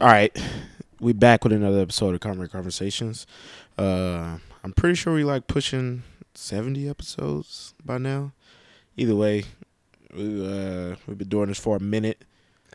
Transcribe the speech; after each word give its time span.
All 0.00 0.08
right, 0.08 0.36
we 0.98 1.12
back 1.12 1.44
with 1.44 1.52
another 1.52 1.80
episode 1.80 2.14
of 2.14 2.20
Comrade 2.20 2.50
Conversations. 2.50 3.28
Uh, 3.78 4.38
I'm 4.64 4.72
pretty 4.74 4.96
sure 4.96 5.14
we 5.14 5.22
like 5.22 5.46
pushing 5.46 6.02
70 6.34 6.88
episodes 6.88 7.74
by 7.84 7.98
now. 7.98 8.32
Either 8.96 9.14
way, 9.14 9.44
we, 10.12 10.44
uh, 10.44 10.96
we've 11.06 11.18
been 11.18 11.28
doing 11.28 11.46
this 11.46 11.60
for 11.60 11.76
a 11.76 11.80
minute, 11.80 12.24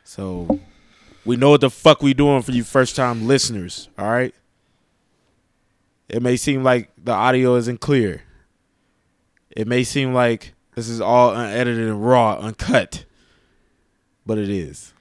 so 0.05 0.61
we 1.25 1.35
know 1.35 1.49
what 1.49 1.59
the 1.59 1.69
fuck 1.69 2.01
we 2.01 2.13
doing 2.13 2.41
for 2.41 2.53
you 2.53 2.63
first 2.63 2.95
time 2.95 3.27
listeners. 3.27 3.89
All 3.97 4.09
right. 4.09 4.33
It 6.07 6.21
may 6.21 6.37
seem 6.37 6.63
like 6.63 6.89
the 6.97 7.11
audio 7.11 7.57
isn't 7.57 7.81
clear. 7.81 8.23
It 9.51 9.67
may 9.67 9.83
seem 9.83 10.13
like 10.13 10.53
this 10.73 10.87
is 10.87 11.01
all 11.01 11.31
unedited 11.35 11.85
and 11.85 12.05
raw, 12.05 12.35
uncut, 12.39 13.03
but 14.25 14.37
it 14.37 14.49
is. 14.49 14.93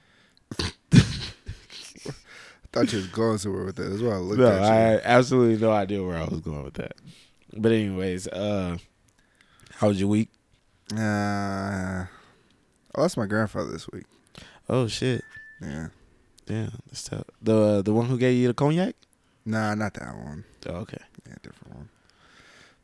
thought 2.71 2.91
you 2.91 2.99
was 2.99 3.07
going 3.07 3.37
somewhere 3.37 3.65
with 3.65 3.75
that 3.77 3.91
as 3.91 4.01
well. 4.01 4.13
I 4.13 4.17
looked 4.17 4.39
No, 4.39 4.47
at 4.51 4.61
you. 4.61 4.67
I 4.67 4.75
had 4.75 5.01
absolutely 5.03 5.57
no 5.57 5.71
idea 5.71 6.03
where 6.03 6.17
I 6.17 6.25
was 6.25 6.39
going 6.41 6.63
with 6.63 6.75
that. 6.75 6.93
But 7.57 7.71
anyways, 7.71 8.27
uh 8.27 8.77
how 9.75 9.87
was 9.87 9.99
your 9.99 10.09
week? 10.09 10.29
Uh, 10.93 12.05
I 12.05 12.07
lost 12.97 13.15
my 13.17 13.25
grandfather 13.27 13.71
this 13.71 13.87
week. 13.89 14.05
Oh 14.67 14.87
shit. 14.87 15.23
Yeah. 15.61 15.87
Damn, 16.45 16.71
that's 16.87 17.03
tough. 17.03 17.25
The 17.41 17.81
the 17.81 17.93
one 17.93 18.07
who 18.07 18.17
gave 18.17 18.37
you 18.37 18.47
the 18.47 18.53
cognac? 18.53 18.95
Nah, 19.45 19.75
not 19.75 19.93
that 19.95 20.15
one. 20.15 20.43
Oh, 20.67 20.75
okay. 20.77 20.97
Yeah, 21.27 21.35
different 21.43 21.75
one. 21.75 21.89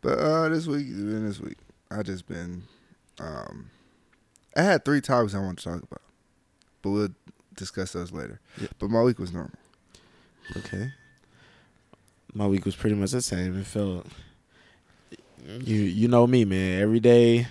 But 0.02 0.20
uh, 0.20 0.50
this 0.50 0.68
week, 0.68 0.88
been 0.88 1.28
this 1.28 1.40
week, 1.40 1.58
I 1.92 2.04
just 2.04 2.28
been. 2.28 2.64
Um, 3.20 3.70
I 4.56 4.62
had 4.62 4.86
three 4.86 5.02
topics 5.02 5.34
I 5.34 5.40
want 5.40 5.58
to 5.60 5.64
talk 5.64 5.82
about, 5.84 6.02
but 6.82 6.90
we'll 6.92 7.10
discuss 7.56 7.92
those 7.94 8.12
later. 8.12 8.40
Yeah. 8.62 8.68
But 8.80 8.90
my 8.92 9.02
week 9.02 9.18
was 9.20 9.34
normal. 9.34 9.52
Okay. 10.58 10.92
My 12.34 12.48
week 12.48 12.66
was 12.66 12.76
pretty 12.76 12.96
much 12.96 13.12
the 13.12 13.22
same. 13.22 13.58
It 13.60 13.66
felt 13.66 14.06
you 15.46 15.76
you 15.76 16.08
know 16.08 16.28
me, 16.28 16.46
man. 16.46 16.82
Every 16.82 17.00
day 17.00 17.48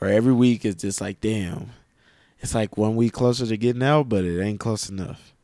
or 0.00 0.08
every 0.08 0.32
week 0.32 0.64
is 0.64 0.74
just 0.74 1.00
like 1.00 1.20
damn. 1.20 1.70
It's 2.40 2.54
like 2.54 2.76
one 2.76 2.96
week 2.96 3.12
closer 3.12 3.46
to 3.46 3.56
getting 3.56 3.82
out, 3.82 4.08
but 4.08 4.24
it 4.24 4.40
ain't 4.42 4.60
close 4.60 4.88
enough. 4.88 5.34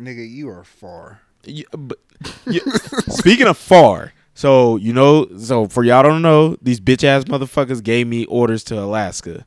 Nigga, 0.00 0.28
you 0.28 0.48
are 0.48 0.64
far. 0.64 1.20
You, 1.44 1.64
but, 1.72 1.98
you, 2.46 2.60
speaking 3.08 3.46
of 3.46 3.58
far, 3.58 4.12
so 4.34 4.76
you 4.76 4.92
know, 4.92 5.28
so 5.38 5.66
for 5.66 5.84
y'all 5.84 6.02
don't 6.02 6.22
know, 6.22 6.56
these 6.62 6.80
bitch 6.80 7.04
ass 7.04 7.24
motherfuckers 7.24 7.82
gave 7.82 8.06
me 8.06 8.24
orders 8.26 8.64
to 8.64 8.78
Alaska. 8.78 9.46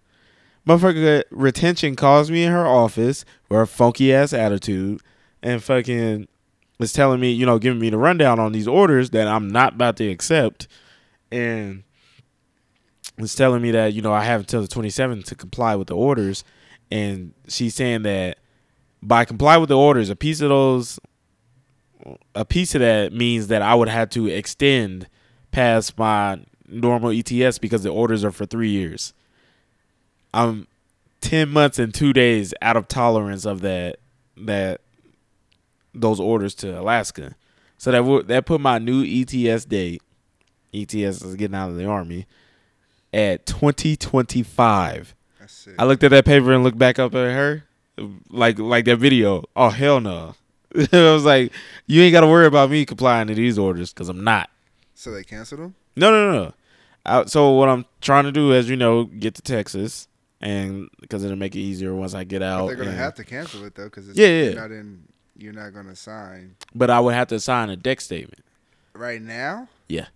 Motherfucker 0.68 1.24
retention 1.32 1.96
calls 1.96 2.30
me 2.30 2.44
in 2.44 2.52
her 2.52 2.68
office 2.68 3.26
with 3.50 3.58
her 3.58 3.66
funky 3.66 4.14
ass 4.14 4.32
attitude 4.32 5.02
and 5.42 5.64
fucking 5.64 6.28
was 6.82 6.92
telling 6.92 7.20
me, 7.20 7.32
you 7.32 7.46
know, 7.46 7.60
giving 7.60 7.80
me 7.80 7.92
the 7.92 7.98
rundown 8.00 8.40
on 8.40 8.54
these 8.54 8.68
orders 8.68 9.12
that 9.12 9.28
I'm 9.28 9.52
not 9.52 9.76
about 9.76 9.98
to 9.98 10.10
accept, 10.10 10.68
and 11.32 11.84
was 13.20 13.36
telling 13.36 13.62
me 13.62 13.70
that 13.70 13.94
you 13.94 14.02
know 14.02 14.12
I 14.12 14.24
have 14.24 14.42
until 14.42 14.64
the 14.64 14.68
27th 14.68 15.26
to 15.26 15.36
comply 15.36 15.76
with 15.76 15.90
the 15.90 15.96
orders, 15.96 16.44
and 16.90 17.36
she's 17.48 17.76
saying 17.76 18.02
that 18.02 18.40
by 19.04 19.26
comply 19.26 19.58
with 19.58 19.70
the 19.70 19.78
orders, 19.78 20.10
a 20.10 20.16
piece 20.16 20.42
of 20.42 20.50
those 20.50 21.00
a 22.34 22.46
piece 22.46 22.74
of 22.74 22.82
that 22.82 23.14
means 23.14 23.46
that 23.50 23.62
I 23.62 23.76
would 23.76 23.88
have 23.88 24.10
to 24.12 24.26
extend 24.26 25.08
past 25.52 26.00
my 26.00 26.44
normal 26.68 27.12
ETS 27.12 27.60
because 27.60 27.84
the 27.84 27.92
orders 27.92 28.26
are 28.26 28.32
for 28.32 28.48
three 28.48 28.72
years. 28.72 29.14
I'm 30.34 30.66
ten 31.22 31.50
months 31.50 31.78
and 31.78 31.94
two 31.94 32.12
days 32.12 32.56
out 32.60 32.76
of 32.76 32.88
tolerance 32.88 33.46
of 33.46 33.62
that 33.62 33.98
that 34.36 34.82
those 35.94 36.20
orders 36.20 36.56
to 36.56 36.80
Alaska. 36.80 37.36
So 37.78 37.92
that 37.92 38.04
would 38.06 38.28
that 38.28 38.46
put 38.46 38.62
my 38.62 38.78
new 38.80 39.04
ETS 39.04 39.66
date. 39.66 40.02
ETS 40.74 41.22
is 41.24 41.36
getting 41.36 41.56
out 41.56 41.70
of 41.70 41.76
the 41.76 41.86
army 41.86 42.28
at 43.14 43.46
2025. 43.46 45.16
I 45.78 45.84
looked 45.86 46.04
at 46.04 46.12
that 46.12 46.26
paper 46.26 46.54
and 46.54 46.64
looked 46.64 46.78
back 46.78 46.98
up 47.00 47.14
at 47.14 47.34
her, 47.34 47.64
like 48.30 48.58
like 48.60 48.86
that 48.86 48.98
video. 48.98 49.44
Oh 49.56 49.70
hell 49.70 50.00
no! 50.00 50.36
I 50.76 51.12
was 51.14 51.26
like, 51.26 51.52
you 51.88 52.02
ain't 52.02 52.14
got 52.14 52.22
to 52.22 52.28
worry 52.28 52.46
about 52.46 52.70
me 52.70 52.86
complying 52.86 53.28
to 53.28 53.36
these 53.36 53.58
orders 53.60 53.92
because 53.94 54.08
I'm 54.10 54.24
not. 54.24 54.50
so 54.94 55.12
they 55.12 55.24
canceled 55.24 55.62
them. 55.62 55.76
No, 55.96 56.10
no, 56.12 56.32
no. 56.32 56.54
I, 57.06 57.26
so 57.26 57.52
what 57.52 57.68
I'm 57.68 57.86
trying 58.00 58.24
to 58.26 58.32
do, 58.32 58.54
as 58.54 58.70
you 58.70 58.78
know, 58.78 59.06
get 59.06 59.36
to 59.36 59.42
Texas, 59.42 60.08
and 60.40 60.88
because 61.02 61.24
it'll 61.26 61.36
make 61.38 61.56
it 61.56 61.60
easier 61.60 61.94
once 61.94 62.14
I 62.14 62.24
get 62.24 62.40
But 62.40 62.46
out. 62.46 62.68
they're 62.68 62.76
gonna 62.76 62.92
and- 62.92 63.00
have 63.00 63.16
to 63.16 63.24
cancel 63.26 63.66
it 63.66 63.76
though, 63.76 63.86
because 63.86 64.08
Yeah, 64.16 64.28
yeah. 64.28 64.54
not 64.54 64.72
in. 64.72 65.04
You're 65.42 65.54
not 65.54 65.74
gonna 65.74 65.96
sign 65.96 66.56
but 66.76 66.90
I 66.90 67.00
would 67.00 67.14
have 67.16 67.28
to 67.30 67.40
sign 67.40 67.70
a 67.70 67.76
DEC 67.78 68.00
statement. 68.02 68.44
right 68.94 69.22
now. 69.22 69.68
Yeah. 69.90 70.08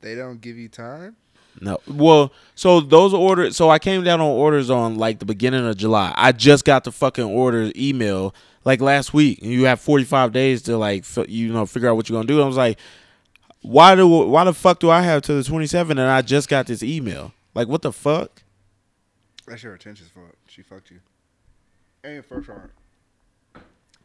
They 0.00 0.14
don't 0.14 0.40
give 0.40 0.56
you 0.56 0.68
time. 0.68 1.16
No. 1.60 1.78
Well, 1.88 2.32
so 2.54 2.80
those 2.80 3.14
orders. 3.14 3.56
So 3.56 3.70
I 3.70 3.78
came 3.78 4.04
down 4.04 4.20
on 4.20 4.26
orders 4.26 4.68
on 4.70 4.96
like 4.98 5.18
the 5.20 5.24
beginning 5.24 5.66
of 5.66 5.76
July. 5.76 6.12
I 6.16 6.32
just 6.32 6.64
got 6.64 6.84
the 6.84 6.92
fucking 6.92 7.24
orders 7.24 7.72
email 7.76 8.34
like 8.64 8.80
last 8.80 9.14
week, 9.14 9.40
and 9.42 9.50
you 9.50 9.64
have 9.64 9.80
45 9.80 10.32
days 10.32 10.62
to 10.62 10.76
like 10.76 11.00
f- 11.02 11.28
you 11.28 11.52
know 11.52 11.64
figure 11.66 11.88
out 11.88 11.96
what 11.96 12.08
you're 12.08 12.18
gonna 12.18 12.26
do. 12.28 12.42
I 12.42 12.46
was 12.46 12.56
like, 12.58 12.78
why 13.62 13.94
do 13.94 14.06
why 14.06 14.44
the 14.44 14.52
fuck 14.52 14.80
do 14.80 14.90
I 14.90 15.00
have 15.02 15.22
to 15.22 15.34
the 15.34 15.42
27 15.44 15.98
and 15.98 16.10
I 16.10 16.20
just 16.22 16.48
got 16.48 16.66
this 16.66 16.82
email? 16.82 17.32
Like 17.54 17.68
what 17.68 17.82
the 17.82 17.92
fuck? 17.92 18.42
That's 19.46 19.62
your 19.62 19.74
attention 19.74 20.06
fault. 20.12 20.34
She 20.48 20.62
fucked 20.62 20.90
you. 20.90 21.00
And 22.04 22.24
first 22.24 22.48
warrant. 22.48 22.72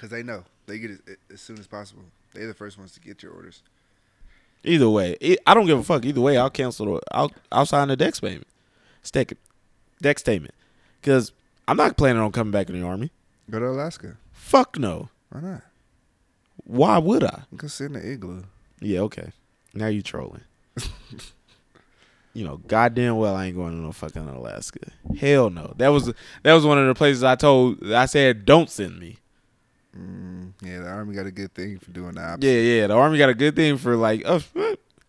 Because 0.01 0.09
they 0.09 0.23
know. 0.23 0.45
They 0.65 0.79
get 0.79 0.89
it 0.89 1.19
as 1.31 1.41
soon 1.41 1.59
as 1.59 1.67
possible. 1.67 2.01
They're 2.33 2.47
the 2.47 2.55
first 2.55 2.79
ones 2.79 2.91
to 2.93 2.99
get 2.99 3.21
your 3.21 3.33
orders. 3.33 3.61
Either 4.63 4.89
way, 4.89 5.15
it, 5.21 5.37
I 5.45 5.53
don't 5.53 5.67
give 5.67 5.77
a 5.77 5.83
fuck. 5.83 6.03
Either 6.05 6.21
way, 6.21 6.37
I'll 6.37 6.49
cancel. 6.49 6.87
The, 6.87 7.01
I'll 7.11 7.31
I'll 7.51 7.67
sign 7.67 7.89
the 7.89 7.95
DEC 7.95 8.15
statement, 8.15 8.47
stick 9.03 9.37
DEC 10.03 10.17
statement, 10.17 10.55
because 10.99 11.33
I'm 11.67 11.77
not 11.77 11.97
planning 11.97 12.19
on 12.19 12.31
coming 12.31 12.49
back 12.49 12.67
in 12.71 12.81
the 12.81 12.87
army. 12.87 13.11
Go 13.51 13.59
to 13.59 13.69
Alaska. 13.69 14.17
Fuck 14.31 14.79
no. 14.79 15.09
Why 15.29 15.41
not? 15.41 15.61
Why 16.63 16.97
would 16.97 17.23
I? 17.23 17.43
Sit 17.67 17.85
in 17.85 17.93
the 17.93 18.11
igloo. 18.11 18.45
Yeah, 18.79 19.01
okay. 19.01 19.33
Now 19.75 19.87
you 19.87 20.01
trolling. 20.01 20.41
you 22.33 22.43
know, 22.43 22.57
goddamn 22.57 23.17
well 23.17 23.35
I 23.35 23.47
ain't 23.47 23.55
going 23.55 23.73
to 23.73 23.77
no 23.77 23.91
fucking 23.91 24.27
Alaska. 24.27 24.79
Hell 25.19 25.51
no. 25.51 25.75
That 25.77 25.89
was 25.89 26.11
that 26.41 26.53
was 26.53 26.65
one 26.65 26.79
of 26.79 26.87
the 26.87 26.95
places 26.95 27.23
I 27.23 27.35
told 27.35 27.91
I 27.91 28.07
said 28.07 28.45
don't 28.45 28.69
send 28.69 28.99
me. 28.99 29.17
Mm, 29.97 30.53
yeah, 30.61 30.79
the 30.79 30.87
army 30.87 31.15
got 31.15 31.25
a 31.25 31.31
good 31.31 31.53
thing 31.53 31.77
for 31.79 31.91
doing 31.91 32.13
the 32.13 32.21
opposite. 32.21 32.47
Yeah, 32.47 32.59
yeah. 32.81 32.87
The 32.87 32.93
army 32.95 33.17
got 33.17 33.29
a 33.29 33.33
good 33.33 33.55
thing 33.55 33.77
for 33.77 33.95
like, 33.95 34.23
oh, 34.25 34.41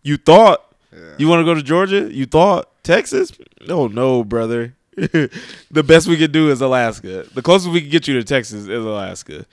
you 0.02 0.16
thought 0.16 0.74
Yeah. 0.92 1.14
you 1.18 1.28
want 1.28 1.40
to 1.40 1.44
go 1.44 1.54
to 1.54 1.62
Georgia? 1.62 2.12
You 2.12 2.26
thought 2.26 2.68
Texas? 2.82 3.32
No, 3.66 3.86
no, 3.86 4.24
brother. 4.24 4.74
the 4.96 5.82
best 5.86 6.06
we 6.08 6.16
could 6.16 6.32
do 6.32 6.50
is 6.50 6.60
Alaska. 6.60 7.24
The 7.32 7.42
closest 7.42 7.72
we 7.72 7.80
can 7.80 7.90
get 7.90 8.08
you 8.08 8.14
to 8.14 8.24
Texas 8.24 8.62
is 8.62 8.84
Alaska. 8.84 9.46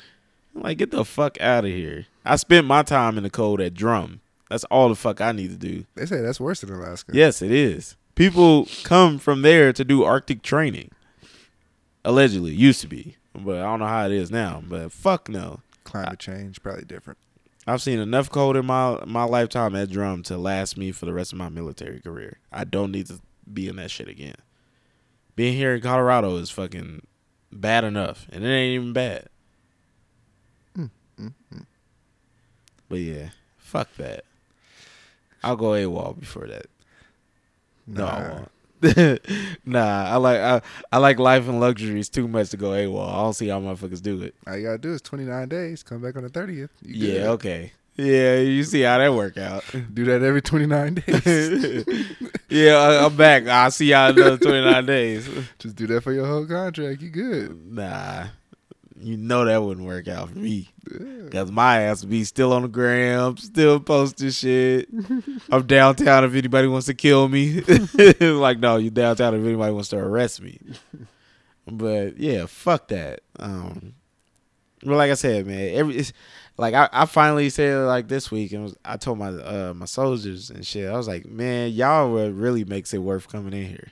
I'm 0.55 0.63
like, 0.63 0.77
get 0.79 0.91
the 0.91 1.05
fuck 1.05 1.39
out 1.39 1.63
of 1.63 1.71
here. 1.71 2.07
I 2.25 2.35
spent 2.35 2.65
my 2.67 2.83
time 2.83 3.17
in 3.17 3.23
the 3.23 3.29
cold 3.29 3.61
at 3.61 3.73
Drum. 3.73 4.19
That's 4.49 4.63
all 4.65 4.89
the 4.89 4.95
fuck 4.95 5.21
I 5.21 5.31
need 5.31 5.51
to 5.51 5.57
do. 5.57 5.85
They 5.95 6.07
say 6.07 6.21
that's 6.21 6.39
worse 6.39 6.61
than 6.61 6.73
Alaska. 6.73 7.11
Yes, 7.15 7.41
it 7.43 7.51
is. 7.51 7.95
People 8.15 8.67
come 8.83 9.19
from 9.19 9.43
there 9.43 9.71
to 9.71 9.85
do 9.85 10.03
Arctic 10.03 10.41
training. 10.41 10.89
Allegedly, 12.03 12.53
used 12.53 12.81
to 12.81 12.87
be, 12.87 13.15
but 13.43 13.57
I 13.57 13.63
don't 13.63 13.79
know 13.79 13.87
how 13.87 14.05
it 14.05 14.11
is 14.11 14.31
now. 14.31 14.61
But 14.67 14.91
fuck 14.91 15.29
no. 15.29 15.61
Climate 15.83 16.19
change, 16.19 16.61
probably 16.61 16.85
different. 16.85 17.17
I've 17.65 17.81
seen 17.81 17.99
enough 17.99 18.29
cold 18.29 18.55
in 18.57 18.65
my 18.65 19.03
my 19.05 19.23
lifetime 19.23 19.75
at 19.75 19.89
Drum 19.89 20.23
to 20.23 20.37
last 20.37 20.77
me 20.77 20.91
for 20.91 21.05
the 21.05 21.13
rest 21.13 21.31
of 21.31 21.37
my 21.37 21.49
military 21.49 21.99
career. 21.99 22.39
I 22.51 22.63
don't 22.63 22.91
need 22.91 23.07
to 23.07 23.19
be 23.51 23.67
in 23.67 23.75
that 23.77 23.91
shit 23.91 24.07
again. 24.07 24.35
Being 25.35 25.55
here 25.55 25.75
in 25.75 25.81
Colorado 25.81 26.35
is 26.37 26.49
fucking 26.49 27.05
bad 27.51 27.83
enough, 27.83 28.27
and 28.31 28.43
it 28.43 28.47
ain't 28.49 28.75
even 28.75 28.93
bad. 28.93 29.27
Mm, 30.77 30.89
mm, 31.19 31.33
mm. 31.53 31.65
But 32.89 32.99
yeah, 32.99 33.29
fuck 33.57 33.95
that. 33.97 34.25
I'll 35.43 35.55
go 35.55 35.67
AWOL 35.71 36.19
before 36.19 36.47
that. 36.47 36.65
No, 37.87 38.05
I 38.05 38.29
won't. 38.29 38.51
nah, 39.65 40.05
I 40.05 40.15
like 40.17 40.39
I, 40.39 40.61
I 40.91 40.97
like 40.97 41.19
life 41.19 41.47
and 41.47 41.59
luxuries 41.59 42.09
too 42.09 42.27
much 42.27 42.49
to 42.51 42.57
go 42.57 42.69
AWOL. 42.69 43.09
I 43.09 43.15
don't 43.23 43.33
see 43.33 43.47
how 43.47 43.59
motherfuckers 43.59 44.01
do 44.01 44.21
it. 44.21 44.35
All 44.47 44.55
you 44.55 44.65
gotta 44.67 44.77
do 44.77 44.93
is 44.93 45.01
29 45.01 45.49
days. 45.49 45.83
Come 45.83 46.01
back 46.01 46.15
on 46.15 46.23
the 46.23 46.29
30th. 46.29 46.69
Yeah, 46.81 47.29
okay. 47.31 47.73
Yeah, 47.95 48.37
you 48.37 48.63
see 48.63 48.81
how 48.81 48.97
that 48.99 49.13
work 49.13 49.37
out. 49.37 49.65
Do 49.93 50.05
that 50.05 50.23
every 50.23 50.41
29 50.41 50.93
days. 51.05 51.85
yeah, 52.49 52.75
I, 52.75 53.05
I'm 53.05 53.17
back. 53.17 53.45
I'll 53.45 53.71
see 53.71 53.87
y'all 53.87 54.11
another 54.11 54.37
29 54.37 54.85
days. 54.85 55.29
Just 55.57 55.75
do 55.75 55.85
that 55.87 56.01
for 56.01 56.13
your 56.13 56.25
whole 56.25 56.45
contract. 56.45 57.01
You 57.01 57.09
good. 57.09 57.73
Nah, 57.73 58.27
you 58.99 59.17
know 59.17 59.45
that 59.45 59.61
wouldn't 59.63 59.85
work 59.85 60.07
out 60.07 60.29
for 60.29 60.37
me. 60.37 60.69
Cause 61.31 61.51
my 61.51 61.81
ass 61.81 62.01
would 62.01 62.09
be 62.09 62.23
still 62.23 62.53
on 62.53 62.63
the 62.63 62.67
gram, 62.67 63.37
still 63.37 63.79
posting 63.79 64.31
shit. 64.31 64.89
I'm 65.51 65.65
downtown 65.67 66.23
if 66.23 66.33
anybody 66.33 66.67
wants 66.67 66.87
to 66.87 66.93
kill 66.93 67.27
me. 67.27 67.61
like, 68.19 68.59
no, 68.59 68.77
you 68.77 68.89
downtown 68.89 69.35
if 69.35 69.45
anybody 69.45 69.71
wants 69.71 69.89
to 69.89 69.97
arrest 69.97 70.41
me. 70.41 70.59
But 71.67 72.17
yeah, 72.17 72.45
fuck 72.47 72.87
that. 72.89 73.21
Um, 73.37 73.93
Well, 74.83 74.97
like 74.97 75.11
I 75.11 75.15
said, 75.15 75.45
man, 75.45 75.75
every 75.75 75.97
it's 75.97 76.13
like 76.57 76.73
I, 76.73 76.89
I 76.91 77.05
finally 77.05 77.49
said 77.49 77.85
like 77.85 78.07
this 78.07 78.31
week, 78.31 78.51
and 78.53 78.63
was, 78.63 78.75
I 78.83 78.97
told 78.97 79.17
my 79.19 79.29
uh 79.29 79.73
my 79.75 79.85
soldiers 79.85 80.49
and 80.49 80.65
shit. 80.65 80.89
I 80.89 80.97
was 80.97 81.07
like, 81.07 81.25
man, 81.25 81.71
y'all 81.71 82.11
what 82.11 82.33
really 82.33 82.63
makes 82.65 82.93
it 82.93 82.99
worth 82.99 83.27
coming 83.29 83.53
in 83.53 83.67
here 83.67 83.91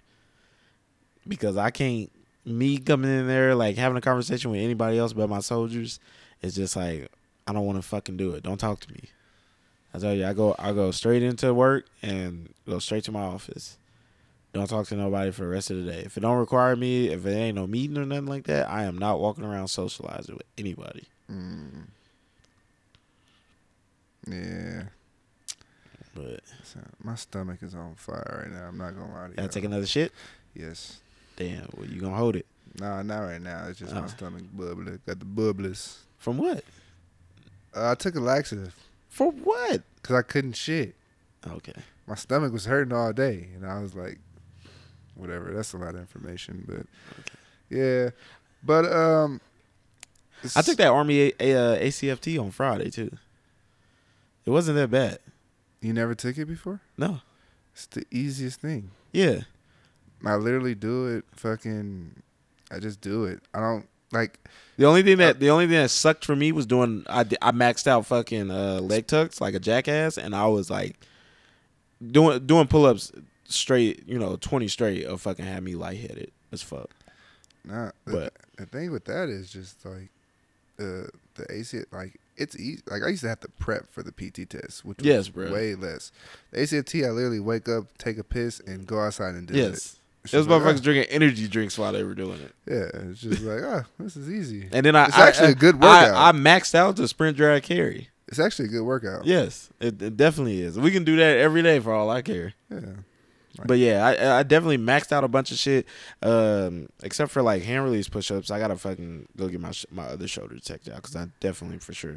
because 1.28 1.58
I 1.58 1.70
can't 1.72 2.10
me 2.48 2.78
coming 2.78 3.12
in 3.12 3.28
there 3.28 3.54
like 3.56 3.76
having 3.78 3.98
a 3.98 4.02
conversation 4.02 4.52
with 4.52 4.62
anybody 4.62 4.98
else 4.98 5.14
but 5.14 5.30
my 5.30 5.40
soldiers. 5.40 6.00
It's 6.42 6.56
just 6.56 6.76
like 6.76 7.10
I 7.46 7.54
don't 7.54 7.66
want 7.66 7.78
to 7.78 7.88
fucking 7.88 8.18
do 8.18 8.32
it. 8.32 8.44
Don't 8.44 8.58
talk 8.58 8.80
to 8.82 8.92
me. 8.94 9.04
I 9.94 10.00
tell 10.00 10.14
you, 10.14 10.26
I 10.26 10.34
go 10.34 10.56
I 10.58 10.74
go 10.74 10.92
straight 10.92 11.24
into 11.24 11.54
work 11.54 11.86
and 12.02 12.54
go 12.68 12.80
straight 12.80 13.04
to 13.06 13.12
my 13.12 13.22
office. 13.24 13.78
Don't 14.54 14.68
talk 14.68 14.88
to 14.88 14.96
nobody 14.96 15.32
for 15.32 15.42
the 15.44 15.50
rest 15.50 15.70
of 15.72 15.78
the 15.84 15.92
day. 15.92 16.00
If 16.06 16.18
it 16.18 16.22
don't 16.22 16.38
require 16.38 16.76
me, 16.76 17.10
if 17.10 17.26
it 17.26 17.32
ain't 17.32 17.56
no 17.56 17.68
meeting 17.68 17.98
or 17.98 18.06
nothing 18.06 18.28
like 18.28 18.46
that, 18.46 18.70
I 18.70 18.84
am 18.84 18.98
not 18.98 19.20
walking 19.20 19.44
around 19.44 19.68
socializing 19.68 20.36
with 20.36 20.46
anybody. 20.58 21.06
Mm. 21.32 21.88
Yeah. 24.28 24.84
But 26.16 26.42
So, 26.64 26.80
my 27.04 27.16
stomach 27.16 27.60
is 27.62 27.76
on 27.76 27.96
fire 27.96 28.42
right 28.44 28.52
now. 28.52 28.68
I'm 28.68 28.78
not 28.78 28.92
gonna 28.98 29.14
lie 29.14 29.24
to 29.26 29.30
you. 29.30 29.36
gotta 29.36 29.50
take 29.50 29.64
another 29.64 29.86
shit. 29.86 30.12
Yes. 30.56 31.00
Damn, 31.38 31.70
well 31.78 31.88
you 31.88 32.02
gonna 32.02 32.16
hold 32.18 32.36
it 32.36 32.46
Nah, 32.80 33.02
not 33.02 33.20
right 33.22 33.42
now. 33.42 33.66
It's 33.68 33.80
just 33.80 33.94
my 33.96 34.06
stomach 34.06 34.44
bubbling. 34.54 35.00
Got 35.08 35.18
the 35.20 35.26
bubblers. 35.26 35.98
from 36.20 36.38
what? 36.38 36.64
Uh, 37.76 37.90
I 37.92 37.96
took 37.96 38.14
a 38.16 38.20
laxative 38.20 38.76
For 39.10 39.32
what? 39.32 39.82
because 39.96 40.16
I 40.16 40.22
couldn't 40.22 40.54
shit. 40.54 40.94
Okay. 41.48 41.74
My 42.06 42.14
stomach 42.16 42.54
was 42.54 42.66
hurting 42.66 42.94
all 42.94 43.12
day, 43.14 43.48
and 43.56 43.66
I 43.66 43.80
was 43.80 43.96
like, 43.96 44.20
whatever. 45.16 45.52
That's 45.54 45.74
a 45.74 45.78
lot 45.78 45.96
of 45.96 46.02
information, 46.02 46.66
but 46.68 46.86
yeah. 47.76 48.12
But 48.64 48.92
um, 48.92 49.42
I 50.56 50.62
took 50.62 50.78
that 50.78 50.90
Army 50.90 51.20
a- 51.20 51.34
a- 51.40 51.56
uh, 51.56 51.80
ACFT 51.80 52.40
on 52.40 52.52
Friday 52.52 52.92
too. 52.92 53.12
It 54.46 54.52
wasn't 54.52 54.78
that 54.78 54.92
bad. 54.92 55.18
You 55.82 55.94
never 55.94 56.14
took 56.14 56.38
it 56.38 56.46
before? 56.46 56.82
No. 56.98 57.22
It's 57.74 57.88
the 57.88 58.06
easiest 58.12 58.62
thing. 58.62 58.92
Yeah. 59.12 59.42
I 60.26 60.36
literally 60.36 60.76
do 60.76 61.08
it. 61.08 61.26
Fucking, 61.36 62.22
I 62.72 62.80
just 62.80 63.02
do 63.02 63.26
it. 63.26 63.42
I 63.54 63.60
don't 63.60 63.88
like. 64.12 64.40
The 64.78 64.86
only 64.86 65.04
thing 65.04 65.18
that 65.18 65.40
the 65.40 65.50
only 65.50 65.66
thing 65.66 65.76
that 65.82 65.90
sucked 65.90 66.26
for 66.26 66.36
me 66.36 66.52
was 66.52 66.66
doing 66.66 67.04
I, 67.10 67.22
I 67.42 67.52
maxed 67.52 67.88
out 67.88 68.06
fucking 68.06 68.52
uh, 68.52 68.80
leg 68.82 69.08
tucks 69.08 69.40
like 69.42 69.54
a 69.56 69.60
jackass, 69.60 70.18
and 70.18 70.36
I 70.36 70.48
was 70.48 70.70
like 70.70 71.00
doing 72.12 72.46
doing 72.46 72.68
pull 72.68 72.86
ups 72.86 73.12
straight, 73.46 74.04
you 74.08 74.20
know, 74.20 74.36
twenty 74.38 74.68
straight 74.68 75.06
of 75.06 75.22
fucking 75.22 75.46
had 75.46 75.64
me 75.64 75.76
lightheaded 75.76 76.32
as 76.52 76.62
fuck. 76.62 76.90
Nah, 77.66 77.92
But- 78.06 78.34
the 78.58 78.66
thing 78.66 78.92
with 78.92 79.06
that 79.06 79.30
is 79.30 79.52
just 79.52 79.86
like 79.86 80.10
uh, 80.80 81.10
the 81.36 81.46
AC. 81.50 81.82
Like 81.92 82.20
it's 82.38 82.56
easy. 82.56 82.82
Like 82.88 83.04
I 83.04 83.10
used 83.10 83.24
to 83.24 83.30
have 83.30 83.40
to 83.42 83.50
prep 83.60 83.92
for 83.92 84.04
the 84.04 84.12
PT 84.12 84.50
test, 84.50 84.86
which 84.86 84.98
was 85.00 85.06
Yes, 85.06 85.28
bro. 85.30 85.52
way 85.52 85.76
less. 85.76 86.12
The 86.52 86.62
ACT, 86.62 86.96
I 86.96 87.10
literally 87.10 87.40
wake 87.40 87.68
up, 87.68 87.98
take 87.98 88.18
a 88.18 88.24
piss, 88.24 88.60
and 88.62 88.86
go 88.88 89.00
outside 89.00 89.36
and 89.36 89.48
do 89.48 89.54
it. 89.54 89.58
yes, 89.58 89.70
It's 89.76 90.00
those 90.32 90.48
like, 90.48 90.62
motherfuckers 90.62 90.82
drinking 90.84 91.12
energy 91.12 91.48
drinks 91.48 91.78
while 91.78 91.92
they 91.94 92.04
were 92.04 92.16
doing 92.16 92.40
it, 92.42 92.54
ah, 92.70 92.74
yeah, 92.74 93.10
it's 93.12 93.22
just 93.22 93.42
like 93.42 93.62
ah, 93.64 93.84
this 94.00 94.16
is 94.16 94.30
easy. 94.30 94.70
and 94.72 94.86
then 94.86 94.96
I 94.96 95.06
It's 95.06 95.18
I- 95.18 95.28
actually 95.28 95.48
I- 95.48 95.52
a 95.52 95.56
good 95.56 95.76
workout. 95.76 96.16
I 96.16 96.38
maxed 96.38 96.76
out 96.76 96.96
the 96.96 97.08
sprint 97.08 97.38
drag 97.38 97.64
carry. 97.64 98.10
It's 98.28 98.40
actually 98.40 98.66
a 98.66 98.72
good 98.72 98.84
workout. 98.84 99.26
Yes, 99.26 99.70
it, 99.80 100.02
it 100.02 100.18
definitely 100.18 100.62
is. 100.62 100.78
We 100.78 100.92
can 100.92 101.04
do 101.06 101.16
that 101.16 101.38
every 101.38 101.64
day 101.64 101.80
for 101.80 101.94
all 101.94 102.10
I 102.10 102.22
care. 102.22 102.54
Yeah. 102.70 102.80
But 103.66 103.80
yeah, 103.80 104.06
I 104.06 104.40
I 104.40 104.44
definitely 104.44 104.78
maxed 104.78 105.12
out 105.12 105.24
a 105.24 105.28
bunch 105.28 105.52
of 105.52 105.58
shit. 105.58 105.88
Um, 106.22 106.90
except 107.02 107.32
for 107.32 107.42
like 107.42 107.64
hand 107.64 107.84
release 107.86 108.08
push 108.08 108.30
ups, 108.30 108.52
I 108.52 108.60
gotta 108.60 108.76
fucking 108.76 109.30
go 109.38 109.48
get 109.48 109.60
my 109.62 109.72
sh- 109.72 109.86
my 109.90 110.04
other 110.08 110.28
shoulder 110.28 110.60
checked 110.60 110.90
out 110.90 110.98
because 110.98 111.16
I 111.16 111.28
definitely 111.40 111.80
for 111.80 111.94
sure 111.94 112.14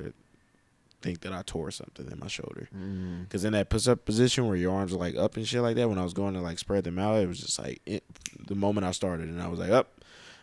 think 1.02 1.20
that 1.20 1.32
I 1.32 1.42
tore 1.42 1.70
something 1.70 2.10
in 2.10 2.18
my 2.18 2.28
shoulder. 2.28 2.68
Mm. 2.76 3.22
Because 3.22 3.44
in 3.44 3.52
that 3.52 3.68
push 3.68 3.88
up 3.88 4.04
position 4.04 4.46
where 4.46 4.56
your 4.56 4.72
arms 4.74 4.92
are 4.92 4.98
like 4.98 5.16
up 5.16 5.36
and 5.36 5.46
shit 5.46 5.62
like 5.62 5.76
that, 5.76 5.88
when 5.88 5.98
I 5.98 6.04
was 6.04 6.12
going 6.12 6.34
to 6.34 6.40
like 6.40 6.58
spread 6.58 6.84
them 6.84 6.98
out, 6.98 7.20
it 7.20 7.28
was 7.28 7.40
just 7.40 7.58
like 7.58 7.80
it, 7.86 8.04
the 8.46 8.54
moment 8.54 8.86
I 8.86 8.92
started, 8.92 9.28
and 9.28 9.40
I 9.40 9.48
was 9.48 9.58
like, 9.58 9.70
up, 9.70 10.00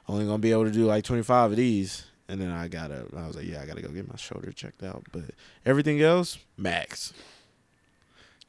only 0.07 0.25
gonna 0.25 0.37
be 0.37 0.51
able 0.51 0.65
to 0.65 0.71
do 0.71 0.85
like 0.85 1.03
twenty 1.03 1.23
five 1.23 1.51
of 1.51 1.57
these. 1.57 2.05
And 2.29 2.41
then 2.41 2.51
I 2.51 2.67
got 2.67 2.87
to 2.87 3.05
I 3.15 3.27
was 3.27 3.35
like, 3.35 3.45
yeah, 3.45 3.61
I 3.61 3.65
gotta 3.65 3.81
go 3.81 3.89
get 3.89 4.07
my 4.07 4.17
shoulder 4.17 4.51
checked 4.51 4.83
out. 4.83 5.03
But 5.11 5.25
everything 5.65 6.01
else, 6.01 6.37
max. 6.57 7.13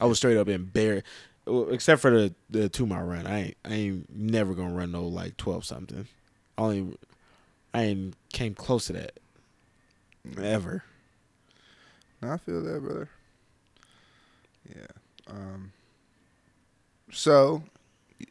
I 0.00 0.06
was 0.06 0.19
straight 0.19 0.37
up 0.37 0.49
in 0.49 0.64
bare, 0.64 1.02
except 1.70 2.00
for 2.00 2.11
the 2.11 2.34
the 2.50 2.69
two 2.69 2.87
mile 2.87 3.04
run. 3.04 3.26
I 3.26 3.38
ain't 3.38 3.56
I 3.64 3.75
ain't 3.75 4.14
never 4.14 4.54
gonna 4.54 4.75
run 4.75 4.93
no 4.93 5.06
like 5.06 5.37
twelve 5.37 5.64
something. 5.64 6.06
Only 6.56 6.96
I 7.75 7.82
ain't 7.82 8.14
came 8.32 8.54
close 8.54 8.87
to 8.87 8.93
that 8.94 9.19
ever. 10.40 10.84
No, 12.22 12.32
I 12.32 12.36
feel 12.38 12.62
that, 12.62 12.82
brother. 12.82 13.08
Yeah. 14.68 14.86
Um. 15.28 15.72
So, 17.10 17.62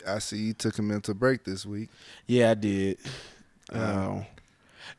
I 0.07 0.19
see 0.19 0.37
you 0.37 0.53
took 0.53 0.77
a 0.77 0.81
mental 0.81 1.13
break 1.13 1.43
this 1.43 1.65
week. 1.65 1.89
Yeah, 2.27 2.51
I 2.51 2.53
did. 2.55 2.97
Uh, 3.73 3.77
Oh. 3.77 4.25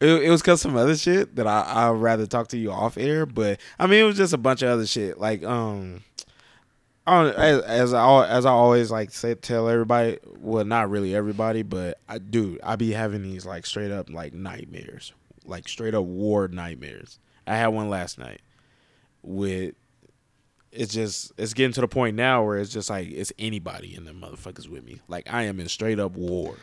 It, 0.00 0.24
it 0.24 0.30
was 0.30 0.42
cause 0.42 0.60
some 0.60 0.76
other 0.76 0.96
shit 0.96 1.36
that 1.36 1.46
I 1.46 1.64
I'd 1.66 1.90
rather 1.92 2.26
talk 2.26 2.48
to 2.48 2.58
you 2.58 2.70
off 2.70 2.98
air, 2.98 3.24
but 3.24 3.58
I 3.78 3.86
mean 3.86 4.00
it 4.00 4.04
was 4.04 4.16
just 4.16 4.34
a 4.34 4.38
bunch 4.38 4.62
of 4.62 4.68
other 4.68 4.86
shit 4.86 5.18
like 5.18 5.42
um. 5.44 6.04
I 7.06 7.30
as 7.30 7.62
as 7.62 7.94
I 7.94 8.28
as 8.28 8.44
I 8.44 8.50
always 8.50 8.90
like 8.90 9.10
say 9.10 9.34
tell 9.34 9.68
everybody, 9.68 10.18
well 10.36 10.64
not 10.66 10.90
really 10.90 11.14
everybody, 11.14 11.62
but 11.62 11.98
I 12.06 12.18
do. 12.18 12.58
I 12.62 12.76
be 12.76 12.92
having 12.92 13.22
these 13.22 13.46
like 13.46 13.64
straight 13.64 13.90
up 13.90 14.10
like 14.10 14.34
nightmares, 14.34 15.14
like 15.46 15.66
straight 15.66 15.94
up 15.94 16.04
war 16.04 16.48
nightmares. 16.48 17.18
I 17.46 17.56
had 17.56 17.68
one 17.68 17.88
last 17.88 18.18
night 18.18 18.42
with 19.22 19.74
it's 20.70 20.92
just 20.92 21.32
it's 21.38 21.54
getting 21.54 21.72
to 21.72 21.80
the 21.80 21.88
point 21.88 22.14
now 22.16 22.44
where 22.44 22.58
it's 22.58 22.72
just 22.72 22.90
like 22.90 23.08
it's 23.10 23.32
anybody 23.38 23.94
in 23.96 24.04
the 24.04 24.12
motherfuckers 24.12 24.68
with 24.68 24.84
me. 24.84 25.00
Like 25.08 25.32
I 25.32 25.44
am 25.44 25.60
in 25.60 25.68
straight 25.68 25.98
up 25.98 26.12
war. 26.12 26.54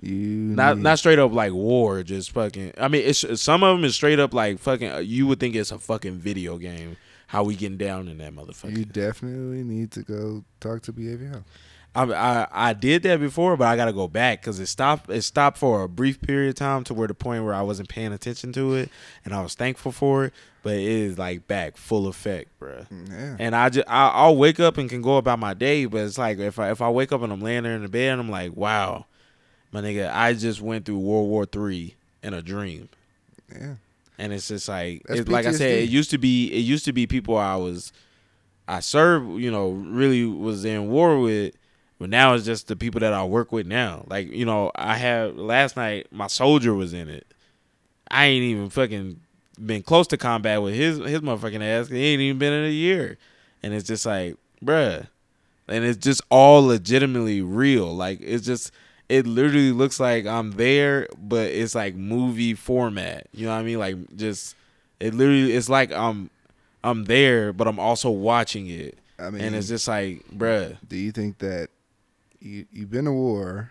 You 0.00 0.16
Not 0.16 0.76
need- 0.78 0.82
not 0.82 0.98
straight 0.98 1.18
up 1.18 1.32
like 1.32 1.52
war, 1.52 2.02
just 2.02 2.30
fucking. 2.32 2.72
I 2.78 2.88
mean, 2.88 3.02
it's 3.04 3.24
some 3.40 3.62
of 3.62 3.76
them 3.76 3.84
is 3.84 3.94
straight 3.94 4.18
up 4.18 4.32
like 4.32 4.58
fucking. 4.58 4.90
Uh, 4.90 4.98
you 4.98 5.26
would 5.26 5.38
think 5.40 5.54
it's 5.54 5.70
a 5.72 5.78
fucking 5.78 6.16
video 6.16 6.56
game. 6.56 6.96
How 7.26 7.44
we 7.44 7.54
getting 7.54 7.76
down 7.78 8.08
in 8.08 8.18
that 8.18 8.34
motherfucker? 8.34 8.76
You 8.76 8.84
definitely 8.86 9.62
need 9.62 9.92
to 9.92 10.02
go 10.02 10.42
talk 10.58 10.82
to 10.82 10.92
behavioral. 10.92 11.44
I, 11.94 12.04
I 12.04 12.46
I 12.52 12.72
did 12.72 13.02
that 13.02 13.18
before, 13.20 13.56
but 13.56 13.66
I 13.66 13.76
gotta 13.76 13.92
go 13.92 14.06
back 14.06 14.40
because 14.40 14.60
it 14.60 14.66
stopped. 14.66 15.10
It 15.10 15.22
stopped 15.22 15.58
for 15.58 15.82
a 15.82 15.88
brief 15.88 16.20
period 16.20 16.50
of 16.50 16.54
time 16.54 16.84
to 16.84 16.94
where 16.94 17.08
the 17.08 17.14
point 17.14 17.44
where 17.44 17.54
I 17.54 17.62
wasn't 17.62 17.88
paying 17.88 18.12
attention 18.12 18.52
to 18.52 18.74
it, 18.74 18.90
and 19.24 19.34
I 19.34 19.42
was 19.42 19.54
thankful 19.54 19.90
for 19.92 20.26
it. 20.26 20.32
But 20.62 20.74
it 20.74 20.82
is 20.82 21.18
like 21.18 21.48
back 21.48 21.76
full 21.76 22.06
effect, 22.06 22.56
bro. 22.58 22.86
Yeah. 22.90 23.36
And 23.38 23.56
I 23.56 23.70
just 23.70 23.88
I, 23.88 24.08
I'll 24.08 24.36
wake 24.36 24.60
up 24.60 24.78
and 24.78 24.88
can 24.88 25.02
go 25.02 25.16
about 25.16 25.38
my 25.38 25.54
day, 25.54 25.86
but 25.86 26.02
it's 26.02 26.18
like 26.18 26.38
if 26.38 26.58
I 26.58 26.70
if 26.70 26.80
I 26.80 26.88
wake 26.90 27.12
up 27.12 27.22
and 27.22 27.32
I'm 27.32 27.40
laying 27.40 27.62
there 27.64 27.74
in 27.74 27.82
the 27.82 27.88
bed, 27.88 28.12
and 28.12 28.20
I'm 28.20 28.30
like, 28.30 28.54
wow, 28.56 29.06
my 29.72 29.80
nigga, 29.80 30.10
I 30.14 30.34
just 30.34 30.60
went 30.60 30.84
through 30.84 30.98
World 30.98 31.28
War 31.28 31.44
Three 31.46 31.96
in 32.22 32.34
a 32.34 32.42
dream. 32.42 32.88
Yeah. 33.52 33.74
and 34.18 34.32
it's 34.32 34.48
just 34.48 34.68
like 34.68 35.02
That's 35.08 35.26
like 35.28 35.46
I 35.46 35.52
said, 35.52 35.70
it 35.82 35.88
used 35.88 36.10
to 36.10 36.18
be 36.18 36.52
it 36.52 36.60
used 36.60 36.84
to 36.84 36.92
be 36.92 37.06
people 37.06 37.36
I 37.36 37.56
was 37.56 37.92
I 38.68 38.80
served, 38.80 39.40
you 39.40 39.50
know, 39.50 39.70
really 39.70 40.24
was 40.24 40.64
in 40.64 40.88
war 40.90 41.18
with, 41.18 41.54
but 42.00 42.08
now 42.08 42.32
it's 42.32 42.46
just 42.46 42.66
the 42.66 42.76
people 42.76 43.00
that 43.00 43.12
I 43.12 43.22
work 43.24 43.52
with 43.52 43.66
now. 43.66 44.04
Like 44.08 44.32
you 44.32 44.46
know, 44.46 44.72
I 44.74 44.96
have 44.96 45.36
last 45.36 45.76
night 45.76 46.06
my 46.10 46.28
soldier 46.28 46.74
was 46.74 46.94
in 46.94 47.10
it. 47.10 47.26
I 48.10 48.24
ain't 48.24 48.42
even 48.42 48.70
fucking 48.70 49.20
been 49.64 49.82
close 49.82 50.06
to 50.08 50.16
combat 50.16 50.62
with 50.62 50.74
his 50.74 50.96
his 50.96 51.20
motherfucking 51.20 51.62
ass. 51.62 51.88
He 51.88 52.06
ain't 52.06 52.22
even 52.22 52.38
been 52.38 52.54
in 52.54 52.64
a 52.64 52.72
year, 52.72 53.18
and 53.62 53.74
it's 53.74 53.86
just 53.86 54.06
like, 54.06 54.36
bruh, 54.64 55.08
and 55.68 55.84
it's 55.84 55.98
just 55.98 56.22
all 56.30 56.62
legitimately 56.62 57.42
real. 57.42 57.94
Like 57.94 58.20
it's 58.22 58.46
just 58.46 58.72
it 59.10 59.26
literally 59.26 59.72
looks 59.72 60.00
like 60.00 60.24
I'm 60.24 60.52
there, 60.52 61.06
but 61.18 61.48
it's 61.48 61.74
like 61.74 61.96
movie 61.96 62.54
format. 62.54 63.26
You 63.34 63.44
know 63.44 63.52
what 63.52 63.60
I 63.60 63.62
mean? 63.62 63.78
Like 63.78 64.16
just 64.16 64.56
it 65.00 65.12
literally 65.12 65.52
it's 65.52 65.68
like 65.68 65.92
I'm 65.92 66.30
I'm 66.82 67.04
there, 67.04 67.52
but 67.52 67.68
I'm 67.68 67.78
also 67.78 68.08
watching 68.08 68.68
it. 68.68 68.96
I 69.18 69.28
mean, 69.28 69.42
and 69.42 69.54
it's 69.54 69.68
just 69.68 69.86
like, 69.86 70.24
bruh. 70.34 70.78
do 70.88 70.96
you 70.96 71.12
think 71.12 71.36
that 71.40 71.68
you 72.40 72.66
you've 72.72 72.90
been 72.90 73.04
to 73.06 73.12
war, 73.12 73.70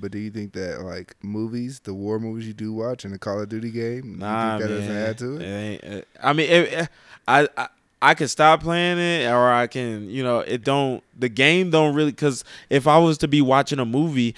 but 0.00 0.10
do 0.12 0.18
you 0.18 0.30
think 0.30 0.52
that 0.54 0.82
like 0.82 1.14
movies, 1.22 1.80
the 1.80 1.94
war 1.94 2.18
movies 2.18 2.46
you 2.46 2.52
do 2.54 2.72
watch, 2.72 3.04
and 3.04 3.12
the 3.14 3.18
Call 3.18 3.40
of 3.40 3.48
Duty 3.48 3.70
game, 3.70 4.18
Nah, 4.18 4.54
you 4.56 4.60
think 4.60 4.70
that 4.70 4.74
man. 4.74 4.88
doesn't 4.88 4.96
add 5.10 5.18
to 5.18 5.36
it? 5.36 5.44
ain't- 5.44 5.84
uh, 5.84 6.26
I 6.28 6.32
mean, 6.32 6.48
it, 6.50 6.72
it- 6.72 6.88
I, 7.28 7.48
I 7.56 7.68
I 8.02 8.14
can 8.14 8.28
stop 8.28 8.60
playing 8.62 8.98
it, 8.98 9.26
or 9.30 9.50
I 9.50 9.66
can, 9.66 10.08
you 10.10 10.22
know, 10.22 10.40
it 10.40 10.62
don't. 10.64 11.02
The 11.18 11.30
game 11.30 11.70
don't 11.70 11.94
really, 11.94 12.10
because 12.12 12.44
if 12.68 12.86
I 12.86 12.98
was 12.98 13.16
to 13.18 13.28
be 13.28 13.40
watching 13.40 13.78
a 13.78 13.86
movie, 13.86 14.34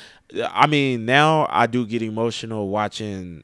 I 0.53 0.67
mean, 0.69 1.05
now 1.05 1.47
I 1.51 1.67
do 1.67 1.85
get 1.85 2.01
emotional 2.01 2.69
watching, 2.69 3.43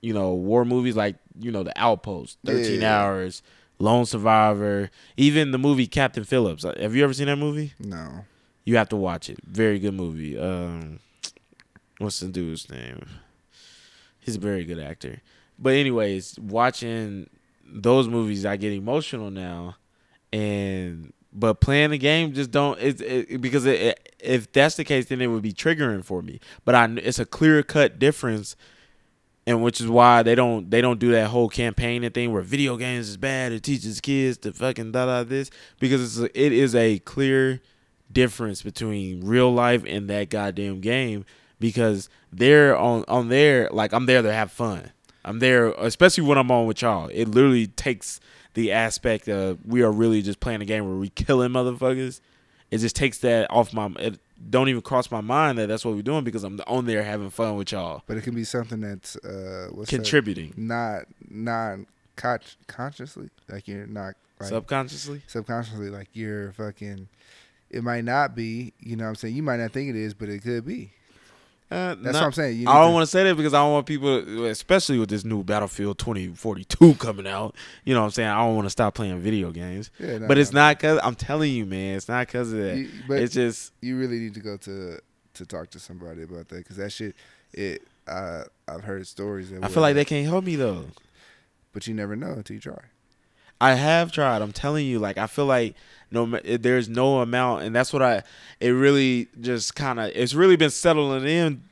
you 0.00 0.14
know, 0.14 0.32
war 0.34 0.64
movies 0.64 0.96
like 0.96 1.16
you 1.38 1.52
know 1.52 1.62
the 1.62 1.72
Outpost, 1.76 2.38
Thirteen 2.44 2.80
Yeah. 2.80 2.98
Hours, 3.02 3.42
Lone 3.78 4.06
Survivor, 4.06 4.90
even 5.16 5.50
the 5.50 5.58
movie 5.58 5.86
Captain 5.86 6.24
Phillips. 6.24 6.64
Have 6.64 6.96
you 6.96 7.04
ever 7.04 7.12
seen 7.12 7.26
that 7.26 7.36
movie? 7.36 7.74
No. 7.78 8.24
You 8.68 8.76
have 8.76 8.90
to 8.90 8.96
watch 8.96 9.30
it. 9.30 9.38
Very 9.46 9.78
good 9.78 9.94
movie. 9.94 10.38
Um, 10.38 10.98
what's 11.96 12.20
the 12.20 12.28
dude's 12.28 12.70
name? 12.70 13.06
He's 14.20 14.36
a 14.36 14.38
very 14.38 14.62
good 14.66 14.78
actor. 14.78 15.22
But 15.58 15.72
anyways, 15.72 16.38
watching 16.38 17.30
those 17.64 18.08
movies, 18.08 18.44
I 18.44 18.58
get 18.58 18.74
emotional 18.74 19.30
now, 19.30 19.76
and 20.34 21.14
but 21.32 21.62
playing 21.62 21.92
the 21.92 21.96
game 21.96 22.34
just 22.34 22.50
don't. 22.50 22.78
It's 22.78 23.00
it, 23.00 23.40
because 23.40 23.64
it, 23.64 23.80
it, 23.80 24.16
if 24.18 24.52
that's 24.52 24.76
the 24.76 24.84
case, 24.84 25.06
then 25.06 25.22
it 25.22 25.28
would 25.28 25.40
be 25.40 25.54
triggering 25.54 26.04
for 26.04 26.20
me. 26.20 26.38
But 26.66 26.74
I, 26.74 26.84
it's 26.96 27.18
a 27.18 27.24
clear 27.24 27.62
cut 27.62 27.98
difference, 27.98 28.54
and 29.46 29.62
which 29.62 29.80
is 29.80 29.88
why 29.88 30.22
they 30.22 30.34
don't 30.34 30.70
they 30.70 30.82
don't 30.82 31.00
do 31.00 31.10
that 31.12 31.28
whole 31.28 31.48
campaigning 31.48 32.10
thing 32.10 32.34
where 32.34 32.42
video 32.42 32.76
games 32.76 33.08
is 33.08 33.16
bad. 33.16 33.52
It 33.52 33.62
teaches 33.62 33.98
kids 34.02 34.36
to 34.38 34.52
fucking 34.52 34.92
da 34.92 35.06
da 35.06 35.24
this 35.24 35.50
because 35.80 36.02
it's 36.02 36.18
a, 36.18 36.38
it 36.38 36.52
is 36.52 36.74
a 36.74 36.98
clear 36.98 37.62
difference 38.12 38.62
between 38.62 39.24
real 39.24 39.52
life 39.52 39.84
and 39.86 40.08
that 40.08 40.30
goddamn 40.30 40.80
game 40.80 41.24
because 41.60 42.08
they're 42.32 42.76
on 42.76 43.04
on 43.08 43.28
there 43.28 43.68
like 43.70 43.92
I'm 43.92 44.06
there 44.06 44.22
to 44.22 44.32
have 44.32 44.50
fun. 44.50 44.92
I'm 45.24 45.40
there, 45.40 45.68
especially 45.72 46.24
when 46.24 46.38
I'm 46.38 46.50
on 46.50 46.66
with 46.66 46.80
y'all. 46.80 47.08
It 47.12 47.28
literally 47.28 47.66
takes 47.66 48.20
the 48.54 48.72
aspect 48.72 49.28
of 49.28 49.58
we 49.66 49.82
are 49.82 49.92
really 49.92 50.22
just 50.22 50.40
playing 50.40 50.62
a 50.62 50.64
game 50.64 50.88
where 50.88 50.96
we 50.96 51.10
killing 51.10 51.50
motherfuckers. 51.50 52.20
It 52.70 52.78
just 52.78 52.96
takes 52.96 53.18
that 53.18 53.50
off 53.50 53.72
my. 53.72 53.90
It 53.98 54.18
don't 54.50 54.68
even 54.68 54.82
cross 54.82 55.10
my 55.10 55.20
mind 55.20 55.58
that 55.58 55.66
that's 55.66 55.84
what 55.84 55.94
we're 55.94 56.02
doing 56.02 56.24
because 56.24 56.44
I'm 56.44 56.60
on 56.66 56.86
there 56.86 57.02
having 57.02 57.30
fun 57.30 57.56
with 57.56 57.72
y'all. 57.72 58.02
But 58.06 58.16
it 58.16 58.22
can 58.22 58.34
be 58.34 58.44
something 58.44 58.80
that's 58.80 59.16
uh, 59.16 59.68
what's 59.72 59.90
contributing, 59.90 60.50
that? 60.50 60.58
not 60.58 61.02
not 61.28 61.78
con- 62.16 62.40
consciously, 62.66 63.30
like 63.48 63.66
you're 63.66 63.86
not 63.86 64.14
like, 64.38 64.50
subconsciously, 64.50 65.22
subconsciously, 65.26 65.90
like 65.90 66.08
you're 66.12 66.52
fucking. 66.52 67.08
It 67.70 67.84
might 67.84 68.04
not 68.04 68.34
be, 68.34 68.72
you 68.80 68.96
know. 68.96 69.04
what 69.04 69.10
I'm 69.10 69.14
saying 69.16 69.34
you 69.34 69.42
might 69.42 69.58
not 69.58 69.72
think 69.72 69.90
it 69.90 69.96
is, 69.96 70.14
but 70.14 70.28
it 70.28 70.42
could 70.42 70.64
be. 70.64 70.92
Uh, 71.70 71.96
That's 71.96 72.02
not, 72.02 72.14
what 72.14 72.22
I'm 72.22 72.32
saying. 72.32 72.66
I 72.66 72.82
don't 72.82 72.94
want 72.94 73.02
to 73.02 73.10
say 73.10 73.24
that 73.24 73.36
because 73.36 73.52
I 73.52 73.58
don't 73.58 73.72
want 73.72 73.86
people, 73.86 74.46
especially 74.46 74.98
with 74.98 75.10
this 75.10 75.22
new 75.22 75.44
Battlefield 75.44 75.98
2042 75.98 76.94
coming 76.94 77.26
out. 77.26 77.54
You 77.84 77.92
know 77.92 78.00
what 78.00 78.06
I'm 78.06 78.10
saying? 78.12 78.28
I 78.28 78.38
don't 78.38 78.54
want 78.54 78.64
to 78.66 78.70
stop 78.70 78.94
playing 78.94 79.20
video 79.20 79.50
games. 79.50 79.90
Yeah, 79.98 80.18
no, 80.18 80.28
but 80.28 80.38
it's 80.38 80.52
no, 80.52 80.60
not 80.60 80.78
because 80.78 80.98
I'm 81.02 81.14
telling 81.14 81.52
you, 81.52 81.66
man. 81.66 81.96
It's 81.96 82.08
not 82.08 82.26
because 82.26 82.52
of 82.54 82.60
that. 82.60 82.78
You, 82.78 82.88
but 83.06 83.18
it's 83.18 83.34
just 83.34 83.74
you 83.82 83.98
really 83.98 84.18
need 84.18 84.34
to 84.34 84.40
go 84.40 84.56
to 84.56 84.98
to 85.34 85.46
talk 85.46 85.68
to 85.70 85.78
somebody 85.78 86.22
about 86.22 86.48
that 86.48 86.56
because 86.56 86.76
that 86.76 86.90
shit. 86.90 87.14
It 87.52 87.82
I 88.06 88.44
I've 88.66 88.84
heard 88.84 89.06
stories. 89.06 89.52
I 89.52 89.68
feel 89.68 89.82
like 89.82 89.94
they 89.94 90.04
can't 90.06 90.26
help 90.26 90.44
me 90.44 90.56
though. 90.56 90.86
But 91.72 91.86
you 91.86 91.92
never 91.92 92.16
know 92.16 92.32
until 92.32 92.54
you 92.54 92.60
try. 92.60 92.78
I 93.60 93.74
have 93.74 94.12
tried. 94.12 94.42
I'm 94.42 94.52
telling 94.52 94.86
you, 94.86 94.98
like 94.98 95.18
I 95.18 95.26
feel 95.26 95.46
like 95.46 95.74
no, 96.10 96.26
there's 96.26 96.88
no 96.88 97.20
amount, 97.20 97.64
and 97.64 97.74
that's 97.74 97.92
what 97.92 98.02
I. 98.02 98.22
It 98.60 98.70
really 98.70 99.28
just 99.40 99.74
kind 99.74 100.00
of. 100.00 100.10
It's 100.14 100.34
really 100.34 100.56
been 100.56 100.70
settling 100.70 101.26
in 101.26 101.62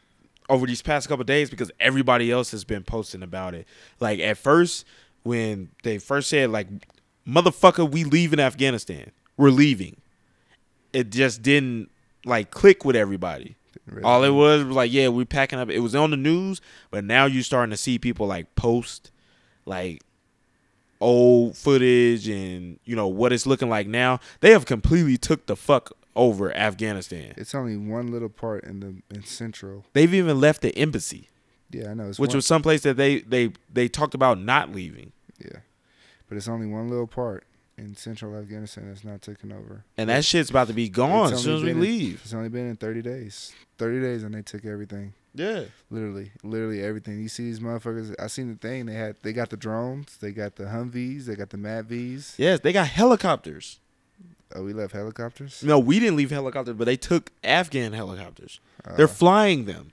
over 0.48 0.66
these 0.66 0.82
past 0.82 1.08
couple 1.08 1.24
days 1.24 1.48
because 1.50 1.70
everybody 1.80 2.30
else 2.30 2.50
has 2.50 2.64
been 2.64 2.82
posting 2.82 3.22
about 3.22 3.54
it. 3.54 3.66
Like 3.98 4.20
at 4.20 4.36
first, 4.36 4.84
when 5.22 5.70
they 5.84 5.98
first 5.98 6.28
said 6.28 6.50
like, 6.50 6.68
"Motherfucker, 7.26 7.90
we 7.90 8.04
leaving 8.04 8.40
Afghanistan. 8.40 9.10
We're 9.36 9.50
leaving," 9.50 9.96
it 10.92 11.10
just 11.10 11.42
didn't 11.42 11.90
like 12.24 12.50
click 12.50 12.84
with 12.84 12.96
everybody. 12.96 13.56
Really? 13.86 14.02
All 14.02 14.24
it 14.24 14.30
was 14.30 14.64
was 14.64 14.76
like, 14.76 14.92
"Yeah, 14.92 15.08
we're 15.08 15.24
packing 15.24 15.58
up." 15.58 15.70
It 15.70 15.80
was 15.80 15.94
on 15.94 16.10
the 16.10 16.16
news, 16.16 16.60
but 16.90 17.04
now 17.04 17.26
you're 17.26 17.42
starting 17.42 17.70
to 17.70 17.76
see 17.76 17.98
people 17.98 18.26
like 18.26 18.54
post, 18.54 19.12
like 19.64 20.02
old 21.00 21.56
footage 21.56 22.28
and 22.28 22.78
you 22.84 22.96
know 22.96 23.06
what 23.08 23.32
it's 23.32 23.46
looking 23.46 23.68
like 23.68 23.86
now, 23.86 24.20
they 24.40 24.50
have 24.52 24.66
completely 24.66 25.16
took 25.16 25.46
the 25.46 25.56
fuck 25.56 25.92
over 26.14 26.54
Afghanistan. 26.56 27.34
It's 27.36 27.54
only 27.54 27.76
one 27.76 28.10
little 28.10 28.28
part 28.28 28.64
in 28.64 28.80
the 28.80 29.14
in 29.14 29.24
central. 29.24 29.84
They've 29.92 30.12
even 30.12 30.40
left 30.40 30.62
the 30.62 30.76
embassy. 30.76 31.28
Yeah, 31.70 31.90
I 31.90 31.94
know. 31.94 32.06
which 32.08 32.18
one, 32.18 32.36
was 32.36 32.46
someplace 32.46 32.82
that 32.82 32.96
they 32.96 33.20
they 33.20 33.52
they 33.72 33.88
talked 33.88 34.14
about 34.14 34.40
not 34.40 34.72
leaving. 34.72 35.12
Yeah, 35.38 35.58
but 36.28 36.36
it's 36.36 36.48
only 36.48 36.66
one 36.66 36.88
little 36.88 37.06
part 37.06 37.44
in 37.76 37.94
central 37.94 38.34
Afghanistan 38.36 38.88
that's 38.88 39.04
not 39.04 39.20
taken 39.20 39.52
over. 39.52 39.84
And 39.98 40.08
that 40.08 40.24
shit's 40.24 40.50
about 40.50 40.68
to 40.68 40.72
be 40.72 40.88
gone 40.88 41.32
as 41.32 41.42
soon 41.42 41.56
as 41.56 41.62
we 41.62 41.74
leave. 41.74 42.14
In, 42.14 42.20
it's 42.24 42.34
only 42.34 42.48
been 42.48 42.68
in 42.68 42.76
thirty 42.76 43.02
days. 43.02 43.52
Thirty 43.78 44.00
days, 44.00 44.22
and 44.22 44.34
they 44.34 44.42
took 44.42 44.64
everything. 44.64 45.12
Yeah. 45.36 45.64
Literally, 45.90 46.32
literally 46.42 46.82
everything. 46.82 47.20
You 47.20 47.28
see 47.28 47.44
these 47.44 47.60
motherfuckers. 47.60 48.14
I 48.18 48.26
seen 48.26 48.48
the 48.48 48.56
thing. 48.58 48.86
They 48.86 48.94
had. 48.94 49.16
They 49.22 49.32
got 49.32 49.50
the 49.50 49.56
drones. 49.56 50.16
They 50.16 50.32
got 50.32 50.56
the 50.56 50.64
Humvees. 50.64 51.26
They 51.26 51.36
got 51.36 51.50
the 51.50 51.58
MAVs. 51.58 52.34
Yes, 52.38 52.60
they 52.60 52.72
got 52.72 52.88
helicopters. 52.88 53.78
Oh, 54.54 54.62
we 54.62 54.72
left 54.72 54.92
helicopters. 54.92 55.62
No, 55.62 55.78
we 55.78 55.98
didn't 55.98 56.16
leave 56.16 56.30
helicopters, 56.30 56.76
but 56.76 56.84
they 56.84 56.96
took 56.96 57.30
Afghan 57.42 57.92
helicopters. 57.92 58.60
Uh, 58.84 58.96
They're 58.96 59.08
flying 59.08 59.64
them. 59.64 59.92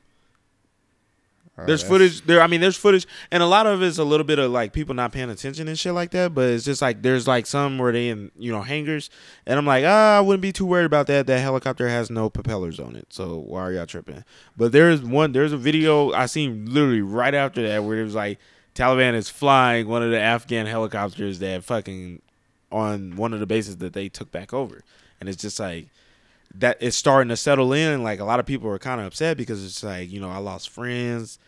There's 1.56 1.84
footage 1.84 2.22
there. 2.22 2.42
I 2.42 2.48
mean, 2.48 2.62
there's 2.62 2.78
footage, 2.78 3.06
and 3.30 3.44
a 3.44 3.46
lot 3.46 3.68
of 3.68 3.84
it's 3.84 4.00
a 4.00 4.04
little 4.04 4.24
bit 4.24 4.40
of 4.40 4.50
like 4.50 4.74
people 4.74 4.96
not 4.96 5.12
paying 5.12 5.30
attention 5.30 5.68
and 5.68 5.78
shit 5.78 5.94
like 5.94 6.10
that. 6.12 6.34
But 6.34 6.50
it's 6.50 6.66
just 6.66 6.82
like 6.82 7.04
there's 7.04 7.28
like 7.28 7.46
some 7.46 7.78
where 7.78 7.92
they 7.92 8.10
in 8.10 8.32
you 8.36 8.52
know 8.52 8.64
hangars, 8.64 9.12
and 9.46 9.60
I'm 9.60 9.66
like, 9.66 9.86
ah, 9.86 10.18
I 10.18 10.22
wouldn't 10.22 10.42
be 10.42 10.52
too 10.52 10.66
worried 10.66 10.86
about 10.86 11.06
that. 11.08 11.28
That 11.28 11.40
helicopter 11.40 11.88
has 11.88 12.10
no 12.10 12.28
propellers 12.30 12.80
on 12.80 12.96
it, 12.96 13.08
so 13.14 13.38
why 13.38 13.62
are 13.62 13.72
y'all 13.72 13.86
tripping? 13.86 14.24
But 14.58 14.72
there's 14.72 15.04
one, 15.04 15.32
there's 15.32 15.54
a 15.54 15.58
video 15.58 16.12
I 16.12 16.26
seen 16.26 16.66
literally 16.66 17.02
right 17.02 17.36
after 17.36 17.68
that 17.68 17.84
where 17.84 18.00
it 18.00 18.04
was 18.04 18.16
like 18.16 18.40
Taliban 18.74 19.14
is 19.14 19.30
flying 19.30 19.88
one 19.88 20.02
of 20.02 20.10
the 20.10 20.20
Afghan 20.20 20.66
helicopters 20.66 21.38
that 21.40 21.64
fucking 21.64 22.22
on 22.72 23.16
one 23.16 23.32
of 23.32 23.40
the 23.40 23.46
bases 23.46 23.78
that 23.78 23.94
they 23.94 24.10
took 24.10 24.32
back 24.32 24.54
over, 24.54 24.82
and 25.20 25.30
it's 25.30 25.42
just 25.42 25.60
like 25.60 25.90
that 26.56 26.78
it's 26.80 26.98
starting 26.98 27.30
to 27.30 27.38
settle 27.38 27.74
in. 27.74 28.04
Like 28.04 28.20
a 28.20 28.26
lot 28.26 28.40
of 28.40 28.46
people 28.46 28.70
are 28.70 28.80
kind 28.80 29.02
of 29.02 29.08
upset 29.08 29.38
because 29.38 29.64
it's 29.64 29.84
like 29.84 30.12
you 30.12 30.20
know 30.20 30.30
I 30.30 30.38
lost 30.38 30.70
friends, 30.70 31.40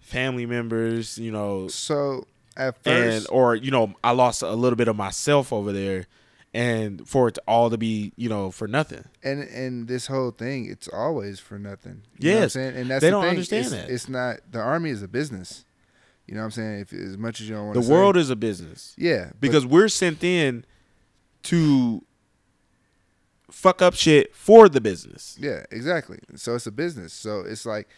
family 0.00 0.46
members, 0.46 1.18
you 1.18 1.30
know. 1.30 1.68
So 1.68 2.26
at 2.56 2.82
first, 2.82 3.26
and 3.26 3.26
or 3.30 3.54
you 3.54 3.70
know 3.70 3.94
I 4.02 4.12
lost 4.12 4.42
a 4.42 4.52
little 4.52 4.76
bit 4.76 4.88
of 4.88 4.96
myself 4.96 5.52
over 5.52 5.72
there, 5.72 6.06
and 6.52 7.06
for 7.08 7.28
it 7.28 7.34
to 7.34 7.42
all 7.46 7.70
to 7.70 7.78
be 7.78 8.12
you 8.16 8.28
know 8.28 8.50
for 8.50 8.66
nothing. 8.66 9.04
And 9.22 9.42
and 9.42 9.88
this 9.88 10.06
whole 10.06 10.30
thing, 10.30 10.66
it's 10.66 10.88
always 10.88 11.38
for 11.40 11.58
nothing. 11.58 12.02
You 12.18 12.30
yes, 12.30 12.56
and 12.56 12.90
that's 12.90 13.00
they 13.00 13.08
the 13.08 13.10
don't 13.12 13.22
thing. 13.22 13.30
understand 13.30 13.66
it's, 13.66 13.74
that. 13.74 13.90
It's 13.90 14.08
not 14.08 14.40
the 14.50 14.60
army 14.60 14.90
is 14.90 15.02
a 15.02 15.08
business. 15.08 15.64
You 16.26 16.34
know 16.34 16.42
what 16.42 16.46
I'm 16.46 16.50
saying? 16.52 16.80
If 16.80 16.92
as 16.92 17.18
much 17.18 17.40
as 17.40 17.48
you 17.48 17.56
don't 17.56 17.66
want 17.66 17.74
the 17.74 17.82
say, 17.82 17.92
world 17.92 18.16
is 18.16 18.30
a 18.30 18.36
business. 18.36 18.94
Yeah, 18.96 19.30
because 19.40 19.66
we're 19.66 19.88
sent 19.88 20.22
in 20.22 20.64
to 21.44 22.04
fuck 23.50 23.82
up 23.82 23.94
shit 23.94 24.34
for 24.34 24.68
the 24.68 24.80
business. 24.80 25.36
Yeah, 25.38 25.64
exactly. 25.70 26.18
So 26.36 26.54
it's 26.54 26.66
a 26.66 26.72
business. 26.72 27.12
So 27.12 27.40
it's 27.40 27.66
like 27.66 27.88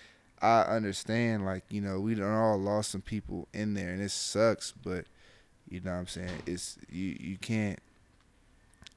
I 0.40 0.62
understand, 0.62 1.44
like 1.44 1.64
you 1.68 1.80
know, 1.80 2.00
we 2.00 2.14
don't 2.14 2.32
all 2.32 2.58
lost 2.58 2.90
some 2.90 3.02
people 3.02 3.48
in 3.52 3.74
there, 3.74 3.90
and 3.90 4.02
it 4.02 4.10
sucks. 4.10 4.72
But 4.72 5.06
you 5.68 5.80
know, 5.80 5.92
what 5.92 5.98
I'm 5.98 6.06
saying 6.06 6.42
it's 6.46 6.78
you. 6.90 7.16
You 7.18 7.36
can't. 7.38 7.78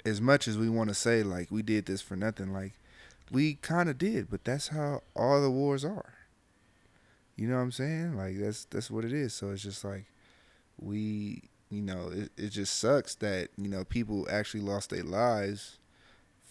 As 0.05 0.21
much 0.21 0.47
as 0.47 0.57
we 0.57 0.69
want 0.69 0.89
to 0.89 0.95
say 0.95 1.23
like 1.23 1.49
we 1.49 1.63
did 1.63 1.85
this 1.85 2.01
for 2.01 2.15
nothing, 2.15 2.53
like 2.53 2.73
we 3.31 3.55
kind 3.55 3.89
of 3.89 3.97
did, 3.97 4.29
but 4.29 4.43
that's 4.43 4.67
how 4.69 5.01
all 5.15 5.41
the 5.41 5.49
wars 5.49 5.83
are. 5.83 6.13
You 7.35 7.47
know 7.47 7.55
what 7.55 7.61
I'm 7.61 7.71
saying? 7.71 8.15
Like 8.15 8.37
that's 8.39 8.65
that's 8.65 8.91
what 8.91 9.05
it 9.05 9.13
is. 9.13 9.33
So 9.33 9.49
it's 9.51 9.63
just 9.63 9.83
like 9.83 10.05
we, 10.79 11.49
you 11.69 11.81
know, 11.81 12.09
it, 12.13 12.31
it 12.37 12.49
just 12.49 12.79
sucks 12.79 13.15
that 13.15 13.49
you 13.57 13.67
know 13.67 13.83
people 13.83 14.27
actually 14.29 14.61
lost 14.61 14.91
their 14.91 15.03
lives 15.03 15.79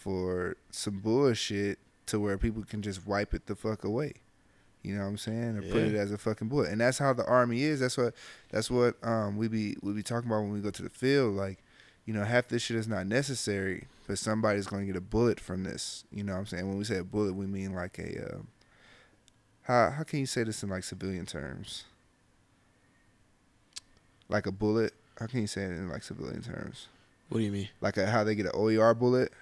for 0.05 0.55
some 0.69 0.99
bullshit 0.99 1.79
to 2.05 2.19
where 2.19 2.37
people 2.37 2.63
can 2.63 2.83
just 2.83 3.07
wipe 3.07 3.33
it 3.33 3.47
the 3.47 3.55
fuck 3.55 3.83
away. 3.83 4.13
You 4.83 4.93
know 4.93 5.01
what 5.01 5.07
I'm 5.07 5.17
saying? 5.17 5.57
Or 5.57 5.63
yeah. 5.63 5.73
put 5.73 5.81
it 5.81 5.95
as 5.95 6.11
a 6.11 6.17
fucking 6.19 6.47
bullet. 6.47 6.69
And 6.69 6.79
that's 6.79 6.99
how 6.99 7.11
the 7.11 7.25
army 7.25 7.63
is. 7.63 7.79
That's 7.79 7.97
what 7.97 8.13
that's 8.51 8.69
what 8.69 8.97
um 9.01 9.35
we 9.35 9.47
be 9.47 9.77
we 9.81 9.93
be 9.93 10.03
talking 10.03 10.29
about 10.29 10.41
when 10.41 10.51
we 10.51 10.59
go 10.59 10.69
to 10.69 10.83
the 10.83 10.91
field. 10.91 11.33
Like, 11.33 11.57
you 12.05 12.13
know, 12.13 12.23
half 12.23 12.49
this 12.49 12.61
shit 12.61 12.77
is 12.77 12.87
not 12.87 13.07
necessary, 13.07 13.87
but 14.05 14.19
somebody's 14.19 14.67
gonna 14.67 14.85
get 14.85 14.95
a 14.95 15.01
bullet 15.01 15.39
from 15.39 15.63
this. 15.63 16.03
You 16.11 16.23
know 16.23 16.33
what 16.33 16.39
I'm 16.39 16.45
saying? 16.45 16.67
When 16.67 16.77
we 16.77 16.83
say 16.83 16.97
a 16.97 17.03
bullet, 17.03 17.33
we 17.33 17.47
mean 17.47 17.73
like 17.73 17.97
a 17.97 18.25
uh, 18.25 18.37
how 19.63 19.89
how 19.89 20.03
can 20.03 20.19
you 20.19 20.27
say 20.27 20.43
this 20.43 20.61
in 20.61 20.69
like 20.69 20.83
civilian 20.83 21.25
terms? 21.25 21.85
Like 24.29 24.45
a 24.45 24.51
bullet. 24.51 24.93
How 25.19 25.25
can 25.25 25.41
you 25.41 25.47
say 25.47 25.63
it 25.63 25.71
in 25.71 25.89
like 25.89 26.03
civilian 26.03 26.43
terms? 26.43 26.89
What 27.29 27.39
do 27.39 27.43
you 27.43 27.51
mean? 27.51 27.69
Like 27.81 27.97
a, 27.97 28.05
how 28.05 28.23
they 28.23 28.35
get 28.35 28.45
an 28.45 28.51
OER 28.53 28.93
bullet? 28.93 29.33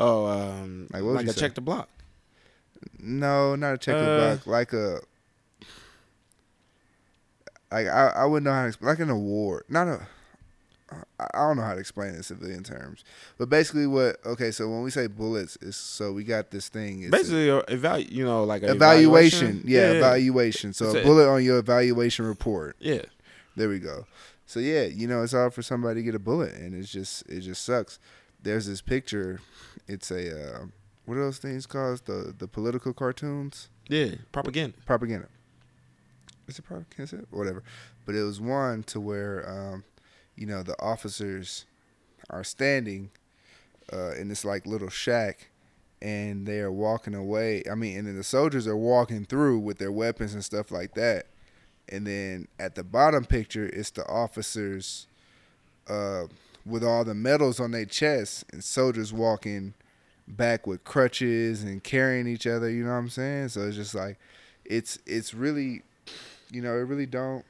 Oh, 0.00 0.26
um, 0.26 0.88
like, 0.92 1.02
what 1.02 1.14
like 1.14 1.26
a 1.26 1.32
say? 1.32 1.40
check 1.40 1.54
the 1.54 1.60
block. 1.60 1.88
No, 2.98 3.54
not 3.54 3.74
a 3.74 3.78
check 3.78 3.94
uh, 3.94 4.00
the 4.00 4.36
block. 4.36 4.46
Like 4.46 4.72
a 4.72 5.00
like 7.70 7.86
I, 7.86 8.12
I 8.16 8.24
wouldn't 8.24 8.44
know 8.44 8.52
how 8.52 8.62
to 8.62 8.68
explain 8.68 8.88
like 8.88 8.98
an 8.98 9.10
award. 9.10 9.64
Not 9.68 9.88
a 9.88 10.06
I 11.18 11.46
don't 11.46 11.56
know 11.56 11.62
how 11.62 11.74
to 11.74 11.80
explain 11.80 12.10
it 12.10 12.16
in 12.16 12.22
civilian 12.22 12.64
terms, 12.64 13.04
but 13.38 13.48
basically, 13.48 13.86
what 13.86 14.16
okay? 14.26 14.50
So 14.50 14.68
when 14.68 14.82
we 14.82 14.90
say 14.90 15.06
bullets, 15.06 15.56
is 15.60 15.76
so 15.76 16.12
we 16.12 16.24
got 16.24 16.50
this 16.50 16.68
thing. 16.68 17.02
It's 17.02 17.10
basically, 17.10 17.48
a, 17.48 17.62
evalu- 17.62 18.10
you 18.10 18.24
know, 18.24 18.44
like 18.44 18.62
evaluation. 18.62 19.48
evaluation. 19.48 19.62
Yeah, 19.66 19.80
yeah, 19.80 19.98
evaluation. 19.98 20.72
So 20.72 20.96
a 20.96 21.02
bullet 21.02 21.28
on 21.28 21.44
your 21.44 21.58
evaluation 21.58 22.26
report. 22.26 22.76
Yeah, 22.80 23.02
there 23.54 23.68
we 23.68 23.78
go. 23.78 24.06
So 24.46 24.58
yeah, 24.58 24.84
you 24.84 25.06
know, 25.06 25.22
it's 25.22 25.34
all 25.34 25.50
for 25.50 25.62
somebody 25.62 26.00
to 26.00 26.04
get 26.04 26.14
a 26.16 26.18
bullet, 26.18 26.54
and 26.54 26.74
it's 26.74 26.90
just 26.90 27.28
it 27.28 27.40
just 27.40 27.64
sucks. 27.64 28.00
There's 28.42 28.66
this 28.66 28.80
picture. 28.80 29.40
It's 29.86 30.10
a 30.10 30.60
uh, 30.60 30.64
what 31.04 31.16
are 31.16 31.24
those 31.24 31.38
things 31.38 31.66
called? 31.66 32.02
The 32.06 32.34
the 32.36 32.48
political 32.48 32.92
cartoons. 32.92 33.68
Yeah, 33.88 34.12
propaganda. 34.32 34.76
Propaganda. 34.86 35.26
is 36.46 36.58
it 36.58 36.62
propaganda? 36.62 36.90
of 36.90 36.96
Kansas 36.96 37.10
City? 37.18 37.26
Whatever. 37.30 37.62
But 38.06 38.14
it 38.14 38.22
was 38.22 38.40
one 38.40 38.82
to 38.84 39.00
where, 39.00 39.48
um, 39.48 39.84
you 40.36 40.46
know, 40.46 40.62
the 40.62 40.80
officers 40.80 41.66
are 42.30 42.44
standing 42.44 43.10
uh, 43.92 44.12
in 44.12 44.28
this 44.28 44.44
like 44.44 44.66
little 44.66 44.88
shack, 44.88 45.50
and 46.00 46.46
they 46.46 46.60
are 46.60 46.72
walking 46.72 47.14
away. 47.14 47.64
I 47.70 47.74
mean, 47.74 47.98
and 47.98 48.06
then 48.06 48.16
the 48.16 48.24
soldiers 48.24 48.66
are 48.66 48.76
walking 48.76 49.24
through 49.24 49.58
with 49.58 49.78
their 49.78 49.92
weapons 49.92 50.34
and 50.34 50.44
stuff 50.44 50.70
like 50.70 50.94
that. 50.94 51.26
And 51.88 52.06
then 52.06 52.46
at 52.58 52.76
the 52.76 52.84
bottom 52.84 53.24
picture, 53.24 53.66
it's 53.66 53.90
the 53.90 54.06
officers 54.06 55.08
uh, 55.88 56.26
with 56.64 56.84
all 56.84 57.04
the 57.04 57.14
medals 57.14 57.60
on 57.60 57.70
their 57.70 57.84
chests, 57.84 58.44
and 58.52 58.62
soldiers 58.62 59.12
walking 59.12 59.74
back 60.28 60.66
with 60.66 60.84
crutches 60.84 61.62
and 61.62 61.82
carrying 61.82 62.26
each 62.26 62.46
other. 62.46 62.70
You 62.70 62.84
know 62.84 62.90
what 62.90 62.98
I'm 62.98 63.08
saying? 63.08 63.48
So 63.48 63.62
it's 63.62 63.76
just 63.76 63.94
like, 63.94 64.18
it's 64.64 64.98
it's 65.06 65.34
really, 65.34 65.82
you 66.50 66.62
know, 66.62 66.72
it 66.74 66.82
really 66.82 67.06
don't 67.06 67.44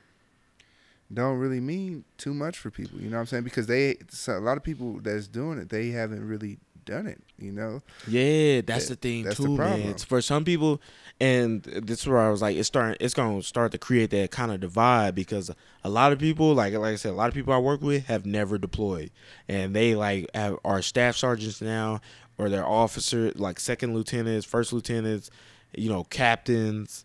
don't 1.12 1.38
really 1.38 1.61
mean 1.61 2.05
too 2.19 2.33
much 2.33 2.57
for 2.59 2.71
people. 2.71 3.00
You 3.00 3.11
know 3.11 3.17
what 3.17 3.23
I'm 3.23 3.26
saying? 3.26 3.45
Because 3.45 3.67
they 3.67 3.97
a 4.29 4.33
lot 4.40 4.57
of 4.57 4.62
people 4.62 5.00
that's 5.00 5.26
doing 5.26 5.59
it, 5.59 5.69
they 5.69 5.88
haven't 5.90 6.26
really 6.26 6.59
done 6.90 7.06
it. 7.06 7.20
You 7.38 7.52
know? 7.52 7.80
Yeah, 8.06 8.61
that's 8.61 8.88
the 8.88 8.97
thing 8.97 9.25
that's 9.25 9.38
the 9.38 9.47
too, 9.47 9.56
problem. 9.56 9.80
man. 9.80 9.94
For 9.99 10.20
some 10.20 10.44
people, 10.44 10.80
and 11.20 11.62
this 11.62 12.00
is 12.02 12.06
where 12.06 12.18
I 12.20 12.28
was 12.30 12.42
like, 12.42 12.56
it's 12.56 12.66
starting. 12.68 12.97
It's 13.00 13.14
gonna 13.14 13.42
start 13.42 13.73
to 13.73 13.78
create 13.78 14.11
that 14.11 14.30
kind 14.30 14.52
of 14.52 14.61
divide 14.61 15.14
because 15.14 15.50
a 15.85 15.88
lot 15.88 16.12
of 16.12 16.18
people, 16.18 16.54
like 16.54 16.75
like 16.75 16.92
I 16.92 16.97
said, 16.97 17.12
a 17.12 17.14
lot 17.14 17.28
of 17.28 17.35
people 17.35 17.52
I 17.54 17.59
work 17.59 17.80
with 17.80 18.06
have 18.06 18.26
never 18.26 18.59
deployed, 18.59 19.11
and 19.49 19.75
they 19.75 19.94
like 19.94 20.28
have, 20.35 20.59
are 20.64 20.82
staff 20.82 21.16
sergeants 21.16 21.62
now, 21.62 22.00
or 22.37 22.49
they're 22.50 22.66
officer 22.66 23.32
like 23.37 23.59
second 23.61 23.94
lieutenants, 23.94 24.44
first 24.47 24.73
lieutenants, 24.73 25.30
you 25.76 25.88
know, 25.88 26.04
captains 26.04 27.04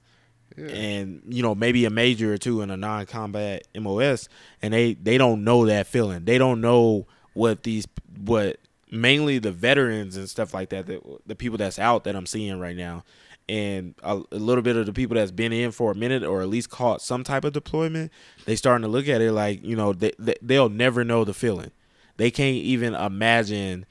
Yeah. 0.57 0.67
and 0.67 1.21
you 1.27 1.41
know 1.43 1.53
maybe 1.55 1.83
a 1.85 1.89
major 1.89 2.33
or 2.33 2.37
two 2.37 2.61
in 2.61 2.69
a 2.71 2.77
non-combat 2.77 3.67
MOS, 3.75 4.29
and 4.61 4.73
they 4.73 4.93
they 4.95 5.17
don't 5.17 5.43
know 5.43 5.65
that 5.65 5.87
feeling. 5.87 6.23
They 6.25 6.37
don't 6.37 6.61
know 6.61 7.07
what 7.33 7.63
these 7.63 7.85
what 8.23 8.57
mainly 9.01 9.39
the 9.39 9.51
veterans 9.51 10.15
and 10.15 10.29
stuff 10.29 10.53
like 10.53 10.69
that, 10.69 10.87
the, 10.87 11.01
the 11.25 11.35
people 11.35 11.57
that's 11.57 11.79
out 11.79 12.03
that 12.05 12.15
I'm 12.15 12.25
seeing 12.25 12.59
right 12.59 12.75
now, 12.75 13.03
and 13.47 13.95
a, 14.03 14.21
a 14.31 14.37
little 14.37 14.61
bit 14.61 14.75
of 14.75 14.85
the 14.85 14.93
people 14.93 15.15
that's 15.15 15.31
been 15.31 15.53
in 15.53 15.71
for 15.71 15.91
a 15.91 15.95
minute 15.95 16.23
or 16.23 16.41
at 16.41 16.49
least 16.49 16.69
caught 16.69 17.01
some 17.01 17.23
type 17.23 17.43
of 17.43 17.53
deployment. 17.53 18.11
They 18.45 18.55
starting 18.55 18.83
to 18.83 18.87
look 18.87 19.07
at 19.07 19.21
it 19.21 19.31
like 19.31 19.63
you 19.63 19.75
know 19.75 19.93
they, 19.93 20.13
they 20.17 20.35
they'll 20.41 20.69
never 20.69 21.03
know 21.03 21.23
the 21.23 21.33
feeling. 21.33 21.71
They 22.17 22.31
can't 22.31 22.55
even 22.55 22.95
imagine. 22.95 23.85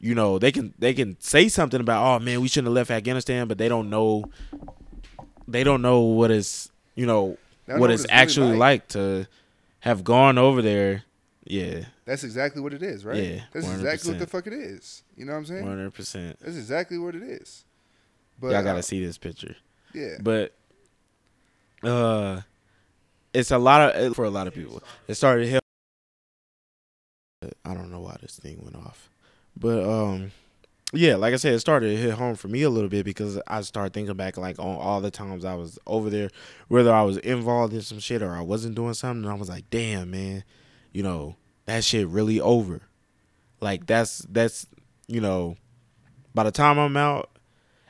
You 0.00 0.14
know 0.14 0.38
they 0.38 0.52
can 0.52 0.74
they 0.78 0.94
can 0.94 1.16
say 1.20 1.48
something 1.48 1.80
about 1.80 2.04
oh 2.04 2.24
man 2.24 2.40
we 2.40 2.46
shouldn't 2.46 2.68
have 2.68 2.74
left 2.74 2.90
Afghanistan, 2.90 3.48
but 3.48 3.58
they 3.58 3.68
don't 3.68 3.90
know 3.90 4.24
they 5.48 5.64
don't 5.64 5.82
know 5.82 6.00
what 6.00 6.30
is 6.30 6.70
you 6.94 7.06
know 7.06 7.24
what 7.24 7.38
it's 7.68 7.80
what 7.80 7.90
it's 7.90 8.02
really 8.02 8.12
actually 8.12 8.56
like. 8.56 8.58
like. 8.58 8.88
to 8.88 9.26
have 9.80 10.04
gone 10.04 10.38
over 10.38 10.62
there. 10.62 11.04
Yeah, 11.50 11.84
That's 12.04 12.24
exactly 12.24 12.60
what 12.60 12.74
it 12.74 12.82
is, 12.82 13.06
right? 13.06 13.16
Yeah, 13.16 13.40
That's 13.52 13.66
exactly 13.66 14.10
what 14.10 14.18
the 14.18 14.26
fuck 14.26 14.46
it 14.46 14.52
is. 14.52 15.02
You 15.16 15.24
know 15.24 15.32
what 15.32 15.38
I'm 15.38 15.46
saying? 15.46 15.62
one 15.64 15.76
hundred 15.78 15.94
percent. 15.94 16.38
That's 16.40 16.56
exactly 16.56 16.98
what 16.98 17.14
it 17.14 17.22
is. 17.22 17.64
But 18.38 18.52
Y'all 18.52 18.62
gotta 18.62 18.82
see 18.82 19.04
this 19.04 19.16
picture. 19.16 19.56
Yeah. 19.94 20.16
But 20.20 20.54
uh, 21.82 22.42
it's 23.32 23.50
a 23.50 23.56
lot 23.58 23.96
of 23.96 24.14
for 24.14 24.26
a 24.26 24.30
lot 24.30 24.46
of 24.46 24.54
people. 24.54 24.82
It 25.06 25.14
started 25.14 25.44
to 25.44 25.50
help. 25.50 25.64
I 27.64 27.72
don't 27.72 27.90
know 27.90 28.00
why 28.00 28.16
this 28.20 28.36
thing 28.38 28.60
went 28.62 28.76
off, 28.76 29.08
but 29.56 29.82
um, 29.88 30.32
yeah, 30.92 31.16
like 31.16 31.34
I 31.34 31.36
said, 31.36 31.54
it 31.54 31.60
started 31.60 31.90
to 31.90 31.96
hit 31.96 32.14
home 32.14 32.34
for 32.34 32.48
me 32.48 32.62
a 32.62 32.70
little 32.70 32.88
bit 32.88 33.04
because 33.04 33.38
I 33.46 33.60
started 33.60 33.92
thinking 33.92 34.16
back 34.16 34.36
like 34.36 34.58
on 34.58 34.76
all 34.76 35.00
the 35.00 35.10
times 35.10 35.44
I 35.44 35.54
was 35.54 35.78
over 35.86 36.10
there, 36.10 36.30
whether 36.68 36.92
I 36.92 37.02
was 37.02 37.18
involved 37.18 37.74
in 37.74 37.82
some 37.82 38.00
shit 38.00 38.22
or 38.22 38.32
I 38.32 38.40
wasn't 38.40 38.74
doing 38.74 38.94
something. 38.94 39.24
And 39.24 39.32
I 39.32 39.34
was 39.36 39.48
like, 39.48 39.70
damn, 39.70 40.10
man, 40.10 40.44
you 40.92 41.02
know 41.02 41.36
that 41.66 41.84
shit 41.84 42.08
really 42.08 42.40
over. 42.40 42.82
Like 43.60 43.86
that's 43.86 44.18
that's 44.30 44.66
you 45.06 45.20
know, 45.20 45.56
by 46.34 46.44
the 46.44 46.50
time 46.50 46.78
I'm 46.78 46.96
out, 46.96 47.30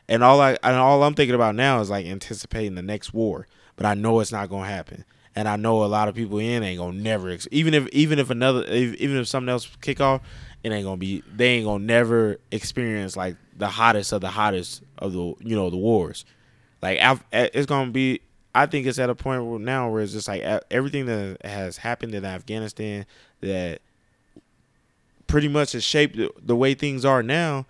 and 0.09 0.23
all 0.23 0.41
I 0.41 0.57
and 0.63 0.77
all 0.77 1.03
I'm 1.03 1.15
thinking 1.15 1.35
about 1.35 1.55
now 1.55 1.81
is 1.81 1.91
like 1.91 2.07
anticipating 2.07 2.75
the 2.75 2.83
next 2.83 3.13
war. 3.13 3.47
But 3.77 3.87
I 3.87 3.95
know 3.95 4.21
it's 4.21 4.33
not 4.33 4.49
gonna 4.49 4.69
happen, 4.69 5.05
and 5.37 5.49
I 5.49 5.57
know 5.57 5.85
a 5.85 5.87
lot 5.87 6.09
of 6.09 6.15
people 6.15 6.39
in 6.39 6.63
ain't 6.63 6.79
gonna 6.79 6.99
never 6.99 7.37
even 7.51 7.75
if 7.75 7.87
even 7.89 8.19
if 8.19 8.31
another 8.31 8.65
if, 8.67 8.95
even 8.95 9.17
if 9.19 9.29
something 9.29 9.49
else 9.49 9.69
kick 9.81 10.01
off, 10.01 10.23
it 10.65 10.73
ain't 10.73 10.85
gonna 10.85 10.97
be 10.97 11.23
they 11.33 11.51
ain't 11.51 11.67
gonna 11.67 11.85
never 11.85 12.39
experience 12.51 13.17
like 13.17 13.37
the 13.57 13.69
hottest 13.69 14.13
of 14.13 14.21
the 14.21 14.31
hottest 14.31 14.83
of 14.99 15.13
the 15.13 15.35
you 15.41 15.55
know 15.55 15.71
the 15.71 15.77
wars. 15.77 16.25
Like 16.83 16.99
eh, 17.01 17.49
it's 17.53 17.67
gonna 17.67 17.91
be. 17.91 18.21
I 18.55 18.67
think 18.67 18.87
it's 18.87 18.99
at 18.99 19.11
a 19.11 19.15
point 19.15 19.45
where 19.45 19.59
now 19.59 19.91
where 19.91 20.03
it's 20.03 20.13
just 20.13 20.29
like 20.29 20.43
everything 20.71 21.07
that 21.07 21.39
has 21.45 21.77
happened 21.79 22.15
in 22.15 22.25
Afghanistan 22.25 23.07
that 23.41 23.81
pretty 25.27 25.49
much 25.49 25.73
has 25.73 25.85
shaped 25.85 26.17
the, 26.17 26.31
the 26.43 26.57
way 26.57 26.75
things 26.75 27.05
are 27.05 27.23
now 27.23 27.67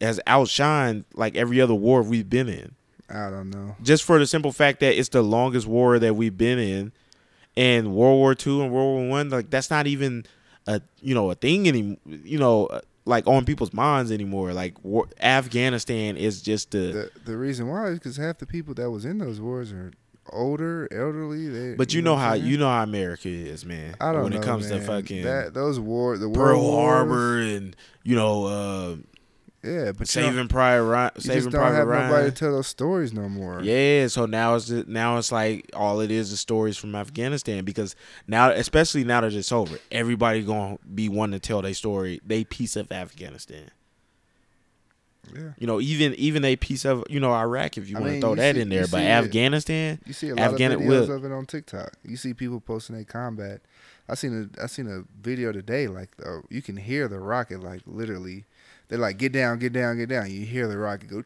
has 0.00 0.20
outshined 0.26 1.04
like 1.14 1.36
every 1.36 1.60
other 1.60 1.74
war 1.74 2.02
we've 2.02 2.28
been 2.28 2.48
in. 2.48 2.74
I 3.08 3.30
don't 3.30 3.50
know. 3.50 3.76
Just 3.82 4.04
for 4.04 4.18
the 4.18 4.26
simple 4.26 4.52
fact 4.52 4.80
that 4.80 4.98
it's 4.98 5.10
the 5.10 5.22
longest 5.22 5.66
war 5.66 5.98
that 5.98 6.16
we've 6.16 6.36
been 6.36 6.58
in, 6.58 6.92
and 7.56 7.94
World 7.94 8.18
War 8.18 8.34
Two 8.34 8.62
and 8.62 8.72
World 8.72 8.96
War 8.96 9.08
One, 9.08 9.28
like 9.28 9.50
that's 9.50 9.70
not 9.70 9.86
even 9.86 10.24
a 10.66 10.80
you 11.00 11.14
know 11.14 11.30
a 11.30 11.34
thing 11.34 11.68
any 11.68 11.98
you 12.06 12.38
know 12.38 12.66
uh, 12.66 12.80
like 13.04 13.26
on 13.26 13.44
people's 13.44 13.72
minds 13.72 14.10
anymore. 14.10 14.52
Like 14.52 14.82
war, 14.82 15.08
Afghanistan 15.20 16.16
is 16.16 16.40
just 16.40 16.70
the. 16.70 16.78
The 16.78 17.10
the 17.26 17.36
reason 17.36 17.68
why 17.68 17.88
is 17.88 17.98
because 17.98 18.16
half 18.16 18.38
the 18.38 18.46
people 18.46 18.74
that 18.74 18.90
was 18.90 19.04
in 19.04 19.18
those 19.18 19.40
wars 19.40 19.72
are 19.72 19.92
older, 20.30 20.88
elderly. 20.92 21.48
They, 21.48 21.74
But 21.74 21.92
you 21.94 22.02
know 22.02 22.14
what 22.14 22.20
how 22.20 22.32
you 22.34 22.56
know 22.58 22.68
how 22.68 22.82
America 22.82 23.28
is, 23.28 23.64
man. 23.64 23.94
I 24.00 24.06
don't 24.06 24.14
know. 24.16 24.22
when 24.24 24.32
know, 24.32 24.38
it 24.40 24.44
comes 24.44 24.70
man. 24.70 24.80
to 24.80 24.86
fucking 24.86 25.24
that 25.24 25.54
those 25.54 25.78
war 25.80 26.16
the 26.18 26.28
Pearl 26.30 26.60
wars, 26.60 26.74
Harbor 26.74 27.38
and 27.40 27.76
you 28.04 28.14
know 28.16 28.44
uh, 28.46 28.96
Yeah, 29.62 29.92
but 29.92 30.00
you 30.00 30.06
Saving 30.06 30.48
Private 30.48 30.84
Ryan, 30.84 31.10
you 31.16 31.20
Saving 31.22 31.36
just 31.42 31.50
don't 31.50 31.60
Private 31.60 31.76
have 31.76 31.86
Ryan. 31.88 32.10
nobody 32.10 32.30
to 32.30 32.36
tell 32.36 32.52
those 32.52 32.66
stories 32.66 33.12
no 33.12 33.28
more. 33.28 33.62
Yeah, 33.62 34.06
so 34.08 34.26
now 34.26 34.54
it's 34.54 34.66
just, 34.66 34.88
now 34.88 35.18
it's 35.18 35.30
like 35.32 35.70
all 35.74 36.00
it 36.00 36.10
is 36.10 36.32
is 36.32 36.40
stories 36.40 36.76
from 36.76 36.94
Afghanistan 36.94 37.64
because 37.64 37.94
now, 38.26 38.50
especially 38.50 39.04
now 39.04 39.20
that 39.22 39.32
it's 39.34 39.52
over, 39.52 39.78
everybody 39.90 40.42
gonna 40.42 40.78
be 40.94 41.08
wanting 41.08 41.38
to 41.38 41.46
tell 41.46 41.62
their 41.62 41.74
story, 41.74 42.20
they 42.24 42.44
piece 42.44 42.76
of 42.76 42.90
Afghanistan. 42.92 43.70
Yeah. 45.34 45.50
You 45.58 45.66
know, 45.66 45.80
even 45.80 46.14
even 46.14 46.44
a 46.44 46.56
piece 46.56 46.84
of 46.84 47.04
you 47.08 47.20
know 47.20 47.32
Iraq 47.32 47.78
if 47.78 47.88
you 47.88 47.96
I 47.96 48.00
want 48.00 48.12
to 48.14 48.20
throw 48.20 48.34
that 48.34 48.54
see- 48.56 48.60
in 48.62 48.68
there, 48.68 48.82
but 48.82 48.90
see 48.90 48.96
it. 48.98 49.08
Afghanistan, 49.10 50.00
You 50.06 50.12
see 50.12 50.28
a 50.30 50.34
lot 50.34 50.52
Afghan- 50.52 50.72
of 50.72 50.80
videos 50.80 51.08
of 51.08 51.24
it 51.24 51.32
on 51.32 51.46
TikTok. 51.46 51.92
You 52.04 52.16
see 52.16 52.34
people 52.34 52.60
posting 52.60 52.96
their 52.96 53.04
combat. 53.04 53.60
I 54.08 54.14
seen 54.16 54.50
a 54.58 54.62
I 54.62 54.66
seen 54.66 54.88
a 54.88 55.04
video 55.24 55.52
today 55.52 55.86
like 55.88 56.10
uh, 56.24 56.40
you 56.50 56.60
can 56.60 56.76
hear 56.76 57.06
the 57.08 57.18
rocket 57.20 57.62
like 57.62 57.82
literally. 57.86 58.44
They're 58.88 58.98
like 58.98 59.16
get 59.16 59.32
down, 59.32 59.58
get 59.58 59.72
down, 59.72 59.96
get 59.96 60.08
down. 60.08 60.30
You 60.30 60.44
hear 60.44 60.66
the 60.68 60.76
rocket 60.76 61.08
go, 61.08 61.24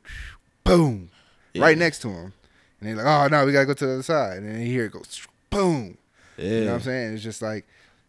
boom, 0.63 1.11
right 1.57 1.77
next 1.77 2.01
to 2.01 2.09
them, 2.09 2.33
and 2.81 2.89
they're 2.89 2.97
like, 2.97 3.07
oh 3.07 3.29
no, 3.29 3.45
we 3.47 3.53
gotta 3.53 3.67
go 3.67 3.75
to 3.75 3.87
the 3.87 3.93
other 3.95 4.03
side, 4.03 4.39
and 4.39 4.49
then 4.55 4.61
you 4.61 4.67
hear 4.69 4.85
it 4.85 4.93
go, 4.93 5.03
boom. 5.51 5.97
yeah, 6.37 6.45
You 6.45 6.61
know 6.61 6.67
what 6.67 6.75
I'm 6.75 6.81
saying? 6.83 7.15
It's 7.15 7.23
just 7.25 7.43
like, 7.43 7.67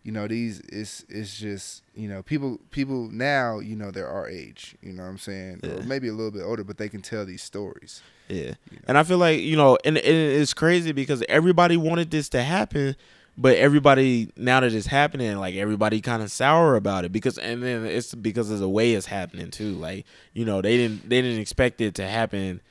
you 0.08 0.14
know, 0.14 0.26
these 0.26 0.62
it's 0.70 1.04
it's 1.10 1.38
just 1.38 1.84
you 1.94 2.08
know 2.08 2.24
people 2.24 2.62
people 2.72 3.10
now 3.12 3.60
you 3.60 3.76
know 3.76 3.92
they're 3.92 4.08
our 4.08 4.30
age. 4.30 4.74
You 4.82 4.94
know 4.94 5.04
what 5.04 5.10
I'm 5.10 5.18
saying? 5.18 5.60
Or 5.66 5.84
maybe 5.84 6.08
a 6.08 6.14
little 6.14 6.32
bit 6.32 6.44
older, 6.44 6.64
but 6.64 6.78
they 6.78 6.88
can 6.88 7.02
tell 7.02 7.26
these 7.26 7.44
stories. 7.44 8.02
Yeah. 8.30 8.54
You 8.72 8.78
know? 8.78 8.86
And 8.88 8.98
I 8.98 9.04
feel 9.04 9.18
like, 9.18 9.42
you 9.42 9.58
know, 9.58 9.78
and, 9.84 9.98
and 9.98 10.08
it's 10.08 10.54
crazy 10.54 10.94
because 10.94 11.26
everybody 11.28 11.76
wanted 11.76 12.10
this 12.10 12.30
to 12.30 12.42
happen, 12.42 12.96
but 13.38 13.58
everybody 13.58 14.32
now 14.38 14.62
that 14.62 14.74
it's 14.74 14.88
happening, 14.88 15.36
like 15.40 15.56
everybody 15.56 16.00
kind 16.00 16.24
of 16.24 16.32
sour 16.32 16.78
about 16.78 17.04
it 17.04 17.12
because 17.12 17.38
and 17.38 17.62
then 17.62 17.86
it's 17.86 18.16
because 18.16 18.50
of 18.50 18.60
the 18.60 18.70
way 18.70 18.94
it's 18.94 19.08
happening 19.08 19.52
too. 19.52 19.74
Like, 19.74 20.06
you 20.32 20.46
know, 20.46 20.62
they 20.62 20.78
didn't 20.78 21.10
they 21.10 21.22
didn't 21.22 21.42
expect 21.42 21.82
it 21.82 21.96
to 21.96 22.08
happen 22.08 22.62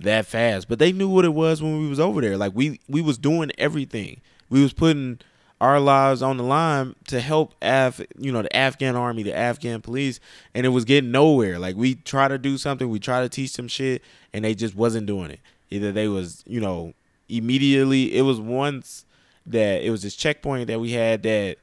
that 0.00 0.26
fast, 0.26 0.68
but 0.68 0.80
they 0.80 0.90
knew 0.90 1.08
what 1.08 1.24
it 1.24 1.34
was 1.34 1.62
when 1.62 1.78
we 1.78 1.88
was 1.88 2.00
over 2.00 2.20
there. 2.20 2.36
Like 2.36 2.50
we 2.52 2.80
we 2.88 3.00
was 3.00 3.16
doing 3.16 3.52
everything. 3.58 4.22
We 4.48 4.60
was 4.60 4.72
putting 4.72 5.20
our 5.60 5.78
lives 5.78 6.22
on 6.22 6.38
the 6.38 6.42
line 6.42 6.94
to 7.08 7.20
help 7.20 7.54
Af, 7.60 8.00
you 8.18 8.32
know, 8.32 8.42
the 8.42 8.56
Afghan 8.56 8.96
army, 8.96 9.22
the 9.22 9.36
Afghan 9.36 9.82
police, 9.82 10.18
and 10.54 10.64
it 10.64 10.70
was 10.70 10.84
getting 10.84 11.10
nowhere. 11.10 11.58
Like 11.58 11.76
we 11.76 11.96
try 11.96 12.28
to 12.28 12.38
do 12.38 12.56
something, 12.56 12.88
we 12.88 12.98
try 12.98 13.20
to 13.20 13.28
teach 13.28 13.54
them 13.54 13.68
shit, 13.68 14.02
and 14.32 14.44
they 14.44 14.54
just 14.54 14.74
wasn't 14.74 15.06
doing 15.06 15.30
it. 15.30 15.40
Either 15.70 15.92
they 15.92 16.08
was, 16.08 16.42
you 16.46 16.60
know, 16.60 16.94
immediately. 17.28 18.16
It 18.16 18.22
was 18.22 18.40
once 18.40 19.04
that 19.46 19.82
it 19.82 19.90
was 19.90 20.02
this 20.02 20.16
checkpoint 20.16 20.68
that 20.68 20.80
we 20.80 20.92
had 20.92 21.22
that 21.24 21.58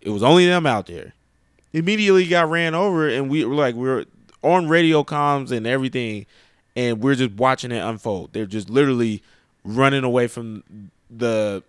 it 0.00 0.10
was 0.10 0.22
only 0.22 0.46
them 0.46 0.66
out 0.66 0.86
there. 0.86 1.14
Immediately 1.72 2.26
got 2.26 2.50
ran 2.50 2.74
over, 2.74 3.08
and 3.08 3.30
we 3.30 3.44
were 3.44 3.54
like, 3.54 3.74
we 3.74 3.88
were 3.88 4.04
on 4.42 4.68
radio 4.68 5.02
comms 5.02 5.50
and 5.50 5.66
everything, 5.66 6.26
and 6.76 7.00
we're 7.00 7.14
just 7.14 7.32
watching 7.32 7.72
it 7.72 7.78
unfold. 7.78 8.32
They're 8.32 8.46
just 8.46 8.68
literally 8.68 9.22
running 9.64 10.04
away 10.04 10.26
from 10.26 10.90
the 11.10 11.62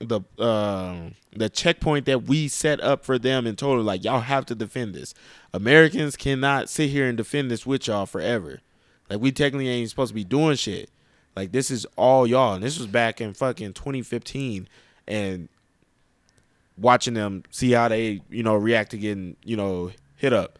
the 0.00 0.20
um 0.38 1.14
the 1.34 1.48
checkpoint 1.48 2.06
that 2.06 2.24
we 2.24 2.48
set 2.48 2.80
up 2.80 3.04
for 3.04 3.18
them 3.18 3.46
in 3.46 3.56
total 3.56 3.82
like 3.82 4.04
y'all 4.04 4.20
have 4.20 4.46
to 4.46 4.54
defend 4.54 4.94
this. 4.94 5.14
Americans 5.52 6.16
cannot 6.16 6.68
sit 6.68 6.90
here 6.90 7.08
and 7.08 7.16
defend 7.16 7.50
this 7.50 7.66
with 7.66 7.86
y'all 7.86 8.06
forever. 8.06 8.60
Like 9.10 9.20
we 9.20 9.32
technically 9.32 9.68
ain't 9.68 9.90
supposed 9.90 10.10
to 10.10 10.14
be 10.14 10.24
doing 10.24 10.56
shit. 10.56 10.90
Like 11.34 11.52
this 11.52 11.70
is 11.70 11.86
all 11.96 12.26
y'all, 12.26 12.54
and 12.54 12.62
this 12.62 12.78
was 12.78 12.86
back 12.86 13.20
in 13.20 13.34
fucking 13.34 13.74
2015, 13.74 14.68
and 15.06 15.48
watching 16.76 17.14
them 17.14 17.42
see 17.50 17.72
how 17.72 17.88
they 17.88 18.22
you 18.30 18.42
know 18.42 18.54
react 18.54 18.90
to 18.92 18.98
getting 18.98 19.36
you 19.44 19.56
know 19.56 19.90
hit 20.16 20.32
up. 20.32 20.58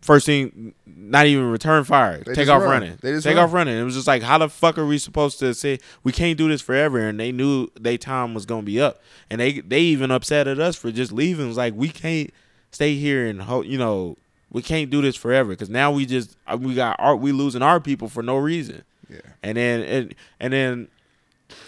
First 0.00 0.24
thing, 0.24 0.72
not 0.86 1.26
even 1.26 1.50
return 1.50 1.84
fire. 1.84 2.22
They 2.24 2.34
Take 2.34 2.48
off 2.48 2.62
run. 2.62 2.70
running. 2.70 2.98
They 3.02 3.12
just 3.12 3.24
Take 3.26 3.36
run. 3.36 3.44
off 3.44 3.52
running. 3.52 3.78
It 3.78 3.82
was 3.82 3.94
just 3.94 4.06
like, 4.06 4.22
how 4.22 4.38
the 4.38 4.48
fuck 4.48 4.78
are 4.78 4.86
we 4.86 4.96
supposed 4.96 5.38
to 5.40 5.52
say 5.52 5.78
we 6.02 6.10
can't 6.10 6.38
do 6.38 6.48
this 6.48 6.62
forever? 6.62 6.98
And 7.00 7.20
they 7.20 7.32
knew 7.32 7.68
they 7.78 7.98
time 7.98 8.32
was 8.32 8.46
gonna 8.46 8.62
be 8.62 8.80
up, 8.80 9.02
and 9.28 9.40
they 9.40 9.60
they 9.60 9.80
even 9.80 10.10
upset 10.10 10.48
at 10.48 10.58
us 10.58 10.74
for 10.76 10.90
just 10.90 11.12
leaving. 11.12 11.44
It 11.44 11.48
was 11.48 11.58
like 11.58 11.74
we 11.76 11.90
can't 11.90 12.30
stay 12.70 12.94
here 12.94 13.26
and 13.26 13.42
ho- 13.42 13.62
you 13.62 13.76
know 13.76 14.16
we 14.50 14.62
can't 14.62 14.88
do 14.90 15.02
this 15.02 15.16
forever 15.16 15.50
because 15.50 15.68
now 15.68 15.90
we 15.92 16.06
just 16.06 16.34
uh, 16.46 16.56
we 16.58 16.74
got 16.74 16.96
our 16.98 17.14
we 17.14 17.30
losing 17.32 17.60
our 17.62 17.78
people 17.78 18.08
for 18.08 18.22
no 18.22 18.36
reason. 18.38 18.82
Yeah. 19.10 19.20
And 19.42 19.58
then 19.58 19.80
and, 19.82 20.14
and 20.40 20.52
then 20.52 20.88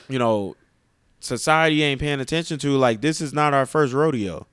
you 0.09 0.19
know 0.19 0.57
society 1.21 1.83
ain't 1.83 2.01
paying 2.01 2.21
attention 2.21 2.59
to 2.61 2.77
like 2.79 3.03
this 3.03 3.21
is 3.21 3.33
not 3.35 3.53
our 3.53 3.67
first 3.67 3.93
rodeo. 3.93 4.47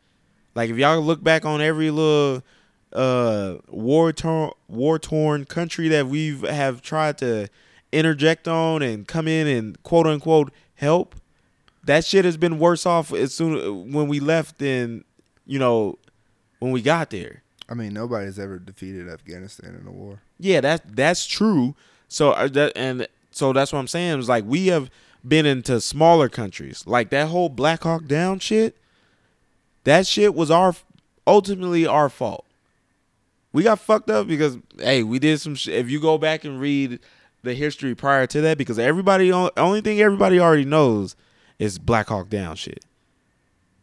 Like 0.54 0.70
if 0.70 0.78
y'all 0.78 1.00
look 1.02 1.24
back 1.24 1.46
on 1.46 1.62
every 1.62 1.92
little 1.92 2.44
uh 2.93 3.56
war 3.67 4.12
torn 4.12 4.52
war 4.67 4.97
torn 4.97 5.45
country 5.45 5.88
that 5.89 6.08
we've 6.08 6.41
have 6.41 6.82
tried 6.82 7.17
to 7.19 7.47
interject 7.91 8.47
on 8.47 8.82
and 8.82 9.08
come 9.08 9.28
in 9.28 9.47
and 9.47 9.82
quote 9.84 10.08
unquote 10.08 10.52
help, 10.75 11.15
that 11.84 12.06
shit 12.06 12.25
has 12.25 12.38
been 12.38 12.60
worse 12.60 12.86
off 12.86 13.13
as 13.13 13.34
soon 13.34 13.91
when 13.91 14.08
we 14.08 14.19
left 14.19 14.60
than 14.60 15.04
you 15.45 15.60
know 15.60 15.97
when 16.60 16.71
we 16.71 16.82
got 16.82 17.10
there. 17.10 17.43
I 17.69 17.75
mean, 17.75 17.93
nobody's 17.93 18.39
ever 18.39 18.58
defeated 18.58 19.08
Afghanistan 19.08 19.78
in 19.80 19.88
a 19.88 19.91
war. 19.91 20.21
Yeah, 20.39 20.62
that's 20.62 20.84
that's 20.89 21.25
true. 21.25 21.75
So 22.08 22.32
uh, 22.32 22.47
that 22.49 22.73
and 22.75 23.08
so 23.32 23.54
that's 23.54 23.71
what 23.71 23.80
I'm 23.80 23.88
saying 23.88 24.19
is 24.19 24.30
like 24.30 24.43
we 24.45 24.67
have 24.67 24.89
been 25.28 25.45
into 25.45 25.80
smaller 25.82 26.30
countries, 26.30 26.86
like 26.88 27.10
that 27.12 27.28
whole 27.28 27.49
Black 27.49 27.84
Hawk 27.84 28.06
Down 28.06 28.39
shit. 28.39 28.78
That 29.84 30.08
shit 30.08 30.34
was 30.34 30.49
our 30.52 30.75
ultimately 31.25 31.86
our 31.86 32.10
fault. 32.10 32.45
We 33.51 33.63
got 33.63 33.79
fucked 33.79 34.09
up 34.09 34.27
because 34.27 34.57
hey, 34.77 35.03
we 35.03 35.19
did 35.19 35.39
some 35.39 35.55
shit. 35.55 35.75
If 35.75 35.89
you 35.89 35.99
go 35.99 36.17
back 36.17 36.43
and 36.43 36.59
read 36.59 36.99
the 37.41 37.53
history 37.53 37.95
prior 37.95 38.27
to 38.27 38.41
that, 38.41 38.57
because 38.57 38.77
everybody 38.77 39.31
only 39.31 39.81
thing 39.81 40.01
everybody 40.01 40.39
already 40.39 40.65
knows 40.65 41.15
is 41.57 41.79
Black 41.79 42.07
Hawk 42.09 42.29
Down 42.29 42.55
shit. 42.55 42.85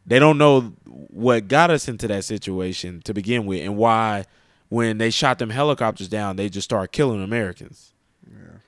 They 0.06 0.20
don't 0.20 0.38
know 0.38 0.72
what 0.84 1.48
got 1.48 1.70
us 1.70 1.88
into 1.88 2.06
that 2.08 2.24
situation 2.24 3.02
to 3.04 3.12
begin 3.12 3.44
with, 3.44 3.62
and 3.62 3.76
why 3.76 4.24
when 4.68 4.98
they 4.98 5.10
shot 5.10 5.38
them 5.38 5.50
helicopters 5.50 6.08
down, 6.08 6.36
they 6.36 6.48
just 6.48 6.64
started 6.64 6.92
killing 6.92 7.22
Americans. 7.22 7.92
Yeah. 8.28 8.58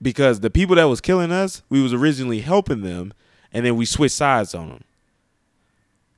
Because 0.00 0.40
the 0.40 0.50
people 0.50 0.76
that 0.76 0.84
was 0.84 1.00
killing 1.00 1.32
us, 1.32 1.62
we 1.68 1.82
was 1.82 1.92
originally 1.92 2.40
helping 2.40 2.82
them, 2.82 3.12
and 3.52 3.66
then 3.66 3.76
we 3.76 3.84
switched 3.84 4.14
sides 4.14 4.54
on 4.54 4.68
them, 4.68 4.84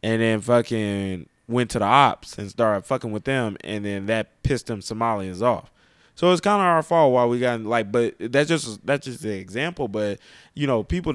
and 0.03 0.21
then 0.21 0.41
fucking 0.41 1.29
went 1.49 1.71
to 1.71 1.79
the 1.79 1.85
ops 1.85 2.39
and 2.39 2.51
started 2.51 2.85
fucking 2.85 3.13
with 3.13 3.25
them, 3.25 3.57
and 3.63 3.85
then 3.85 4.07
that 4.07 4.43
pissed 4.43 4.67
them 4.67 4.81
Somalians 4.81 5.43
off. 5.43 5.71
So 6.15 6.33
it's 6.33 6.41
kind 6.41 6.61
of 6.61 6.67
our 6.67 6.83
fault 6.83 7.13
why 7.13 7.25
we 7.27 7.39
got 7.39 7.61
like, 7.61 7.93
but 7.93 8.15
that's 8.19 8.49
just 8.49 8.85
that's 8.87 9.05
just 9.07 9.25
an 9.25 9.33
example. 9.33 9.87
But 9.87 10.19
you 10.55 10.67
know, 10.67 10.83
people, 10.83 11.15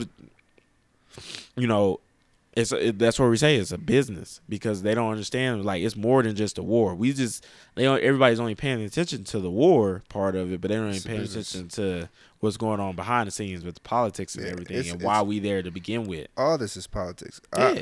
you 1.55 1.67
know, 1.67 1.99
it's 2.53 2.71
it, 2.71 2.99
that's 2.99 3.19
what 3.19 3.29
we 3.29 3.37
say 3.37 3.55
it's 3.55 3.71
a 3.71 3.77
business 3.77 4.41
because 4.49 4.81
they 4.83 4.93
don't 4.93 5.09
understand 5.11 5.63
like 5.65 5.81
it's 5.81 5.95
more 5.95 6.21
than 6.21 6.35
just 6.35 6.57
a 6.57 6.63
war. 6.63 6.93
We 6.93 7.13
just 7.13 7.45
they 7.75 7.83
don't 7.83 8.01
everybody's 8.03 8.39
only 8.39 8.55
paying 8.55 8.81
attention 8.81 9.23
to 9.25 9.39
the 9.39 9.49
war 9.49 10.03
part 10.09 10.35
of 10.35 10.51
it, 10.53 10.61
but 10.61 10.69
they 10.69 10.75
don't 10.75 10.85
even 10.87 10.95
It's 10.97 11.05
pay 11.05 11.17
business. 11.17 11.51
attention 11.55 11.69
to 11.83 12.09
what's 12.39 12.57
going 12.57 12.79
on 12.79 12.95
behind 12.95 13.27
the 13.27 13.31
scenes 13.31 13.63
with 13.63 13.75
the 13.75 13.81
politics 13.81 14.35
and 14.35 14.45
Yeah, 14.45 14.51
everything 14.51 14.77
it's- 14.77 14.93
and 14.93 15.01
why 15.01 15.21
we 15.21 15.39
there 15.39 15.63
to 15.63 15.71
begin 15.71 16.03
with. 16.05 16.27
All 16.37 16.57
this 16.57 16.75
is 16.77 16.87
politics. 16.87 17.39
Yeah, 17.57 17.81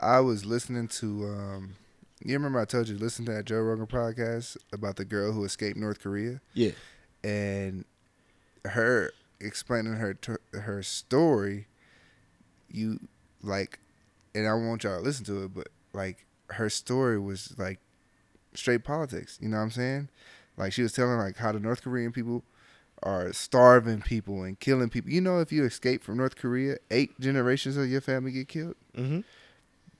I, 0.00 0.16
I 0.16 0.20
was 0.20 0.44
listening 0.44 0.88
to. 0.88 1.24
um 1.26 1.76
You 2.22 2.34
remember 2.34 2.60
I 2.60 2.64
told 2.64 2.88
you 2.88 2.96
to 2.96 3.02
listen 3.02 3.24
to 3.26 3.32
that 3.32 3.46
Joe 3.46 3.60
Rogan 3.60 3.86
podcast 3.86 4.56
about 4.72 4.96
the 4.96 5.04
girl 5.04 5.32
who 5.32 5.44
escaped 5.44 5.76
North 5.76 6.00
Korea 6.00 6.40
yeah, 6.54 6.72
and 7.24 7.84
her 8.64 9.12
explaining 9.40 9.94
her 9.94 10.14
t- 10.14 10.32
her 10.52 10.82
story. 10.82 11.66
You 12.70 13.00
like, 13.42 13.78
and 14.34 14.46
I 14.46 14.54
want 14.54 14.84
y'all 14.84 14.98
to 14.98 15.02
listen 15.02 15.24
to 15.26 15.44
it, 15.44 15.54
but 15.54 15.68
like 15.92 16.26
her 16.50 16.68
story 16.68 17.18
was 17.18 17.54
like 17.58 17.80
straight 18.54 18.84
politics. 18.84 19.38
You 19.40 19.48
know 19.48 19.56
what 19.56 19.64
I'm 19.64 19.70
saying? 19.70 20.08
Like 20.56 20.72
she 20.72 20.82
was 20.82 20.92
telling 20.92 21.18
like 21.18 21.38
how 21.38 21.52
the 21.52 21.60
North 21.60 21.82
Korean 21.82 22.12
people 22.12 22.44
are 23.02 23.32
starving 23.32 24.02
people 24.02 24.42
and 24.42 24.60
killing 24.60 24.90
people. 24.90 25.10
You 25.10 25.20
know, 25.20 25.40
if 25.40 25.50
you 25.52 25.64
escape 25.64 26.04
from 26.04 26.18
North 26.18 26.36
Korea, 26.36 26.76
eight 26.90 27.18
generations 27.18 27.76
of 27.76 27.90
your 27.90 28.00
family 28.00 28.32
get 28.32 28.48
killed. 28.48 28.76
mm-hmm. 28.96 29.20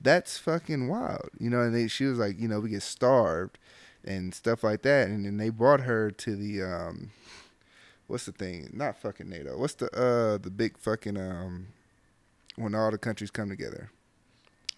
That's 0.01 0.37
fucking 0.37 0.87
wild. 0.87 1.29
You 1.39 1.49
know, 1.49 1.61
and 1.61 1.75
they, 1.75 1.87
she 1.87 2.05
was 2.05 2.17
like, 2.17 2.39
you 2.39 2.47
know, 2.47 2.59
we 2.59 2.69
get 2.69 2.83
starved 2.83 3.57
and 4.03 4.33
stuff 4.33 4.63
like 4.63 4.81
that. 4.81 5.07
And 5.07 5.25
then 5.25 5.37
they 5.37 5.49
brought 5.49 5.81
her 5.81 6.11
to 6.11 6.35
the 6.35 6.63
um, 6.63 7.11
what's 8.07 8.25
the 8.25 8.31
thing? 8.31 8.69
Not 8.73 8.97
fucking 8.97 9.29
NATO. 9.29 9.57
What's 9.57 9.75
the 9.75 9.87
uh 9.95 10.37
the 10.37 10.51
big 10.51 10.77
fucking 10.77 11.17
um 11.17 11.67
when 12.55 12.75
all 12.75 12.91
the 12.91 12.97
countries 12.97 13.31
come 13.31 13.49
together? 13.49 13.91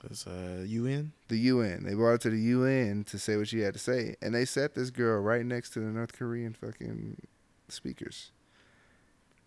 it's 0.10 0.28
uh 0.28 0.64
UN. 0.68 1.14
The 1.30 1.38
UN. 1.38 1.84
They 1.84 1.94
brought 1.94 2.12
her 2.12 2.18
to 2.20 2.30
the 2.30 2.40
UN 2.40 3.04
to 3.06 3.18
say 3.18 3.38
what 3.38 3.48
she 3.48 3.62
had 3.62 3.74
to 3.74 3.80
say, 3.80 4.16
and 4.22 4.36
they 4.36 4.46
set 4.46 4.76
this 4.76 4.90
girl 4.90 5.22
right 5.22 5.46
next 5.46 5.72
to 5.72 5.80
the 5.80 5.88
North 5.88 6.14
Korean 6.14 6.54
fucking 6.54 7.18
speakers. 7.70 8.32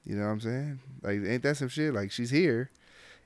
You 0.05 0.17
know 0.17 0.27
what 0.27 0.33
I'm 0.33 0.41
saying? 0.41 0.81
Like, 1.03 1.21
ain't 1.25 1.43
that 1.43 1.57
some 1.57 1.69
shit? 1.69 1.93
Like, 1.93 2.13
she's 2.13 2.31
here, 2.31 2.71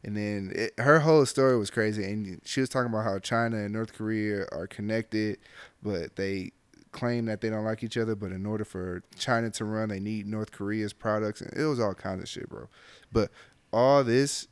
and 0.02 0.16
then 0.16 0.52
it, 0.54 0.72
her 0.78 1.00
whole 1.00 1.26
story 1.26 1.58
was 1.58 1.70
crazy, 1.70 2.04
and 2.04 2.40
she 2.44 2.60
was 2.60 2.68
talking 2.68 2.92
about 2.92 3.04
how 3.04 3.18
China 3.18 3.58
and 3.58 3.72
North 3.72 3.92
Korea 3.92 4.46
are 4.52 4.66
connected, 4.66 5.38
but 5.82 6.16
they 6.16 6.52
claim 6.92 7.26
that 7.26 7.40
they 7.40 7.50
don't 7.50 7.64
like 7.64 7.82
each 7.82 7.96
other. 7.96 8.14
But 8.14 8.32
in 8.32 8.46
order 8.46 8.64
for 8.64 9.02
China 9.18 9.50
to 9.50 9.64
run, 9.64 9.90
they 9.90 10.00
need 10.00 10.26
North 10.26 10.52
Korea's 10.52 10.92
products, 10.92 11.40
and 11.40 11.52
it 11.54 11.64
was 11.66 11.80
all 11.80 11.94
kinds 11.94 12.22
of 12.22 12.28
shit, 12.28 12.48
bro. 12.48 12.68
But 13.12 13.30
all 13.72 14.02
this, 14.02 14.48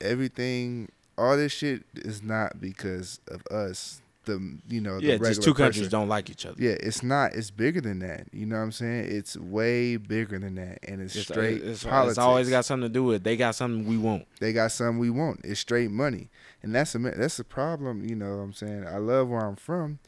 everything, 0.00 0.90
all 1.18 1.36
this 1.36 1.52
shit 1.52 1.84
is 1.94 2.22
not 2.22 2.60
because 2.60 3.20
of 3.28 3.46
us. 3.46 4.00
The 4.26 4.58
you 4.68 4.80
know 4.80 5.00
the 5.00 5.06
Yeah, 5.06 5.16
just 5.18 5.42
two 5.42 5.54
countries 5.54 5.88
don't 5.88 6.08
like 6.08 6.28
each 6.30 6.44
other. 6.44 6.56
Yeah, 6.62 6.72
it's 6.80 7.02
not. 7.02 7.34
It's 7.34 7.50
bigger 7.50 7.80
than 7.80 8.00
that. 8.00 8.26
You 8.32 8.44
know 8.44 8.56
what 8.56 8.62
I'm 8.62 8.72
saying? 8.72 9.06
It's 9.08 9.36
way 9.36 9.96
bigger 9.96 10.38
than 10.38 10.56
that, 10.56 10.80
and 10.86 11.00
it's, 11.00 11.14
It's, 11.16 11.28
straight 11.28 11.62
it's, 11.62 11.84
politics. 11.84 12.10
it's 12.12 12.18
always 12.18 12.50
got 12.50 12.64
something 12.64 12.88
to 12.88 12.92
do 12.92 13.04
with 13.04 13.16
It. 13.16 13.24
they 13.24 13.36
got 13.36 13.54
something 13.54 13.86
we 13.86 13.96
want. 13.96 14.26
they 14.40 14.52
got 14.52 14.72
something 14.72 14.98
we 14.98 15.10
want. 15.10 15.40
It's 15.44 15.60
straight 15.60 15.90
money, 15.90 16.28
and 16.62 16.74
that's 16.74 16.94
a 16.94 16.98
that's 16.98 17.38
a 17.38 17.44
problem. 17.44 18.04
You 18.04 18.16
know 18.16 18.36
what 18.36 18.42
I'm 18.42 18.52
saying? 18.52 18.84
I 18.86 18.98
love 18.98 19.28
where 19.28 19.40
I'm 19.46 19.56
from, 19.56 20.00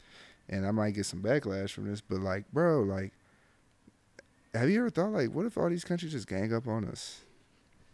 and 0.49 0.65
I 0.67 0.71
might 0.71 0.91
get 0.91 1.05
some 1.05 1.21
backlash 1.21 1.71
from 1.71 1.89
this, 1.89 2.01
but 2.01 2.19
like, 2.19 2.51
bro, 2.51 2.81
like, 2.81 3.13
have 4.53 4.69
you 4.69 4.79
ever 4.79 4.89
thought 4.89 5.11
like, 5.11 5.29
what 5.31 5.45
if 5.45 5.57
all 5.57 5.69
these 5.69 5.85
countries 5.85 6.11
just 6.11 6.27
gang 6.27 6.53
up 6.53 6.67
on 6.67 6.85
us? 6.85 7.21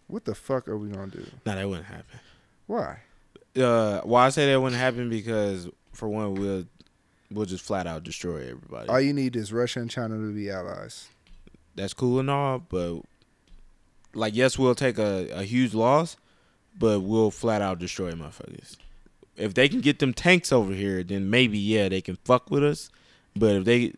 What 0.08 0.26
the 0.26 0.36
fuck 0.36 0.68
are 0.68 0.78
we 0.78 0.90
gonna 0.90 1.12
do? 1.12 1.26
No, 1.46 1.56
that 1.56 1.68
wouldn't 1.70 1.88
happen. 1.88 2.20
Why? 2.68 2.98
Uh, 3.56 4.02
why 4.02 4.26
I 4.26 4.30
say 4.30 4.52
that 4.52 4.60
wouldn't 4.60 4.80
happen 4.82 5.10
because 5.10 5.70
for 5.96 6.08
one, 6.10 6.36
we'll 6.36 6.66
we'll 7.32 7.46
just 7.46 7.64
flat 7.64 7.88
out 7.88 8.04
destroy 8.04 8.42
everybody. 8.42 8.90
All 8.90 9.02
you 9.02 9.14
need 9.14 9.36
is 9.36 9.52
Russia 9.52 9.80
and 9.80 9.90
China 9.90 10.16
to 10.16 10.34
be 10.34 10.50
allies. 10.50 11.10
That's 11.76 11.94
cool 11.94 12.20
and 12.20 12.30
all, 12.30 12.60
but 12.60 13.02
like, 14.14 14.36
yes, 14.36 14.58
we'll 14.58 14.76
take 14.76 14.98
a, 14.98 15.28
a 15.34 15.44
huge 15.44 15.74
loss, 15.74 16.16
but 16.78 17.02
we'll 17.02 17.32
flat 17.32 17.62
out 17.62 17.80
destroy 17.80 18.12
motherfuckers. 18.14 18.78
If 19.36 19.54
they 19.54 19.68
can 19.68 19.82
get 19.82 20.00
them 20.00 20.14
tanks 20.14 20.54
over 20.54 20.74
here, 20.74 21.04
then 21.04 21.30
maybe 21.30 21.58
yeah, 21.58 21.90
they 21.90 22.02
can 22.02 22.16
fuck 22.24 22.50
with 22.50 22.64
us. 22.64 22.90
But 23.36 23.56
if 23.58 23.66
they, 23.66 23.94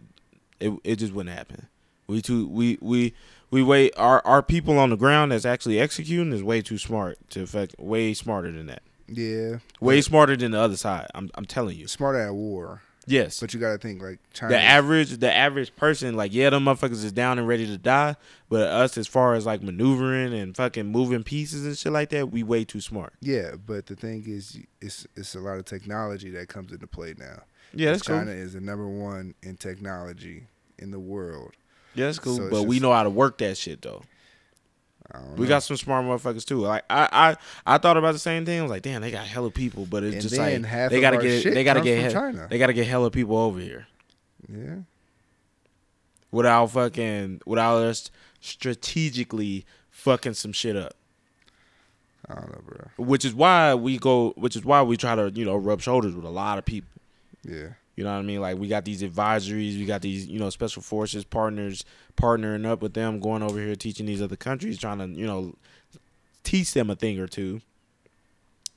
it 0.60 0.74
it 0.84 0.96
just 0.96 1.14
wouldn't 1.14 1.36
happen. 1.36 1.68
We 2.08 2.22
too 2.22 2.48
we 2.48 2.80
we 2.82 3.14
we 3.52 3.62
wait 3.62 3.94
our 3.98 4.26
our 4.26 4.42
people 4.42 4.80
on 4.80 4.90
the 4.90 4.96
ground 4.96 5.32
that's 5.32 5.46
actually 5.46 5.80
executing 5.80 6.34
is 6.34 6.42
way 6.42 6.62
too 6.62 6.80
smart 6.80 7.18
to 7.32 7.44
affect 7.44 7.78
way 7.78 8.14
smarter 8.16 8.52
than 8.52 8.66
that. 8.68 8.82
Yeah, 9.08 9.60
Way 9.80 10.02
smarter 10.02 10.36
than 10.36 10.52
the 10.52 10.60
other 10.60 10.78
side. 10.78 11.08
I'm 11.16 11.30
I'm 11.36 11.46
telling 11.46 11.78
you. 11.78 11.88
smart 11.88 12.16
at 12.18 12.34
war, 12.34 12.82
Yes. 13.06 13.40
but 13.40 13.54
you 13.54 13.60
got 13.60 13.72
to 13.72 13.78
think 13.78 14.02
like 14.02 14.20
China. 14.34 14.52
the 14.54 14.60
average 14.62 15.12
the 15.18 15.34
average 15.34 15.74
person 15.78 16.16
like 16.18 16.34
yeah 16.34 16.50
them 16.50 16.66
motherfuckers 16.66 17.06
is 17.06 17.14
down 17.14 17.40
and 17.40 17.48
ready 17.48 17.66
to 17.66 17.78
die 17.78 18.18
but 18.50 18.68
us 18.68 18.98
as 18.98 19.08
far 19.08 19.34
as 19.36 19.46
like 19.46 19.64
maneuvering 19.64 20.34
and 20.34 20.58
fucking 20.58 20.86
moving 20.88 21.24
pieces 21.24 21.66
and 21.66 21.78
shit 21.78 21.94
like 21.94 22.10
that 22.10 22.32
we 22.32 22.44
way 22.44 22.66
too 22.66 22.82
smart 22.82 23.14
Yeah, 23.22 23.52
but 23.66 23.86
the 23.86 23.96
thing 23.96 24.26
is, 24.28 24.60
it's 24.82 25.08
it's 25.16 25.36
a 25.36 25.40
lot 25.40 25.58
of 25.58 25.64
technology 25.64 26.30
that 26.32 26.50
comes 26.50 26.74
into 26.74 26.86
play 26.86 27.14
now. 27.18 27.44
yeah 27.74 27.92
that's 27.92 28.04
China 28.06 28.26
cool 28.26 28.34
is 28.34 28.54
the 28.54 28.60
number 28.62 28.88
one 28.90 29.36
in 29.42 29.56
technology 29.56 30.48
in 30.78 30.92
the 30.92 31.00
world. 31.00 31.54
yeah 31.96 32.08
that's 32.08 32.20
cool 32.20 32.36
So 32.36 32.50
but 32.50 32.64
we 32.64 32.82
know 32.82 32.92
how 32.92 33.04
to 33.04 33.10
work 33.10 33.38
that 33.38 33.56
shit 33.58 33.82
though 33.84 34.04
we 35.36 35.44
know. 35.44 35.48
got 35.50 35.60
some 35.64 35.78
smart 35.78 36.06
motherfuckers 36.06 36.46
too 36.46 36.60
like 36.60 36.84
i 36.90 37.08
i 37.66 37.76
i 37.76 37.78
thought 37.78 37.98
about 37.98 38.12
the 38.12 38.20
same 38.20 38.46
thing 38.46 38.60
i 38.60 38.62
was 38.62 38.70
like 38.70 38.82
damn 38.82 39.02
they 39.02 39.10
got 39.12 39.26
hella 39.26 39.50
people 39.50 39.86
but 39.90 40.04
it's 40.04 40.14
and 40.14 40.22
just 40.22 40.38
like 40.38 40.62
they 40.90 41.00
gotta 41.02 41.18
get 41.18 41.44
they 41.44 41.64
gotta 41.64 41.82
get 41.82 42.08
he- 42.08 42.14
China. 42.14 42.48
they 42.50 42.58
gotta 42.58 42.74
get 42.74 42.86
hella 42.88 43.10
people 43.10 43.38
over 43.38 43.60
here 43.60 43.88
yeah, 44.50 44.76
without 46.32 46.68
fucking 46.68 47.42
without 47.46 47.78
us 47.78 48.12
strategically 48.40 49.66
fucking 49.90 50.34
some 50.34 50.54
shit 50.54 50.76
up. 50.76 50.94
I 52.30 52.36
don't 52.36 52.52
know, 52.52 52.62
bro. 52.66 53.06
Which 53.06 53.26
is 53.26 53.34
why 53.34 53.74
we 53.76 53.98
go. 53.98 54.34
Which 54.38 54.56
is 54.56 54.64
why 54.64 54.82
we 54.84 54.96
try 54.98 55.16
to 55.16 55.32
you 55.34 55.44
know 55.46 55.56
rub 55.58 55.82
shoulders 55.82 56.16
with 56.16 56.26
a 56.26 56.30
lot 56.30 56.58
of 56.58 56.66
people. 56.66 56.90
Yeah. 57.44 57.70
You 57.98 58.04
know 58.04 58.14
what 58.14 58.20
I 58.20 58.22
mean? 58.22 58.40
Like 58.40 58.58
we 58.60 58.68
got 58.68 58.86
these 58.86 59.02
advisories, 59.02 59.78
we 59.78 59.86
got 59.86 60.02
these, 60.04 60.28
you 60.28 60.38
know, 60.40 60.52
special 60.52 60.84
forces 60.84 61.24
partners 61.26 61.84
partnering 62.16 62.64
up 62.66 62.82
with 62.82 62.94
them, 62.94 63.20
going 63.20 63.42
over 63.42 63.60
here 63.60 63.76
teaching 63.76 64.06
these 64.06 64.22
other 64.22 64.36
countries, 64.36 64.78
trying 64.78 65.00
to, 65.00 65.08
you 65.08 65.26
know, 65.26 65.56
teach 66.44 66.74
them 66.74 66.92
a 66.92 66.96
thing 66.96 67.20
or 67.20 67.28
two. 67.28 67.60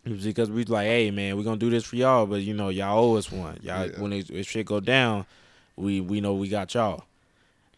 Because 0.04 0.50
we 0.50 0.64
like, 0.64 0.86
hey 0.86 1.10
man, 1.10 1.36
we're 1.36 1.42
gonna 1.44 1.58
do 1.58 1.68
this 1.68 1.84
for 1.84 1.96
y'all, 1.96 2.24
but 2.26 2.40
you 2.40 2.54
know, 2.54 2.70
y'all 2.70 2.98
owe 2.98 3.16
us 3.16 3.30
one. 3.30 3.58
Y'all 3.62 3.86
Yeah. 3.86 4.00
when 4.00 4.14
it, 4.14 4.30
if 4.30 4.48
shit 4.48 4.64
go 4.64 4.80
down, 4.80 5.26
we 5.76 6.00
we 6.00 6.22
know 6.22 6.32
we 6.32 6.48
got 6.48 6.72
y'all. 6.72 7.04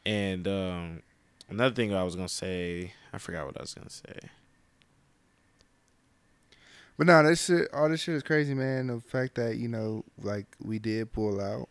And 0.06 0.46
um 0.46 1.02
another 1.50 1.74
thing 1.74 1.92
I 1.92 2.04
was 2.04 2.14
gonna 2.14 2.28
say, 2.28 2.94
I 3.12 3.18
forgot 3.18 3.46
what 3.46 3.56
I 3.58 3.62
was 3.62 3.74
gonna 3.74 3.90
say. 3.90 4.28
But 7.02 7.08
no, 7.08 7.28
this 7.28 7.46
shit, 7.46 7.68
all 7.74 7.88
this 7.88 8.00
shit 8.00 8.14
is 8.14 8.22
crazy, 8.22 8.54
man. 8.54 8.86
The 8.86 9.00
fact 9.00 9.34
that 9.34 9.56
you 9.56 9.66
know, 9.66 10.04
like 10.20 10.46
we 10.62 10.78
did 10.78 11.12
pull 11.12 11.40
out, 11.40 11.68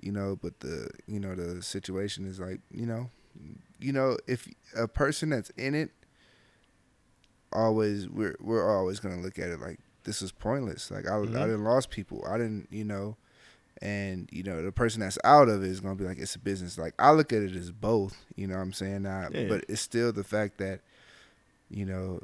you 0.00 0.10
know, 0.10 0.38
but 0.42 0.60
the 0.60 0.88
you 1.06 1.20
know 1.20 1.34
the 1.34 1.62
situation 1.62 2.24
is 2.26 2.40
like 2.40 2.60
you 2.70 2.86
know, 2.86 3.10
you 3.78 3.92
know, 3.92 4.16
if 4.26 4.48
a 4.74 4.88
person 4.88 5.28
that's 5.28 5.50
in 5.58 5.74
it, 5.74 5.90
always 7.52 8.08
we're 8.08 8.36
we're 8.40 8.74
always 8.74 9.00
gonna 9.00 9.20
look 9.20 9.38
at 9.38 9.50
it 9.50 9.60
like 9.60 9.80
this 10.04 10.22
is 10.22 10.32
pointless. 10.32 10.90
Like 10.90 11.06
I 11.06 11.10
Mhm. 11.10 11.36
I 11.36 11.44
didn't 11.44 11.64
lost 11.64 11.90
people. 11.90 12.24
I 12.26 12.38
didn't 12.38 12.68
you 12.70 12.84
know, 12.84 13.18
and 13.82 14.30
you 14.32 14.44
know 14.44 14.62
the 14.62 14.72
person 14.72 15.00
that's 15.00 15.18
out 15.24 15.50
of 15.50 15.62
it 15.62 15.68
is 15.68 15.80
gonna 15.80 15.94
be 15.94 16.04
like 16.04 16.18
it's 16.18 16.36
a 16.36 16.38
business. 16.38 16.78
Like 16.78 16.94
I 16.98 17.10
look 17.10 17.34
at 17.34 17.42
it 17.42 17.54
as 17.54 17.70
both. 17.70 18.16
You 18.34 18.46
know 18.46 18.54
what 18.56 18.62
I'm 18.62 18.72
saying? 18.72 19.02
Now, 19.02 19.28
Yeah. 19.30 19.46
but 19.46 19.66
it's 19.68 19.82
still 19.82 20.10
the 20.10 20.24
fact 20.24 20.56
that, 20.56 20.80
you 21.68 21.84
know, 21.84 22.22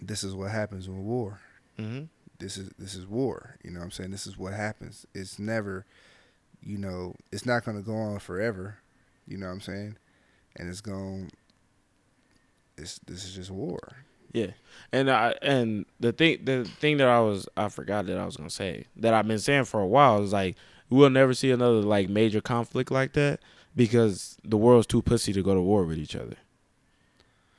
this 0.00 0.24
is 0.24 0.34
what 0.34 0.50
happens 0.50 0.88
with 0.88 0.98
war 0.98 1.40
Mm-hmm. 1.78 2.04
this 2.38 2.58
is 2.58 2.70
this 2.78 2.94
is 2.94 3.06
war. 3.06 3.56
You 3.64 3.70
know 3.70 3.78
what 3.80 3.84
I'm 3.86 3.90
saying? 3.90 4.10
This 4.10 4.26
is 4.26 4.36
what 4.36 4.52
happens. 4.52 5.06
It's 5.14 5.38
never, 5.38 5.86
you 6.62 6.76
know, 6.76 7.14
it's 7.32 7.46
not 7.46 7.64
gonna 7.64 7.80
go 7.80 7.94
on 7.94 8.18
forever. 8.18 8.76
You 9.26 9.38
know 9.38 9.46
what 9.46 9.52
I'm 9.52 9.60
saying? 9.60 9.96
And 10.56 10.68
it's 10.68 10.80
going 10.82 11.30
it's 12.76 12.98
this 13.06 13.24
is 13.24 13.34
just 13.34 13.50
war. 13.50 13.78
Yeah, 14.32 14.52
and 14.92 15.10
I 15.10 15.34
and 15.42 15.86
the 15.98 16.12
thing 16.12 16.44
the 16.44 16.64
thing 16.64 16.98
that 16.98 17.08
I 17.08 17.20
was 17.20 17.48
I 17.56 17.68
forgot 17.68 18.06
that 18.06 18.18
I 18.18 18.24
was 18.26 18.36
gonna 18.36 18.50
say 18.50 18.86
that 18.96 19.14
I've 19.14 19.26
been 19.26 19.38
saying 19.38 19.64
for 19.64 19.80
a 19.80 19.86
while 19.86 20.22
is 20.22 20.32
like 20.32 20.56
we'll 20.90 21.10
never 21.10 21.34
see 21.34 21.50
another 21.50 21.80
like 21.82 22.08
major 22.08 22.40
conflict 22.40 22.90
like 22.90 23.14
that 23.14 23.40
because 23.74 24.36
the 24.44 24.56
world's 24.58 24.86
too 24.86 25.02
pussy 25.02 25.32
to 25.32 25.42
go 25.42 25.54
to 25.54 25.60
war 25.62 25.84
with 25.84 25.98
each 25.98 26.14
other. 26.14 26.36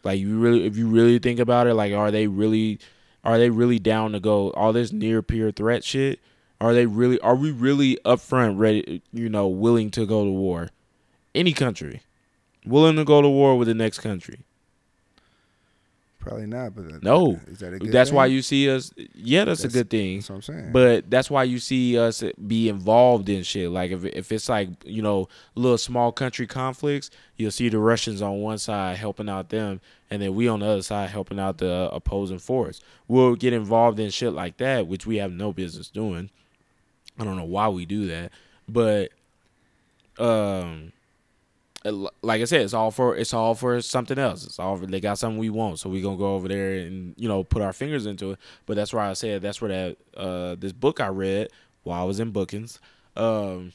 Like 0.04 0.20
you 0.20 0.40
really, 0.40 0.66
if 0.66 0.78
you 0.78 0.88
really 0.88 1.20
think 1.20 1.40
about 1.40 1.68
it, 1.68 1.74
like 1.74 1.94
are 1.94 2.12
they 2.12 2.28
really, 2.28 2.80
are 3.24 3.38
they 3.38 3.50
really 3.50 3.80
down 3.80 4.12
to 4.14 4.20
go 4.20 4.52
all 4.52 4.74
this 4.74 4.92
near 4.92 5.22
peer 5.22 5.52
threat 5.52 5.84
shit? 5.84 6.20
Are 6.60 6.74
they 6.74 6.86
really? 6.86 7.20
Are 7.22 7.36
we 7.36 7.52
really 7.52 7.98
upfront 8.06 8.58
ready? 8.58 9.02
You 9.12 9.30
know, 9.30 9.48
willing 9.48 9.90
to 9.92 10.06
go 10.06 10.24
to 10.24 10.32
war? 10.32 10.70
Any 11.34 11.54
country, 11.54 12.02
willing 12.66 12.98
to 12.98 13.06
go 13.06 13.22
to 13.22 13.30
war 13.30 13.58
with 13.58 13.68
the 13.68 13.74
next 13.74 14.00
country? 14.00 14.42
Probably 16.22 16.46
not, 16.46 16.76
but 16.76 17.02
No. 17.04 17.40
is 17.48 17.60
that 17.60 17.74
a 17.74 17.80
good 17.80 17.92
That's 17.92 18.12
why 18.12 18.28
you 18.28 18.44
see 18.44 18.70
us. 18.70 18.94
Yeah, 19.16 19.44
that's, 19.44 19.64
That's- 19.64 19.74
a 19.76 19.78
good 19.80 19.90
thing. 19.90 20.18
That's 20.20 20.30
what 20.30 20.36
I'm 20.36 20.42
saying. 20.44 20.72
But 20.72 21.10
that's 21.10 21.30
why 21.32 21.44
you 21.46 21.58
see 21.58 21.98
us 21.98 22.24
be 22.48 22.70
involved 22.70 23.28
in 23.28 23.42
shit. 23.42 23.72
Like 23.72 23.90
if 23.90 24.06
if 24.06 24.32
it's 24.32 24.48
like 24.48 24.70
you 24.86 25.02
know 25.02 25.28
little 25.56 25.80
small 25.80 26.12
country 26.12 26.46
conflicts, 26.46 27.10
you'll 27.38 27.50
see 27.50 27.70
the 27.70 27.80
Russians 27.80 28.22
on 28.22 28.40
one 28.40 28.60
side 28.60 28.98
helping 28.98 29.30
out 29.30 29.50
them, 29.50 29.82
and 30.12 30.22
then 30.22 30.36
we 30.36 30.48
on 30.48 30.60
the 30.60 30.68
other 30.68 30.84
side 30.84 31.10
helping 31.10 31.40
out 31.40 31.58
the 31.58 31.72
uh, 31.72 31.90
opposing 31.92 32.38
force. 32.40 32.82
We'll 33.08 33.36
get 33.36 33.52
involved 33.54 34.00
in 34.00 34.12
shit 34.12 34.34
like 34.34 34.58
that, 34.58 34.86
which 34.86 35.08
we 35.08 35.18
have 35.18 35.32
no 35.32 35.52
business 35.52 35.88
doing. 35.90 36.30
I 37.20 37.24
don't 37.24 37.36
know 37.36 37.46
why 37.46 37.68
we 37.68 37.86
do 37.88 38.06
that, 38.08 38.32
but 38.70 39.10
um, 40.20 40.92
like 41.84 42.42
I 42.42 42.46
said, 42.46 42.62
it's 42.62 42.74
all 42.74 42.92
for 42.92 43.16
it's 43.16 43.34
all 43.34 43.56
for 43.56 43.82
something 43.82 44.20
else. 44.20 44.46
It's 44.46 44.60
all 44.60 44.78
they 44.78 45.00
got 45.00 45.18
something 45.18 45.40
we 45.40 45.50
want, 45.50 45.80
so 45.80 45.90
we 45.90 46.02
gonna 46.02 46.18
go 46.18 46.36
over 46.36 46.48
there 46.48 46.74
and 46.74 47.16
you 47.18 47.28
know 47.28 47.44
put 47.44 47.62
our 47.62 47.74
fingers 47.74 48.06
into 48.06 48.32
it. 48.32 48.40
But 48.66 48.76
that's 48.76 48.94
why 48.94 49.10
I 49.10 49.14
said 49.14 49.42
that's 49.42 49.62
where 49.62 49.70
that 49.70 49.98
uh 50.16 50.56
this 50.56 50.74
book 50.74 51.00
I 51.00 51.08
read 51.08 51.50
while 51.84 52.02
I 52.02 52.06
was 52.06 52.20
in 52.20 52.32
bookings, 52.32 52.80
um, 53.16 53.74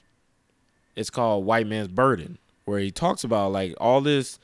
it's 0.95 1.11
called 1.11 1.45
White 1.45 1.67
Man's 1.67 1.89
Burden, 1.89 2.39
where 2.65 2.79
he 2.79 2.91
talks 2.91 3.25
about 3.25 3.53
like 3.53 3.75
all 3.81 4.01
this 4.01 4.39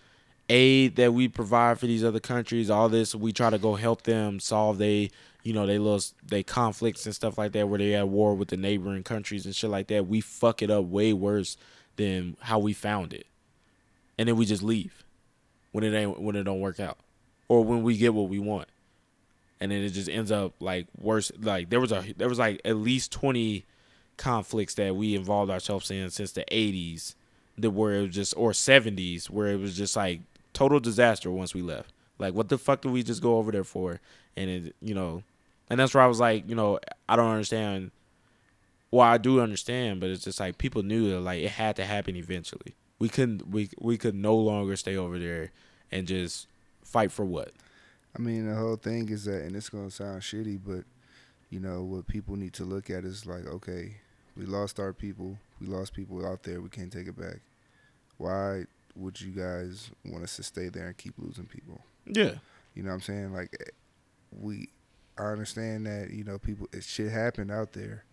aid 0.49 0.97
that 0.97 1.15
we 1.15 1.29
provide 1.29 1.79
for 1.79 1.87
these 1.87 2.05
other 2.05 2.21
countries, 2.21 2.71
all 2.71 2.89
this 2.89 3.15
we 3.15 3.33
try 3.33 3.51
to 3.51 3.59
go 3.59 3.75
help 3.75 4.03
them 4.03 4.41
solve 4.41 4.79
they 4.79 5.11
you 5.45 5.53
know 5.53 5.67
they 5.67 5.79
little 5.79 6.03
they 6.25 6.43
conflicts 6.43 7.07
and 7.07 7.15
stuff 7.15 7.39
like 7.39 7.53
that 7.53 7.69
where 7.69 7.79
they 7.79 7.95
at 7.95 8.09
war 8.09 8.35
with 8.35 8.49
the 8.49 8.57
neighboring 8.57 9.03
countries 9.03 9.47
and 9.47 9.55
shit 9.55 9.71
like 9.71 9.89
that. 9.89 10.07
We 10.07 10.21
fuck 10.21 10.63
it 10.63 10.71
up 10.71 10.85
way 10.87 11.13
worse 11.13 11.57
than 11.97 12.37
how 12.41 12.59
we 12.59 12.73
found 12.73 13.13
it, 13.13 13.27
and 14.23 14.29
then 14.29 14.37
we 14.37 14.47
just 14.47 14.63
leave 14.63 15.05
when 15.73 15.83
it 15.83 15.93
ain't 15.93 16.21
when 16.21 16.37
it 16.37 16.45
don't 16.45 16.61
work 16.61 16.79
out, 16.79 16.97
or 17.49 17.65
when 17.65 17.83
we 17.83 17.97
get 17.97 18.15
what 18.15 18.29
we 18.29 18.39
want, 18.39 18.69
and 19.59 19.73
then 19.73 19.83
it 19.83 19.89
just 19.89 20.09
ends 20.09 20.31
up 20.31 20.55
like 20.61 20.87
worse. 20.97 21.33
Like 21.41 21.71
there 21.71 21.81
was 21.81 21.91
a 21.91 22.05
there 22.17 22.29
was 22.29 22.39
like 22.39 22.61
at 22.65 22.77
least 22.77 23.11
twenty 23.11 23.65
conflicts 24.19 24.75
that 24.75 24.95
we 24.95 25.17
involved 25.17 25.51
ourselves 25.51 25.91
in 25.91 26.09
since 26.09 26.31
the 26.31 26.45
eighties, 26.55 27.17
that 27.59 27.73
where 27.73 27.95
it 27.95 28.03
was 28.03 28.15
just 28.15 28.35
or 28.37 28.53
seventies 28.53 29.29
where 29.29 29.49
it 29.49 29.59
was 29.59 29.77
just 29.77 29.97
like 29.97 30.21
total 30.53 30.79
disaster 30.79 31.29
once 31.29 31.53
we 31.53 31.63
left. 31.63 31.93
Like 32.17 32.33
what 32.33 32.49
the 32.49 32.59
fuck 32.59 32.83
did 32.83 32.93
we 32.93 33.03
just 33.03 33.23
go 33.23 33.39
over 33.39 33.51
there 33.51 33.65
for? 33.65 33.99
And 34.37 34.49
it 34.49 34.77
you 34.81 34.95
know, 34.95 35.25
and 35.69 35.81
that's 35.81 35.95
where 35.95 36.05
I 36.05 36.07
was 36.07 36.21
like, 36.21 36.49
you 36.49 36.55
know, 36.55 36.79
I 37.09 37.17
don't 37.17 37.33
understand. 37.33 37.91
Well, 38.93 39.05
I 39.05 39.19
do 39.19 39.41
understand, 39.41 39.99
but 39.99 40.11
it's 40.11 40.23
just 40.23 40.39
like 40.39 40.59
people 40.59 40.85
knew 40.85 41.11
that 41.11 41.21
like 41.23 41.43
it 41.43 41.51
had 41.51 41.75
to 41.75 41.85
happen 41.85 42.15
eventually. 42.15 42.77
We 43.03 43.09
couldn't 43.09 43.51
we 43.51 43.69
we 43.81 43.99
could 43.99 44.15
no 44.15 44.37
longer 44.37 44.77
stay 44.77 44.97
over 44.97 45.19
there 45.19 45.51
and 45.91 46.07
just 46.07 46.47
fight 46.85 47.11
for 47.11 47.25
what. 47.25 47.51
I 48.17 48.21
mean, 48.21 48.49
the 48.49 48.55
whole 48.55 48.77
thing 48.77 49.09
is 49.09 49.25
that, 49.25 49.43
and 49.43 49.57
it's 49.57 49.69
gonna 49.69 49.91
sound 49.91 50.23
shitty, 50.23 50.61
but 50.65 50.85
you 51.51 51.59
know 51.59 51.83
what 51.83 52.07
people 52.07 52.37
need 52.37 52.53
to 52.53 52.65
look 52.65 52.91
at 52.91 53.03
is 53.05 53.27
like, 53.27 53.45
okay, 53.45 53.97
we 54.37 54.47
lost 54.47 54.79
our 54.79 54.93
people, 54.93 55.37
we 55.61 55.67
lost 55.67 55.95
people 55.95 56.25
out 56.25 56.45
there, 56.45 56.61
we 56.61 56.69
can't 56.69 56.93
take 56.93 57.09
it 57.09 57.19
back. 57.19 57.41
Why 58.19 58.67
would 58.95 59.21
you 59.21 59.33
guys 59.33 59.91
want 60.05 60.23
us 60.23 60.37
to 60.37 60.45
stay 60.45 60.69
there 60.69 60.87
and 60.87 60.97
keep 60.97 61.15
losing 61.19 61.47
people? 61.47 61.81
Yeah. 62.07 62.35
You 62.77 62.85
know 62.85 62.91
what 62.91 62.95
I'm 62.95 63.01
saying? 63.01 63.33
Like, 63.33 63.57
eh, 63.61 63.71
we, 64.31 64.69
I 65.19 65.25
understand 65.25 65.87
that 65.87 66.11
you 66.11 66.23
know 66.23 66.39
people, 66.39 66.69
it 66.73 66.85
shit 66.85 67.11
happened 67.11 67.51
out 67.51 67.73
there, 67.73 68.05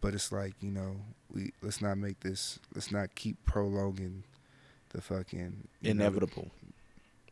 but 0.00 0.14
it's 0.14 0.32
like 0.32 0.54
you 0.60 0.70
know 0.70 0.96
we 1.32 1.52
let's 1.62 1.80
not 1.80 1.98
make 1.98 2.20
this, 2.20 2.58
let's 2.74 2.90
not 2.90 3.14
keep 3.14 3.36
prolonging 3.44 4.24
the 4.90 5.00
fucking 5.00 5.68
you 5.80 5.94
know, 5.94 6.04
Inevitable. 6.04 6.50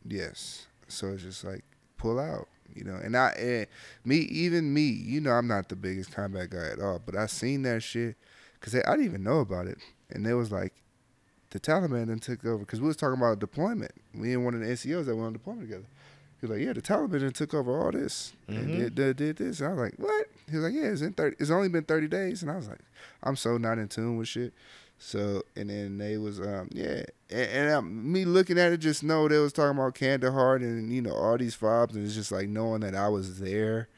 Yes. 0.07 0.67
So 0.87 1.09
it's 1.09 1.23
just 1.23 1.43
like 1.43 1.63
pull 1.97 2.19
out, 2.19 2.47
you 2.73 2.83
know. 2.83 2.95
And 2.95 3.17
I, 3.17 3.29
and 3.31 3.67
me, 4.05 4.17
even 4.17 4.73
me, 4.73 4.83
you 4.83 5.19
know, 5.19 5.31
I'm 5.31 5.47
not 5.47 5.69
the 5.69 5.75
biggest 5.75 6.11
combat 6.11 6.49
guy 6.49 6.69
at 6.71 6.79
all, 6.79 7.01
but 7.03 7.15
I 7.15 7.25
seen 7.25 7.63
that 7.63 7.83
shit 7.83 8.15
because 8.59 8.75
I 8.75 8.91
didn't 8.91 9.05
even 9.05 9.23
know 9.23 9.39
about 9.39 9.67
it, 9.67 9.79
and 10.09 10.25
it 10.25 10.33
was 10.35 10.51
like 10.51 10.73
the 11.49 11.59
Taliban 11.59 12.07
then 12.07 12.19
took 12.19 12.45
over 12.45 12.59
because 12.59 12.81
we 12.81 12.87
was 12.87 12.97
talking 12.97 13.19
about 13.19 13.33
a 13.33 13.39
deployment. 13.39 13.91
We 14.13 14.35
one 14.37 14.53
of 14.53 14.59
the 14.61 14.67
NCOs 14.67 15.05
that 15.05 15.15
went 15.15 15.27
on 15.27 15.33
deployment 15.33 15.67
together. 15.67 15.87
He 16.39 16.45
was 16.45 16.51
like, 16.57 16.65
"Yeah, 16.65 16.73
the 16.73 16.81
Taliban 16.81 17.33
took 17.33 17.53
over 17.53 17.79
all 17.83 17.91
this 17.91 18.33
and 18.47 18.67
Mhm. 18.69 18.77
did, 18.77 18.95
did, 18.95 19.17
did 19.17 19.37
this." 19.37 19.59
And 19.59 19.69
I 19.69 19.71
was 19.73 19.79
like, 19.79 19.95
"What?" 19.97 20.27
He's 20.49 20.59
like, 20.59 20.73
"Yeah, 20.73 20.83
it's 20.91 21.01
in 21.01 21.13
thirty. 21.13 21.35
It's 21.39 21.49
only 21.49 21.69
been 21.69 21.83
thirty 21.83 22.07
days." 22.07 22.41
And 22.43 22.51
I 22.51 22.55
was 22.55 22.67
like, 22.67 22.79
"I'm 23.23 23.35
so 23.35 23.57
not 23.57 23.79
in 23.79 23.87
tune 23.87 24.17
with 24.17 24.27
shit." 24.27 24.53
So 24.99 25.43
and 25.55 25.69
then 25.69 25.97
they 25.99 26.17
was 26.17 26.39
um 26.39 26.69
yeah 26.71 27.03
and, 27.29 27.49
and 27.51 27.73
um, 27.73 28.11
me 28.11 28.25
looking 28.25 28.57
at 28.57 28.71
it 28.71 28.77
just 28.77 29.03
know 29.03 29.27
they 29.27 29.37
was 29.37 29.53
talking 29.53 29.77
about 29.77 29.93
Kandahar 29.93 30.55
and 30.55 30.91
you 30.91 31.03
know 31.03 31.13
all 31.13 31.37
these 31.37 31.53
fobs 31.53 31.95
and 31.95 32.03
it's 32.03 32.15
just 32.15 32.31
like 32.31 32.49
knowing 32.49 32.79
that 32.81 32.95
I 32.95 33.07
was 33.07 33.39
there, 33.39 33.89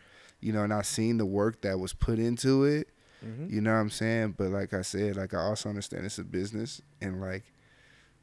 you 0.41 0.51
know, 0.51 0.63
and 0.63 0.73
I 0.73 0.81
seen 0.81 1.17
the 1.17 1.25
work 1.25 1.61
that 1.61 1.79
was 1.79 1.93
put 1.93 2.19
into 2.19 2.65
it. 2.65 2.89
Mm-hmm. 3.25 3.53
You 3.53 3.61
know 3.61 3.73
what 3.73 3.79
I'm 3.79 3.89
saying? 3.89 4.35
But 4.37 4.49
like 4.49 4.73
I 4.73 4.81
said, 4.81 5.15
like 5.15 5.33
I 5.33 5.37
also 5.41 5.69
understand 5.69 6.05
it's 6.05 6.19
a 6.19 6.23
business 6.25 6.81
and 7.01 7.21
like, 7.21 7.43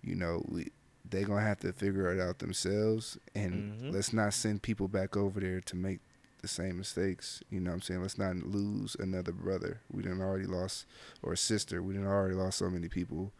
you 0.02 0.14
know, 0.14 0.44
we 0.48 0.70
they 1.10 1.24
gonna 1.24 1.40
have 1.42 1.60
to 1.60 1.72
figure 1.72 2.12
it 2.12 2.20
out 2.20 2.38
themselves 2.38 3.18
and 3.34 3.80
Mhm. 3.80 3.92
let's 3.92 4.12
not 4.12 4.34
send 4.34 4.62
people 4.62 4.88
back 4.88 5.16
over 5.16 5.40
there 5.40 5.60
to 5.60 5.76
make 5.76 6.00
the 6.42 6.48
same 6.48 6.76
mistakes. 6.78 7.42
You 7.50 7.60
know 7.60 7.70
what 7.70 7.76
I'm 7.76 7.82
saying? 7.82 8.02
Let's 8.02 8.18
not 8.18 8.36
lose 8.36 8.96
another 8.98 9.32
brother. 9.32 9.80
We 9.90 10.02
didn't 10.02 10.20
already 10.20 10.46
lost 10.46 10.86
or 11.22 11.32
a 11.32 11.36
sister. 11.36 11.82
We 11.82 11.94
didn't 11.94 12.08
already 12.08 12.34
lost 12.34 12.58
so 12.58 12.68
many 12.70 12.88
people. 12.88 13.32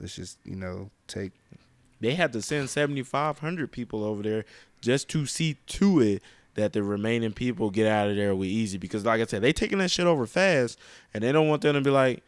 Let's 0.00 0.16
just, 0.16 0.38
you 0.44 0.56
know, 0.56 0.90
take 1.06 1.32
They 2.00 2.14
had 2.14 2.32
to 2.32 2.42
send 2.42 2.68
seventy 2.68 3.02
five 3.04 3.38
hundred 3.38 3.70
people 3.70 4.02
over 4.02 4.22
there 4.24 4.44
just 4.80 5.08
to 5.10 5.24
see 5.26 5.58
to 5.68 6.00
it 6.00 6.22
that 6.54 6.72
the 6.72 6.82
remaining 6.82 7.32
people 7.32 7.70
get 7.70 7.86
out 7.86 8.10
of 8.10 8.16
there 8.16 8.34
with 8.34 8.48
easy. 8.48 8.76
Because 8.76 9.04
like 9.04 9.20
I 9.20 9.26
said, 9.26 9.40
they 9.40 9.52
taking 9.52 9.78
that 9.78 9.90
shit 9.92 10.06
over 10.06 10.26
fast, 10.26 10.78
and 11.14 11.22
they 11.22 11.30
don't 11.30 11.48
want 11.48 11.62
them 11.62 11.74
to 11.74 11.80
be 11.80 11.90
like, 11.90 12.24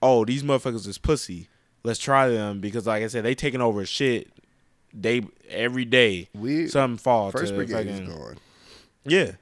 "Oh, 0.00 0.24
these 0.24 0.44
motherfuckers 0.44 0.86
is 0.86 0.96
pussy. 0.98 1.48
Let's 1.86 1.98
try 1.98 2.28
them." 2.28 2.60
Because 2.60 2.86
like 2.86 3.02
I 3.02 3.06
said, 3.06 3.24
they 3.24 3.34
taking 3.34 3.60
over 3.60 3.86
shit 3.86 4.28
day 4.98 5.22
every 5.48 5.84
day 5.84 6.28
We 6.34 6.66
something 6.68 6.96
fall 6.98 7.30
first 7.30 7.48
to 7.52 7.56
brigade 7.56 7.74
fucking, 7.86 7.88
is 7.88 8.08
gone. 8.14 8.36
Yeah. 9.04 9.32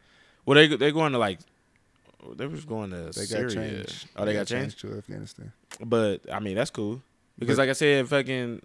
Well, 0.47 0.55
they 0.57 0.67
they 0.69 0.93
going 0.93 1.13
to 1.13 1.19
like 1.19 1.39
they 2.37 2.47
was 2.47 2.65
going 2.65 2.91
to 2.91 3.07
They 3.15 3.25
Syria. 3.25 3.45
got 3.47 3.55
changed. 3.55 4.09
Oh, 4.17 4.25
they, 4.25 4.33
got 4.33 4.47
changed. 4.47 4.81
to 4.81 4.97
Afghanistan. 4.99 5.53
But 5.85 6.21
I 6.33 6.41
mean, 6.41 6.55
that's 6.57 6.71
cool 6.71 7.03
because, 7.39 7.57
But- 7.57 7.63
like 7.63 7.71
I 7.71 7.75
said, 7.75 8.09
fucking, 8.09 8.63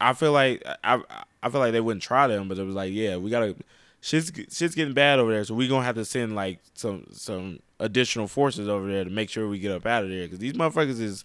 I 0.00 0.12
feel 0.12 0.32
like 0.32 0.62
I 0.82 1.00
I 1.42 1.48
feel 1.50 1.60
like 1.60 1.72
they 1.72 1.80
wouldn't 1.80 2.02
try 2.02 2.26
them, 2.26 2.48
but 2.48 2.58
it 2.58 2.64
was 2.64 2.74
like, 2.74 2.92
yeah, 2.92 3.16
we 3.16 3.30
gotta 3.30 3.54
shit's 4.00 4.32
shit's 4.54 4.74
getting 4.74 4.94
bad 4.94 5.18
over 5.18 5.32
there, 5.32 5.44
so 5.44 5.54
we 5.54 5.68
gonna 5.68 5.84
have 5.84 5.94
to 5.96 6.04
send 6.04 6.34
like 6.34 6.58
some 6.74 7.06
some 7.12 7.60
additional 7.80 8.28
forces 8.28 8.68
over 8.68 8.86
there 8.90 9.04
to 9.04 9.10
make 9.10 9.28
sure 9.30 9.48
we 9.48 9.58
get 9.58 9.72
up 9.72 9.84
out 9.86 10.04
of 10.04 10.10
there 10.10 10.22
because 10.24 10.38
these 10.38 10.52
motherfuckers 10.54 11.00
is 11.00 11.24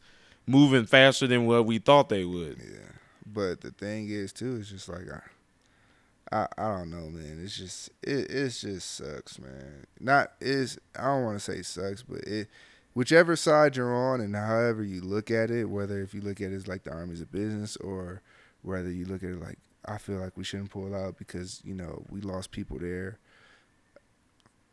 moving 0.49 0.85
faster 0.85 1.27
than 1.27 1.45
what 1.45 1.65
we 1.65 1.77
thought 1.77 2.09
they 2.09 2.25
would. 2.25 2.57
Yeah, 2.57 2.91
but 3.25 3.61
the 3.61 3.71
thing 3.71 4.09
is 4.09 4.33
too, 4.33 4.57
it's 4.57 4.69
just 4.69 4.89
like 4.89 5.05
I, 5.11 6.35
I, 6.35 6.47
I 6.57 6.77
don't 6.77 6.89
know, 6.89 7.09
man. 7.09 7.39
It's 7.43 7.55
just 7.55 7.89
it, 8.01 8.31
it's 8.31 8.61
just 8.61 8.95
sucks, 8.95 9.39
man. 9.39 9.85
Not 9.99 10.31
is 10.41 10.79
I 10.97 11.05
don't 11.05 11.23
want 11.23 11.37
to 11.37 11.39
say 11.39 11.61
sucks, 11.61 12.01
but 12.01 12.21
it, 12.21 12.47
whichever 12.95 13.35
side 13.35 13.75
you're 13.75 13.93
on 13.93 14.21
and 14.21 14.35
however 14.35 14.83
you 14.83 15.01
look 15.01 15.29
at 15.29 15.51
it, 15.51 15.65
whether 15.69 16.01
if 16.01 16.15
you 16.15 16.21
look 16.21 16.41
at 16.41 16.51
it 16.51 16.55
as 16.55 16.67
like 16.67 16.83
the 16.83 16.91
army's 16.91 17.21
a 17.21 17.27
business 17.27 17.77
or 17.77 18.21
whether 18.63 18.89
you 18.89 19.05
look 19.05 19.21
at 19.23 19.29
it 19.29 19.39
like 19.39 19.59
I 19.85 19.99
feel 19.99 20.17
like 20.17 20.35
we 20.35 20.43
shouldn't 20.43 20.71
pull 20.71 20.95
out 20.95 21.17
because 21.19 21.61
you 21.63 21.75
know 21.75 22.03
we 22.09 22.21
lost 22.21 22.49
people 22.49 22.79
there. 22.79 23.19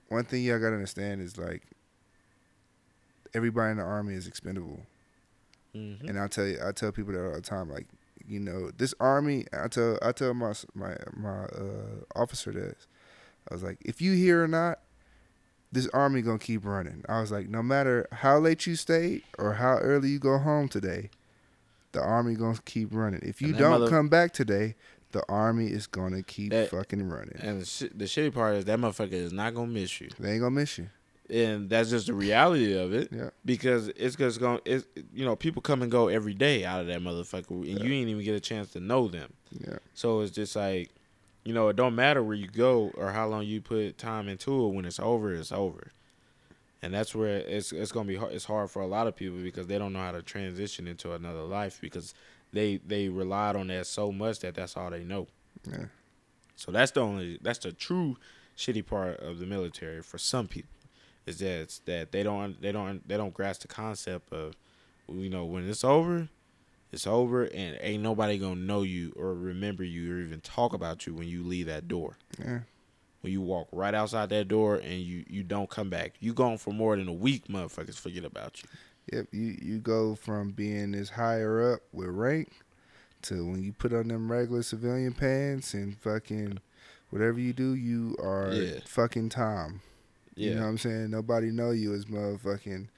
One 0.09 0.25
thing 0.25 0.43
y'all 0.43 0.59
gotta 0.59 0.77
understand 0.77 1.21
is 1.21 1.37
like 1.37 1.65
everybody 3.35 3.73
in 3.73 3.77
the 3.77 3.83
army 3.83 4.15
is 4.15 4.27
expendable. 4.27 4.81
Mm-hmm. 5.77 6.09
And 6.09 6.19
I 6.19 6.27
tell 6.29 6.47
you, 6.47 6.59
I 6.65 6.73
tell 6.73 6.93
people 6.93 7.12
that 7.12 7.25
all 7.27 7.35
the 7.35 7.41
time. 7.41 7.71
Like, 7.71 7.87
you 8.27 8.41
know, 8.41 8.71
this 8.77 8.95
army. 9.01 9.47
I 9.53 9.69
tell, 9.69 9.99
I 10.03 10.12
tell 10.12 10.35
my 10.35 10.53
my 10.75 10.97
my 11.15 11.45
uh, 11.45 12.05
officer 12.15 12.53
this. 12.53 12.87
I 13.51 13.55
was 13.55 13.62
like, 13.62 13.79
if 13.85 14.01
you 14.01 14.12
here 14.12 14.43
or 14.43 14.49
not, 14.49 14.81
this 15.71 15.89
army 15.89 16.23
gonna 16.23 16.39
keep 16.39 16.65
running. 16.65 17.05
I 17.09 17.21
was 17.21 17.31
like, 17.31 17.49
no 17.49 17.62
matter 17.62 18.07
how 18.11 18.39
late 18.39 18.67
you 18.67 18.75
stay 18.77 19.23
or 19.39 19.55
how 19.55 19.77
early 19.79 20.09
you 20.09 20.19
go 20.19 20.39
home 20.39 20.69
today, 20.69 21.11
the 21.93 22.01
army 22.03 22.35
gonna 22.35 22.59
keep 22.65 22.89
running. 22.93 23.21
If 23.23 23.41
you 23.43 23.53
don't 23.53 23.71
mother- 23.81 23.89
come 23.91 24.09
back 24.09 24.33
today, 24.33 24.75
the 25.12 25.23
army 25.29 25.69
is 25.69 25.87
gonna 25.87 26.23
keep 26.23 26.51
That- 26.51 26.71
fucking 26.71 27.09
running. 27.09 27.37
And 27.41 27.61
the, 27.61 27.65
shit, 27.67 27.97
the 27.99 28.07
shitty 28.07 28.35
part 28.35 28.57
is 28.57 28.65
that 28.65 28.79
motherfucker 28.79 29.12
is 29.12 29.33
not 29.33 29.55
gonna 29.55 29.69
miss 29.69 30.01
you, 30.01 30.09
They 30.19 30.33
ain't 30.33 30.41
gonna 30.41 30.51
miss 30.51 30.79
you. 30.79 30.89
And 31.31 31.69
that's 31.71 31.91
just 31.91 32.07
the 32.07 32.15
reality 32.15 32.77
of 32.77 32.93
it. 32.95 33.09
Yeah. 33.12 33.31
because 33.45 33.89
it's 33.89 34.17
just 34.17 34.39
going 34.41 34.61
it's 34.65 34.87
you 35.12 35.25
know 35.25 35.35
people 35.37 35.61
come 35.62 35.83
and 35.83 35.91
go 35.91 36.09
every 36.09 36.35
day 36.35 36.65
out 36.65 36.81
of 36.81 36.87
that 36.87 37.01
motherfucker 37.01 37.51
and 37.51 37.67
Yeah. 37.67 37.85
you 37.85 37.93
ain't 37.95 38.09
even 38.09 38.25
get 38.25 38.35
a 38.35 38.41
chance 38.41 38.71
to 38.73 38.81
know 38.81 39.09
them 39.09 39.33
Yeah. 39.51 39.79
so 39.95 40.21
it's 40.21 40.33
just 40.33 40.55
like 40.57 40.91
you 41.45 41.53
know 41.55 41.69
it 41.69 41.77
don't 41.77 41.95
matter 41.95 42.23
where 42.23 42.37
you 42.37 42.49
go 42.49 42.91
or 42.97 43.12
how 43.12 43.27
long 43.29 43.45
you 43.45 43.61
put 43.61 43.99
time 43.99 44.29
into 44.29 44.67
it 44.67 44.75
when 44.75 44.85
it's 44.85 45.01
over 45.01 45.33
it's 45.35 45.53
over 45.53 45.91
and 46.83 46.93
that's 46.95 47.15
where 47.15 47.39
it's 47.39 47.73
it's 47.73 47.93
gonna 47.93 48.07
be 48.09 48.17
hard 48.17 48.33
it's 48.33 48.45
hard 48.45 48.71
for 48.71 48.83
a 48.83 48.87
lot 48.87 49.07
of 49.07 49.17
people 49.17 49.39
because 49.39 49.67
they 49.67 49.79
don't 49.79 49.93
know 49.93 49.99
how 50.01 50.12
to 50.12 50.23
transition 50.23 50.87
into 50.87 51.12
another 51.12 51.43
life 51.43 51.79
because 51.81 52.15
they 52.53 52.77
they 52.87 53.09
relied 53.09 53.57
on 53.57 53.67
that 53.69 53.87
so 53.87 54.12
much 54.12 54.41
that 54.41 54.55
that's 54.55 54.77
all 54.77 54.91
they 54.91 55.03
know 55.05 55.27
Yeah. 55.69 55.87
so 56.55 56.71
that's 56.71 56.93
the 56.93 57.01
only 57.01 57.39
that's 57.43 57.59
the 57.61 57.73
true 57.73 58.17
shitty 58.57 58.87
part 58.87 59.19
of 59.21 59.39
the 59.39 59.47
military 59.47 60.03
for 60.03 60.19
some 60.19 60.47
people 60.49 60.71
is 61.27 61.39
that 61.39 61.61
it's 61.61 61.79
that 61.81 62.12
they 62.12 62.23
don't 62.23 62.61
they 62.62 62.73
don't 62.73 63.07
they 63.09 63.17
don't 63.17 63.35
grasp 63.35 63.62
the 63.62 63.69
concept 63.69 64.33
of 64.33 64.55
you 65.09 65.29
know 65.31 65.45
when 65.45 65.69
it's 65.69 65.85
over 65.85 66.29
it's 66.93 67.07
over 67.07 67.45
and 67.45 67.77
ain't 67.81 68.03
nobody 68.03 68.39
gonna 68.39 68.55
know 68.61 68.83
you 68.83 69.12
or 69.17 69.35
remember 69.35 69.83
you 69.85 70.15
or 70.15 70.21
even 70.21 70.41
talk 70.41 70.73
about 70.73 71.07
you 71.07 71.15
when 71.15 71.29
you 71.29 71.43
leave 71.43 71.67
that 71.67 71.89
door 71.89 72.17
Yeah. 72.39 72.61
when 73.21 73.33
you 73.33 73.41
walk 73.41 73.69
right 73.73 73.95
outside 73.95 74.29
that 74.31 74.49
door 74.49 74.77
and 74.77 75.01
you 75.01 75.25
you 75.29 75.43
don't 75.43 75.69
come 75.69 75.91
back 75.91 76.15
you 76.21 76.33
gone 76.33 76.59
for 76.59 76.73
more 76.73 76.97
than 76.97 77.09
a 77.09 77.12
week 77.12 77.49
motherfuckers 77.49 77.99
forget 77.99 78.25
about 78.25 78.62
you 78.62 78.69
Yep, 79.12 79.27
you 79.31 79.57
you 79.62 79.79
go 79.79 80.17
from 80.17 80.51
being 80.51 80.91
this 80.91 81.11
higher 81.11 81.75
up 81.75 81.81
with 81.93 82.09
rank 82.09 82.51
to 83.23 83.47
when 83.47 83.62
you 83.62 83.73
put 83.73 83.93
on 83.93 84.09
them 84.09 84.31
regular 84.33 84.62
civilian 84.65 85.12
pants 85.12 85.75
and 85.75 85.97
fucking 85.99 86.59
whatever 87.11 87.39
you 87.39 87.53
do, 87.53 87.75
you 87.77 88.17
are 88.21 88.51
Yeah. 88.53 88.81
fucking 88.85 89.29
Tom. 89.29 89.81
Yeah 90.37 90.51
You 90.51 90.55
know 90.57 90.62
what 90.62 90.68
I'm 90.68 90.79
saying? 90.79 91.11
Nobody 91.11 91.51
know 91.51 91.70
you 91.72 91.94
as 91.94 92.05
motherfucking. 92.07 92.88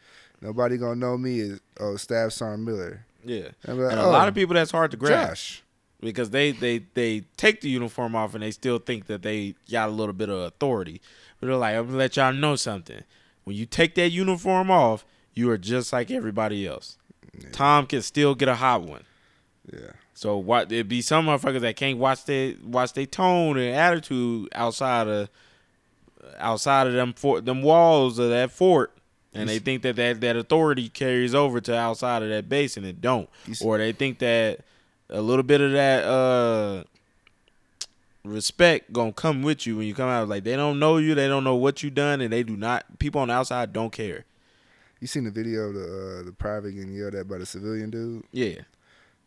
Nobody 0.42 0.76
gonna 0.76 0.96
know 0.96 1.16
me 1.16 1.40
as 1.40 1.60
oh 1.80 1.96
Staff 1.96 2.32
Sergeant 2.32 2.64
Miller. 2.66 3.04
yeah 3.24 3.48
And, 3.64 3.78
like, 3.80 3.92
and 3.92 4.00
a 4.00 4.04
"Oh, 4.04 4.10
lot 4.10 4.28
of 4.28 4.34
oh, 4.34 4.36
people 4.36 4.54
that's 4.54 4.70
hard 4.70 4.90
to 4.92 4.96
grasp 4.96 5.28
Josh. 5.30 5.62
because 6.00 6.30
they 6.30 6.52
they 6.52 6.82
they 6.94 7.22
take 7.36 7.60
the 7.60 7.68
uniform 7.70 8.14
off 8.14 8.34
and 8.34 8.42
they 8.42 8.50
still 8.50 8.78
think 8.78 9.06
that 9.06 9.22
they 9.22 9.54
got 9.70 9.88
a 9.88 9.92
little 9.92 10.12
bit 10.14 10.28
of 10.28 10.38
authority. 10.40 11.00
But 11.40 11.46
they're 11.48 11.56
like, 11.56 11.74
I'm 11.76 11.86
gonna 11.86 11.96
let 11.98 12.16
y'all 12.16 12.32
know 12.32 12.56
something. 12.56 13.02
When 13.44 13.56
you 13.56 13.64
take 13.66 13.94
that 13.94 14.10
uniform 14.10 14.70
off, 14.70 15.04
you 15.34 15.50
are 15.50 15.58
just 15.58 15.92
like 15.92 16.10
everybody 16.10 16.66
else. 16.66 16.98
Yeah. 17.40 17.48
Tom 17.52 17.86
can 17.86 18.02
still 18.02 18.34
get 18.34 18.48
a 18.48 18.56
hot 18.56 18.82
one. 18.82 19.04
Yeah, 19.72 19.92
So 20.14 20.36
what? 20.38 20.68
There 20.70 20.82
be 20.82 21.02
some 21.02 21.26
motherfuckers 21.26 21.60
that 21.60 21.76
can't 21.76 21.98
watch 21.98 22.24
their 22.24 22.54
watch 22.64 22.94
their 22.94 23.06
tone 23.06 23.58
and 23.58 23.74
attitude 23.76 24.48
outside 24.54 25.06
of 25.08 25.28
outside 26.38 26.86
of 26.86 26.92
them 26.92 27.12
fort, 27.12 27.44
them 27.44 27.62
walls 27.62 28.18
of 28.18 28.30
that 28.30 28.50
fort, 28.50 28.92
and 29.34 29.48
they 29.48 29.58
think 29.58 29.82
that, 29.82 29.96
that 29.96 30.20
that 30.20 30.36
authority 30.36 30.88
carries 30.88 31.34
over 31.34 31.60
to 31.60 31.76
outside 31.76 32.22
of 32.22 32.28
that 32.28 32.48
base, 32.48 32.76
and 32.76 32.84
it 32.86 33.00
don't. 33.00 33.28
Or 33.62 33.78
they 33.78 33.92
think 33.92 34.18
that 34.18 34.60
a 35.10 35.20
little 35.22 35.42
bit 35.42 35.60
of 35.60 35.72
that 35.72 36.04
uh 36.04 36.84
respect 38.24 38.92
gonna 38.92 39.12
come 39.12 39.42
with 39.42 39.66
you 39.66 39.76
when 39.76 39.86
you 39.86 39.94
come 39.94 40.08
out. 40.08 40.28
Like 40.28 40.44
they 40.44 40.56
don't 40.56 40.78
know 40.78 40.96
you, 40.98 41.14
they 41.14 41.28
don't 41.28 41.44
know 41.44 41.54
what 41.54 41.82
you 41.82 41.90
done, 41.90 42.20
and 42.20 42.32
they 42.32 42.42
do 42.42 42.56
not. 42.56 42.98
People 42.98 43.20
on 43.20 43.28
the 43.28 43.34
outside 43.34 43.72
don't 43.72 43.92
care. 43.92 44.24
you 45.00 45.06
seen 45.06 45.24
the 45.24 45.30
video 45.30 45.68
of 45.68 45.74
the 45.74 46.20
uh, 46.20 46.22
the 46.24 46.32
private 46.32 46.72
getting 46.72 46.92
yelled 46.92 47.14
at 47.14 47.28
by 47.28 47.38
the 47.38 47.46
civilian 47.46 47.90
dude, 47.90 48.24
Yeah. 48.32 48.62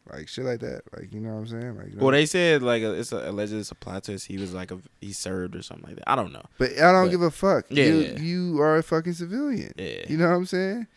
Like 0.10 0.28
shit 0.28 0.46
like 0.46 0.60
that. 0.62 0.82
Like 0.96 1.14
you 1.14 1.20
know 1.20 1.34
what 1.34 1.40
I'm 1.40 1.48
saying? 1.48 1.78
Like, 1.78 1.88
you 1.90 1.96
know? 1.96 2.04
Well, 2.04 2.12
they 2.12 2.26
said 2.26 2.64
like 2.64 2.82
it's 2.82 3.12
a, 3.12 3.30
allegedly 3.30 3.62
it's 3.62 3.72
a 3.72 3.76
plot 3.76 4.04
twist. 4.04 4.28
He 4.28 4.38
was 4.38 4.54
like 4.54 4.72
a 4.72 4.80
he 5.00 5.14
served 5.14 5.56
or 5.56 5.62
something 5.62 5.88
like 5.88 5.98
that. 5.98 6.10
I 6.10 6.16
don't 6.16 6.34
know. 6.34 6.44
but 6.58 6.72
I 6.74 6.92
don't 6.92 7.06
but- 7.06 7.12
give 7.12 7.22
a 7.22 7.32
fuck. 7.32 7.66
Yeah, 7.70 7.86
you, 7.86 8.00
yeah. 8.00 8.20
you 8.20 8.62
are 8.62 8.78
a 8.78 8.84
fucking 8.84 9.14
civilian. 9.14 9.74
Yeah. 9.78 10.06
You 10.08 10.18
know 10.18 10.30
what 10.30 10.36
I'm 10.36 10.46
saying? 10.46 10.88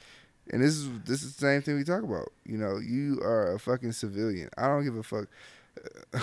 And 0.51 0.62
this 0.62 0.75
is 0.75 0.90
this 1.05 1.23
is 1.23 1.37
the 1.37 1.40
same 1.40 1.62
thing 1.62 1.77
we 1.77 1.85
talk 1.85 2.03
about. 2.03 2.33
You 2.45 2.59
know, 2.59 2.79
you 2.79 3.21
are 3.23 3.55
a 3.55 3.59
fucking 3.59 3.93
civilian. 3.93 4.51
I 4.59 4.67
don't 4.67 4.85
give 4.85 4.97
a 4.97 5.03
fuck. 5.03 5.29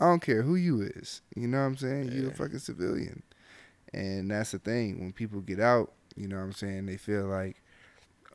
I 0.00 0.06
don't 0.06 0.22
care 0.22 0.42
who 0.42 0.56
you 0.56 0.80
is. 0.80 1.22
You 1.36 1.46
know 1.46 1.58
what 1.58 1.64
I'm 1.64 1.76
saying? 1.76 2.10
You're 2.12 2.30
a 2.30 2.34
fucking 2.34 2.58
civilian. 2.58 3.22
And 3.92 4.30
that's 4.30 4.52
the 4.52 4.58
thing. 4.58 4.98
When 5.00 5.12
people 5.12 5.40
get 5.40 5.60
out, 5.60 5.92
you 6.16 6.26
know 6.26 6.36
what 6.36 6.42
I'm 6.42 6.52
saying, 6.52 6.86
they 6.86 6.96
feel 6.96 7.26
like 7.26 7.62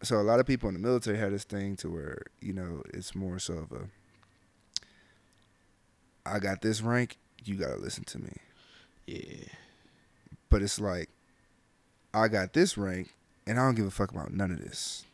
so 0.04 0.18
a 0.18 0.24
lot 0.24 0.40
of 0.40 0.46
people 0.46 0.70
in 0.70 0.76
the 0.76 0.80
military 0.80 1.18
have 1.18 1.32
this 1.32 1.44
thing 1.44 1.76
to 1.78 1.90
where, 1.90 2.22
you 2.42 2.54
know, 2.54 2.82
it's 2.94 3.16
more 3.16 3.40
so 3.40 3.54
of 3.54 3.72
a 3.72 3.88
I 6.26 6.40
got 6.40 6.62
this 6.62 6.82
rank, 6.82 7.18
you 7.44 7.56
gotta 7.56 7.78
listen 7.78 8.04
to 8.06 8.20
me. 8.20 8.34
Yeah. 9.08 9.48
But 10.50 10.62
it's 10.62 10.80
like 10.80 11.10
I 12.14 12.28
got 12.28 12.54
this 12.54 12.78
rank 12.78 13.14
and 13.46 13.60
I 13.60 13.66
don't 13.66 13.76
give 13.76 13.86
a 13.86 13.92
fuck 13.92 14.12
about 14.12 14.34
none 14.34 14.52
of 14.52 14.60
this. 14.60 15.06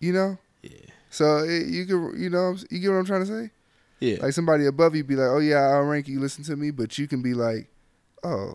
You 0.00 0.12
know? 0.12 0.38
Yeah. 0.62 0.90
So 1.10 1.38
it, 1.38 1.66
you 1.66 1.86
can, 1.86 2.20
you 2.20 2.30
know, 2.30 2.56
you 2.70 2.80
get 2.80 2.90
what 2.90 2.96
I'm 2.96 3.06
trying 3.06 3.24
to 3.24 3.26
say. 3.26 3.50
Yeah. 4.00 4.18
Like 4.22 4.32
somebody 4.32 4.66
above 4.66 4.94
you 4.94 5.02
be 5.02 5.16
like, 5.16 5.28
"Oh 5.28 5.38
yeah, 5.38 5.56
I'll 5.56 5.82
rank 5.82 6.06
you. 6.06 6.20
Listen 6.20 6.44
to 6.44 6.56
me," 6.56 6.70
but 6.70 6.98
you 6.98 7.08
can 7.08 7.20
be 7.20 7.34
like, 7.34 7.68
"Oh, 8.22 8.54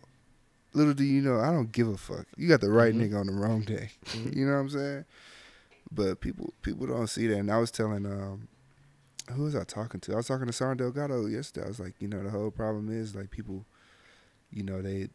little 0.74 0.94
do 0.94 1.04
you 1.04 1.22
know, 1.22 1.40
I 1.40 1.52
don't 1.52 1.72
give 1.72 1.88
a 1.88 1.98
fuck. 1.98 2.26
You 2.38 2.48
got 2.48 2.62
the 2.62 2.70
right 2.72 2.94
Mhm. 2.94 3.10
nigga 3.12 3.20
on 3.20 3.28
the 3.28 3.34
wrong 3.34 3.62
day." 3.62 3.92
Mhm. 4.06 4.36
you 4.36 4.46
know 4.46 4.54
what 4.54 4.60
I'm 4.60 4.70
saying? 4.70 5.06
But 5.92 6.20
people, 6.22 6.54
people 6.62 6.88
don't 6.88 7.08
see 7.08 7.28
that. 7.28 7.38
And 7.38 7.52
I 7.52 7.58
was 7.58 7.70
telling, 7.72 8.06
um, 8.06 8.48
who 9.32 9.44
was 9.44 9.56
I 9.56 9.64
talking 9.64 10.00
to? 10.02 10.14
I 10.14 10.18
was 10.18 10.28
talking 10.28 10.48
to 10.48 10.54
Sergeant 10.54 10.80
Delgado 10.80 11.26
yesterday. 11.28 11.66
I 11.66 11.70
was 11.70 11.80
like, 11.80 11.94
you 12.02 12.08
know, 12.08 12.24
the 12.24 12.30
whole 12.32 12.52
problem 12.52 12.90
is 12.92 13.16
like 13.16 13.30
people, 13.30 13.66
you 14.52 14.64
know, 14.64 14.82
they, 14.82 15.10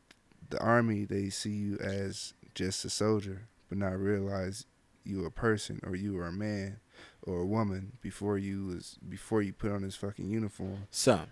the 0.50 0.58
army, 0.60 1.04
they 1.04 1.30
see 1.30 1.50
you 1.50 1.78
as 1.78 2.32
just 2.54 2.84
a 2.84 2.90
soldier, 2.90 3.48
but 3.68 3.78
not 3.78 3.98
realize 3.98 4.66
you 5.04 5.24
a 5.24 5.30
person 5.30 5.80
or 5.84 5.96
you 5.96 6.16
are 6.18 6.26
a 6.28 6.32
man 6.32 6.78
or 7.22 7.40
a 7.40 7.46
woman 7.46 7.92
before 8.00 8.38
you 8.38 8.66
was 8.66 8.98
before 9.08 9.42
you 9.42 9.52
put 9.52 9.70
on 9.72 9.82
this 9.82 9.96
fucking 9.96 10.28
uniform. 10.28 10.86
Some. 10.90 11.28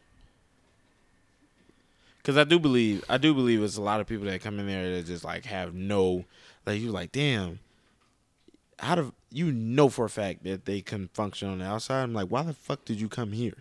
Cause 2.26 2.36
I 2.36 2.44
do 2.44 2.58
believe 2.58 3.04
I 3.08 3.18
do 3.18 3.32
believe 3.32 3.62
it's 3.62 3.76
a 3.76 3.82
lot 3.82 4.00
of 4.00 4.08
people 4.08 4.26
that 4.26 4.40
come 4.40 4.58
in 4.58 4.66
there 4.66 4.96
that 4.96 5.06
just 5.06 5.24
like 5.24 5.44
have 5.44 5.74
no 5.74 6.24
like 6.66 6.80
you 6.80 6.90
like 6.90 7.12
damn 7.12 7.60
how 8.78 8.94
do 8.94 9.12
you 9.30 9.52
know 9.52 9.88
for 9.88 10.04
a 10.04 10.10
fact 10.10 10.44
that 10.44 10.64
they 10.64 10.80
can 10.80 11.08
function 11.08 11.48
on 11.48 11.58
the 11.58 11.64
outside? 11.64 12.02
I'm 12.02 12.12
like, 12.14 12.28
why 12.28 12.42
the 12.42 12.52
fuck 12.52 12.84
did 12.84 13.00
you 13.00 13.08
come 13.08 13.32
here? 13.32 13.54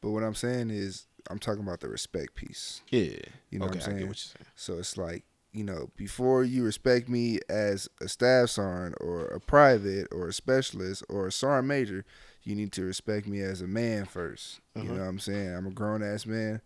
But 0.00 0.10
what 0.10 0.22
I'm 0.22 0.34
saying 0.34 0.70
is, 0.70 1.06
I'm 1.30 1.38
talking 1.38 1.62
about 1.62 1.80
the 1.80 1.88
respect 1.88 2.34
piece. 2.34 2.80
Yeah. 2.88 3.16
You 3.50 3.58
know 3.58 3.66
okay, 3.66 3.78
what 3.78 3.88
I'm 3.88 3.96
saying? 3.98 4.08
what 4.08 4.16
saying. 4.16 4.46
So 4.54 4.78
it's 4.78 4.96
like, 4.96 5.24
you 5.52 5.64
know, 5.64 5.90
before 5.96 6.44
you 6.44 6.64
respect 6.64 7.08
me 7.08 7.40
as 7.48 7.88
a 8.00 8.08
staff 8.08 8.50
sergeant 8.50 8.96
or 9.00 9.26
a 9.26 9.40
private 9.40 10.08
or 10.12 10.28
a 10.28 10.32
specialist 10.32 11.02
or 11.08 11.26
a 11.26 11.32
sergeant 11.32 11.68
major, 11.68 12.04
you 12.42 12.54
need 12.54 12.72
to 12.72 12.84
respect 12.84 13.26
me 13.26 13.40
as 13.40 13.60
a 13.60 13.66
man 13.66 14.06
1st 14.06 14.60
You 14.74 14.82
Uh-huh. 14.82 14.94
know 14.94 15.00
what 15.00 15.08
I'm 15.08 15.18
saying? 15.18 15.54
I'm 15.54 15.66
a 15.66 15.70
grown 15.70 16.02
ass 16.02 16.26
man. 16.26 16.60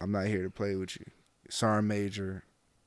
I'm 0.00 0.12
not 0.12 0.26
here 0.26 0.42
to 0.42 0.50
play 0.50 0.76
with 0.76 0.96
you. 0.98 1.06
Sergeant 1.48 1.88
major, 1.88 2.44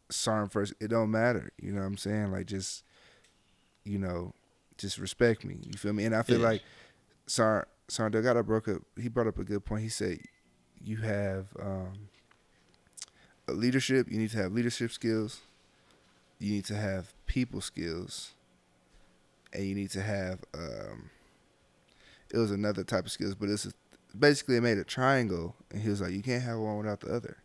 sergeant 0.10 0.52
first, 0.52 0.74
it 0.80 0.90
don't 0.90 1.12
matter. 1.12 1.52
You 1.62 1.72
know 1.72 1.82
what 1.82 1.88
I'm 1.88 1.98
saying? 1.98 2.32
Like 2.32 2.46
just, 2.48 2.84
you 3.84 3.98
know, 4.00 4.34
just 4.78 4.98
respect 4.98 5.44
me. 5.46 5.58
You 5.64 5.78
feel 5.78 5.94
me? 5.94 6.06
And 6.06 6.16
I 6.16 6.22
feel 6.24 6.40
Yeah. 6.40 6.48
like 6.48 6.62
Sergeant 7.28 7.68
Sergeant 7.90 8.14
Delgado 8.24 8.44
broke 8.44 8.68
up. 8.68 8.82
He 9.00 9.08
brought 9.08 9.28
up 9.28 9.38
a 9.38 9.44
good 9.44 9.64
point. 9.64 9.84
He 9.84 9.90
said, 9.90 10.20
"You 10.84 10.98
have 10.98 11.48
um, 11.60 12.10
a 13.48 13.54
leadership. 13.54 14.12
You 14.12 14.18
need 14.20 14.32
to 14.32 14.38
have 14.38 14.52
leadership 14.52 14.92
skills. 14.92 15.40
You 16.40 16.52
need 16.52 16.66
to 16.66 16.76
have 16.76 17.14
people 17.26 17.62
skills, 17.62 18.34
and 19.54 19.64
you 19.64 19.74
need 19.74 19.90
to 19.92 20.02
have 20.02 20.44
um, 20.54 21.10
it 22.30 22.38
was 22.38 22.52
another 22.52 22.84
type 22.84 23.06
of 23.06 23.12
skills, 23.12 23.36
but 23.36 23.48
it's 23.50 23.66
a, 23.66 23.72
basically 24.20 24.56
it 24.58 24.62
made 24.62 24.78
a 24.78 24.84
triangle, 24.84 25.56
and 25.72 25.82
he 25.82 25.90
was 25.90 26.02
like, 26.02 26.12
you 26.12 26.22
can't 26.24 26.44
have 26.44 26.58
one 26.60 26.78
without 26.78 27.00
the 27.02 27.14
other. 27.14 27.38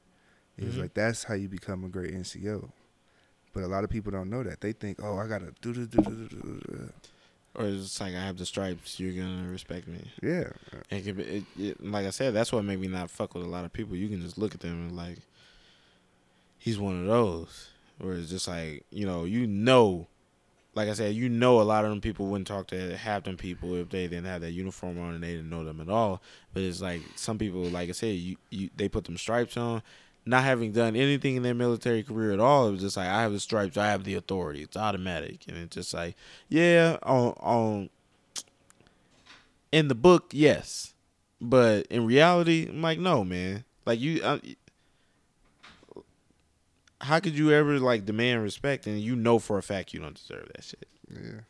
He 0.56 0.64
was 0.66 0.76
Mhm. 0.76 0.80
like, 0.80 0.94
that's 0.94 1.24
how 1.24 1.34
you 1.34 1.48
become 1.48 1.84
a 1.84 1.88
great 1.88 2.14
NCO. 2.14 2.70
But 3.54 3.64
a 3.64 3.66
lot 3.68 3.84
of 3.84 3.90
people 3.90 4.10
don't 4.12 4.30
know 4.30 4.42
that. 4.42 4.60
They 4.60 4.72
think, 4.72 4.98
oh, 5.02 5.18
I 5.18 5.26
gotta 5.26 5.52
do 5.60 5.72
do 5.74 5.86
do 5.86 6.02
do 6.02 6.28
do 6.28 6.60
do. 6.68 6.92
Or 7.54 7.66
it's 7.66 8.00
like 8.00 8.14
I 8.14 8.20
have 8.24 8.38
the 8.38 8.46
stripes, 8.46 8.98
you're 8.98 9.12
gonna 9.12 9.48
respect 9.50 9.86
me. 9.86 10.10
Yeah, 10.22 10.50
It 10.90 11.02
could 11.02 11.16
be, 11.18 11.22
it, 11.24 11.44
it, 11.58 11.84
like 11.84 12.06
I 12.06 12.10
said, 12.10 12.32
that's 12.32 12.50
what 12.52 12.64
made 12.64 12.80
me 12.80 12.88
not 12.88 13.10
fuck 13.10 13.34
with 13.34 13.44
a 13.44 13.48
lot 13.48 13.64
of 13.66 13.72
people. 13.74 13.94
You 13.94 14.08
can 14.08 14.22
just 14.22 14.38
look 14.38 14.54
at 14.54 14.60
them 14.60 14.88
and 14.88 14.96
like, 14.96 15.18
he's 16.58 16.78
one 16.78 17.00
of 17.00 17.06
those. 17.06 17.68
Where 17.98 18.14
it's 18.14 18.30
just 18.30 18.48
like, 18.48 18.84
you 18.90 19.04
know, 19.06 19.24
you 19.24 19.46
know, 19.46 20.08
like 20.74 20.88
I 20.88 20.94
said, 20.94 21.14
you 21.14 21.28
know, 21.28 21.60
a 21.60 21.62
lot 21.62 21.84
of 21.84 21.90
them 21.90 22.00
people 22.00 22.26
wouldn't 22.26 22.48
talk 22.48 22.68
to 22.68 22.96
half 22.96 23.24
them 23.24 23.36
people 23.36 23.74
if 23.74 23.90
they 23.90 24.06
didn't 24.08 24.24
have 24.24 24.40
that 24.40 24.52
uniform 24.52 24.98
on 24.98 25.14
and 25.14 25.22
they 25.22 25.32
didn't 25.32 25.50
know 25.50 25.64
them 25.64 25.80
at 25.80 25.88
all. 25.88 26.22
But 26.54 26.62
it's 26.62 26.80
like 26.80 27.02
some 27.14 27.38
people, 27.38 27.62
like 27.64 27.88
I 27.88 27.92
said, 27.92 28.16
you, 28.16 28.36
you 28.50 28.70
they 28.76 28.88
put 28.88 29.04
them 29.04 29.18
stripes 29.18 29.56
on, 29.56 29.82
not 30.24 30.44
having 30.44 30.72
done 30.72 30.96
anything 30.96 31.36
in 31.36 31.42
their 31.42 31.54
military 31.54 32.02
career 32.02 32.32
at 32.32 32.40
all. 32.40 32.68
It 32.68 32.72
was 32.72 32.80
just 32.80 32.96
like 32.96 33.08
I 33.08 33.22
have 33.22 33.32
the 33.32 33.40
stripes, 33.40 33.76
I 33.76 33.88
have 33.88 34.04
the 34.04 34.14
authority. 34.14 34.62
It's 34.62 34.76
automatic, 34.76 35.44
and 35.46 35.58
it's 35.58 35.74
just 35.74 35.92
like, 35.92 36.16
yeah, 36.48 36.96
on 37.02 37.34
on 37.40 37.90
in 39.70 39.88
the 39.88 39.94
book, 39.94 40.30
yes, 40.32 40.94
but 41.40 41.86
in 41.86 42.06
reality, 42.06 42.68
I'm 42.68 42.82
like, 42.82 42.98
no, 42.98 43.24
man. 43.24 43.64
Like 43.84 44.00
you, 44.00 44.22
how 47.02 47.18
could 47.18 47.36
you 47.36 47.52
ever 47.52 47.78
like 47.78 48.06
demand 48.06 48.42
respect 48.42 48.86
and 48.86 49.00
you 49.00 49.16
know 49.16 49.38
for 49.38 49.58
a 49.58 49.62
fact 49.62 49.92
you 49.92 50.00
don't 50.00 50.14
deserve 50.14 50.48
that 50.54 50.64
shit? 50.64 50.88
yeah. 51.10 51.40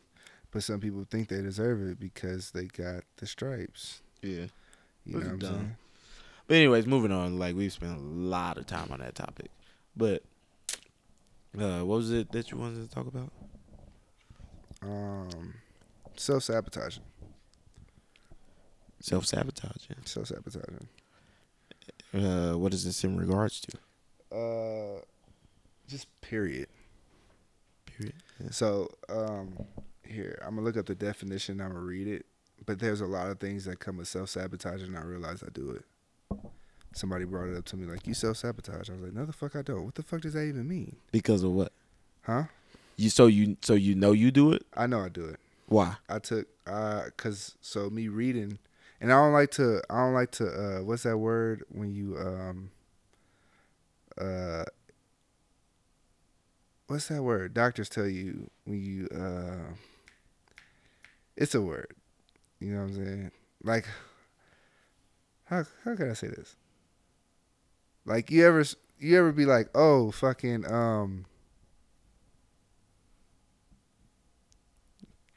But 0.51 0.61
some 0.61 0.79
people 0.79 1.05
think 1.09 1.29
they 1.29 1.41
deserve 1.41 1.81
it 1.81 1.99
because 1.99 2.51
they 2.51 2.65
got 2.65 3.03
the 3.17 3.25
stripes. 3.25 4.01
Yeah. 4.21 4.45
You 5.05 5.13
know 5.13 5.19
what 5.19 5.27
I'm 5.27 5.41
saying? 5.41 5.75
But 6.47 6.57
anyways, 6.57 6.85
moving 6.85 7.11
on. 7.11 7.39
Like 7.39 7.55
we've 7.55 7.71
spent 7.71 7.97
a 7.97 8.01
lot 8.01 8.57
of 8.57 8.65
time 8.67 8.89
on 8.91 8.99
that 8.99 9.15
topic, 9.15 9.49
but 9.95 10.23
uh, 11.59 11.79
what 11.79 11.97
was 11.97 12.11
it 12.11 12.31
that 12.31 12.51
you 12.51 12.57
wanted 12.57 12.87
to 12.87 12.93
talk 12.93 13.07
about? 13.07 13.31
Um, 14.81 15.55
self 16.15 16.43
sabotaging. 16.43 17.03
Self 18.99 19.25
sabotaging. 19.25 19.97
Self 20.05 20.27
sabotaging. 20.27 20.87
Uh, 22.13 22.53
what 22.53 22.73
is 22.73 22.85
this 22.85 23.03
in 23.03 23.17
regards 23.17 23.61
to? 23.61 23.77
Uh, 24.35 25.01
just 25.93 26.07
period. 26.21 26.67
Period. 27.85 28.15
So, 28.49 28.89
um, 29.09 29.53
here 30.05 30.39
I'm 30.41 30.55
gonna 30.55 30.65
look 30.65 30.75
up 30.75 30.87
the 30.87 30.95
definition. 30.95 31.61
I'm 31.61 31.69
gonna 31.69 31.79
read 31.79 32.07
it. 32.07 32.25
But 32.65 32.79
there's 32.79 33.01
a 33.01 33.05
lot 33.05 33.29
of 33.29 33.39
things 33.39 33.65
that 33.65 33.79
come 33.79 33.97
with 33.97 34.07
self 34.07 34.29
sabotage, 34.29 34.81
And 34.81 34.97
I 34.97 35.01
realize 35.01 35.43
I 35.43 35.49
do 35.53 35.71
it. 35.71 35.83
Somebody 36.93 37.25
brought 37.25 37.49
it 37.49 37.57
up 37.57 37.65
to 37.65 37.77
me 37.77 37.85
like, 37.85 38.07
"You 38.07 38.13
self 38.13 38.37
sabotage." 38.37 38.89
I 38.89 38.93
was 38.93 39.01
like, 39.01 39.13
"No, 39.13 39.25
the 39.25 39.33
fuck 39.33 39.55
I 39.55 39.61
don't. 39.61 39.85
What 39.85 39.95
the 39.95 40.03
fuck 40.03 40.21
does 40.21 40.33
that 40.33 40.45
even 40.45 40.67
mean?" 40.67 40.95
Because 41.11 41.43
of 41.43 41.51
what? 41.51 41.71
Huh? 42.21 42.43
You 42.95 43.09
so 43.09 43.27
you 43.27 43.57
so 43.61 43.73
you 43.73 43.95
know 43.95 44.11
you 44.11 44.31
do 44.31 44.51
it? 44.51 44.65
I 44.75 44.87
know 44.87 44.99
I 45.01 45.09
do 45.09 45.25
it. 45.25 45.39
Why? 45.67 45.97
I 46.09 46.19
took 46.19 46.47
uh, 46.67 47.05
cause 47.17 47.55
so 47.61 47.89
me 47.89 48.07
reading, 48.07 48.59
and 49.01 49.11
I 49.11 49.15
don't 49.15 49.33
like 49.33 49.51
to. 49.51 49.81
I 49.89 49.97
don't 49.97 50.13
like 50.13 50.31
to. 50.31 50.47
Uh, 50.47 50.83
what's 50.83 51.03
that 51.03 51.17
word 51.17 51.63
when 51.69 51.93
you 51.93 52.17
um. 52.17 52.71
Uh. 54.17 54.65
What's 56.93 57.07
that 57.07 57.23
word? 57.23 57.55
Doctors 57.55 57.89
tell 57.89 58.05
you 58.05 58.51
when 58.65 58.79
you 58.79 59.07
uh. 59.11 59.73
It's 61.35 61.55
a 61.55 61.61
word. 61.61 61.87
You 62.59 62.75
know 62.75 62.81
what 62.81 62.89
I'm 62.89 62.95
saying? 62.95 63.31
Like. 63.63 63.87
How 65.45 65.63
how 65.83 65.95
can 65.95 66.11
I 66.11 66.13
say 66.13 66.27
this? 66.27 66.55
Like 68.05 68.29
you 68.29 68.45
ever 68.45 68.63
you 68.99 69.17
ever 69.17 69.31
be 69.31 69.45
like, 69.47 69.69
oh 69.73 70.11
fucking 70.11 70.71
um. 70.71 71.25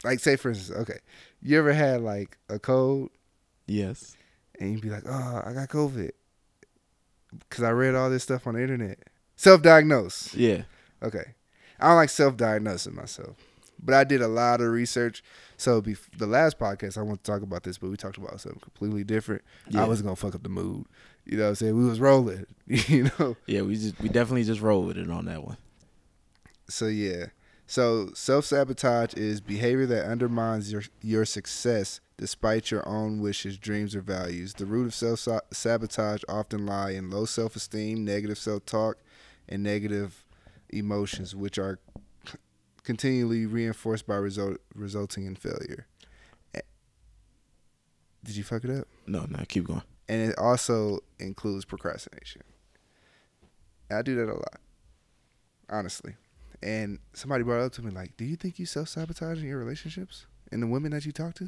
Like 0.03 0.19
say 0.19 0.35
for 0.35 0.49
instance, 0.49 0.77
okay, 0.77 0.99
you 1.41 1.57
ever 1.57 1.73
had 1.73 2.01
like 2.01 2.37
a 2.49 2.59
cold 2.59 3.09
Yes. 3.65 4.15
and 4.59 4.73
you'd 4.73 4.81
be 4.81 4.91
like, 4.91 5.05
oh, 5.07 5.41
I 5.43 5.53
got 5.53 5.69
COVID 5.69 6.11
because 7.49 7.63
I 7.63 7.71
read 7.71 7.95
all 7.95 8.11
this 8.11 8.21
stuff 8.21 8.45
on 8.45 8.53
the 8.53 8.61
internet. 8.61 8.99
Self-diagnose. 9.37 10.35
Yeah. 10.35 10.61
Okay, 11.01 11.33
I 11.79 11.87
don't 11.87 11.97
like 11.97 12.09
self-diagnosing 12.09 12.95
myself, 12.95 13.35
but 13.81 13.95
I 13.95 14.03
did 14.03 14.21
a 14.21 14.27
lot 14.27 14.61
of 14.61 14.69
research. 14.69 15.23
So 15.57 15.81
bef- 15.81 16.17
the 16.17 16.27
last 16.27 16.59
podcast, 16.59 16.97
I 16.97 17.01
want 17.01 17.23
to 17.23 17.31
talk 17.31 17.41
about 17.41 17.63
this, 17.63 17.77
but 17.77 17.89
we 17.89 17.97
talked 17.97 18.17
about 18.17 18.39
something 18.39 18.59
completely 18.59 19.03
different. 19.03 19.43
Yeah. 19.69 19.83
I 19.83 19.87
wasn't 19.87 20.07
gonna 20.07 20.15
fuck 20.15 20.35
up 20.35 20.43
the 20.43 20.49
mood. 20.49 20.85
You 21.25 21.37
know 21.37 21.43
what 21.43 21.49
I'm 21.49 21.55
saying? 21.55 21.77
We 21.77 21.85
was 21.85 21.99
rolling. 21.99 22.45
You 22.67 23.09
know. 23.19 23.37
Yeah, 23.45 23.61
we 23.61 23.75
just 23.75 23.99
we 23.99 24.09
definitely 24.09 24.43
just 24.43 24.61
rolled 24.61 24.87
with 24.87 24.97
it 24.97 25.09
on 25.09 25.25
that 25.25 25.43
one. 25.43 25.57
So 26.69 26.87
yeah. 26.87 27.27
So 27.65 28.11
self 28.13 28.45
sabotage 28.45 29.13
is 29.15 29.41
behavior 29.41 29.85
that 29.87 30.05
undermines 30.05 30.71
your 30.71 30.83
your 31.01 31.25
success 31.25 31.99
despite 32.17 32.71
your 32.71 32.87
own 32.87 33.21
wishes, 33.21 33.57
dreams, 33.57 33.95
or 33.95 34.01
values. 34.01 34.53
The 34.53 34.65
root 34.65 34.87
of 34.87 34.95
self 34.95 35.27
sabotage 35.51 36.23
often 36.27 36.65
lie 36.65 36.91
in 36.91 37.09
low 37.09 37.25
self 37.25 37.55
esteem, 37.55 38.03
negative 38.05 38.37
self 38.37 38.65
talk, 38.65 38.97
and 39.47 39.63
negative 39.63 40.23
emotions, 40.69 41.35
which 41.35 41.57
are 41.57 41.79
continually 42.83 43.45
reinforced 43.45 44.07
by 44.07 44.15
result 44.15 44.57
resulting 44.73 45.25
in 45.25 45.35
failure. 45.35 45.87
Did 48.23 48.35
you 48.35 48.43
fuck 48.43 48.63
it 48.65 48.69
up? 48.71 48.87
No, 49.05 49.25
no, 49.29 49.39
keep 49.47 49.65
going. 49.65 49.83
and 50.09 50.29
it 50.31 50.37
also 50.37 50.99
includes 51.19 51.65
procrastination. 51.65 52.43
I 53.89 54.01
do 54.01 54.15
that 54.15 54.29
a 54.29 54.33
lot, 54.33 54.59
honestly. 55.69 56.15
And 56.61 56.99
somebody 57.13 57.43
brought 57.43 57.61
it 57.61 57.65
up 57.65 57.71
to 57.73 57.81
me 57.83 57.91
like, 57.91 58.17
"Do 58.17 58.25
you 58.25 58.35
think 58.35 58.59
you 58.59 58.65
self 58.65 58.89
sabotage 58.89 59.39
in 59.39 59.45
your 59.47 59.59
relationships 59.59 60.25
and 60.51 60.61
the 60.61 60.67
women 60.67 60.91
that 60.91 61.05
you 61.05 61.11
talk 61.11 61.35
to?" 61.35 61.43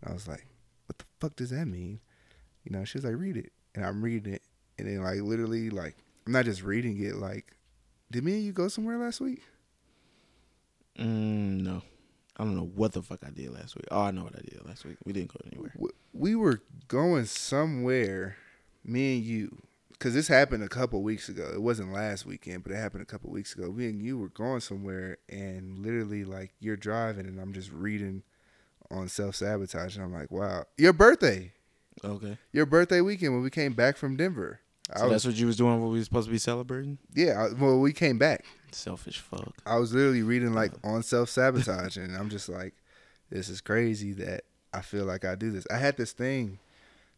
And 0.00 0.10
I 0.10 0.12
was 0.12 0.26
like, 0.26 0.46
"What 0.86 0.98
the 0.98 1.04
fuck 1.20 1.36
does 1.36 1.50
that 1.50 1.66
mean?" 1.66 2.00
You 2.64 2.72
know, 2.72 2.84
she 2.84 2.98
was 2.98 3.04
like, 3.04 3.16
"Read 3.16 3.36
it," 3.36 3.52
and 3.74 3.84
I'm 3.84 4.02
reading 4.02 4.32
it, 4.34 4.42
and 4.78 4.88
then 4.88 5.02
like 5.02 5.20
literally 5.20 5.70
like 5.70 5.96
I'm 6.26 6.32
not 6.32 6.46
just 6.46 6.62
reading 6.62 7.00
it. 7.00 7.16
Like, 7.16 7.55
did 8.10 8.24
me 8.24 8.34
and 8.34 8.44
you 8.44 8.52
go 8.52 8.68
somewhere 8.68 8.98
last 8.98 9.20
week? 9.20 9.42
Mm, 10.98 11.62
no, 11.62 11.82
I 12.36 12.44
don't 12.44 12.56
know 12.56 12.70
what 12.74 12.92
the 12.92 13.02
fuck 13.02 13.20
I 13.26 13.30
did 13.30 13.52
last 13.52 13.76
week. 13.76 13.86
Oh, 13.90 14.02
I 14.02 14.10
know 14.10 14.24
what 14.24 14.36
I 14.36 14.40
did 14.40 14.64
last 14.64 14.84
week. 14.84 14.96
We 15.04 15.12
didn't 15.12 15.32
go 15.32 15.40
anywhere. 15.50 15.72
We 16.12 16.34
were 16.34 16.62
going 16.88 17.26
somewhere, 17.26 18.36
me 18.84 19.16
and 19.16 19.24
you, 19.24 19.62
because 19.90 20.14
this 20.14 20.28
happened 20.28 20.62
a 20.62 20.68
couple 20.68 21.02
weeks 21.02 21.28
ago. 21.28 21.50
It 21.52 21.60
wasn't 21.60 21.92
last 21.92 22.24
weekend, 22.24 22.62
but 22.62 22.72
it 22.72 22.76
happened 22.76 23.02
a 23.02 23.06
couple 23.06 23.30
weeks 23.30 23.54
ago. 23.54 23.70
Me 23.70 23.88
and 23.88 24.00
you 24.00 24.18
were 24.18 24.28
going 24.30 24.60
somewhere, 24.60 25.18
and 25.28 25.78
literally, 25.78 26.24
like, 26.24 26.54
you're 26.60 26.76
driving, 26.76 27.26
and 27.26 27.38
I'm 27.38 27.52
just 27.52 27.70
reading 27.70 28.22
on 28.90 29.08
self 29.08 29.34
sabotage, 29.36 29.96
and 29.96 30.04
I'm 30.04 30.12
like, 30.14 30.30
wow, 30.30 30.64
your 30.78 30.92
birthday, 30.94 31.52
Okay, 32.04 32.38
your 32.52 32.66
birthday 32.66 33.00
weekend 33.00 33.34
when 33.34 33.42
we 33.42 33.50
came 33.50 33.74
back 33.74 33.96
from 33.96 34.16
Denver. 34.16 34.60
So 34.94 35.04
was, 35.04 35.12
that's 35.12 35.26
what 35.26 35.34
you 35.34 35.46
was 35.46 35.56
doing. 35.56 35.80
when 35.80 35.90
we 35.90 35.98
was 35.98 36.04
supposed 36.04 36.28
to 36.28 36.32
be 36.32 36.38
celebrating? 36.38 36.98
yeah, 37.14 37.48
I, 37.48 37.60
well, 37.60 37.80
we 37.80 37.92
came 37.92 38.18
back. 38.18 38.44
Selfish 38.70 39.20
fuck. 39.20 39.54
I 39.64 39.78
was 39.78 39.92
literally 39.92 40.22
reading 40.22 40.52
like 40.52 40.72
on 40.84 41.02
self 41.02 41.28
sabotage, 41.28 41.96
and 41.96 42.16
I'm 42.16 42.30
just 42.30 42.48
like, 42.48 42.74
this 43.30 43.48
is 43.48 43.60
crazy 43.60 44.12
that 44.14 44.44
I 44.72 44.82
feel 44.82 45.04
like 45.04 45.24
I 45.24 45.34
do 45.34 45.50
this. 45.50 45.66
I 45.72 45.78
had 45.78 45.96
this 45.96 46.12
thing 46.12 46.58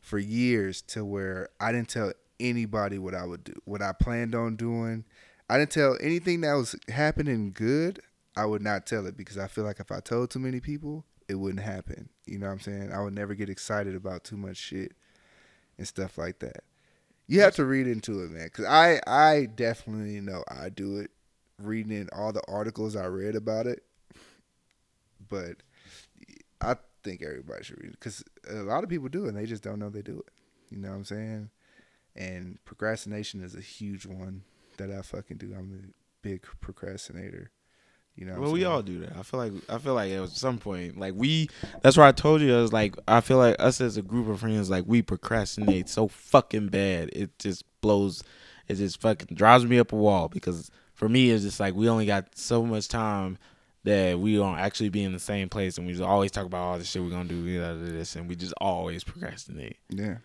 for 0.01 0.19
years 0.19 0.81
to 0.83 1.05
where 1.05 1.49
I 1.61 1.73
didn't 1.73 1.89
tell 1.89 2.13
anybody 2.41 2.99
what 2.99 3.15
I 3.15 3.25
would 3.25 3.45
do, 3.45 3.55
what 3.65 3.83
I 3.83 3.93
planned 3.93 4.35
on 4.35 4.57
doing. 4.57 5.05
I 5.51 5.59
didn't 5.59 5.71
tell 5.71 5.97
anything 6.01 6.43
that 6.43 6.55
was 6.55 6.77
happening 6.89 7.53
good. 7.53 8.01
I 8.37 8.47
would 8.47 8.63
not 8.63 8.87
tell 8.87 9.07
it 9.07 9.17
because 9.17 9.37
I 9.37 9.49
feel 9.49 9.65
like 9.65 9.81
if 9.81 9.91
I 9.91 10.01
told 10.01 10.31
too 10.31 10.39
many 10.39 10.61
people, 10.61 11.05
it 11.29 11.35
wouldn't 11.35 11.65
happen. 11.65 12.09
You 12.27 12.39
know 12.39 12.47
what 12.47 12.53
I'm 12.53 12.61
saying? 12.61 12.93
I 12.93 13.03
would 13.03 13.15
never 13.15 13.35
get 13.35 13.51
excited 13.51 13.95
about 13.95 14.25
too 14.25 14.37
much 14.37 14.57
shit 14.57 14.93
and 15.77 15.87
stuff 15.87 16.17
like 16.17 16.39
that. 16.41 16.63
You 17.29 17.43
have 17.43 17.55
to 17.57 17.65
read 17.67 17.87
into 17.87 18.23
it, 18.23 18.31
man, 18.31 18.47
because 18.47 18.65
I 18.65 19.01
I 19.07 19.47
definitely 19.47 20.21
know 20.21 20.43
I 20.49 20.71
do 20.71 20.97
it, 20.97 21.11
reading 21.63 21.93
in 21.93 22.09
all 22.13 22.33
the 22.33 22.43
articles 22.49 22.97
I 22.97 23.07
read 23.07 23.37
about 23.37 23.67
it, 23.67 23.83
but 25.29 25.57
I 26.61 26.77
think 27.05 27.23
everybody 27.23 27.65
should 27.65 27.79
read 27.79 27.93
it 27.93 28.01
because 28.01 28.25
a 28.49 28.55
lot 28.63 28.83
of 28.83 28.91
people 28.91 29.09
do 29.09 29.27
it 29.27 29.29
and 29.29 29.37
they 29.37 29.47
just 29.47 29.63
don't 29.63 29.79
know 29.79 29.91
they 29.91 30.03
do 30.03 30.19
it. 30.19 30.33
You 30.71 30.79
know 30.79 30.89
what 30.89 30.97
I'm 30.97 31.05
saying? 31.05 31.51
And 32.17 32.59
procrastination 32.65 33.43
is 33.43 33.55
a 33.55 33.61
huge 33.61 34.07
one 34.07 34.43
that 34.79 34.91
I 34.91 35.03
fucking 35.03 35.37
do. 35.37 35.55
I'm 35.57 35.93
a 35.93 36.27
big 36.27 36.43
procrastinator. 36.61 37.51
You 38.19 38.27
know, 38.27 38.41
Well, 38.41 38.51
we 38.51 38.65
all 38.65 38.83
do 38.83 38.99
that. 39.01 39.17
I 39.17 39.23
feel 39.23 39.39
like 39.39 39.53
I 39.69 39.79
feel 39.79 39.95
like 39.95 40.11
at 40.11 40.29
some 40.31 40.59
point, 40.59 40.99
like 40.99 41.15
we. 41.17 41.49
That's 41.83 41.97
why 41.97 42.09
I 42.09 42.13
told 42.13 42.41
you. 42.41 42.57
I 42.57 42.61
was 42.61 42.73
like, 42.73 42.97
I 43.07 43.21
feel 43.21 43.37
like 43.37 43.55
us 43.61 43.81
as 43.81 43.97
a 43.97 44.03
group 44.03 44.29
of 44.29 44.41
friends, 44.41 44.69
like 44.69 44.85
we 44.89 45.03
procrastinate 45.03 45.89
so 45.89 46.09
fucking 46.09 46.69
bad. 46.69 47.11
It 47.13 47.39
just 47.39 47.63
blows. 47.81 48.25
It 48.67 48.75
just 48.75 49.01
fucking 49.01 49.37
drives 49.37 49.65
me 49.65 49.79
up 49.79 49.93
a 49.93 49.97
wall 49.97 50.29
because 50.29 50.69
for 50.95 51.09
me, 51.09 51.31
it's 51.31 51.45
just 51.45 51.61
like 51.61 51.75
we 51.75 51.89
only 51.89 52.07
got 52.07 52.37
so 52.37 52.67
much 52.67 52.89
time 52.89 53.39
that 53.85 54.19
we 54.19 54.35
don't 54.35 54.59
actually 54.59 54.89
be 54.89 55.05
in 55.05 55.13
the 55.13 55.21
same 55.21 55.49
place, 55.49 55.79
and 55.79 55.87
we 55.87 55.93
just 55.93 56.05
always 56.05 56.33
talk 56.33 56.45
about 56.45 56.63
all 56.63 56.79
the 56.79 56.85
shit 56.85 57.01
we're 57.01 57.11
gonna 57.11 57.29
do, 57.29 57.45
we 57.45 57.57
gotta 57.57 57.79
do 57.79 57.93
this, 57.93 58.17
and 58.17 58.29
we 58.29 58.35
just 58.35 58.55
always 58.61 59.05
procrastinate. 59.05 59.77
Yeah. 59.89 60.17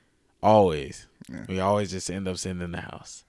Always. 0.41 1.05
Yeah. 1.31 1.45
We 1.47 1.59
always 1.59 1.91
just 1.91 2.09
end 2.09 2.27
up 2.27 2.37
sitting 2.37 2.61
in 2.61 2.71
the 2.71 2.81
house. 2.81 3.23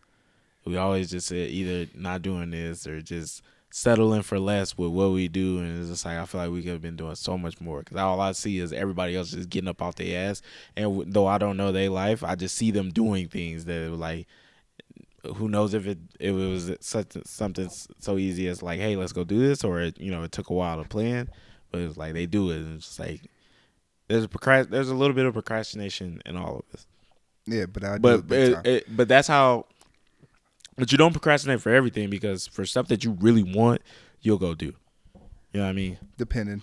We 0.65 0.79
always 0.79 1.11
just 1.11 1.31
either 1.31 1.91
not 1.95 2.23
doing 2.23 2.51
this 2.51 2.87
or 2.87 3.03
just 3.03 3.43
settling 3.77 4.23
for 4.23 4.39
less 4.39 4.79
with 4.79 4.93
what 4.93 5.11
we 5.11 5.27
do. 5.27 5.59
And 5.59 5.81
it's 5.81 5.89
just 5.89 6.05
like, 6.05 6.17
I 6.17 6.27
feel 6.27 6.41
like 6.41 6.51
we 6.53 6.63
could 6.63 6.71
have 6.71 6.81
been 6.81 6.95
doing 6.95 7.17
so 7.17 7.37
much 7.37 7.61
more. 7.61 7.81
Because 7.81 7.97
all 7.97 8.21
I 8.21 8.31
see 8.31 8.61
is 8.61 8.73
everybody 8.73 9.17
else 9.17 9.33
just 9.33 9.51
getting 9.51 9.69
up 9.69 9.83
off 9.83 9.97
their 9.97 10.31
ass. 10.31 10.43
And 10.77 11.13
though 11.13 11.27
I 11.27 11.39
don't 11.39 11.57
know 11.57 11.73
their 11.73 11.91
life, 11.91 12.23
I 12.23 12.37
just 12.37 12.55
see 12.55 12.71
them 12.71 12.91
doing 12.91 13.27
things 13.27 13.65
that 13.65 13.89
are 13.89 13.97
like, 13.97 14.29
who 15.37 15.49
knows 15.49 15.75
if 15.75 15.89
it 15.89 15.99
if 16.21 16.37
it 16.37 16.51
was 16.51 16.71
such 16.81 17.17
something 17.25 17.69
so 17.99 18.17
easy 18.17 18.47
as 18.47 18.63
like, 18.63 18.79
hey, 18.79 18.95
let's 18.95 19.13
go 19.13 19.25
do 19.25 19.41
this, 19.41 19.65
or 19.65 19.81
it, 19.81 19.99
you 19.99 20.13
know, 20.13 20.23
it 20.23 20.31
took 20.31 20.51
a 20.51 20.55
while 20.55 20.81
to 20.81 20.89
plan, 20.89 21.29
but 21.73 21.81
it's 21.81 21.97
like 21.97 22.13
they 22.13 22.27
do 22.27 22.51
it, 22.51 22.59
and 22.59 22.77
it's 22.77 22.99
like 22.99 23.23
there's 24.07 24.25
a 24.25 24.29
procrast- 24.29 24.71
there's 24.71 24.91
a 24.91 24.95
little 24.95 25.17
bit 25.17 25.27
of 25.27 25.33
procrastination 25.33 26.21
in 26.27 26.37
all 26.37 26.59
of 26.59 26.75
us 26.75 26.87
Yeah, 27.47 27.67
but 27.67 27.85
I 27.85 27.97
do 27.97 28.23
but 28.23 28.37
it, 28.37 28.67
it, 28.67 28.97
but 28.97 29.09
that's 29.09 29.27
how. 29.27 29.67
But 30.77 30.91
you 30.91 30.99
don't 30.99 31.13
procrastinate 31.13 31.61
for 31.61 31.73
everything 31.73 32.11
because 32.11 32.47
for 32.47 32.65
stuff 32.67 32.89
that 32.89 33.05
you 33.05 33.13
really 33.21 33.43
want, 33.43 33.83
you'll 34.21 34.39
go 34.39 34.55
do. 34.55 34.75
You 35.53 35.61
know 35.61 35.63
what 35.63 35.71
I 35.71 35.73
mean? 35.73 35.99
depending, 36.17 36.63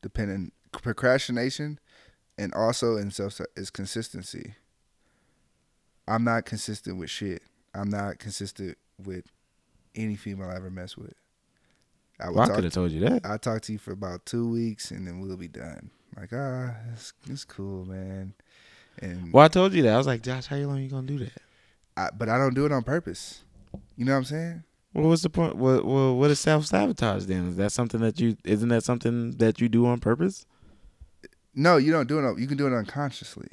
depending 0.00 0.52
procrastination, 0.72 1.78
and 2.38 2.54
also 2.54 2.96
in 2.96 3.10
self 3.10 3.40
is 3.56 3.70
consistency. 3.70 4.54
I'm 6.08 6.24
not 6.24 6.44
consistent 6.46 6.98
with 6.98 7.10
shit. 7.10 7.42
I'm 7.74 7.90
not 7.90 8.18
consistent 8.18 8.78
with 9.04 9.26
any 9.94 10.16
female 10.16 10.48
I 10.48 10.56
ever 10.56 10.70
mess 10.70 10.96
with. 10.96 11.14
I 12.18 12.30
Well, 12.30 12.50
I 12.50 12.54
could 12.54 12.64
have 12.64 12.72
told 12.72 12.90
you 12.90 13.00
that. 13.00 13.24
I 13.24 13.36
talk 13.36 13.62
to 13.62 13.72
you 13.72 13.78
for 13.78 13.92
about 13.92 14.26
two 14.26 14.50
weeks 14.50 14.90
and 14.90 15.06
then 15.06 15.20
we'll 15.20 15.36
be 15.36 15.48
done. 15.48 15.90
Like 16.16 16.30
ah, 16.32 16.74
it's, 16.92 17.12
it's 17.28 17.44
cool, 17.44 17.84
man. 17.84 18.34
And 19.00 19.32
Well, 19.32 19.44
I 19.44 19.48
told 19.48 19.72
you 19.72 19.82
that. 19.82 19.94
I 19.94 19.98
was 19.98 20.06
like, 20.06 20.22
Josh, 20.22 20.46
how 20.46 20.56
long 20.56 20.78
are 20.78 20.80
you 20.80 20.88
gonna 20.88 21.06
do 21.06 21.18
that? 21.18 21.32
I, 21.96 22.08
but 22.16 22.28
I 22.28 22.38
don't 22.38 22.54
do 22.54 22.66
it 22.66 22.72
on 22.72 22.82
purpose. 22.82 23.42
You 23.96 24.04
know 24.04 24.12
what 24.12 24.18
I'm 24.18 24.24
saying? 24.24 24.64
Well, 24.94 25.08
what's 25.08 25.22
the 25.22 25.30
point? 25.30 25.56
What, 25.56 25.84
well, 25.84 26.16
what 26.16 26.30
is 26.30 26.40
self 26.40 26.66
sabotage 26.66 27.26
then? 27.26 27.48
Is 27.48 27.56
that 27.56 27.72
something 27.72 28.00
that 28.00 28.20
you? 28.20 28.36
Isn't 28.44 28.70
that 28.70 28.84
something 28.84 29.32
that 29.36 29.60
you 29.60 29.68
do 29.68 29.86
on 29.86 30.00
purpose? 30.00 30.46
No, 31.54 31.76
you 31.76 31.92
don't 31.92 32.08
do 32.08 32.18
it. 32.18 32.24
On, 32.24 32.38
you 32.38 32.46
can 32.46 32.56
do 32.56 32.66
it 32.66 32.76
unconsciously. 32.76 33.48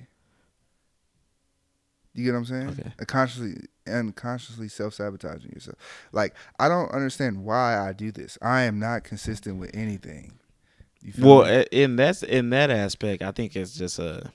You 2.14 2.24
get 2.24 2.32
what 2.32 2.40
I'm 2.40 2.46
saying? 2.46 2.70
Okay. 2.70 2.92
Unconsciously, 3.00 3.56
unconsciously 3.88 4.68
self 4.70 4.96
sabotaging 4.96 5.52
yourself. 5.52 5.78
Like 6.12 6.34
I 6.60 6.68
don't 6.68 6.92
understand 6.92 7.44
why 7.44 7.78
I 7.78 7.94
do 7.94 8.12
this. 8.12 8.40
I 8.42 8.64
am 8.64 8.80
not 8.80 9.04
consistent 9.04 9.60
with 9.60 9.76
anything. 9.76 10.40
Well, 11.20 11.46
me? 11.46 11.66
in 11.72 11.96
that's 11.96 12.24
in 12.24 12.50
that 12.50 12.72
aspect, 12.72 13.22
I 13.22 13.32
think 13.32 13.56
it's 13.56 13.76
just 13.76 14.00
a, 14.00 14.32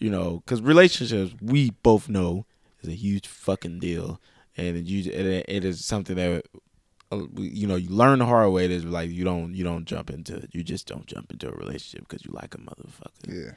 you 0.00 0.10
know, 0.10 0.42
because 0.44 0.60
relationships 0.60 1.34
we 1.40 1.70
both 1.70 2.08
know 2.08 2.46
is 2.82 2.88
a 2.88 2.92
huge 2.94 3.26
fucking 3.26 3.78
deal, 3.80 4.20
and 4.56 4.76
it, 4.76 4.84
you, 4.86 5.10
it, 5.12 5.44
it 5.48 5.64
is 5.64 5.84
something 5.84 6.16
that, 6.16 6.44
uh, 7.12 7.20
you 7.36 7.66
know, 7.66 7.76
you 7.76 7.88
learn 7.90 8.18
the 8.18 8.26
hard 8.26 8.52
way. 8.52 8.66
Is 8.70 8.84
like 8.84 9.10
you 9.10 9.24
don't 9.24 9.54
you 9.54 9.64
don't 9.64 9.84
jump 9.84 10.10
into 10.10 10.36
it. 10.36 10.50
You 10.52 10.62
just 10.62 10.86
don't 10.86 11.06
jump 11.06 11.32
into 11.32 11.48
a 11.48 11.52
relationship 11.52 12.06
because 12.08 12.24
you 12.24 12.32
like 12.32 12.54
a 12.54 12.58
motherfucker, 12.58 13.28
yeah. 13.28 13.52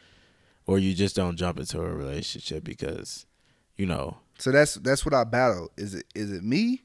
or 0.66 0.80
you 0.80 0.94
just 0.94 1.16
don't 1.16 1.36
jump 1.38 1.60
into 1.60 1.80
a 1.82 1.94
relationship 1.94 2.64
because, 2.64 3.26
you 3.78 3.86
know, 3.86 4.18
So 4.40 4.52
that's 4.52 4.76
that's 4.76 5.06
what 5.06 5.14
I 5.14 5.24
battle. 5.24 5.72
Is 5.78 5.94
it 5.96 6.06
is 6.16 6.32
it 6.32 6.44
me? 6.44 6.84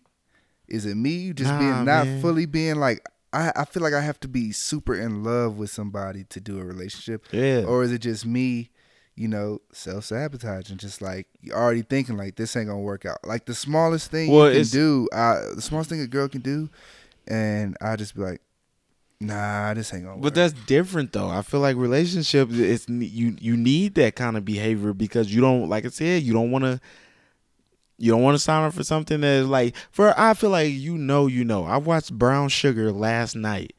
Is 0.68 0.84
it 0.84 0.96
me 0.96 1.32
just 1.32 1.50
Nah, 1.52 1.58
being 1.58 1.84
not 1.84 2.06
man. 2.06 2.20
fully 2.20 2.46
being 2.46 2.76
like 2.76 3.06
I, 3.32 3.52
I 3.54 3.64
feel 3.66 3.82
like 3.82 3.92
I 3.94 4.00
have 4.00 4.18
to 4.20 4.28
be 4.28 4.50
super 4.50 4.94
in 4.94 5.22
love 5.22 5.58
with 5.58 5.70
somebody 5.70 6.24
to 6.30 6.40
do 6.40 6.58
a 6.58 6.64
relationship. 6.64 7.26
yeah, 7.32 7.64
Or 7.66 7.82
is 7.84 7.92
it 7.92 7.98
just 7.98 8.24
me, 8.24 8.70
you 9.16 9.28
know, 9.28 9.60
self 9.72 10.04
sabotaging, 10.04 10.76
just 10.76 11.00
like 11.00 11.26
you're 11.40 11.56
already 11.56 11.82
thinking 11.82 12.16
like 12.16 12.36
this 12.36 12.54
ain't 12.56 12.68
gonna 12.68 12.80
work 12.80 13.06
out. 13.06 13.18
Like 13.24 13.46
the 13.46 13.54
smallest 13.54 14.10
thing 14.10 14.30
Well, 14.30 14.52
you 14.52 14.60
can 14.60 14.68
do, 14.68 15.08
I, 15.12 15.40
the 15.54 15.62
smallest 15.62 15.90
thing 15.90 16.00
a 16.00 16.06
girl 16.06 16.28
can 16.28 16.42
do, 16.42 16.68
and 17.26 17.76
I 17.80 17.96
just 17.96 18.14
be 18.14 18.22
like, 18.22 18.42
nah, 19.18 19.72
this 19.74 19.92
ain't 19.94 20.04
gonna 20.04 20.16
work. 20.16 20.22
But 20.22 20.34
that's 20.34 20.52
different 20.52 21.12
though. 21.12 21.28
I 21.28 21.42
feel 21.42 21.60
like 21.60 21.76
relationships 21.76 22.52
it's 22.54 22.88
you 22.88 23.36
you 23.40 23.56
need 23.56 23.94
that 23.94 24.16
kind 24.16 24.36
of 24.36 24.44
behavior 24.44 24.92
because 24.92 25.34
you 25.34 25.40
don't 25.40 25.68
like 25.68 25.86
I 25.86 25.88
said, 25.88 26.22
you 26.22 26.32
don't 26.34 26.50
want 26.50 26.64
to 26.64 26.80
you 27.98 28.12
don't 28.12 28.22
want 28.22 28.34
to 28.34 28.42
sign 28.42 28.64
up 28.64 28.74
for 28.74 28.84
something 28.84 29.22
that 29.22 29.26
is 29.28 29.46
like 29.48 29.74
for 29.90 30.18
I 30.18 30.34
feel 30.34 30.50
like 30.50 30.72
you 30.72 30.98
know 30.98 31.26
you 31.26 31.44
know. 31.44 31.64
I 31.64 31.78
watched 31.78 32.12
Brown 32.12 32.50
Sugar 32.50 32.92
last 32.92 33.34
night 33.34 33.74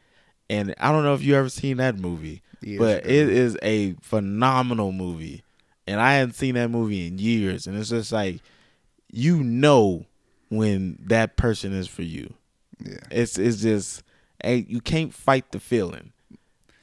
and 0.50 0.74
I 0.80 0.92
don't 0.92 1.04
know 1.04 1.14
if 1.14 1.22
you 1.22 1.36
ever 1.36 1.50
seen 1.50 1.78
that 1.78 1.98
movie, 1.98 2.42
Yeah, 2.62 2.80
but 2.80 3.06
it 3.06 3.30
is 3.30 3.58
a 3.62 3.94
phenomenal 4.02 4.92
movie. 4.92 5.44
And 5.86 6.02
I 6.02 6.14
hadn't 6.16 6.34
seen 6.36 6.56
that 6.56 6.70
movie 6.70 7.08
in 7.08 7.18
years 7.18 7.66
and 7.68 7.78
it's 7.78 7.90
just 7.90 8.12
like 8.12 8.42
you 9.12 9.44
know 9.44 10.06
when 10.50 11.00
that 11.08 11.38
person 11.38 11.74
is 11.74 11.88
for 11.88 12.02
you. 12.04 12.34
yeah, 12.84 12.98
It's 13.10 13.38
it's 13.38 13.62
just 13.62 14.04
hey, 14.44 14.66
you 14.68 14.82
can't 14.82 15.14
fight 15.14 15.52
the 15.52 15.60
feeling. 15.60 16.12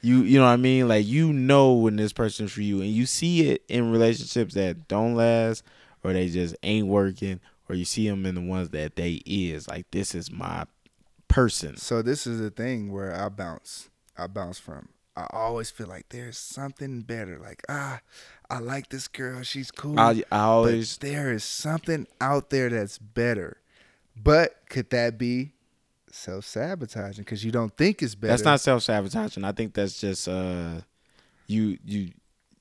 You 0.01 0.21
you 0.21 0.37
know 0.37 0.45
what 0.45 0.51
I 0.51 0.57
mean? 0.57 0.87
Like 0.87 1.05
you 1.05 1.33
know 1.33 1.73
when 1.73 1.95
this 1.95 2.13
person's 2.13 2.51
for 2.51 2.61
you, 2.61 2.81
and 2.81 2.89
you 2.89 3.05
see 3.05 3.49
it 3.49 3.63
in 3.67 3.91
relationships 3.91 4.53
that 4.53 4.87
don't 4.87 5.15
last, 5.15 5.63
or 6.03 6.13
they 6.13 6.29
just 6.29 6.55
ain't 6.63 6.87
working, 6.87 7.39
or 7.67 7.75
you 7.75 7.85
see 7.85 8.07
them 8.07 8.25
in 8.25 8.35
the 8.35 8.41
ones 8.41 8.69
that 8.69 8.95
they 8.95 9.21
is 9.25 9.67
like 9.67 9.89
this 9.91 10.13
is 10.13 10.31
my 10.31 10.65
person. 11.27 11.77
So 11.77 12.01
this 12.01 12.27
is 12.27 12.39
the 12.39 12.51
thing 12.51 12.91
where 12.91 13.15
I 13.15 13.29
bounce. 13.29 13.89
I 14.17 14.27
bounce 14.27 14.59
from. 14.59 14.89
I 15.17 15.27
always 15.31 15.69
feel 15.69 15.87
like 15.87 16.09
there's 16.09 16.37
something 16.37 17.01
better. 17.01 17.39
Like 17.39 17.63
ah, 17.69 18.01
I 18.49 18.59
like 18.59 18.89
this 18.89 19.07
girl. 19.07 19.43
She's 19.43 19.71
cool. 19.71 19.99
I 19.99 20.23
I 20.31 20.39
always 20.39 20.97
there 20.97 21.31
is 21.31 21.43
something 21.43 22.07
out 22.19 22.49
there 22.49 22.69
that's 22.69 22.97
better. 22.97 23.57
But 24.21 24.57
could 24.69 24.89
that 24.91 25.17
be 25.17 25.51
self 26.11 26.45
sabotaging 26.45 27.23
because 27.23 27.43
you 27.43 27.51
don't 27.51 27.75
think 27.75 28.01
it's 28.01 28.15
better? 28.15 28.31
that's 28.31 28.43
not 28.43 28.61
self 28.61 28.83
sabotaging. 28.83 29.43
I 29.43 29.51
think 29.51 29.73
that's 29.73 29.99
just 29.99 30.27
uh 30.27 30.81
you 31.47 31.77
you 31.85 32.11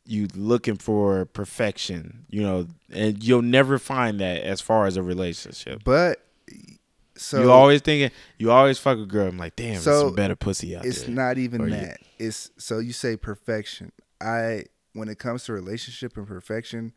you 0.06 0.28
looking 0.34 0.76
for 0.76 1.24
perfection, 1.24 2.26
you 2.28 2.42
know, 2.42 2.66
and 2.92 3.22
you'll 3.24 3.42
never 3.42 3.78
find 3.78 4.20
that 4.20 4.42
as 4.42 4.60
far 4.60 4.86
as 4.86 4.96
a 4.96 5.02
relationship. 5.02 5.82
But 5.82 6.20
so 7.16 7.40
you 7.40 7.50
always 7.50 7.80
thinking 7.80 8.10
you 8.38 8.50
always 8.50 8.78
fuck 8.78 8.98
a 8.98 9.06
girl. 9.06 9.28
I'm 9.28 9.38
like, 9.38 9.56
damn, 9.56 9.72
there's 9.72 9.84
So, 9.84 10.06
some 10.08 10.14
better 10.14 10.36
pussy 10.36 10.76
out 10.76 10.84
it's 10.84 11.02
there. 11.02 11.14
not 11.14 11.38
even 11.38 11.60
Or 11.62 11.68
you- 11.68 11.74
that. 11.76 11.98
It's 12.18 12.50
so 12.58 12.78
you 12.78 12.92
say 12.92 13.16
perfection. 13.16 13.92
I 14.20 14.64
when 14.92 15.08
it 15.08 15.18
comes 15.18 15.44
to 15.44 15.52
relationship 15.52 16.16
and 16.16 16.26
perfection, 16.26 16.92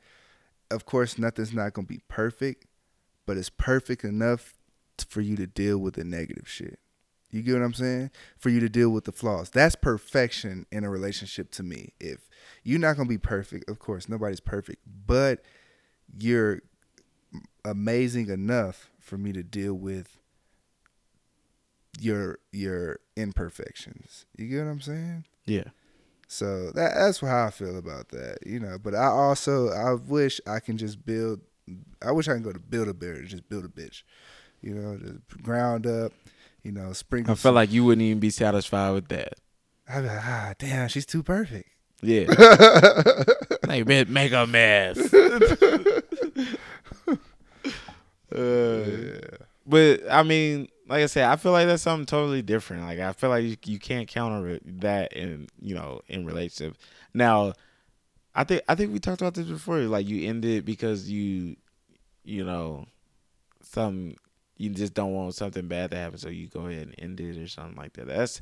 of 0.71 0.85
course 0.85 1.17
nothing's 1.17 1.53
not 1.53 1.73
gonna 1.73 1.87
be 1.87 2.01
perfect, 2.07 2.65
but 3.25 3.37
it's 3.37 3.49
perfect 3.49 4.03
enough 4.03 4.53
for 5.09 5.21
you 5.21 5.35
to 5.35 5.47
deal 5.47 5.77
with 5.79 5.95
the 5.95 6.03
negative 6.03 6.47
shit. 6.47 6.79
You 7.29 7.41
get 7.41 7.53
what 7.53 7.63
I'm 7.63 7.73
saying? 7.73 8.11
For 8.37 8.49
you 8.49 8.59
to 8.61 8.69
deal 8.69 8.89
with 8.89 9.03
the 9.03 9.11
flaws. 9.11 9.49
That's 9.49 9.75
perfection 9.75 10.65
in 10.71 10.83
a 10.83 10.89
relationship 10.89 11.51
to 11.51 11.63
me. 11.63 11.93
If 11.99 12.29
you're 12.63 12.79
not 12.79 12.95
gonna 12.97 13.09
be 13.09 13.17
perfect, 13.17 13.69
of 13.69 13.79
course 13.79 14.07
nobody's 14.07 14.39
perfect, 14.39 14.81
but 15.05 15.43
you're 16.17 16.61
amazing 17.65 18.29
enough 18.29 18.89
for 19.07 19.17
me 19.17 19.31
to 19.31 19.41
deal 19.41 19.73
with 19.73 20.19
your 21.99 22.39
your 22.51 22.99
imperfections. 23.15 24.25
You 24.37 24.47
get 24.47 24.65
what 24.65 24.71
I'm 24.71 24.81
saying? 24.81 25.25
yeah. 25.45 25.69
So 26.29 26.71
that 26.71 26.93
that's 26.95 27.21
how 27.21 27.45
I 27.45 27.51
feel 27.51 27.77
about 27.77 28.09
that, 28.09 28.39
you 28.45 28.59
know. 28.59 28.77
But 28.77 28.93
I 28.93 29.05
also 29.05 29.69
I 29.69 29.93
wish 29.93 30.41
I 30.45 30.59
can 30.59 30.77
just 30.77 31.05
build. 31.05 31.39
I 32.01 32.11
wish 32.11 32.27
I 32.27 32.33
can 32.33 32.43
go 32.43 32.51
to 32.51 32.59
build 32.59 32.89
a 32.89 32.93
bear 32.93 33.13
and 33.13 33.27
just 33.27 33.47
build 33.47 33.63
a 33.63 33.69
bitch, 33.69 34.03
you 34.61 34.73
know, 34.73 34.97
just 34.97 35.41
ground 35.41 35.87
up, 35.87 36.11
you 36.63 36.73
know, 36.73 36.91
sprinkle. 36.91 37.31
I 37.31 37.35
feel 37.35 37.53
like 37.53 37.71
you 37.71 37.85
wouldn't 37.85 38.03
even 38.03 38.19
be 38.19 38.29
satisfied 38.29 38.91
with 38.91 39.07
that. 39.07 39.35
I'd 39.87 40.01
be 40.01 40.07
like, 40.07 40.25
ah, 40.25 40.53
damn, 40.59 40.89
she's 40.89 41.05
too 41.05 41.23
perfect. 41.23 41.69
Yeah. 42.01 42.25
like, 43.67 43.85
make 43.87 44.31
a 44.33 44.45
mess. 44.45 44.97
Uh, 48.37 49.19
But 49.65 50.01
I 50.09 50.23
mean, 50.23 50.69
like 50.87 51.03
I 51.03 51.07
said, 51.07 51.25
I 51.25 51.35
feel 51.35 51.51
like 51.51 51.67
that's 51.67 51.83
something 51.83 52.05
totally 52.05 52.41
different. 52.41 52.83
Like 52.83 52.99
I 52.99 53.11
feel 53.13 53.29
like 53.29 53.43
you, 53.43 53.57
you 53.65 53.79
can't 53.79 54.07
counter 54.07 54.59
that 54.65 55.13
in 55.13 55.47
you 55.61 55.75
know 55.75 56.01
in 56.07 56.25
relationship. 56.25 56.77
Now, 57.13 57.53
I 58.35 58.43
think 58.43 58.63
I 58.69 58.75
think 58.75 58.93
we 58.93 58.99
talked 58.99 59.21
about 59.21 59.33
this 59.35 59.47
before. 59.47 59.79
Like 59.81 60.07
you 60.07 60.27
ended 60.29 60.65
because 60.65 61.09
you, 61.09 61.57
you 62.23 62.43
know, 62.45 62.87
some 63.61 64.15
you 64.57 64.69
just 64.71 64.93
don't 64.93 65.13
want 65.13 65.35
something 65.35 65.67
bad 65.67 65.91
to 65.91 65.97
happen, 65.97 66.17
so 66.17 66.29
you 66.29 66.47
go 66.47 66.67
ahead 66.67 66.87
and 66.87 66.95
end 66.99 67.19
it 67.21 67.37
or 67.37 67.47
something 67.47 67.77
like 67.77 67.93
that. 67.93 68.07
That's 68.07 68.41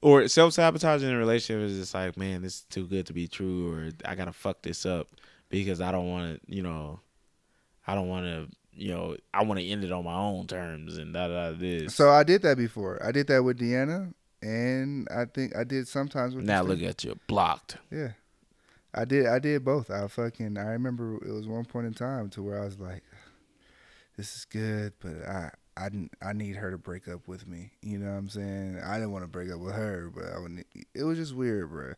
or 0.00 0.28
self 0.28 0.54
sabotaging 0.54 1.08
in 1.08 1.14
a 1.14 1.18
relationship 1.18 1.62
is 1.70 1.78
just 1.78 1.94
like, 1.94 2.16
man, 2.16 2.42
this 2.42 2.56
is 2.58 2.62
too 2.70 2.86
good 2.86 3.06
to 3.06 3.12
be 3.14 3.28
true, 3.28 3.72
or 3.72 3.90
I 4.04 4.14
gotta 4.14 4.32
fuck 4.32 4.62
this 4.62 4.86
up 4.86 5.08
because 5.50 5.80
I 5.80 5.92
don't 5.92 6.08
want 6.10 6.42
to, 6.46 6.54
you 6.54 6.62
know, 6.62 7.00
I 7.86 7.94
don't 7.94 8.08
want 8.08 8.26
to, 8.26 8.48
you 8.76 8.92
know, 8.92 9.16
I 9.32 9.44
want 9.44 9.60
to 9.60 9.66
end 9.66 9.84
it 9.84 9.92
on 9.92 10.04
my 10.04 10.14
own 10.14 10.46
terms 10.46 10.96
and 10.98 11.12
da 11.14 11.28
da 11.28 11.52
this. 11.52 11.94
So 11.94 12.10
I 12.10 12.24
did 12.24 12.42
that 12.42 12.56
before. 12.56 13.04
I 13.04 13.12
did 13.12 13.26
that 13.28 13.42
with 13.42 13.58
Deanna, 13.58 14.12
and 14.42 15.08
I 15.10 15.24
think 15.26 15.56
I 15.56 15.64
did 15.64 15.88
sometimes 15.88 16.34
with 16.34 16.44
now 16.44 16.62
look 16.62 16.78
thing. 16.78 16.88
at 16.88 17.04
you, 17.04 17.18
blocked. 17.26 17.78
Yeah. 17.90 18.12
I 18.94 19.04
did 19.04 19.26
I 19.26 19.38
did 19.40 19.64
both. 19.64 19.90
I 19.90 20.06
fucking 20.06 20.56
I 20.56 20.66
remember 20.66 21.16
it 21.16 21.32
was 21.32 21.48
one 21.48 21.64
point 21.64 21.86
in 21.86 21.94
time 21.94 22.30
to 22.30 22.42
where 22.42 22.60
I 22.62 22.64
was 22.64 22.78
like 22.78 23.02
this 24.16 24.36
is 24.36 24.44
good, 24.44 24.92
but 25.00 25.26
I 25.26 25.50
I 25.76 25.88
didn't 25.88 26.12
I 26.22 26.32
need 26.32 26.56
her 26.56 26.70
to 26.70 26.78
break 26.78 27.08
up 27.08 27.26
with 27.26 27.46
me. 27.46 27.72
You 27.82 27.98
know 27.98 28.12
what 28.12 28.18
I'm 28.18 28.28
saying? 28.28 28.80
I 28.84 28.94
didn't 28.94 29.10
want 29.10 29.24
to 29.24 29.28
break 29.28 29.50
up 29.50 29.58
with 29.58 29.74
her, 29.74 30.10
but 30.14 30.26
I 30.32 30.38
would 30.38 30.64
it 30.94 31.02
was 31.02 31.18
just 31.18 31.34
weird, 31.34 31.70
bro. 31.70 31.94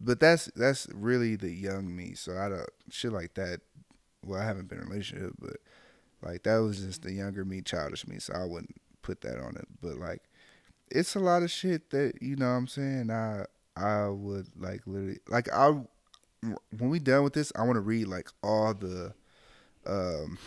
But 0.00 0.18
that's 0.18 0.46
that's 0.56 0.88
really 0.92 1.36
the 1.36 1.52
young 1.52 1.94
me. 1.94 2.14
So 2.14 2.36
I 2.36 2.48
don't 2.48 2.68
shit 2.90 3.12
like 3.12 3.34
that. 3.34 3.60
Well, 4.26 4.40
I 4.40 4.44
haven't 4.44 4.68
been 4.68 4.78
in 4.78 4.86
a 4.86 4.90
relationship, 4.90 5.34
but 5.38 5.58
like 6.22 6.42
that 6.44 6.58
was 6.58 6.80
just 6.80 7.02
the 7.02 7.12
younger 7.12 7.44
me, 7.44 7.62
childish 7.62 8.06
me. 8.06 8.18
So 8.18 8.34
I 8.34 8.44
wouldn't 8.44 8.80
put 9.02 9.20
that 9.22 9.38
on 9.38 9.56
it. 9.56 9.66
But 9.80 9.96
like 9.96 10.22
it's 10.90 11.14
a 11.14 11.20
lot 11.20 11.42
of 11.42 11.50
shit 11.50 11.90
that 11.90 12.14
you 12.20 12.36
know 12.36 12.46
what 12.46 12.56
I'm 12.56 12.66
saying? 12.66 13.10
I 13.10 13.44
I 13.76 14.08
would 14.08 14.48
like 14.56 14.82
literally 14.86 15.18
like 15.28 15.52
I 15.52 15.80
when 16.78 16.90
we 16.90 16.98
done 16.98 17.24
with 17.24 17.34
this 17.34 17.52
I 17.56 17.62
want 17.62 17.74
to 17.74 17.80
read 17.80 18.08
like 18.08 18.28
all 18.42 18.74
the 18.74 19.14
um 19.86 20.38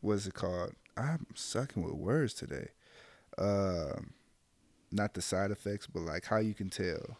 what's 0.00 0.26
it 0.26 0.34
called? 0.34 0.72
I'm 0.96 1.26
sucking 1.34 1.82
with 1.82 1.94
words 1.94 2.34
today. 2.34 2.68
Um 3.36 4.14
not 4.90 5.14
the 5.14 5.22
side 5.22 5.50
effects 5.50 5.86
but 5.86 6.00
like 6.00 6.24
how 6.24 6.38
you 6.38 6.54
can 6.54 6.70
tell 6.70 7.18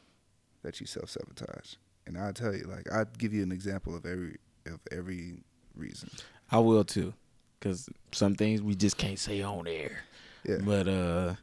that 0.63 0.81
you 0.81 0.87
self 0.87 1.11
sabotage 1.11 1.75
and 2.07 2.17
I'll 2.19 2.33
tell 2.33 2.55
you 2.55 2.65
like 2.65 2.91
I'll 2.91 3.07
give 3.19 3.33
you 3.33 3.43
an 3.43 3.53
example 3.53 3.95
of 3.95 4.05
every 4.07 4.39
of 4.67 4.81
every 4.91 5.45
reason. 5.75 6.11
I 6.51 6.59
will 6.59 6.85
too, 6.85 7.15
because 7.59 7.89
some 8.13 8.35
things 8.35 8.63
we 8.63 8.75
just 8.75 8.97
can't 8.97 9.19
say 9.19 9.43
on 9.43 9.67
air. 9.67 10.05
yeah 10.45 10.59
But 10.65 10.89
uh, 10.89 11.35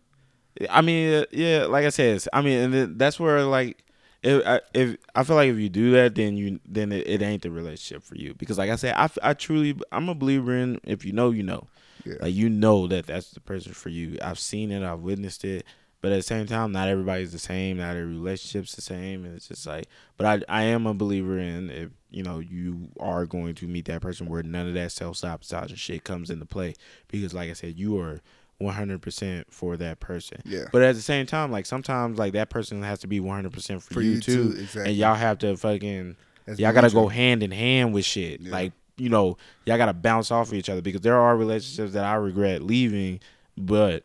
I 0.69 0.81
mean, 0.81 1.13
uh, 1.13 1.25
yeah, 1.31 1.65
like 1.65 1.85
I 1.85 1.89
said, 1.89 2.23
I 2.31 2.41
mean, 2.41 2.73
and 2.73 2.99
that's 2.99 3.19
where 3.19 3.43
like. 3.43 3.81
If 4.23 4.43
I, 4.43 4.61
if 4.73 4.97
I 5.13 5.23
feel 5.23 5.35
like 5.35 5.51
if 5.51 5.59
you 5.59 5.69
do 5.69 5.91
that, 5.91 6.15
then 6.15 6.35
you 6.35 6.59
then 6.67 6.91
it, 6.91 7.07
it 7.07 7.21
ain't 7.21 7.43
the 7.43 7.51
relationship 7.51 8.01
for 8.01 8.15
you 8.15 8.33
because 8.33 8.57
like 8.57 8.71
I 8.71 8.75
said, 8.75 8.95
I, 8.97 9.07
I 9.21 9.33
truly 9.35 9.79
I'm 9.91 10.09
a 10.09 10.15
believer 10.15 10.57
in 10.57 10.79
if 10.83 11.05
you 11.05 11.13
know 11.13 11.29
you 11.29 11.43
know, 11.43 11.67
yeah 12.05 12.15
like 12.19 12.33
you 12.33 12.49
know 12.49 12.87
that 12.87 13.05
that's 13.05 13.29
the 13.31 13.39
person 13.39 13.73
for 13.73 13.89
you. 13.89 14.17
I've 14.23 14.39
seen 14.39 14.71
it, 14.71 14.81
I've 14.81 15.01
witnessed 15.01 15.45
it, 15.45 15.63
but 16.01 16.11
at 16.11 16.15
the 16.15 16.23
same 16.23 16.47
time, 16.47 16.71
not 16.71 16.87
everybody's 16.87 17.33
the 17.33 17.37
same, 17.39 17.77
not 17.77 17.95
every 17.95 18.15
relationship's 18.15 18.75
the 18.75 18.81
same, 18.81 19.25
and 19.25 19.35
it's 19.35 19.47
just 19.47 19.67
like. 19.67 19.85
But 20.17 20.25
I 20.49 20.61
I 20.61 20.63
am 20.63 20.87
a 20.87 20.95
believer 20.95 21.37
in 21.37 21.69
if 21.69 21.89
you 22.15 22.23
know 22.23 22.39
you 22.39 22.87
are 22.99 23.25
going 23.25 23.53
to 23.55 23.67
meet 23.67 23.85
that 23.85 24.01
person 24.01 24.27
where 24.27 24.41
none 24.41 24.67
of 24.67 24.73
that 24.73 24.91
self 24.91 25.17
sabotage 25.17 25.69
and 25.69 25.79
shit 25.79 26.03
comes 26.03 26.29
into 26.29 26.45
play 26.45 26.73
because 27.09 27.33
like 27.33 27.49
I 27.49 27.53
said, 27.53 27.77
you 27.77 27.99
are 27.99 28.21
100% 28.61 29.43
for 29.49 29.75
that 29.77 29.99
person. 29.99 30.41
yeah 30.45 30.65
But 30.71 30.81
at 30.81 30.95
the 30.95 31.01
same 31.01 31.25
time, 31.25 31.51
like 31.51 31.65
sometimes 31.65 32.17
like 32.17 32.33
that 32.33 32.49
person 32.49 32.81
has 32.83 32.99
to 32.99 33.07
be 33.07 33.19
100% 33.19 33.81
for, 33.81 33.95
for 33.95 34.01
you, 34.01 34.21
too. 34.21 34.55
exactly 34.57 34.91
And 34.91 34.95
y'all 34.95 35.15
have 35.15 35.39
to 35.39 35.57
fucking 35.57 36.15
That's 36.45 36.59
y'all 36.59 36.71
gotta 36.73 36.89
go 36.89 37.07
hand 37.07 37.43
in 37.43 37.51
hand 37.51 37.93
with 37.93 38.05
shit. 38.05 38.39
Yeah. 38.41 38.51
Like, 38.51 38.73
you 38.97 39.09
know, 39.09 39.37
y'all 39.65 39.77
gotta 39.77 39.93
bounce 39.93 40.31
off 40.31 40.47
of 40.47 40.53
each 40.53 40.69
other 40.69 40.81
because 40.81 41.01
there 41.01 41.19
are 41.19 41.35
relationships 41.35 41.93
that 41.93 42.05
I 42.05 42.15
regret 42.15 42.61
leaving, 42.63 43.19
but 43.57 44.03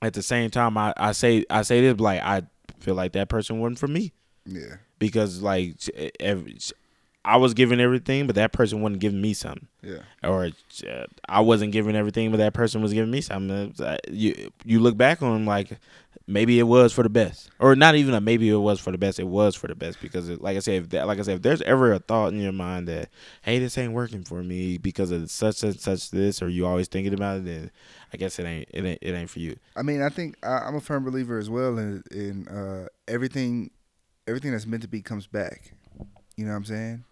at 0.00 0.14
the 0.14 0.22
same 0.22 0.48
time 0.50 0.78
I, 0.78 0.94
I 0.96 1.10
say 1.12 1.44
I 1.50 1.62
say 1.62 1.80
this 1.80 1.98
like 2.00 2.22
I 2.22 2.42
feel 2.78 2.94
like 2.94 3.12
that 3.12 3.28
person 3.28 3.58
wasn't 3.58 3.80
for 3.80 3.88
me. 3.88 4.12
yeah 4.46 4.76
Because 5.00 5.42
like 5.42 5.74
every, 6.20 6.56
I 7.24 7.36
was 7.36 7.54
giving 7.54 7.80
everything, 7.80 8.26
but 8.26 8.36
that 8.36 8.52
person 8.52 8.80
wasn't 8.80 9.00
giving 9.00 9.20
me 9.20 9.34
something 9.34 9.68
yeah 9.82 10.00
or 10.22 10.50
uh, 10.86 11.04
I 11.28 11.40
wasn't 11.40 11.72
giving 11.72 11.96
everything, 11.96 12.30
but 12.30 12.36
that 12.38 12.52
person 12.52 12.82
was 12.82 12.92
giving 12.92 13.10
me 13.10 13.20
something. 13.20 13.74
Uh, 13.82 13.96
You 14.08 14.50
you 14.64 14.80
look 14.80 14.96
back 14.96 15.22
on 15.22 15.46
like 15.46 15.78
maybe 16.26 16.58
it 16.58 16.64
was 16.64 16.92
for 16.92 17.02
the 17.02 17.08
best, 17.08 17.50
or 17.58 17.74
not 17.74 17.94
even 17.94 18.14
a 18.14 18.20
maybe 18.20 18.48
it 18.48 18.56
was 18.56 18.80
for 18.80 18.92
the 18.92 18.98
best. 18.98 19.18
It 19.18 19.26
was 19.26 19.54
for 19.56 19.66
the 19.68 19.74
best 19.74 20.00
because, 20.00 20.28
it, 20.28 20.40
like 20.40 20.56
I 20.56 20.60
said, 20.60 20.82
if 20.82 20.88
that, 20.90 21.06
like 21.06 21.18
I 21.18 21.22
said, 21.22 21.36
if 21.36 21.42
there's 21.42 21.62
ever 21.62 21.92
a 21.92 21.98
thought 21.98 22.32
in 22.32 22.40
your 22.40 22.52
mind 22.52 22.88
that 22.88 23.08
hey, 23.42 23.58
this 23.58 23.76
ain't 23.78 23.92
working 23.92 24.24
for 24.24 24.42
me 24.42 24.78
because 24.78 25.10
of 25.10 25.30
such 25.30 25.62
and 25.62 25.78
such 25.78 26.10
this, 26.10 26.42
or 26.42 26.48
you 26.48 26.66
always 26.66 26.88
thinking 26.88 27.14
about 27.14 27.38
it, 27.38 27.44
then 27.44 27.70
I 28.12 28.16
guess 28.16 28.38
it 28.38 28.44
ain't 28.44 28.68
it 28.72 28.84
ain't 28.84 28.98
it 29.02 29.12
ain't 29.12 29.30
for 29.30 29.40
you. 29.40 29.56
I 29.76 29.82
mean, 29.82 30.02
I 30.02 30.08
think 30.08 30.36
I, 30.44 30.58
I'm 30.58 30.76
a 30.76 30.80
firm 30.80 31.04
believer 31.04 31.38
as 31.38 31.48
well 31.50 31.78
in 31.78 32.02
in 32.10 32.48
uh, 32.48 32.86
everything, 33.08 33.70
everything 34.26 34.52
that's 34.52 34.66
meant 34.66 34.82
to 34.82 34.88
be 34.88 35.02
comes 35.02 35.26
back. 35.26 35.72
You 36.36 36.44
know 36.44 36.52
what 36.52 36.58
I'm 36.58 36.64
saying? 36.64 37.04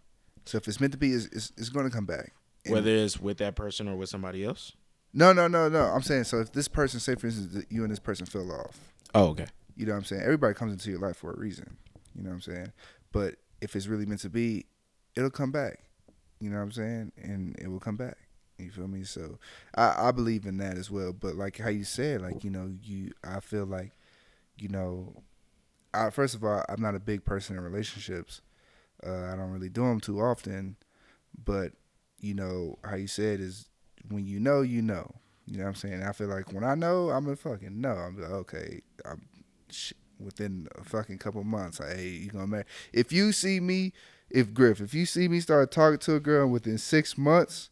So 0.49 0.57
if 0.57 0.67
it's 0.67 0.81
meant 0.81 0.93
to 0.93 0.99
be, 0.99 1.13
it's, 1.13 1.27
it's, 1.27 1.53
it's 1.59 1.69
going 1.69 1.85
to 1.89 1.95
come 1.95 2.07
back. 2.07 2.33
And- 2.65 2.73
Whether 2.75 2.91
it's 2.91 3.21
with 3.21 3.37
that 3.39 3.55
person 3.55 3.87
or 3.89 3.97
with 3.97 4.09
somebody 4.09 4.45
else. 4.45 4.73
no, 5.13 5.33
no, 5.33 5.47
no, 5.47 5.69
no. 5.69 5.85
I'm 5.85 6.03
saying 6.03 6.25
so 6.25 6.41
if 6.41 6.53
this 6.53 6.69
person, 6.69 7.01
say 7.01 7.15
for 7.17 7.27
instance, 7.27 7.53
that 7.55 7.71
you 7.71 7.83
and 7.83 7.93
this 7.93 7.99
person 7.99 8.25
fell 8.27 8.51
off. 8.53 8.79
Oh, 9.15 9.29
okay. 9.29 9.47
You 9.77 9.87
know 9.87 9.93
what 9.93 9.99
I'm 9.99 10.05
saying? 10.05 10.23
Everybody 10.23 10.55
comes 10.55 10.73
into 10.73 10.91
your 10.91 11.01
life 11.01 11.17
for 11.17 11.33
a 11.33 11.39
reason. 11.39 11.77
You 12.15 12.23
know 12.23 12.31
what 12.31 12.37
I'm 12.37 12.41
saying? 12.41 12.73
But 13.13 13.37
if 13.61 13.77
it's 13.77 13.87
really 13.87 14.07
meant 14.07 14.21
to 14.23 14.31
be, 14.31 14.67
it'll 15.15 15.31
come 15.31 15.53
back. 15.53 15.81
You 16.41 16.51
know 16.51 16.57
what 16.57 16.63
I'm 16.65 16.73
saying? 16.73 17.13
And 17.17 17.57
it 17.59 17.69
will 17.69 17.81
come 17.81 17.97
back. 17.97 18.17
You 18.59 18.71
feel 18.71 18.89
me? 18.89 19.05
So 19.05 19.39
I, 19.77 20.09
I 20.09 20.11
believe 20.13 20.47
in 20.47 20.57
that 20.59 20.77
as 20.79 20.91
well. 20.91 21.13
But 21.13 21.37
like 21.37 21.59
how 21.59 21.69
you 21.69 21.85
said, 21.85 22.23
like, 22.23 22.43
you 22.43 22.51
know, 22.51 22.73
you 22.83 23.13
I 23.23 23.41
feel 23.41 23.67
like, 23.67 23.93
you 24.57 24.69
know, 24.69 25.23
I 25.95 26.11
first 26.11 26.35
of 26.35 26.43
all, 26.43 26.65
I'm 26.69 26.81
not 26.83 26.95
a 26.95 27.01
big 27.01 27.25
person 27.25 27.57
in 27.57 27.63
relationships. 27.63 28.41
Uh, 29.07 29.25
I 29.33 29.37
don't 29.37 29.51
really 29.51 29.69
do 29.69 29.83
them 29.83 30.01
too 30.01 30.21
often. 30.21 30.77
But, 31.45 31.73
you 32.21 32.35
know, 32.35 32.79
how 32.85 32.97
you 32.97 33.07
said 33.07 33.41
is 33.41 33.69
when 34.09 34.27
you 34.27 34.41
know, 34.41 34.63
you 34.63 34.83
know. 34.83 35.15
You 35.47 35.59
know 35.59 35.65
what 35.65 35.69
I'm 35.71 35.75
saying? 35.77 36.03
I 36.03 36.13
feel 36.13 36.29
like 36.29 36.53
when 36.53 36.65
I 36.65 36.75
know, 36.75 37.09
I'm 37.09 37.25
gonna 37.25 37.37
fucking 37.37 37.81
know. 37.81 37.93
I'm 37.93 38.21
like, 38.21 38.31
okay, 38.31 38.83
I'm 39.07 39.23
sh- 39.71 39.95
within 40.19 40.69
a 40.77 40.85
fucking 40.85 41.19
couple 41.19 41.43
months. 41.43 41.81
Like, 41.81 41.97
hey, 41.97 42.09
you 42.09 42.31
gonna 42.31 42.47
marry? 42.47 42.65
If 42.93 43.13
you 43.13 43.33
see 43.33 43.59
me, 43.59 43.95
if 44.29 44.53
Griff, 44.53 44.81
if 44.81 44.93
you 44.93 45.07
see 45.07 45.27
me 45.27 45.41
start 45.41 45.71
talking 45.71 45.99
to 46.01 46.17
a 46.17 46.21
girl 46.21 46.49
within 46.49 46.77
six 46.77 47.17
months, 47.17 47.71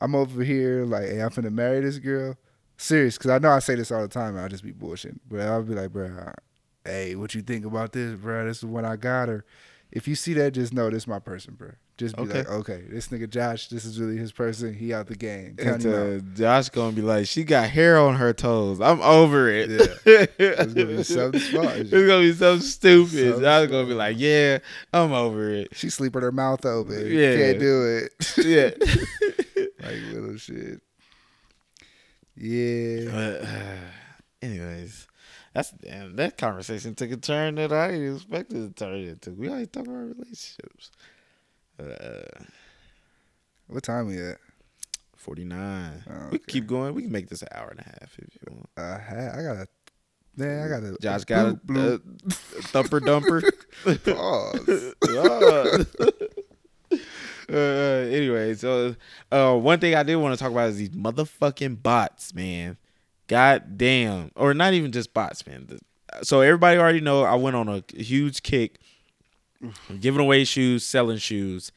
I'm 0.00 0.16
over 0.16 0.42
here 0.42 0.84
like, 0.84 1.04
hey, 1.04 1.20
I'm 1.22 1.30
finna 1.30 1.52
marry 1.52 1.80
this 1.80 1.98
girl. 1.98 2.36
Serious, 2.76 3.16
cause 3.18 3.30
I 3.30 3.38
know 3.38 3.50
I 3.50 3.60
say 3.60 3.76
this 3.76 3.92
all 3.92 4.02
the 4.02 4.08
time. 4.08 4.36
I'll 4.36 4.48
just 4.48 4.64
be 4.64 4.72
bullshitting, 4.72 5.20
but 5.30 5.40
I'll 5.40 5.62
be 5.62 5.74
like, 5.74 5.92
bro, 5.92 6.32
hey, 6.84 7.14
what 7.14 7.36
you 7.36 7.42
think 7.42 7.64
about 7.64 7.92
this, 7.92 8.18
bro? 8.18 8.46
This 8.46 8.58
is 8.58 8.64
when 8.64 8.84
I 8.84 8.96
got 8.96 9.28
her. 9.28 9.44
If 9.92 10.08
you 10.08 10.14
see 10.14 10.32
that, 10.34 10.52
just 10.52 10.72
know 10.72 10.88
this 10.88 11.06
my 11.06 11.18
person, 11.18 11.54
bro. 11.54 11.72
Just 11.98 12.16
be 12.16 12.22
Okay. 12.22 12.38
like, 12.38 12.48
okay, 12.48 12.82
this 12.88 13.08
nigga 13.08 13.28
Josh, 13.28 13.68
this 13.68 13.84
is 13.84 14.00
really 14.00 14.16
his 14.16 14.32
person. 14.32 14.72
He 14.72 14.94
out 14.94 15.06
the 15.06 15.14
game. 15.14 15.48
And 15.58 15.58
Count 15.58 15.84
him 15.84 15.92
out. 15.92 16.16
uh, 16.16 16.20
Josh 16.34 16.68
gonna 16.70 16.92
be 16.92 17.02
like, 17.02 17.26
she 17.26 17.44
got 17.44 17.68
hair 17.68 17.98
on 17.98 18.16
her 18.16 18.32
toes. 18.32 18.80
I'm 18.80 19.02
over 19.02 19.48
it. 19.50 19.68
Yeah. 19.70 20.26
It's 20.38 20.72
gonna 20.72 20.86
be 20.86 21.02
something 21.02 21.40
smart. 21.40 21.76
It's 21.76 21.90
gonna 21.90 22.20
be 22.20 22.32
something 22.32 22.66
stupid. 22.66 23.10
Something 23.10 23.42
Josh 23.42 23.68
gonna 23.68 23.86
be 23.86 23.92
like, 23.94 24.16
yeah, 24.18 24.58
I'm 24.94 25.12
over 25.12 25.50
it. 25.50 25.68
She 25.76 25.90
sleep 25.90 26.14
with 26.14 26.24
her 26.24 26.32
mouth 26.32 26.64
open. 26.64 27.06
Yeah. 27.06 27.36
Can't 27.36 27.60
do 27.60 27.84
it. 28.08 28.36
Yeah. 28.38 28.70
like 29.86 29.96
little 30.14 30.36
shit. 30.38 30.80
Yeah. 32.36 33.10
But, 33.10 33.42
uh, 33.42 33.76
anyways, 34.42 35.06
that's 35.52 35.70
damn. 35.72 36.16
That 36.16 36.36
conversation 36.38 36.94
took 36.94 37.10
a 37.10 37.16
turn 37.16 37.56
that 37.56 37.72
I 37.72 37.90
didn't 37.92 38.16
expect 38.16 38.52
it 38.52 38.76
to 38.76 38.84
turn 38.84 38.94
into. 39.00 39.30
We 39.32 39.48
always 39.48 39.68
talk 39.68 39.84
about 39.86 39.96
relationships. 40.16 40.90
Uh, 41.78 42.44
What 43.66 43.82
time 43.82 44.06
we 44.06 44.18
at? 44.20 44.38
Forty 45.16 45.44
nine. 45.44 46.02
Oh, 46.08 46.12
We 46.12 46.26
okay. 46.26 46.38
can 46.38 46.46
keep 46.48 46.66
going. 46.66 46.94
We 46.94 47.02
can 47.02 47.12
make 47.12 47.28
this 47.28 47.42
an 47.42 47.48
hour 47.52 47.68
and 47.70 47.80
a 47.80 47.84
half 47.84 48.18
if 48.18 48.34
you 48.34 48.54
want. 48.54 48.68
I 48.76 48.98
had, 48.98 49.38
I 49.38 49.42
got 49.42 49.56
a 49.56 49.68
man, 50.36 50.64
I 50.64 50.68
got 50.68 50.82
a 50.82 50.96
Josh 51.00 51.24
got 51.24 51.48
a, 51.48 51.54
bloop, 51.54 52.02
a 52.58 52.62
thumper 52.62 53.00
dumper. 53.00 53.42
Pause. 54.04 54.94
uh, 57.48 57.54
anyway, 57.54 58.54
so 58.54 58.94
uh, 59.30 59.54
one 59.56 59.78
thing 59.78 59.94
I 59.94 60.02
did 60.02 60.16
want 60.16 60.36
to 60.36 60.42
talk 60.42 60.52
about 60.52 60.70
is 60.70 60.76
these 60.78 60.90
motherfucking 60.90 61.82
bots, 61.82 62.34
man. 62.34 62.76
God 63.28 63.78
damn, 63.78 64.30
or 64.36 64.54
not 64.54 64.74
even 64.74 64.92
just 64.92 65.14
bots, 65.14 65.46
man. 65.46 65.78
So 66.22 66.40
everybody 66.40 66.78
already 66.78 67.00
know 67.00 67.22
I 67.24 67.34
went 67.36 67.56
on 67.56 67.68
a 67.68 67.82
huge 67.94 68.42
kick, 68.42 68.78
giving 70.00 70.20
away 70.20 70.44
shoes, 70.44 70.84
selling 70.84 71.18
shoes, 71.18 71.72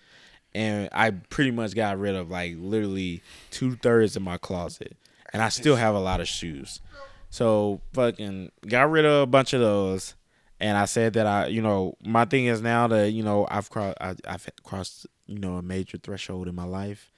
and 0.54 0.90
I 0.92 1.12
pretty 1.12 1.52
much 1.52 1.76
got 1.76 1.98
rid 2.00 2.16
of 2.16 2.30
like 2.30 2.56
literally 2.58 3.22
two 3.52 3.76
thirds 3.76 4.16
of 4.16 4.24
my 4.24 4.38
closet, 4.38 4.98
and 5.32 5.42
I 5.42 5.50
still 5.50 5.76
have 5.76 5.96
a 5.96 6.00
lot 6.00 6.22
of 6.22 6.28
shoes. 6.28 6.82
So 7.30 7.82
fucking 7.94 8.52
got 8.68 8.90
rid 8.90 9.06
of 9.06 9.24
a 9.24 9.28
bunch 9.28 9.54
of 9.54 9.62
those, 9.62 10.16
and 10.60 10.78
I 10.78 10.86
said 10.86 11.14
that 11.14 11.28
I, 11.28 11.48
you 11.48 11.62
know, 11.62 11.96
my 12.04 12.26
thing 12.26 12.46
is 12.46 12.62
now 12.62 12.88
that 12.88 13.12
you 13.12 13.24
know 13.24 13.48
I've 13.50 13.70
crossed, 13.70 13.98
I, 14.02 14.16
I've 14.28 14.50
crossed, 14.64 15.06
you 15.28 15.40
know, 15.40 15.56
a 15.56 15.62
major 15.62 15.98
threshold 15.98 16.48
in 16.48 16.56
my 16.56 16.66
life. 16.66 17.12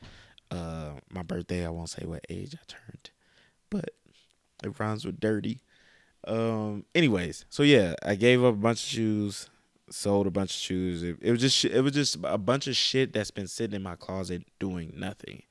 Uh, 0.49 0.91
my 1.11 1.23
birthday, 1.23 1.65
I 1.65 1.69
won't 1.69 1.89
say 1.89 2.05
what 2.05 2.25
age 2.29 2.55
I 2.55 2.63
turned, 2.67 3.09
but 3.69 3.89
it 4.63 4.79
rhymes 4.79 5.05
with 5.05 5.19
dirty. 5.19 5.59
Um. 6.25 6.85
Anyways, 6.93 7.45
so 7.49 7.63
yeah, 7.63 7.95
I 8.03 8.15
gave 8.15 8.43
up 8.43 8.53
a 8.53 8.57
bunch 8.57 8.83
of 8.83 8.89
shoes, 8.89 9.49
sold 9.89 10.27
a 10.27 10.31
bunch 10.31 10.51
of 10.51 10.57
shoes. 10.57 11.03
It, 11.03 11.17
it 11.21 11.31
was 11.31 11.41
just 11.41 11.65
it 11.65 11.81
was 11.81 11.93
just 11.93 12.17
a 12.23 12.37
bunch 12.37 12.67
of 12.67 12.75
shit 12.75 13.13
that's 13.13 13.31
been 13.31 13.47
sitting 13.47 13.75
in 13.75 13.83
my 13.83 13.95
closet 13.95 14.43
doing 14.59 14.93
nothing. 14.95 15.43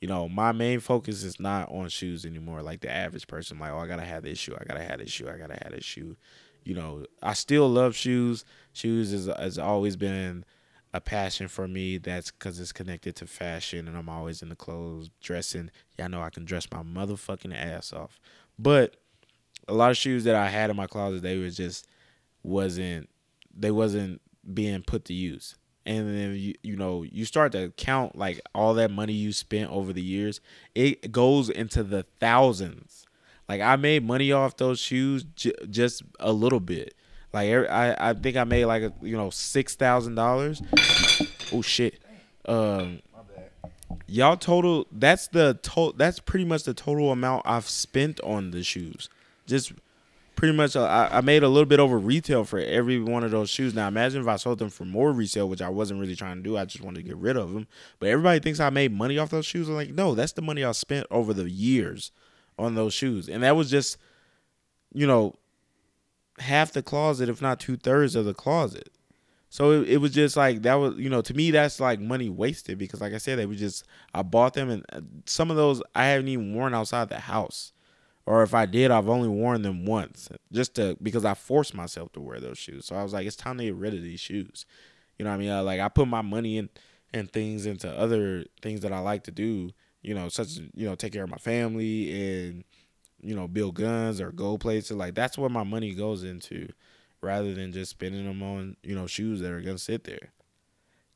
You 0.00 0.08
know, 0.08 0.28
my 0.28 0.50
main 0.50 0.80
focus 0.80 1.22
is 1.22 1.38
not 1.38 1.70
on 1.70 1.88
shoes 1.88 2.26
anymore. 2.26 2.60
Like 2.62 2.80
the 2.80 2.90
average 2.90 3.28
person, 3.28 3.60
like, 3.60 3.70
oh, 3.70 3.78
I 3.78 3.86
gotta 3.86 4.04
have 4.04 4.24
this 4.24 4.38
shoe, 4.38 4.56
I 4.60 4.64
gotta 4.64 4.82
have 4.82 4.98
this 4.98 5.10
shoe, 5.10 5.28
I 5.28 5.38
gotta 5.38 5.58
have 5.62 5.72
this 5.72 5.84
shoe. 5.84 6.16
You 6.64 6.74
know, 6.74 7.06
I 7.22 7.34
still 7.34 7.68
love 7.68 7.94
shoes. 7.94 8.44
Shoes 8.72 9.12
is 9.12 9.26
has 9.26 9.58
always 9.58 9.96
been 9.96 10.44
a 10.92 11.00
passion 11.00 11.48
for 11.48 11.66
me. 11.66 11.98
That's 11.98 12.30
because 12.30 12.60
it's 12.60 12.72
connected 12.72 13.16
to 13.16 13.26
fashion, 13.26 13.88
and 13.88 13.96
I'm 13.96 14.08
always 14.08 14.42
in 14.42 14.48
the 14.48 14.56
clothes, 14.56 15.10
dressing. 15.20 15.70
I 15.98 16.08
know 16.08 16.22
I 16.22 16.30
can 16.30 16.44
dress 16.44 16.66
my 16.70 16.82
motherfucking 16.82 17.54
ass 17.54 17.92
off, 17.92 18.20
but 18.58 18.96
a 19.68 19.74
lot 19.74 19.90
of 19.90 19.96
shoes 19.96 20.24
that 20.24 20.34
I 20.34 20.48
had 20.48 20.70
in 20.70 20.76
my 20.76 20.86
closet, 20.86 21.22
they 21.22 21.38
was 21.38 21.56
just 21.56 21.86
wasn't 22.42 23.08
they 23.54 23.70
wasn't 23.70 24.20
being 24.52 24.82
put 24.82 25.04
to 25.06 25.14
use. 25.14 25.56
And 25.84 26.16
then 26.16 26.36
you 26.36 26.54
you 26.62 26.76
know 26.76 27.02
you 27.02 27.24
start 27.24 27.52
to 27.52 27.72
count 27.76 28.16
like 28.16 28.40
all 28.54 28.74
that 28.74 28.90
money 28.90 29.12
you 29.12 29.32
spent 29.32 29.70
over 29.70 29.92
the 29.92 30.02
years, 30.02 30.40
it 30.74 31.10
goes 31.12 31.48
into 31.48 31.82
the 31.82 32.04
thousands. 32.20 33.06
Like 33.48 33.60
I 33.60 33.76
made 33.76 34.04
money 34.04 34.32
off 34.32 34.56
those 34.56 34.78
shoes 34.78 35.24
j- 35.36 35.52
just 35.68 36.02
a 36.20 36.32
little 36.32 36.60
bit. 36.60 36.94
Like 37.32 37.48
I 37.48 37.96
I 37.98 38.14
think 38.14 38.36
I 38.36 38.44
made 38.44 38.66
like 38.66 38.82
a, 38.82 38.92
you 39.02 39.16
know 39.16 39.30
six 39.30 39.74
thousand 39.74 40.14
dollars. 40.14 40.62
Oh 41.52 41.62
shit. 41.62 41.98
Um, 42.44 43.00
y'all 44.06 44.36
total 44.36 44.86
that's 44.92 45.28
the 45.28 45.58
total 45.62 45.92
that's 45.92 46.18
pretty 46.20 46.44
much 46.44 46.64
the 46.64 46.74
total 46.74 47.12
amount 47.12 47.42
I've 47.46 47.68
spent 47.68 48.20
on 48.20 48.50
the 48.50 48.62
shoes. 48.62 49.08
Just 49.46 49.72
pretty 50.36 50.56
much 50.56 50.76
uh, 50.76 50.84
I, 50.84 51.18
I 51.18 51.20
made 51.20 51.42
a 51.42 51.48
little 51.48 51.66
bit 51.66 51.80
over 51.80 51.98
retail 51.98 52.44
for 52.44 52.58
every 52.58 53.00
one 53.00 53.24
of 53.24 53.30
those 53.30 53.48
shoes. 53.48 53.74
Now 53.74 53.88
imagine 53.88 54.20
if 54.20 54.28
I 54.28 54.36
sold 54.36 54.58
them 54.58 54.70
for 54.70 54.84
more 54.84 55.12
resale, 55.12 55.48
which 55.48 55.62
I 55.62 55.68
wasn't 55.68 56.00
really 56.00 56.16
trying 56.16 56.36
to 56.36 56.42
do. 56.42 56.56
I 56.56 56.64
just 56.64 56.84
wanted 56.84 57.00
to 57.00 57.08
get 57.08 57.16
rid 57.16 57.36
of 57.36 57.52
them. 57.52 57.66
But 57.98 58.08
everybody 58.08 58.40
thinks 58.40 58.60
I 58.60 58.70
made 58.70 58.92
money 58.92 59.18
off 59.18 59.30
those 59.30 59.46
shoes. 59.46 59.68
I'm 59.68 59.74
like, 59.74 59.90
no, 59.90 60.14
that's 60.14 60.32
the 60.32 60.42
money 60.42 60.64
I 60.64 60.72
spent 60.72 61.06
over 61.10 61.32
the 61.32 61.48
years 61.48 62.12
on 62.58 62.74
those 62.74 62.92
shoes, 62.92 63.28
and 63.28 63.42
that 63.42 63.56
was 63.56 63.70
just, 63.70 63.96
you 64.92 65.06
know, 65.06 65.34
half 66.38 66.72
the 66.72 66.82
closet, 66.82 67.28
if 67.28 67.42
not 67.42 67.60
two 67.60 67.76
thirds 67.76 68.16
of 68.16 68.24
the 68.24 68.34
closet. 68.34 68.90
So 69.50 69.82
it, 69.82 69.90
it, 69.90 69.96
was 69.98 70.12
just 70.12 70.34
like 70.34 70.62
that 70.62 70.74
was 70.76 70.96
you 70.96 71.10
know 71.10 71.20
to 71.20 71.34
me 71.34 71.50
that's 71.50 71.78
like 71.78 72.00
money 72.00 72.30
wasted 72.30 72.78
because 72.78 73.02
like 73.02 73.12
I 73.12 73.18
said 73.18 73.38
they 73.38 73.44
were 73.44 73.54
just 73.54 73.84
I 74.14 74.22
bought 74.22 74.54
them 74.54 74.70
and 74.70 74.84
uh, 74.92 75.02
some 75.26 75.50
of 75.50 75.58
those 75.58 75.82
I 75.94 76.06
haven't 76.06 76.28
even 76.28 76.54
worn 76.54 76.72
outside 76.72 77.10
the 77.10 77.18
house 77.18 77.72
or 78.24 78.42
if 78.42 78.54
I 78.54 78.66
did, 78.66 78.90
I've 78.90 79.08
only 79.08 79.28
worn 79.28 79.62
them 79.62 79.84
once, 79.84 80.28
just 80.52 80.76
to 80.76 80.96
because 81.02 81.24
I 81.24 81.34
forced 81.34 81.74
myself 81.74 82.12
to 82.12 82.20
wear 82.20 82.38
those 82.38 82.58
shoes. 82.58 82.86
So 82.86 82.94
I 82.94 83.02
was 83.02 83.12
like, 83.12 83.26
it's 83.26 83.36
time 83.36 83.58
to 83.58 83.64
get 83.64 83.74
rid 83.74 83.94
of 83.94 84.02
these 84.02 84.20
shoes. 84.20 84.64
You 85.18 85.24
know 85.24 85.30
what 85.30 85.36
I 85.36 85.38
mean? 85.38 85.50
I, 85.50 85.60
like 85.60 85.80
I 85.80 85.88
put 85.88 86.06
my 86.06 86.22
money 86.22 86.58
in 86.58 86.68
and 87.12 87.30
things 87.30 87.66
into 87.66 87.90
other 87.90 88.44
things 88.62 88.80
that 88.82 88.92
I 88.92 89.00
like 89.00 89.24
to 89.24 89.32
do. 89.32 89.70
You 90.02 90.14
know, 90.14 90.28
such 90.28 90.46
as 90.46 90.58
you 90.74 90.88
know, 90.88 90.94
take 90.94 91.12
care 91.12 91.24
of 91.24 91.30
my 91.30 91.36
family 91.36 92.48
and 92.48 92.64
you 93.22 93.34
know, 93.34 93.48
build 93.48 93.76
guns 93.76 94.20
or 94.20 94.32
go 94.32 94.58
places. 94.58 94.96
Like 94.96 95.14
that's 95.14 95.38
what 95.38 95.50
my 95.50 95.64
money 95.64 95.94
goes 95.94 96.24
into, 96.24 96.68
rather 97.20 97.54
than 97.54 97.72
just 97.72 97.90
spending 97.90 98.26
them 98.26 98.42
on 98.42 98.76
you 98.82 98.94
know 98.94 99.06
shoes 99.06 99.40
that 99.40 99.52
are 99.52 99.60
gonna 99.60 99.78
sit 99.78 100.04
there. 100.04 100.32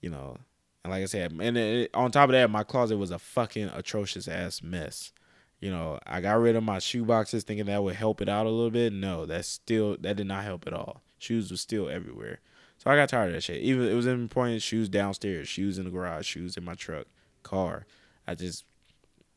You 0.01 0.11
know, 0.11 0.39
and 0.85 0.93
like 0.93 1.03
I 1.03 1.07
said, 1.07 1.33
and 1.33 1.57
it, 1.57 1.91
on 1.95 2.11
top 2.11 2.29
of 2.29 2.33
that, 2.33 2.51
my 2.51 2.63
closet 2.63 2.97
was 2.97 3.11
a 3.11 3.19
fucking 3.19 3.71
atrocious 3.75 4.29
ass 4.29 4.63
mess 4.63 5.13
you 5.61 5.71
know, 5.71 5.99
I 6.07 6.21
got 6.21 6.39
rid 6.39 6.57
of 6.57 6.63
my 6.63 6.79
shoe 6.79 7.05
boxes 7.05 7.43
thinking 7.45 7.67
that 7.67 7.83
would 7.83 7.97
help 7.97 8.21
it 8.21 8.29
out 8.29 8.47
a 8.47 8.51
little 8.51 8.71
bit. 8.71 8.93
No, 8.93 9.27
that's 9.27 9.49
still 9.49 9.97
that 10.01 10.17
did 10.17 10.27
not 10.27 10.45
help 10.45 10.67
at 10.67 10.73
all. 10.73 11.01
Shoes 11.19 11.51
was 11.51 11.61
still 11.61 11.89
everywhere. 11.89 12.41
So 12.79 12.91
I 12.91 12.97
got 12.97 13.09
tired 13.09 13.29
of 13.29 13.35
that 13.35 13.43
shit. 13.43 13.63
Even 13.63 13.89
it 13.89 13.95
was 13.95 14.07
important 14.07 14.61
shoes 14.61 14.89
downstairs, 14.89 15.49
shoes 15.49 15.79
in 15.79 15.85
the 15.85 15.91
garage, 15.91 16.27
shoes 16.27 16.57
in 16.57 16.65
my 16.65 16.75
truck, 16.75 17.07
car. 17.43 17.87
I 18.27 18.35
just 18.35 18.65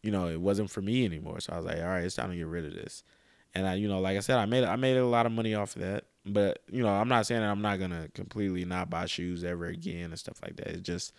you 0.02 0.12
know, 0.12 0.28
it 0.28 0.40
wasn't 0.40 0.72
for 0.72 0.82
me 0.82 1.06
anymore. 1.06 1.40
So 1.40 1.54
I 1.54 1.58
was 1.58 1.66
like, 1.66 1.78
all 1.78 1.88
right, 1.88 2.04
it's 2.04 2.16
time 2.16 2.32
to 2.32 2.38
get 2.38 2.48
rid 2.48 2.66
of 2.66 2.74
this. 2.74 3.04
And 3.54 3.68
I, 3.68 3.76
you 3.76 3.88
know, 3.88 4.00
like 4.00 4.18
I 4.18 4.22
said, 4.22 4.38
I 4.38 4.46
made 4.46 4.64
I 4.64 4.76
made 4.76 4.98
a 4.98 5.06
lot 5.06 5.26
of 5.26 5.32
money 5.32 5.56
off 5.56 5.76
of 5.76 5.82
that. 5.82 6.06
But 6.26 6.62
you 6.72 6.84
know, 6.84 6.90
I'm 6.90 7.08
not 7.08 7.26
saying 7.26 7.42
that 7.42 7.50
I'm 7.50 7.62
not 7.62 7.80
gonna 7.80 8.08
completely 8.14 8.66
not 8.66 8.90
buy 8.90 9.06
shoes 9.06 9.44
ever 9.44 9.66
again 9.66 10.06
and 10.06 10.20
stuff 10.20 10.40
like 10.44 10.56
that. 10.58 10.68
It's 10.68 10.82
just, 10.82 11.14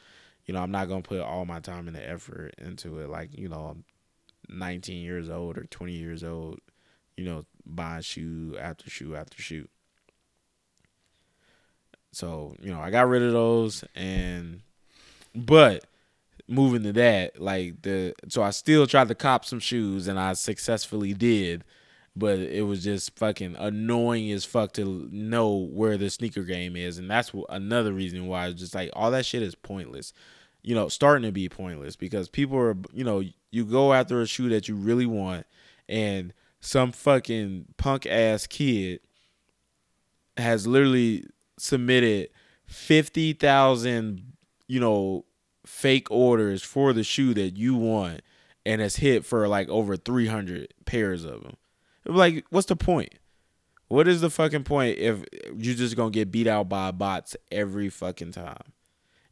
you 0.46 0.54
know, 0.54 0.60
I'm 0.62 0.70
not 0.70 0.88
gonna 0.88 1.02
put 1.02 1.20
all 1.20 1.44
my 1.44 1.60
time 1.60 1.88
and 1.88 1.96
the 1.96 2.08
effort 2.08 2.54
into 2.58 3.00
it. 3.00 3.10
Like, 3.10 3.36
you 3.36 3.48
know, 3.48 3.74
I'm 3.74 3.84
19 4.48 5.02
years 5.02 5.28
old 5.28 5.58
or 5.58 5.64
20 5.64 5.92
years 5.92 6.22
old, 6.22 6.60
you 7.16 7.24
know, 7.24 7.44
buying 7.66 8.02
shoe 8.02 8.56
after 8.60 8.88
shoe 8.88 9.16
after 9.16 9.42
shoe. 9.42 9.68
So, 12.12 12.54
you 12.60 12.72
know, 12.72 12.80
I 12.80 12.90
got 12.90 13.08
rid 13.08 13.22
of 13.22 13.32
those 13.32 13.84
and 13.94 14.62
but 15.34 15.84
moving 16.50 16.82
to 16.82 16.92
that, 16.92 17.40
like 17.40 17.82
the 17.82 18.14
so 18.28 18.42
I 18.42 18.50
still 18.50 18.86
tried 18.86 19.08
to 19.08 19.14
cop 19.14 19.44
some 19.44 19.60
shoes 19.60 20.08
and 20.08 20.18
I 20.18 20.32
successfully 20.34 21.14
did, 21.14 21.64
but 22.16 22.38
it 22.38 22.62
was 22.62 22.82
just 22.82 23.16
fucking 23.16 23.56
annoying 23.56 24.30
as 24.32 24.44
fuck 24.44 24.72
to 24.72 25.08
know 25.12 25.68
where 25.72 25.96
the 25.96 26.10
sneaker 26.10 26.42
game 26.42 26.76
is 26.76 26.98
and 26.98 27.10
that's 27.10 27.32
another 27.48 27.92
reason 27.92 28.26
why 28.26 28.48
it's 28.48 28.60
just 28.60 28.74
like 28.74 28.90
all 28.94 29.10
that 29.12 29.24
shit 29.24 29.42
is 29.42 29.54
pointless. 29.54 30.12
You 30.62 30.74
know, 30.74 30.88
starting 30.88 31.24
to 31.24 31.32
be 31.32 31.48
pointless 31.48 31.96
because 31.96 32.28
people 32.28 32.58
are, 32.58 32.76
you 32.92 33.04
know, 33.04 33.22
you 33.50 33.64
go 33.64 33.94
after 33.94 34.20
a 34.20 34.26
shoe 34.26 34.50
that 34.50 34.68
you 34.68 34.74
really 34.74 35.06
want 35.06 35.46
and 35.88 36.34
some 36.60 36.92
fucking 36.92 37.66
punk 37.78 38.04
ass 38.06 38.46
kid 38.46 39.00
has 40.36 40.66
literally 40.66 41.24
submitted 41.58 42.28
50,000 42.66 44.32
you 44.68 44.78
know 44.78 45.24
fake 45.64 46.10
orders 46.10 46.62
for 46.62 46.92
the 46.92 47.04
shoe 47.04 47.34
that 47.34 47.56
you 47.56 47.74
want 47.74 48.22
and 48.64 48.80
has 48.80 48.96
hit 48.96 49.24
for 49.24 49.46
like 49.48 49.68
over 49.68 49.96
300 49.96 50.72
pairs 50.84 51.24
of 51.24 51.42
them 51.42 51.56
like 52.06 52.44
what's 52.50 52.66
the 52.66 52.76
point 52.76 53.14
what 53.88 54.06
is 54.08 54.20
the 54.20 54.30
fucking 54.30 54.64
point 54.64 54.98
if 54.98 55.24
you're 55.56 55.74
just 55.74 55.96
gonna 55.96 56.10
get 56.10 56.30
beat 56.30 56.46
out 56.46 56.68
by 56.68 56.90
bots 56.90 57.36
every 57.50 57.88
fucking 57.88 58.32
time 58.32 58.72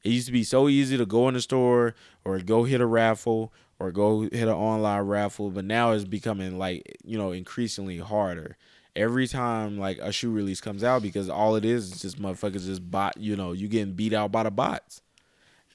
it 0.04 0.10
used 0.10 0.26
to 0.26 0.32
be 0.32 0.44
so 0.44 0.68
easy 0.68 0.96
to 0.96 1.06
go 1.06 1.28
in 1.28 1.34
the 1.34 1.40
store 1.40 1.94
or 2.24 2.38
go 2.38 2.64
hit 2.64 2.80
a 2.80 2.86
raffle 2.86 3.52
or 3.78 3.92
go 3.92 4.22
hit 4.22 4.34
an 4.42 4.48
online 4.48 5.02
raffle, 5.02 5.50
but 5.50 5.64
now 5.64 5.92
it's 5.92 6.04
becoming 6.04 6.58
like, 6.58 6.96
you 7.04 7.18
know, 7.18 7.32
increasingly 7.32 7.98
harder. 7.98 8.56
Every 8.96 9.28
time 9.28 9.78
like 9.78 9.98
a 9.98 10.10
shoe 10.12 10.32
release 10.32 10.60
comes 10.60 10.82
out 10.82 11.02
because 11.02 11.28
all 11.28 11.54
it 11.54 11.64
is 11.64 11.92
is 11.92 12.02
just 12.02 12.20
motherfuckers 12.20 12.66
just 12.66 12.90
bot, 12.90 13.16
you 13.16 13.36
know, 13.36 13.52
you 13.52 13.68
getting 13.68 13.94
beat 13.94 14.12
out 14.12 14.32
by 14.32 14.42
the 14.42 14.50
bots. 14.50 15.02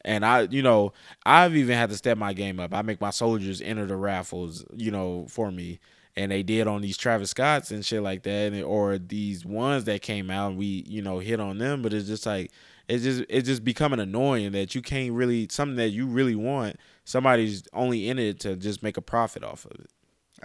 And 0.06 0.26
I, 0.26 0.42
you 0.42 0.62
know, 0.62 0.94
I've 1.26 1.56
even 1.56 1.78
had 1.78 1.90
to 1.90 1.98
step 1.98 2.18
my 2.18 2.34
game 2.34 2.60
up. 2.60 2.74
I 2.74 2.82
make 2.82 3.00
my 3.00 3.10
soldiers 3.10 3.62
enter 3.62 3.86
the 3.86 3.96
raffles, 3.96 4.66
you 4.74 4.92
know, 4.92 5.28
for 5.30 5.52
me. 5.52 5.80
And 6.16 6.32
they 6.32 6.44
did 6.44 6.68
on 6.68 6.82
these 6.82 6.98
Travis 6.98 7.32
Scotts 7.32 7.72
and 7.72 7.84
shit 7.84 8.04
like 8.04 8.22
that, 8.24 8.54
and, 8.54 8.64
or 8.64 9.00
these 9.00 9.46
ones 9.46 9.86
that 9.86 10.04
came 10.04 10.30
out. 10.30 10.56
We, 10.56 10.84
you 10.88 11.02
know, 11.02 11.18
hit 11.18 11.40
on 11.40 11.58
them, 11.58 11.82
but 11.82 11.92
it's 11.92 12.08
just 12.08 12.28
like 12.28 12.52
it's 12.88 13.04
just 13.04 13.24
it's 13.30 13.48
just 13.48 13.64
becoming 13.64 14.00
annoying 14.00 14.52
that 14.52 14.76
you 14.76 14.82
can't 14.82 15.14
really 15.14 15.48
something 15.50 15.78
that 15.78 15.90
you 15.90 16.06
really 16.06 16.36
want 16.36 16.78
somebody's 17.06 17.64
only 17.74 18.10
in 18.10 18.20
it 18.20 18.40
to 18.40 18.56
just 18.56 18.84
make 18.84 18.98
a 18.98 19.02
profit 19.02 19.44
off 19.44 19.66
of 19.66 19.72
it 19.80 19.90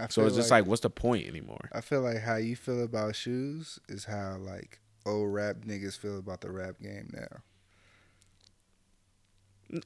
so 0.09 0.25
it's 0.25 0.35
just 0.35 0.49
like, 0.49 0.61
like, 0.61 0.69
what's 0.69 0.81
the 0.81 0.89
point 0.89 1.27
anymore 1.27 1.69
i 1.73 1.81
feel 1.81 2.01
like 2.01 2.19
how 2.19 2.35
you 2.35 2.55
feel 2.55 2.83
about 2.83 3.15
shoes 3.15 3.79
is 3.89 4.05
how 4.05 4.37
like 4.39 4.79
old 5.05 5.33
rap 5.33 5.57
niggas 5.65 5.97
feel 5.97 6.17
about 6.17 6.41
the 6.41 6.51
rap 6.51 6.75
game 6.81 7.09
now 7.13 7.41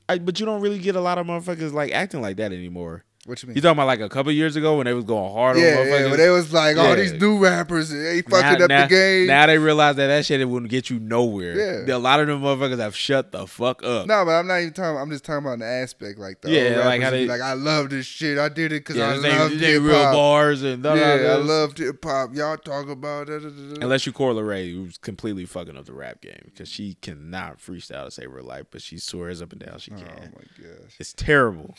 I, 0.07 0.17
but 0.17 0.39
you 0.39 0.45
don't 0.45 0.61
really 0.61 0.79
get 0.79 0.95
a 0.95 1.01
lot 1.01 1.17
of 1.17 1.27
motherfuckers 1.27 1.73
like 1.73 1.91
acting 1.91 2.21
like 2.21 2.37
that 2.37 2.51
anymore 2.53 3.03
what 3.25 3.41
you 3.41 3.47
mean? 3.47 3.55
You 3.55 3.61
talking 3.61 3.77
about 3.77 3.87
like 3.87 4.01
a 4.01 4.09
couple 4.09 4.33
years 4.33 4.57
ago 4.57 4.75
when 4.75 4.85
they 4.85 4.93
was 4.93 5.05
going 5.05 5.31
hard 5.31 5.57
yeah, 5.57 5.63
on 5.63 5.77
motherfuckers? 5.77 5.99
Yeah, 5.99 6.09
when 6.09 6.17
they 6.17 6.29
was 6.29 6.51
like, 6.51 6.77
all 6.77 6.95
these 6.95 7.13
new 7.13 7.37
rappers, 7.37 7.89
they 7.89 8.21
fucking 8.21 8.59
now, 8.59 8.63
up 8.65 8.69
now, 8.69 8.81
the 8.83 8.89
game. 8.89 9.27
Now 9.27 9.45
they 9.45 9.57
realize 9.57 9.95
that 9.95 10.07
that 10.07 10.25
shit 10.25 10.41
it 10.41 10.45
wouldn't 10.45 10.69
get 10.69 10.89
you 10.89 10.99
nowhere. 10.99 11.85
Yeah. 11.87 11.95
A 11.95 11.97
lot 11.97 12.19
of 12.19 12.27
them 12.27 12.41
motherfuckers 12.41 12.79
have 12.79 12.97
shut 12.97 13.31
the 13.31 13.47
fuck 13.47 13.81
up. 13.81 14.07
No, 14.07 14.25
but 14.25 14.31
I'm 14.31 14.47
not 14.47 14.59
even 14.59 14.73
talking. 14.73 14.99
I'm 14.99 15.09
just 15.09 15.23
talking 15.23 15.45
about 15.45 15.59
the 15.59 15.65
aspect, 15.65 16.19
like 16.19 16.41
the 16.41 16.51
yeah, 16.51 16.85
like 16.85 17.01
how 17.01 17.11
they 17.11 17.25
like 17.25 17.39
I 17.39 17.53
love 17.53 17.91
this 17.91 18.05
shit. 18.05 18.37
I 18.37 18.49
did 18.49 18.73
it 18.73 18.81
because 18.81 18.97
yeah, 18.97 19.11
I 19.11 19.15
love 19.15 19.51
hip 19.51 19.81
hop. 19.81 19.89
real 19.89 20.11
bars 20.11 20.63
and 20.63 20.83
da, 20.83 20.93
yeah, 20.95 21.31
I 21.31 21.35
loved 21.35 21.77
hip 21.77 22.03
hop. 22.03 22.35
Y'all 22.35 22.57
talk 22.57 22.89
about 22.89 23.29
it. 23.29 23.43
Unless 23.43 24.05
you 24.05 24.11
Coi 24.11 24.33
Leray, 24.33 24.73
who's 24.73 24.97
completely 24.97 25.45
fucking 25.45 25.77
up 25.77 25.85
the 25.85 25.93
rap 25.93 26.19
game 26.19 26.41
because 26.45 26.67
she 26.67 26.95
cannot 26.95 27.59
freestyle 27.59 28.03
to 28.03 28.11
save 28.11 28.31
her 28.31 28.41
life, 28.43 28.65
but 28.69 28.81
she 28.81 28.97
swears 28.97 29.41
up 29.41 29.53
and 29.53 29.61
down 29.61 29.79
she 29.79 29.91
oh 29.93 29.97
can. 29.97 30.07
Oh 30.09 30.39
my 30.39 30.67
gosh, 30.67 30.95
it's 30.99 31.13
terrible. 31.13 31.75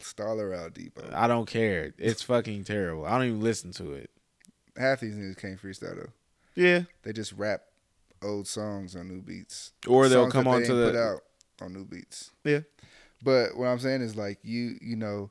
Stall 0.00 0.38
her 0.38 0.54
out, 0.54 0.74
Depot. 0.74 1.10
I 1.14 1.26
don't 1.26 1.46
care. 1.46 1.92
It's 1.98 2.22
fucking 2.22 2.64
terrible. 2.64 3.04
I 3.04 3.18
don't 3.18 3.28
even 3.28 3.40
listen 3.40 3.72
to 3.72 3.92
it. 3.92 4.10
half 4.76 5.00
these 5.00 5.14
niggas 5.14 5.36
can't 5.36 5.60
freestyle 5.60 5.96
though. 5.96 6.12
Yeah. 6.54 6.82
They 7.02 7.12
just 7.12 7.32
rap 7.32 7.62
old 8.22 8.46
songs 8.48 8.96
on 8.96 9.08
new 9.08 9.20
beats. 9.20 9.72
Or 9.86 10.08
they'll 10.08 10.22
Songs 10.24 10.32
come 10.32 10.44
that 10.44 10.50
on 10.50 10.60
they 10.60 10.66
to 10.68 10.72
ain't 10.72 10.86
put 10.86 10.92
the 10.92 11.02
out 11.02 11.20
on 11.60 11.72
new 11.74 11.84
beats. 11.84 12.30
Yeah. 12.44 12.60
But 13.22 13.56
what 13.56 13.66
I'm 13.66 13.78
saying 13.78 14.02
is 14.02 14.16
like 14.16 14.38
you 14.42 14.76
you 14.80 14.96
know, 14.96 15.30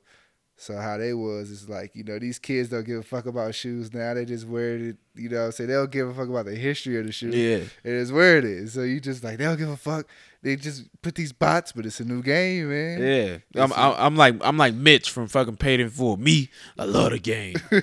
so 0.55 0.77
how 0.77 0.97
they 0.97 1.13
was 1.13 1.49
is 1.49 1.67
like, 1.67 1.95
you 1.95 2.03
know, 2.03 2.19
these 2.19 2.39
kids 2.39 2.69
don't 2.69 2.85
give 2.85 2.99
a 2.99 3.03
fuck 3.03 3.25
about 3.25 3.55
shoes 3.55 3.93
now. 3.93 4.13
They 4.13 4.25
just 4.25 4.47
wear 4.47 4.77
it, 4.77 4.97
you 5.15 5.29
know 5.29 5.39
what 5.39 5.45
I'm 5.45 5.51
saying? 5.51 5.69
They 5.69 5.75
don't 5.75 5.91
give 5.91 6.07
a 6.09 6.13
fuck 6.13 6.29
about 6.29 6.45
the 6.45 6.55
history 6.55 6.99
of 6.99 7.05
the 7.05 7.11
shoe. 7.11 7.29
Yeah. 7.29 7.57
It 7.83 7.93
is 7.93 8.11
where 8.11 8.37
it 8.37 8.45
is. 8.45 8.73
So 8.73 8.81
you 8.81 8.99
just 8.99 9.23
like 9.23 9.37
they 9.37 9.43
don't 9.43 9.57
give 9.57 9.69
a 9.69 9.77
fuck. 9.77 10.07
They 10.43 10.57
just 10.57 10.83
put 11.01 11.15
these 11.15 11.31
bots, 11.31 11.71
but 11.71 11.85
it's 11.85 12.01
a 12.01 12.03
new 12.03 12.21
game, 12.21 12.69
man. 12.69 13.01
Yeah, 13.01 13.63
I'm, 13.63 13.71
I'm, 13.71 13.93
I'm 13.97 14.15
like 14.17 14.35
I'm 14.41 14.57
like 14.57 14.73
Mitch 14.73 15.09
from 15.09 15.29
fucking 15.29 15.55
Paid 15.55 15.79
in 15.79 15.89
Full. 15.89 16.17
Me, 16.17 16.49
I 16.77 16.83
love 16.83 17.11
the 17.11 17.19
game. 17.19 17.55
I 17.71 17.77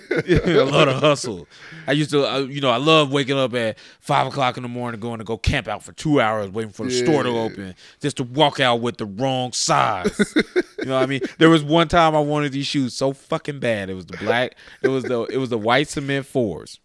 love 0.63 0.87
the 0.87 0.99
hustle. 1.01 1.49
I 1.87 1.93
used 1.93 2.11
to, 2.11 2.27
I, 2.27 2.41
you 2.41 2.61
know, 2.61 2.69
I 2.69 2.77
love 2.77 3.11
waking 3.13 3.39
up 3.39 3.55
at 3.55 3.79
five 4.01 4.27
o'clock 4.27 4.59
in 4.59 4.63
the 4.63 4.69
morning, 4.69 5.01
going 5.01 5.21
to 5.21 5.25
go 5.25 5.39
camp 5.39 5.69
out 5.69 5.83
for 5.83 5.93
two 5.93 6.21
hours, 6.21 6.51
waiting 6.51 6.71
for 6.71 6.85
the 6.85 6.93
store 6.93 7.23
to 7.23 7.31
open, 7.31 7.75
just 8.03 8.19
to 8.19 8.25
walk 8.25 8.61
out 8.61 8.83
with 8.83 8.99
the 8.99 9.07
wrong 9.07 9.53
size. 9.53 10.35
you 10.37 10.85
know 10.85 10.97
what 10.97 11.03
I 11.03 11.07
mean? 11.07 11.23
There 11.39 11.49
was 11.49 11.65
one 11.65 11.89
time 11.89 12.15
I 12.15 12.21
wanted 12.21 12.53
these 12.53 12.67
shoes 12.67 12.93
so 12.93 13.15
fucking 13.15 13.61
bad. 13.61 13.89
It 13.89 13.95
was 13.95 14.05
the 14.05 14.19
black. 14.19 14.55
It 14.83 14.89
was 14.89 15.05
the 15.05 15.23
it 15.23 15.39
was 15.39 15.49
the 15.49 15.59
white 15.59 15.89
cement 15.89 16.27
fours. 16.27 16.79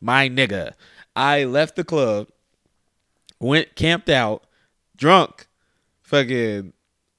My 0.00 0.28
nigga, 0.28 0.72
I 1.14 1.44
left 1.44 1.76
the 1.76 1.84
club, 1.84 2.28
went 3.38 3.74
camped 3.76 4.08
out, 4.08 4.44
drunk, 4.96 5.46
fucking 6.02 6.72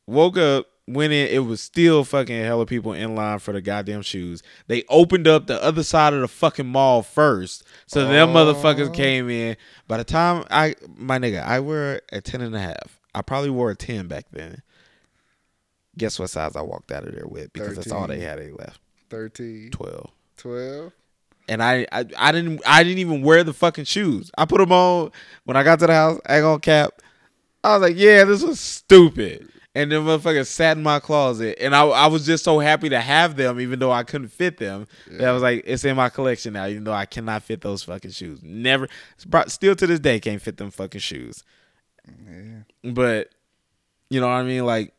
woke 0.07 0.37
up, 0.37 0.67
went 0.87 1.13
in. 1.13 1.27
It 1.27 1.45
was 1.45 1.61
still 1.61 2.03
fucking 2.03 2.43
hella 2.43 2.65
people 2.65 2.93
in 2.93 3.15
line 3.15 3.39
for 3.39 3.51
the 3.53 3.61
goddamn 3.61 4.01
shoes. 4.01 4.41
They 4.67 4.83
opened 4.89 5.27
up 5.27 5.47
the 5.47 5.61
other 5.63 5.83
side 5.83 6.13
of 6.13 6.21
the 6.21 6.27
fucking 6.27 6.67
mall 6.67 7.03
first, 7.03 7.63
so 7.85 8.07
them 8.07 8.29
Oh. 8.29 8.33
motherfuckers 8.33 8.93
came 8.93 9.29
in. 9.29 9.57
By 9.87 9.97
the 9.97 10.03
time 10.03 10.45
I, 10.49 10.75
my 10.95 11.19
nigga, 11.19 11.43
I 11.45 11.59
wear 11.59 12.01
a 12.11 12.21
ten 12.21 12.41
and 12.41 12.55
a 12.55 12.59
half. 12.59 12.99
I 13.13 13.21
probably 13.21 13.49
wore 13.49 13.71
a 13.71 13.75
ten 13.75 14.07
back 14.07 14.25
then. 14.31 14.61
Guess 15.97 16.17
what 16.19 16.29
size 16.29 16.55
I 16.55 16.61
walked 16.61 16.91
out 16.91 17.05
of 17.05 17.13
there 17.13 17.27
with? 17.27 17.51
Because 17.51 17.75
that's 17.75 17.91
all 17.91 18.07
they 18.07 18.21
had. 18.21 18.39
They 18.39 18.51
left 18.51 18.79
13, 19.09 19.71
twelve. 19.71 20.09
12. 20.37 20.93
And 21.47 21.61
I, 21.61 21.85
I 21.91 22.05
I 22.17 22.31
didn't 22.31 22.61
I 22.65 22.83
didn't 22.83 22.99
even 22.99 23.21
wear 23.21 23.43
the 23.43 23.53
fucking 23.53 23.85
shoes. 23.85 24.31
I 24.37 24.45
put 24.45 24.59
them 24.59 24.71
on 24.71 25.11
when 25.43 25.57
I 25.57 25.63
got 25.63 25.79
to 25.79 25.87
the 25.87 25.93
house. 25.93 26.19
I 26.25 26.37
ain't 26.37 26.43
gonna 26.43 26.59
cap. 26.59 27.01
I 27.63 27.73
was 27.73 27.81
like, 27.81 27.97
yeah, 27.97 28.23
this 28.23 28.43
was 28.43 28.59
stupid. 28.59 29.49
And 29.73 29.89
then 29.91 30.01
motherfucker 30.01 30.45
sat 30.45 30.75
in 30.75 30.83
my 30.83 30.99
closet, 30.99 31.57
and 31.61 31.73
I 31.73 31.85
I 31.85 32.07
was 32.07 32.25
just 32.25 32.43
so 32.43 32.59
happy 32.59 32.89
to 32.89 32.99
have 32.99 33.37
them, 33.37 33.59
even 33.59 33.79
though 33.79 33.91
I 33.91 34.03
couldn't 34.03 34.27
fit 34.29 34.57
them. 34.57 34.87
That 35.09 35.29
I 35.29 35.31
was 35.31 35.41
like, 35.41 35.63
it's 35.65 35.85
in 35.85 35.95
my 35.95 36.09
collection 36.09 36.53
now, 36.53 36.67
even 36.67 36.83
though 36.83 36.93
I 36.93 37.05
cannot 37.05 37.43
fit 37.43 37.61
those 37.61 37.83
fucking 37.83 38.11
shoes. 38.11 38.39
Never, 38.43 38.89
still 39.47 39.75
to 39.75 39.87
this 39.87 39.99
day, 39.99 40.19
can't 40.19 40.41
fit 40.41 40.57
them 40.57 40.71
fucking 40.71 40.99
shoes. 40.99 41.43
Yeah. 42.05 42.91
But 42.91 43.29
you 44.09 44.19
know 44.19 44.27
what 44.27 44.33
I 44.33 44.43
mean? 44.43 44.65
Like 44.65 44.93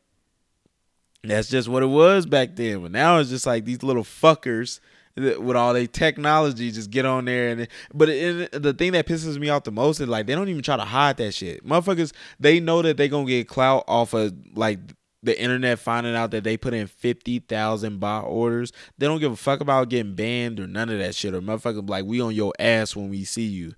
that's 1.23 1.49
just 1.49 1.69
what 1.69 1.83
it 1.83 1.87
was 1.87 2.27
back 2.27 2.57
then. 2.57 2.83
But 2.83 2.93
now 2.93 3.19
it's 3.19 3.31
just 3.31 3.47
like 3.47 3.65
these 3.65 3.83
little 3.83 4.05
fuckers 4.05 4.81
with 5.17 5.57
all 5.57 5.75
their 5.75 5.87
technology 5.87 6.71
just 6.71 6.91
get 6.91 7.05
on 7.05 7.27
there 7.27 7.49
and 7.51 7.69
but 7.93 8.09
it, 8.09 8.63
the 8.63 8.73
thing 8.73 8.93
that 8.93 9.07
pisses 9.07 9.39
me 9.39 9.49
off 9.49 9.65
the 9.65 9.71
most 9.71 10.01
is 10.01 10.09
like 10.09 10.27
they 10.27 10.35
don't 10.35 10.49
even 10.49 10.63
try 10.63 10.77
to 10.77 10.85
hide 10.85 11.17
that 11.19 11.33
shit. 11.33 11.67
Motherfuckers, 11.67 12.13
they 12.41 12.61
know 12.61 12.83
that 12.83 12.97
they 12.97 13.09
gonna 13.09 13.27
get 13.27 13.49
clout 13.49 13.85
off 13.87 14.15
of 14.15 14.33
like 14.55 14.79
the 15.23 15.41
internet 15.41 15.79
finding 15.79 16.17
out 16.17 16.31
that 16.33 16.45
they 16.45 16.57
put 16.57 16.75
in 16.75 16.87
fifty 16.87 17.39
thousand 17.39 18.01
bot 18.01 18.25
orders. 18.25 18.73
They 18.99 19.07
don't 19.07 19.21
give 19.21 19.33
a 19.33 19.37
fuck 19.37 19.61
about 19.61 19.89
getting 19.89 20.15
banned 20.15 20.59
or 20.59 20.67
none 20.67 20.89
of 20.89 20.99
that 20.99 21.15
shit. 21.15 21.35
Or 21.35 21.41
motherfuckers 21.41 21.89
like 21.89 22.05
we 22.05 22.21
on 22.21 22.35
your 22.35 22.53
ass 22.59 22.97
when 22.97 23.09
we 23.09 23.25
see 23.25 23.47
you 23.47 23.75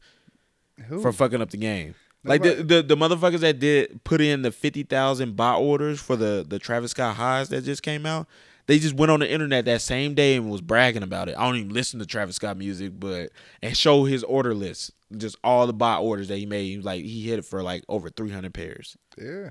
Who? 0.86 1.02
for 1.02 1.12
fucking 1.12 1.42
up 1.42 1.50
the 1.50 1.56
game. 1.56 1.94
Like 2.26 2.42
the, 2.42 2.54
the 2.54 2.82
the 2.82 2.96
motherfuckers 2.96 3.40
that 3.40 3.58
did 3.58 4.02
put 4.04 4.22
in 4.22 4.40
the 4.40 4.50
fifty 4.50 4.82
thousand 4.82 5.36
bot 5.36 5.60
orders 5.60 6.00
for 6.00 6.16
the 6.16 6.44
the 6.48 6.58
Travis 6.58 6.92
Scott 6.92 7.16
highs 7.16 7.50
that 7.50 7.64
just 7.64 7.82
came 7.82 8.06
out, 8.06 8.26
they 8.66 8.78
just 8.78 8.94
went 8.94 9.10
on 9.12 9.20
the 9.20 9.30
internet 9.30 9.64
that 9.66 9.80
same 9.82 10.14
day 10.14 10.36
and 10.36 10.50
was 10.50 10.60
bragging 10.60 11.02
about 11.02 11.28
it. 11.28 11.36
I 11.38 11.44
don't 11.46 11.56
even 11.56 11.72
listen 11.74 12.00
to 12.00 12.06
Travis 12.06 12.36
Scott 12.36 12.56
music, 12.56 12.92
but 12.98 13.30
and 13.62 13.76
show 13.76 14.04
his 14.04 14.24
order 14.24 14.54
list, 14.54 14.92
just 15.16 15.36
all 15.44 15.66
the 15.66 15.72
buy 15.72 15.96
orders 15.96 16.28
that 16.28 16.38
he 16.38 16.46
made. 16.46 16.64
He 16.64 16.78
like 16.78 17.02
he 17.02 17.28
hit 17.28 17.38
it 17.38 17.44
for 17.44 17.62
like 17.62 17.84
over 17.88 18.08
three 18.08 18.30
hundred 18.30 18.54
pairs. 18.54 18.96
yeah. 19.20 19.50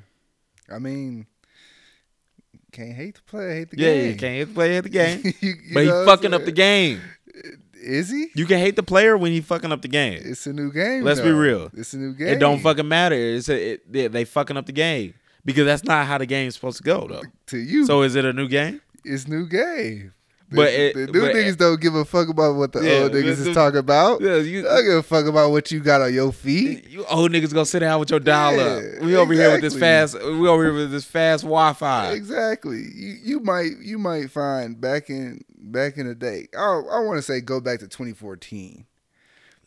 I 0.73 0.79
mean, 0.79 1.27
can't 2.71 2.93
hate 2.93 3.15
the 3.15 3.21
player, 3.23 3.53
hate 3.53 3.69
the 3.71 3.77
Yeah, 3.77 3.93
game. 3.93 4.05
you 4.11 4.17
can't 4.17 4.33
hate 4.35 4.43
the 4.45 4.53
player 4.53 4.77
at 4.77 4.83
the 4.83 4.89
game, 4.89 5.21
You- 5.23 5.33
you 5.41 5.55
but 5.73 5.79
he 5.83 5.89
know 5.89 5.93
what 5.95 5.99
I'm 6.01 6.05
fucking 6.07 6.33
up 6.33 6.45
the 6.45 6.51
game. 6.51 7.01
Is 7.75 8.09
he? 8.09 8.27
You 8.33 8.45
can 8.45 8.59
hate 8.59 8.77
the 8.77 8.83
player 8.83 9.17
when 9.17 9.33
he 9.33 9.41
fucking 9.41 9.71
up 9.71 9.81
the 9.81 9.89
game. 9.89 10.21
It's 10.23 10.47
a 10.47 10.53
new 10.53 10.71
game. 10.71 11.03
Let's 11.03 11.19
be 11.19 11.31
real. 11.31 11.69
It's 11.73 11.93
a 11.93 11.97
new 11.97 12.13
game. 12.13 12.29
It 12.29 12.39
don't 12.39 12.59
fucking 12.59 12.87
matter. 12.87 13.15
It's 13.15 13.49
a, 13.49 13.71
it, 13.73 13.91
they, 13.91 14.07
they 14.07 14.23
fucking 14.23 14.55
up 14.55 14.65
the 14.65 14.71
game 14.71 15.13
because 15.43 15.65
that's 15.65 15.83
not 15.83 16.07
how 16.07 16.17
the 16.17 16.25
game's 16.25 16.55
supposed 16.55 16.77
to 16.77 16.83
go 16.83 17.05
though. 17.07 17.23
to 17.47 17.57
you. 17.57 17.85
So 17.85 18.01
is 18.03 18.15
it 18.15 18.23
a 18.23 18.31
new 18.31 18.47
game? 18.47 18.81
It's 19.05 19.27
new 19.27 19.47
game. 19.47 20.13
The, 20.49 20.55
But 20.57 20.67
it- 20.73 20.93
the 20.95 21.07
new 21.07 21.21
but- 21.21 21.33
niggas 21.35 21.57
don't 21.57 21.81
give 21.81 21.95
a 21.95 22.05
fuck 22.05 22.27
about 22.29 22.55
what 22.55 22.73
the 22.73 22.81
Yeah, 22.81 23.03
old 23.03 23.13
niggas 23.13 23.43
the- 23.43 23.49
is 23.49 23.55
talking 23.55 23.79
about. 23.79 24.21
Yeah, 24.21 24.35
you, 24.37 24.61
They 24.61 24.67
don't 24.67 24.83
give 24.85 24.93
a 24.97 25.03
fuck 25.03 25.25
about 25.25 25.49
what 25.51 25.71
you 25.71 25.79
got 25.79 26.01
on 26.01 26.13
your 26.13 26.31
feet. 26.31 26.87
you 26.89 27.03
old 27.05 27.31
niggas 27.31 27.51
gonna 27.53 27.65
sit 27.65 27.79
down 27.79 27.99
with 27.99 28.11
your 28.11 28.19
dial 28.19 28.55
Yeah, 28.57 28.97
up. 28.97 29.01
We 29.03 29.15
over 29.15 29.33
here 29.33 29.51
with 29.51 29.61
this 29.61 29.75
fast. 29.75 30.13
We 30.21 30.47
over 30.47 30.63
here 30.65 30.73
with 30.73 30.91
this 30.91 31.05
fast 31.05 31.43
Wi-Fi. 31.43 32.11
Exactly. 32.11 32.85
You 32.93 33.15
you 33.23 33.39
might 33.39 33.71
you 33.81 33.97
might 33.97 34.29
find 34.29 34.79
back 34.79 35.09
in 35.09 35.41
back 35.57 35.97
in 35.97 36.07
the 36.07 36.13
day. 36.13 36.49
Oh, 36.55 36.83
I 36.91 36.99
want 36.99 37.17
to 37.17 37.23
say 37.23 37.41
go 37.41 37.59
back 37.59 37.79
to 37.79 37.87
2014. 37.87 38.85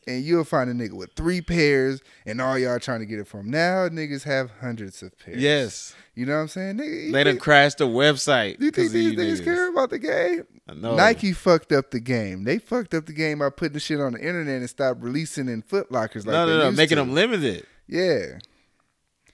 And 0.06 0.22
you'll 0.24 0.44
find 0.44 0.70
a 0.70 0.72
nigga 0.72 0.92
with 0.92 1.14
three 1.14 1.40
pairs, 1.40 2.00
and 2.24 2.40
all 2.40 2.56
y'all 2.56 2.78
trying 2.78 3.00
to 3.00 3.06
get 3.06 3.18
it 3.18 3.26
from. 3.26 3.50
Now 3.50 3.88
niggas 3.88 4.22
have 4.22 4.52
hundreds 4.60 5.02
of 5.02 5.18
pairs. 5.18 5.40
Yes, 5.40 5.94
you 6.14 6.26
know 6.26 6.36
what 6.36 6.42
I'm 6.42 6.48
saying. 6.48 6.76
Nigga, 6.78 7.12
they 7.12 7.24
done 7.24 7.38
crashed 7.38 7.78
the 7.78 7.88
website. 7.88 8.60
you 8.60 8.70
think 8.70 8.92
these 8.92 9.14
niggas 9.14 9.40
niggas. 9.40 9.44
care 9.44 9.68
about 9.70 9.90
the 9.90 9.98
game? 9.98 10.44
Nike 10.72 11.32
fucked 11.32 11.72
up 11.72 11.90
the 11.90 12.00
game. 12.00 12.44
They 12.44 12.58
fucked 12.58 12.94
up 12.94 13.06
the 13.06 13.12
game 13.12 13.40
by 13.40 13.50
putting 13.50 13.74
the 13.74 13.80
shit 13.80 14.00
on 14.00 14.12
the 14.12 14.20
internet 14.20 14.60
and 14.60 14.70
stopped 14.70 15.02
releasing 15.02 15.48
in 15.48 15.62
Foot 15.62 15.90
Lockers 15.90 16.24
like 16.24 16.34
no, 16.34 16.46
no, 16.46 16.58
no. 16.58 16.70
Making 16.70 16.96
to. 16.96 17.02
them 17.02 17.12
limited. 17.12 17.66
Yeah, 17.88 18.38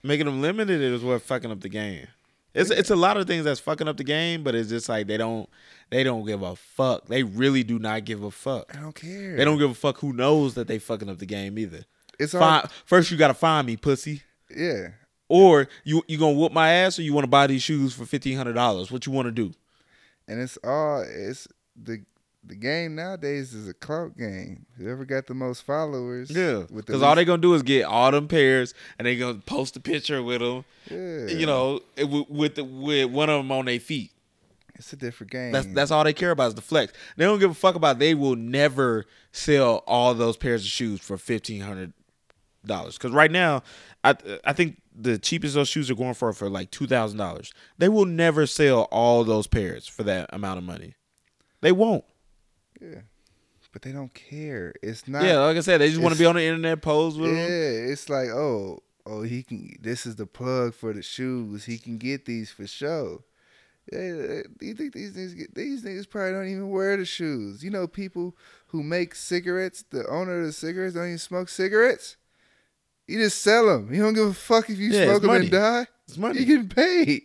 Making 0.03 0.27
them 0.27 0.43
limited 0.43 0.81
is 0.81 1.05
what 1.05 1.23
fucking 1.23 1.51
up 1.51 1.61
the 1.61 1.69
game. 1.69 2.09
It's 2.55 2.71
it's 2.71 2.91
a 2.91 2.97
lot 2.97 3.17
of 3.17 3.27
things 3.27 3.45
that's 3.45 3.61
fucking 3.61 3.89
up 3.89 3.97
the 3.97 4.05
game, 4.05 4.43
but 4.43 4.55
it's 4.55 4.69
just 4.69 4.89
like 4.89 5.07
they 5.07 5.17
don't 5.17 5.49
they 5.91 6.03
don't 6.05 6.27
give 6.27 6.43
a 6.43 6.55
fuck. 6.57 7.07
They 7.07 7.23
really 7.23 7.63
do 7.63 7.79
not 7.79 8.05
give 8.05 8.23
a 8.23 8.31
fuck. 8.31 8.75
I 8.77 8.81
don't 8.81 8.95
care. 8.95 9.37
They 9.37 9.45
don't 9.45 9.59
give 9.59 9.71
a 9.71 9.75
fuck 9.75 9.99
who 9.99 10.13
knows 10.13 10.55
that 10.55 10.69
they 10.69 10.79
fucking 10.79 11.09
up 11.09 11.19
the 11.19 11.27
game 11.27 11.59
either. 11.59 11.85
It's 12.19 12.35
all 12.35 12.65
first, 12.85 13.11
you 13.11 13.17
gotta 13.17 13.35
find 13.35 13.67
me, 13.67 13.77
pussy. 13.77 14.23
yeah. 14.55 14.89
Or 15.29 15.67
you 15.83 16.03
you 16.09 16.19
gonna 16.19 16.37
whoop 16.39 16.53
my 16.53 16.71
ass, 16.71 16.99
or 16.99 17.03
you 17.03 17.15
want 17.15 17.25
to 17.25 17.29
buy 17.31 17.47
these 17.47 17.63
shoes 17.63 17.95
for 17.95 18.05
fifteen 18.05 18.37
hundred 18.37 18.53
dollars? 18.53 18.91
What 18.93 19.07
you 19.07 19.13
want 19.13 19.27
to 19.27 19.33
do? 19.33 19.55
and 20.29 20.41
it's 20.41 20.57
all 20.63 21.03
it's 21.09 21.49
the 21.75 22.03
the 22.45 22.55
game 22.57 22.95
nowadays 22.95 23.55
is 23.55 23.69
a 23.69 23.75
clout 23.75 24.17
game. 24.19 24.67
Whoever 24.77 25.05
got 25.05 25.27
the 25.27 25.35
most 25.35 25.63
followers, 25.63 26.31
Yeah, 26.31 26.59
with 26.59 26.69
the 26.71 26.75
because 26.87 27.03
all 27.03 27.15
they 27.15 27.21
least- 27.23 27.27
gonna 27.29 27.43
do 27.43 27.55
is 27.55 27.63
get 27.63 27.85
all 27.85 28.11
them 28.11 28.29
pairs, 28.29 28.75
and 28.99 29.07
they 29.07 29.17
gonna 29.17 29.39
post 29.47 29.77
a 29.77 29.81
picture 29.81 30.23
with 30.23 30.41
them. 30.41 30.65
yeah, 30.91 31.27
You 31.27 31.47
know, 31.47 31.81
with 31.97 32.29
with, 32.29 32.55
the, 32.57 32.65
with 32.65 33.11
one 33.11 33.31
of 33.31 33.39
them 33.39 33.53
on 33.53 33.67
their 33.67 33.79
feet. 33.81 34.11
it's 34.75 34.93
a 34.93 34.97
different 34.97 35.31
game. 35.31 35.53
That's 35.53 35.67
that's 35.69 35.91
all 35.91 36.03
they 36.05 36.13
care 36.13 36.33
about 36.33 36.49
is 36.49 36.55
the 36.55 36.63
flex. 36.63 36.93
They 37.17 37.25
don't 37.25 37.39
give 37.39 37.51
a 37.51 37.55
fuck 37.55 37.75
about. 37.77 37.99
They 38.01 38.15
will 38.15 38.37
never 38.37 39.05
sell 39.31 39.85
all 39.87 40.13
those 40.15 40.37
pairs 40.37 40.63
of 40.63 40.69
shoes 40.69 41.01
for 41.01 41.17
fifteen 41.17 41.61
hundred 41.61 41.93
dollars. 42.67 42.99
Because 42.99 43.13
right 43.13 43.31
now, 43.31 43.63
I 44.03 44.17
I 44.45 44.53
think 44.53 44.81
the 44.95 45.17
cheapest 45.19 45.55
those 45.55 45.69
shoes 45.69 45.91
are 45.91 45.95
going 45.95 46.15
for 46.15 46.33
for 46.33 46.51
like 46.51 46.71
two 46.73 46.87
thousand 46.89 47.19
dollars. 47.19 47.53
They 47.79 47.89
will 47.89 48.05
never 48.07 48.47
sell 48.47 48.83
all 48.91 49.23
those 49.25 49.47
pairs 49.47 49.87
for 49.87 50.03
that 50.03 50.29
amount 50.33 50.59
of 50.59 50.65
money. 50.65 50.95
They 51.61 51.71
won't. 51.73 52.05
Yeah, 52.83 53.01
but 53.73 53.83
they 53.83 53.93
don't 53.93 54.13
care. 54.13 54.75
It's 54.83 55.07
not. 55.09 55.25
yeah, 55.25 55.39
like 55.39 55.57
I 55.57 55.61
said, 55.61 55.81
they 55.81 55.89
just 55.89 56.01
want 56.01 56.15
to 56.15 56.19
be 56.19 56.27
on 56.27 56.35
the 56.37 56.43
internet, 56.45 56.83
pose 56.83 57.19
with 57.19 57.31
yeah. 57.31 57.47
them. 57.47 57.93
It's 57.93 58.09
like 58.09 58.29
oh 58.29 58.83
oh 59.07 59.23
he 59.23 59.43
can. 59.43 59.77
This 59.81 60.07
is 60.07 60.17
the 60.17 60.27
plug 60.27 60.75
for 60.75 60.93
the 60.93 61.03
shoes. 61.03 61.65
He 61.65 61.79
can 61.79 61.99
get 61.99 62.25
these 62.25 62.51
for 62.51 62.67
show. 62.67 63.25
Yeah, 63.93 64.43
you 64.61 64.75
think 64.75 64.93
these 64.93 65.13
niggas 65.15 65.37
get, 65.37 65.55
these 65.55 65.83
niggas 65.83 66.09
probably 66.09 66.33
don't 66.33 66.47
even 66.49 66.71
wear 66.71 66.97
the 66.97 67.05
shoes? 67.05 67.65
You 67.65 67.71
know, 67.71 67.89
people 67.89 68.37
who 68.69 68.83
make 68.83 69.15
cigarettes, 69.15 69.85
the 69.91 70.07
owner 70.07 70.39
of 70.41 70.47
the 70.47 70.53
cigarettes 70.53 70.95
don't 70.95 71.07
even 71.07 71.19
smoke 71.19 71.49
cigarettes. 71.49 72.17
You 73.09 73.19
just 73.19 73.43
sell 73.43 73.67
them. 73.67 73.93
You 73.93 74.01
don't 74.03 74.15
give 74.15 74.29
a 74.29 74.35
fuck 74.35 74.71
if 74.71 74.79
you 74.79 74.91
Yeah, 74.91 75.07
smoke 75.07 75.23
them 75.23 75.31
money. 75.33 75.43
and 75.47 75.51
die. 75.51 75.87
It's 76.07 76.17
money. 76.17 76.39
You 76.41 76.47
getting 76.47 76.69
paid. 76.69 77.23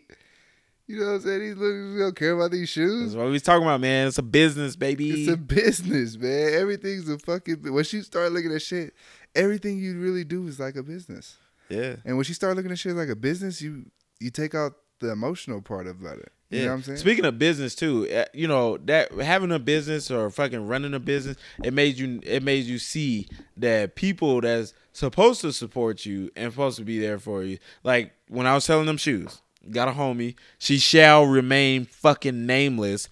You 0.88 1.00
know 1.00 1.06
what 1.08 1.12
I'm 1.16 1.22
saying? 1.22 1.40
These 1.42 1.56
niggas 1.56 2.00
don't 2.00 2.16
care 2.16 2.32
about 2.32 2.52
these 2.52 2.70
shoes. 2.70 3.02
That's 3.10 3.16
what 3.18 3.26
we 3.26 3.32
was 3.34 3.42
talking 3.42 3.64
about, 3.64 3.82
man. 3.82 4.08
It's 4.08 4.18
a 4.18 4.24
business, 4.24 4.76
baby. 4.78 5.10
It's 5.12 5.30
a 5.30 5.36
business, 5.38 6.18
man. 6.18 6.54
Everything's 6.54 7.10
a 7.10 7.18
fucking. 7.20 7.60
Once 7.74 7.92
you 7.92 8.02
start 8.04 8.32
looking 8.32 8.54
at 8.54 8.62
shit, 8.62 8.94
everything 9.36 9.78
you 9.80 10.00
really 10.00 10.24
do 10.24 10.48
is 10.48 10.60
like 10.60 10.76
a 10.78 10.84
business. 10.84 11.36
yeah. 11.70 11.98
And 12.06 12.16
when 12.18 12.26
you 12.26 12.34
start 12.34 12.56
looking 12.56 12.72
at 12.72 12.80
shit 12.80 12.96
like 12.96 13.10
a 13.10 13.16
business, 13.18 13.62
you 13.62 13.86
you 14.20 14.30
take 14.32 14.56
out 14.56 14.74
the 15.00 15.12
emotional 15.12 15.62
part 15.62 15.88
about 15.88 16.20
it. 16.20 16.32
You 16.50 16.60
Yeah. 16.60 16.64
know 16.66 16.72
what 16.72 16.76
I'm 16.78 16.84
saying? 16.84 16.98
Speaking 17.00 17.26
of 17.26 17.38
business 17.38 17.76
too, 17.76 18.10
uh, 18.10 18.24
you 18.34 18.48
know 18.48 18.78
that 18.86 19.12
having 19.12 19.52
a 19.52 19.60
business 19.60 20.10
or 20.10 20.30
fucking 20.30 20.66
running 20.68 20.94
a 20.94 21.00
business, 21.00 21.36
it 21.66 21.74
made 21.74 21.98
you 21.98 22.22
it 22.24 22.44
made 22.44 22.64
you 22.66 22.80
see 22.80 23.28
that 23.58 23.96
people 23.96 24.40
that's 24.40 24.74
supposed 24.94 25.42
to 25.42 25.52
support 25.52 26.06
you 26.06 26.32
and 26.38 26.52
supposed 26.54 26.78
to 26.78 26.86
be 26.86 26.98
there 26.98 27.20
for 27.20 27.44
you. 27.44 27.58
Like 27.84 28.14
when 28.30 28.48
I 28.48 28.54
was 28.56 28.64
selling 28.64 28.86
them 28.88 28.96
shoes, 28.98 29.42
got 29.72 29.88
a 29.88 29.91
homie. 29.91 30.36
She 30.57 30.78
shall 30.78 31.26
remain 31.26 31.86
fucking 31.86 32.45
nameless. 32.45 33.09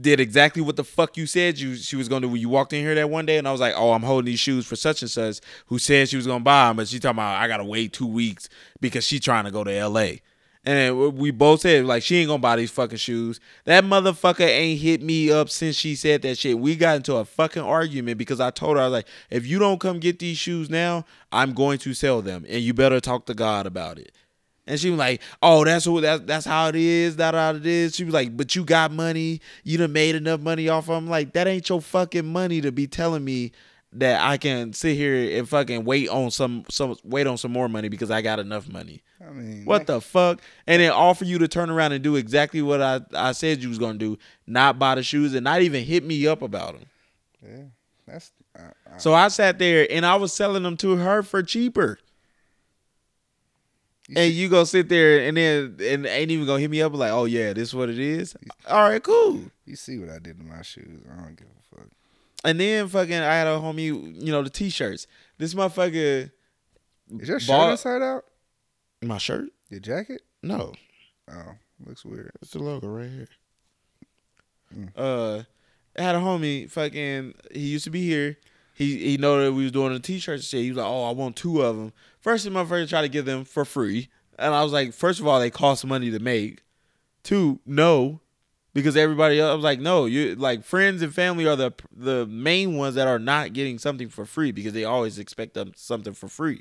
Did 0.00 0.18
exactly 0.18 0.62
what 0.62 0.76
the 0.76 0.84
fuck 0.84 1.16
you 1.16 1.26
said 1.26 1.58
you 1.58 1.76
she 1.76 1.94
was 1.94 2.08
gonna 2.08 2.26
do 2.26 2.34
you 2.34 2.48
walked 2.48 2.72
in 2.72 2.80
here 2.80 2.94
that 2.96 3.08
one 3.08 3.24
day, 3.24 3.38
and 3.38 3.46
I 3.46 3.52
was 3.52 3.60
like, 3.60 3.74
"Oh, 3.76 3.92
I'm 3.92 4.02
holding 4.02 4.26
these 4.26 4.40
shoes 4.40 4.66
for 4.66 4.76
such 4.76 5.02
and 5.02 5.10
such." 5.10 5.38
Who 5.66 5.78
said 5.78 6.08
she 6.08 6.16
was 6.16 6.26
gonna 6.26 6.42
buy 6.42 6.68
them, 6.68 6.76
but 6.76 6.88
she 6.88 6.98
talking 6.98 7.18
about 7.18 7.40
I 7.40 7.46
gotta 7.46 7.64
wait 7.64 7.92
two 7.92 8.06
weeks 8.06 8.48
because 8.80 9.04
she 9.04 9.20
trying 9.20 9.44
to 9.44 9.50
go 9.50 9.62
to 9.62 9.72
L.A. 9.72 10.22
And 10.66 11.16
we 11.16 11.30
both 11.30 11.60
said 11.60 11.84
like 11.84 12.02
she 12.02 12.16
ain't 12.16 12.26
gonna 12.26 12.40
buy 12.40 12.56
these 12.56 12.72
fucking 12.72 12.98
shoes. 12.98 13.38
That 13.66 13.84
motherfucker 13.84 14.46
ain't 14.46 14.80
hit 14.80 15.00
me 15.00 15.30
up 15.30 15.48
since 15.48 15.76
she 15.76 15.94
said 15.94 16.22
that 16.22 16.38
shit. 16.38 16.58
We 16.58 16.74
got 16.74 16.96
into 16.96 17.14
a 17.14 17.24
fucking 17.24 17.62
argument 17.62 18.18
because 18.18 18.40
I 18.40 18.50
told 18.50 18.76
her 18.76 18.82
I 18.82 18.86
was 18.86 18.92
like, 18.92 19.06
if 19.30 19.46
you 19.46 19.60
don't 19.60 19.78
come 19.78 20.00
get 20.00 20.18
these 20.18 20.38
shoes 20.38 20.68
now, 20.68 21.04
I'm 21.30 21.52
going 21.52 21.78
to 21.78 21.94
sell 21.94 22.20
them, 22.20 22.44
and 22.48 22.62
you 22.62 22.74
better 22.74 22.98
talk 22.98 23.26
to 23.26 23.34
God 23.34 23.66
about 23.66 23.98
it. 23.98 24.10
And 24.66 24.80
she 24.80 24.90
was 24.90 24.98
like, 24.98 25.22
"Oh, 25.42 25.64
that's 25.64 25.86
what 25.86 26.02
that's 26.02 26.22
that's 26.24 26.46
how 26.46 26.68
it 26.68 26.76
is. 26.76 27.16
That 27.16 27.34
how 27.34 27.54
it 27.54 27.64
is." 27.66 27.94
She 27.94 28.04
was 28.04 28.14
like, 28.14 28.36
"But 28.36 28.56
you 28.56 28.64
got 28.64 28.90
money. 28.92 29.40
You 29.64 29.78
done 29.78 29.92
made 29.92 30.14
enough 30.16 30.40
money 30.40 30.68
off." 30.68 30.88
of 30.88 30.96
'em." 30.96 31.08
like, 31.08 31.32
that 31.34 31.46
ain't 31.46 31.68
your 31.68 31.80
fucking 31.80 32.26
money 32.26 32.60
to 32.60 32.72
be 32.72 32.86
telling 32.86 33.24
me 33.24 33.52
that 33.92 34.20
I 34.20 34.36
can 34.36 34.72
sit 34.72 34.96
here 34.96 35.38
and 35.38 35.48
fucking 35.48 35.84
wait 35.84 36.08
on 36.08 36.30
some 36.30 36.64
some 36.68 36.96
wait 37.04 37.26
on 37.26 37.38
some 37.38 37.52
more 37.52 37.68
money 37.68 37.88
because 37.88 38.10
I 38.10 38.22
got 38.22 38.38
enough 38.38 38.68
money. 38.68 39.02
I 39.26 39.30
mean, 39.30 39.64
What 39.64 39.86
the 39.86 40.00
fuck? 40.00 40.40
And 40.66 40.82
then 40.82 40.90
offer 40.90 41.24
you 41.24 41.38
to 41.38 41.48
turn 41.48 41.70
around 41.70 41.92
and 41.92 42.02
do 42.02 42.16
exactly 42.16 42.60
what 42.60 42.82
I, 42.82 43.00
I 43.14 43.32
said 43.32 43.62
you 43.62 43.68
was 43.68 43.78
gonna 43.78 43.98
do, 43.98 44.18
not 44.46 44.78
buy 44.78 44.96
the 44.96 45.02
shoes 45.02 45.34
and 45.34 45.44
not 45.44 45.62
even 45.62 45.84
hit 45.84 46.04
me 46.04 46.26
up 46.26 46.42
about 46.42 46.74
them. 46.78 46.88
Yeah, 47.42 47.64
that's. 48.06 48.32
I, 48.56 48.94
I, 48.94 48.98
So 48.98 49.14
I 49.14 49.28
sat 49.28 49.58
there 49.58 49.86
and 49.90 50.04
I 50.04 50.16
was 50.16 50.32
selling 50.32 50.62
them 50.62 50.76
to 50.78 50.96
her 50.96 51.22
for 51.22 51.42
cheaper. 51.42 51.98
And 54.14 54.32
you 54.32 54.48
go 54.48 54.62
sit 54.64 54.88
there 54.88 55.26
and 55.26 55.36
then 55.36 55.76
and 55.80 56.06
ain't 56.06 56.30
even 56.30 56.46
gonna 56.46 56.60
hit 56.60 56.70
me 56.70 56.80
up 56.80 56.92
like, 56.94 57.10
oh 57.10 57.24
yeah, 57.24 57.52
this 57.52 57.68
is 57.70 57.74
what 57.74 57.88
it 57.88 57.98
is. 57.98 58.36
All 58.68 58.88
right, 58.88 59.02
cool. 59.02 59.40
you 59.64 59.74
see 59.74 59.98
what 59.98 60.10
I 60.10 60.18
did 60.18 60.38
to 60.38 60.44
my 60.44 60.62
shoes? 60.62 61.02
I 61.12 61.22
don't 61.22 61.36
give 61.36 61.48
a 61.48 61.76
fuck. 61.76 61.88
And 62.44 62.60
then 62.60 62.86
fucking 62.88 63.14
I 63.14 63.34
had 63.34 63.48
a 63.48 63.58
homie, 63.58 63.86
you 64.22 64.30
know, 64.30 64.42
the 64.42 64.50
t-shirts. 64.50 65.08
This 65.38 65.54
motherfucker 65.54 66.30
Is 67.18 67.28
your 67.28 67.40
shirt 67.40 67.70
inside 67.72 68.02
out? 68.02 68.24
my 69.02 69.18
shirt? 69.18 69.48
Your 69.70 69.80
jacket? 69.80 70.22
No. 70.42 70.72
Oh, 71.30 71.52
looks 71.84 72.04
weird. 72.04 72.30
It's 72.40 72.52
the 72.52 72.60
logo 72.60 72.86
right 72.86 73.10
here. 73.10 73.28
Mm. 74.74 74.90
Uh, 74.96 75.42
I 75.98 76.02
had 76.02 76.14
a 76.14 76.18
homie. 76.18 76.70
Fucking, 76.70 77.34
he 77.52 77.60
used 77.60 77.84
to 77.84 77.90
be 77.90 78.02
here. 78.06 78.38
He 78.76 78.98
he 78.98 79.16
know 79.16 79.42
that 79.42 79.54
we 79.54 79.62
was 79.62 79.72
doing 79.72 79.94
the 79.94 79.98
t-shirts 79.98 80.42
and 80.42 80.44
shit. 80.44 80.60
He 80.60 80.68
was 80.68 80.76
like, 80.76 80.86
"Oh, 80.86 81.04
I 81.04 81.12
want 81.12 81.34
two 81.34 81.62
of 81.62 81.78
them." 81.78 81.94
First, 82.20 82.44
thing, 82.44 82.52
my 82.52 82.62
motherfucker 82.62 82.86
tried 82.86 83.02
to 83.02 83.08
give 83.08 83.24
them 83.24 83.46
for 83.46 83.64
free, 83.64 84.10
and 84.38 84.52
I 84.52 84.62
was 84.62 84.72
like, 84.72 84.92
first 84.92 85.18
of 85.18 85.26
all, 85.26 85.40
they 85.40 85.48
cost 85.48 85.86
money 85.86 86.10
to 86.10 86.18
make. 86.18 86.62
Two, 87.22 87.58
no, 87.64 88.20
because 88.74 88.94
everybody 88.94 89.40
else 89.40 89.50
I 89.50 89.54
was 89.54 89.64
like, 89.64 89.80
no, 89.80 90.04
you 90.04 90.34
like 90.34 90.62
friends 90.62 91.00
and 91.00 91.14
family 91.14 91.46
are 91.46 91.56
the 91.56 91.72
the 91.90 92.26
main 92.26 92.76
ones 92.76 92.96
that 92.96 93.08
are 93.08 93.18
not 93.18 93.54
getting 93.54 93.78
something 93.78 94.10
for 94.10 94.26
free 94.26 94.52
because 94.52 94.74
they 94.74 94.84
always 94.84 95.18
expect 95.18 95.54
them 95.54 95.72
something 95.74 96.12
for 96.12 96.28
free. 96.28 96.60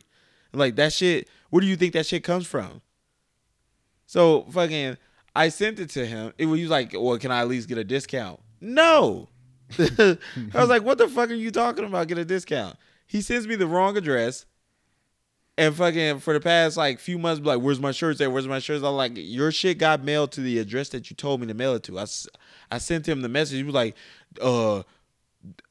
Like 0.53 0.77
that 0.77 0.93
shit. 0.93 1.27
Where 1.49 1.59
do 1.59 1.67
you 1.67 1.75
think 1.75 1.91
that 1.93 2.05
shit 2.05 2.23
comes 2.23 2.47
from? 2.47 2.81
So 4.05 4.43
fucking, 4.51 4.95
I 5.35 5.49
sent 5.49 5.81
it 5.81 5.89
to 5.89 6.05
him. 6.05 6.31
It 6.37 6.45
was 6.45 6.59
he 6.59 6.63
was 6.63 6.71
like, 6.71 6.93
"Well, 6.93 7.17
can 7.17 7.31
I 7.31 7.41
at 7.41 7.49
least 7.49 7.67
get 7.67 7.77
a 7.77 7.83
discount?" 7.83 8.39
No. 8.61 9.27
I 9.77 10.17
was 10.53 10.69
like, 10.69 10.83
"What 10.83 10.97
the 10.97 11.07
fuck 11.07 11.29
are 11.29 11.33
you 11.33 11.51
talking 11.51 11.85
about? 11.85 12.07
Get 12.07 12.17
a 12.17 12.25
discount?" 12.25 12.77
He 13.07 13.21
sends 13.21 13.47
me 13.47 13.55
the 13.55 13.67
wrong 13.67 13.97
address, 13.97 14.45
and 15.57 15.75
fucking 15.75 16.19
for 16.19 16.33
the 16.33 16.39
past 16.39 16.77
like 16.77 16.99
few 16.99 17.17
months, 17.17 17.39
be 17.39 17.47
like, 17.47 17.61
"Where's 17.61 17.79
my 17.79 17.91
shirts 17.91 18.21
at? 18.21 18.31
Where's 18.31 18.47
my 18.47 18.59
shirts?" 18.59 18.83
I'm 18.83 18.93
like, 18.95 19.13
"Your 19.15 19.51
shit 19.51 19.77
got 19.77 20.03
mailed 20.03 20.31
to 20.33 20.41
the 20.41 20.59
address 20.59 20.89
that 20.89 21.09
you 21.09 21.15
told 21.15 21.41
me 21.41 21.47
to 21.47 21.53
mail 21.53 21.73
it 21.75 21.83
to." 21.83 21.99
I, 21.99 22.05
I 22.71 22.77
sent 22.77 23.07
him 23.07 23.21
the 23.21 23.29
message. 23.29 23.57
He 23.57 23.63
was 23.63 23.75
like, 23.75 23.95
"Uh." 24.41 24.83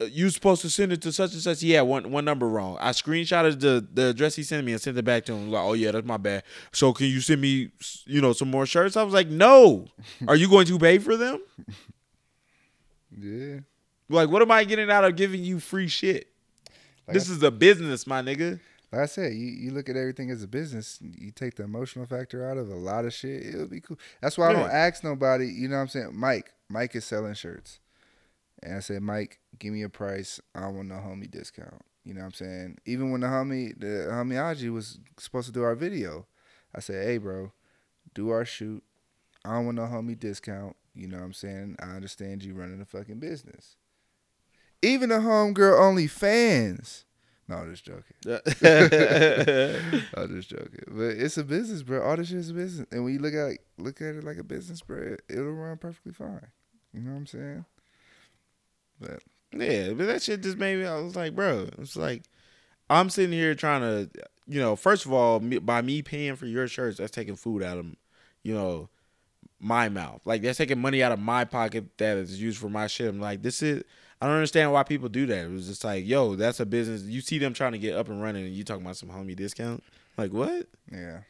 You 0.09 0.31
supposed 0.31 0.63
to 0.63 0.71
send 0.71 0.93
it 0.93 1.03
to 1.03 1.11
such 1.11 1.33
and 1.33 1.43
such. 1.43 1.61
Yeah, 1.61 1.81
one 1.81 2.13
one 2.13 2.25
number 2.25 2.49
wrong. 2.49 2.77
I 2.81 2.91
screenshotted 2.91 3.59
the 3.59 3.85
the 3.93 4.11
address 4.11 4.37
he 4.37 4.45
sent 4.45 4.65
me 4.65 4.71
and 4.71 4.81
sent 4.81 4.97
it 4.97 5.05
back 5.05 5.25
to 5.25 5.33
him. 5.33 5.51
Like, 5.51 5.65
oh 5.65 5.73
yeah, 5.73 5.91
that's 5.91 6.07
my 6.07 6.17
bad. 6.17 6.45
So 6.71 6.93
can 6.93 7.07
you 7.07 7.21
send 7.21 7.41
me, 7.41 7.71
you 8.07 8.21
know, 8.21 8.33
some 8.33 8.53
more 8.53 8.67
shirts? 8.67 8.97
I 8.97 9.03
was 9.03 9.13
like, 9.13 9.27
no. 9.27 9.89
Are 10.29 10.37
you 10.37 10.49
going 10.49 10.67
to 10.67 10.79
pay 10.79 10.99
for 10.99 11.17
them? 11.17 11.41
Yeah. 13.19 13.61
Like, 14.09 14.29
what 14.31 14.43
am 14.43 14.51
I 14.51 14.65
getting 14.65 14.91
out 14.91 15.05
of 15.05 15.17
giving 15.17 15.43
you 15.43 15.61
free 15.61 15.89
shit? 15.89 16.29
Like 17.07 17.15
this 17.15 17.31
I- 17.31 17.35
is 17.35 17.43
a 17.43 17.51
business, 17.51 18.07
my 18.07 18.23
nigga. 18.23 18.61
Like 18.93 19.03
I 19.03 19.07
said, 19.07 19.33
you, 19.33 19.47
you 19.47 19.71
look 19.73 19.89
at 19.89 19.97
everything 19.97 20.31
as 20.31 20.45
a 20.45 20.47
business. 20.47 21.01
You 21.03 21.33
take 21.33 21.57
the 21.57 21.65
emotional 21.65 22.07
factor 22.07 22.49
out 22.49 22.57
of 22.59 22.69
a 22.71 22.77
lot 22.77 23.05
of 23.05 23.13
shit. 23.13 23.45
It'll 23.45 23.67
be 23.67 23.81
cool. 23.81 23.99
That's 24.21 24.39
why 24.39 24.51
I 24.51 24.53
don't 24.53 24.71
ask 24.71 25.03
nobody. 25.03 25.47
You 25.49 25.67
know 25.67 25.77
what 25.77 25.83
I'm 25.83 25.89
saying? 25.89 26.11
Mike, 26.15 26.53
Mike 26.69 26.95
is 26.95 27.05
selling 27.05 27.35
shirts, 27.35 27.81
and 28.63 28.77
I 28.77 28.79
said, 28.79 29.03
Mike, 29.03 29.41
give 29.59 29.73
me 29.73 29.83
a 29.83 29.89
price. 29.89 30.41
I 30.55 30.69
want 30.69 30.89
no 30.89 30.95
homie 30.95 31.29
discount. 31.29 31.83
You 32.05 32.15
know 32.15 32.21
what 32.21 32.27
I'm 32.27 32.33
saying? 32.35 32.79
Even 32.87 33.11
when 33.11 33.23
the 33.23 33.27
homie, 33.27 33.77
the 33.79 34.09
homie 34.13 34.35
Aji 34.35 34.73
was 34.73 34.99
supposed 35.19 35.47
to 35.47 35.53
do 35.53 35.63
our 35.65 35.75
video, 35.75 36.27
I 36.73 36.79
said, 36.81 37.05
hey, 37.05 37.19
bro, 37.19 37.51
do 38.15 38.31
our 38.31 38.45
shoot. 38.45 38.85
I 39.45 39.55
don't 39.55 39.65
want 39.65 39.77
no 39.77 39.85
homie 39.87 40.19
discount. 40.19 40.77
You 40.95 41.09
know 41.09 41.17
what 41.17 41.25
I'm 41.25 41.33
saying? 41.33 41.77
I 41.81 41.97
understand 41.97 42.45
you 42.45 42.55
running 42.55 42.81
a 42.81 42.85
fucking 42.85 43.19
business. 43.19 43.75
Even 44.85 45.09
the 45.09 45.17
homegirl 45.17 45.81
only 45.81 46.07
fans. 46.07 47.05
No, 47.49 47.57
I'm 47.57 47.71
just 47.71 47.85
joking. 47.85 48.17
I'm 50.17 50.37
just 50.37 50.49
joking, 50.49 50.85
but 50.89 51.17
it's 51.17 51.37
a 51.37 51.45
business, 51.45 51.83
bro. 51.83 52.03
All 52.03 52.17
this 52.17 52.29
shit 52.29 52.39
is 52.39 52.51
a 52.51 52.55
business, 52.55 52.87
and 52.91 53.05
when 53.05 53.13
you 53.13 53.19
look 53.19 53.35
at 53.35 53.53
it, 53.53 53.61
look 53.77 54.01
at 54.01 54.15
it 54.15 54.25
like 54.25 54.39
a 54.39 54.45
business, 54.45 54.81
bro, 54.81 55.17
it'll 55.29 55.53
run 55.53 55.77
perfectly 55.77 56.13
fine. 56.13 56.47
You 56.95 57.01
know 57.01 57.11
what 57.11 57.17
I'm 57.19 57.27
saying? 57.27 57.65
But 59.01 59.21
Yeah, 59.53 59.93
but 59.93 60.07
that 60.07 60.23
shit 60.23 60.43
just 60.43 60.57
made 60.59 60.79
me. 60.79 60.87
I 60.87 61.01
was 61.01 61.17
like, 61.17 61.35
bro, 61.35 61.69
it's 61.79 61.97
like 61.97 62.23
I'm 62.89 63.11
sitting 63.11 63.33
here 63.33 63.55
trying 63.55 63.83
to, 63.83 64.11
you 64.47 64.61
know, 64.61 64.77
first 64.77 65.05
of 65.05 65.13
all, 65.13 65.41
me, 65.41 65.59
by 65.59 65.83
me 65.83 66.03
paying 66.03 66.37
for 66.37 66.47
your 66.47 66.69
shirts, 66.69 66.99
that's 66.99 67.11
taking 67.11 67.37
food 67.37 67.63
out 67.63 67.79
of, 67.79 67.87
you 68.43 68.55
know, 68.55 68.89
my 69.65 69.89
mouth. 69.89 70.21
Like 70.25 70.43
they're 70.43 70.55
taking 70.55 70.81
money 70.81 71.03
out 71.03 71.11
of 71.13 71.19
my 71.19 71.45
pocket 71.45 71.97
that 71.99 72.19
is 72.19 72.41
used 72.41 72.59
for 72.59 72.69
my 72.69 72.87
shit. 72.87 73.09
I'm 73.09 73.21
like, 73.21 73.43
this 73.43 73.63
is. 73.63 73.83
I 74.21 74.27
don't 74.27 74.37
understand 74.37 74.73
why 74.73 74.85
people 74.85 75.09
do 75.09 75.27
that. 75.27 75.47
It 75.47 75.51
was 75.51 75.67
just 75.67 75.85
like, 75.85 76.07
yo, 76.07 76.35
that's 76.37 76.61
a 76.61 76.65
business. 76.67 77.03
You 77.03 77.21
see 77.21 77.39
them 77.39 77.53
trying 77.53 77.73
to 77.73 77.79
get 77.79 77.97
up 77.97 78.09
and 78.09 78.23
running, 78.23 78.45
and 78.47 78.55
you 78.55 78.63
talking 78.65 78.83
about 78.85 78.97
some 78.97 79.09
homie 79.11 79.35
discount. 79.37 79.83
Like 80.17 80.33
what? 80.33 80.69
yeah, 80.93 81.21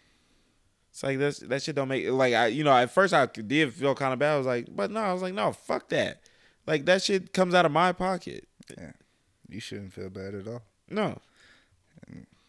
It's 0.91 1.03
like 1.03 1.19
that's 1.19 1.39
that 1.39 1.63
shit 1.63 1.75
don't 1.75 1.89
make 1.89 2.09
like 2.11 2.35
I 2.35 2.49
you 2.49 2.63
know 2.65 2.77
at 2.77 2.91
first 2.91 3.15
I 3.15 3.27
did 3.27 3.73
feel 3.73 3.95
kind 3.95 4.13
of 4.13 4.19
bad. 4.19 4.35
I 4.35 4.39
was 4.39 4.47
like, 4.47 4.67
but 4.71 4.91
no, 4.91 5.01
I 5.01 5.13
was 5.13 5.23
like, 5.23 5.35
no, 5.35 5.53
fuck 5.53 5.89
that. 5.89 6.21
Like 6.67 6.85
that 6.85 7.03
shit 7.03 7.33
comes 7.33 7.55
out 7.55 7.65
of 7.67 7.73
my 7.73 7.93
pocket. 7.93 8.47
Yeah. 8.77 8.93
You 9.49 9.61
shouldn't 9.61 9.93
feel 9.93 10.11
bad 10.11 10.35
at 10.35 10.47
all. 10.49 10.63
No, 10.91 11.19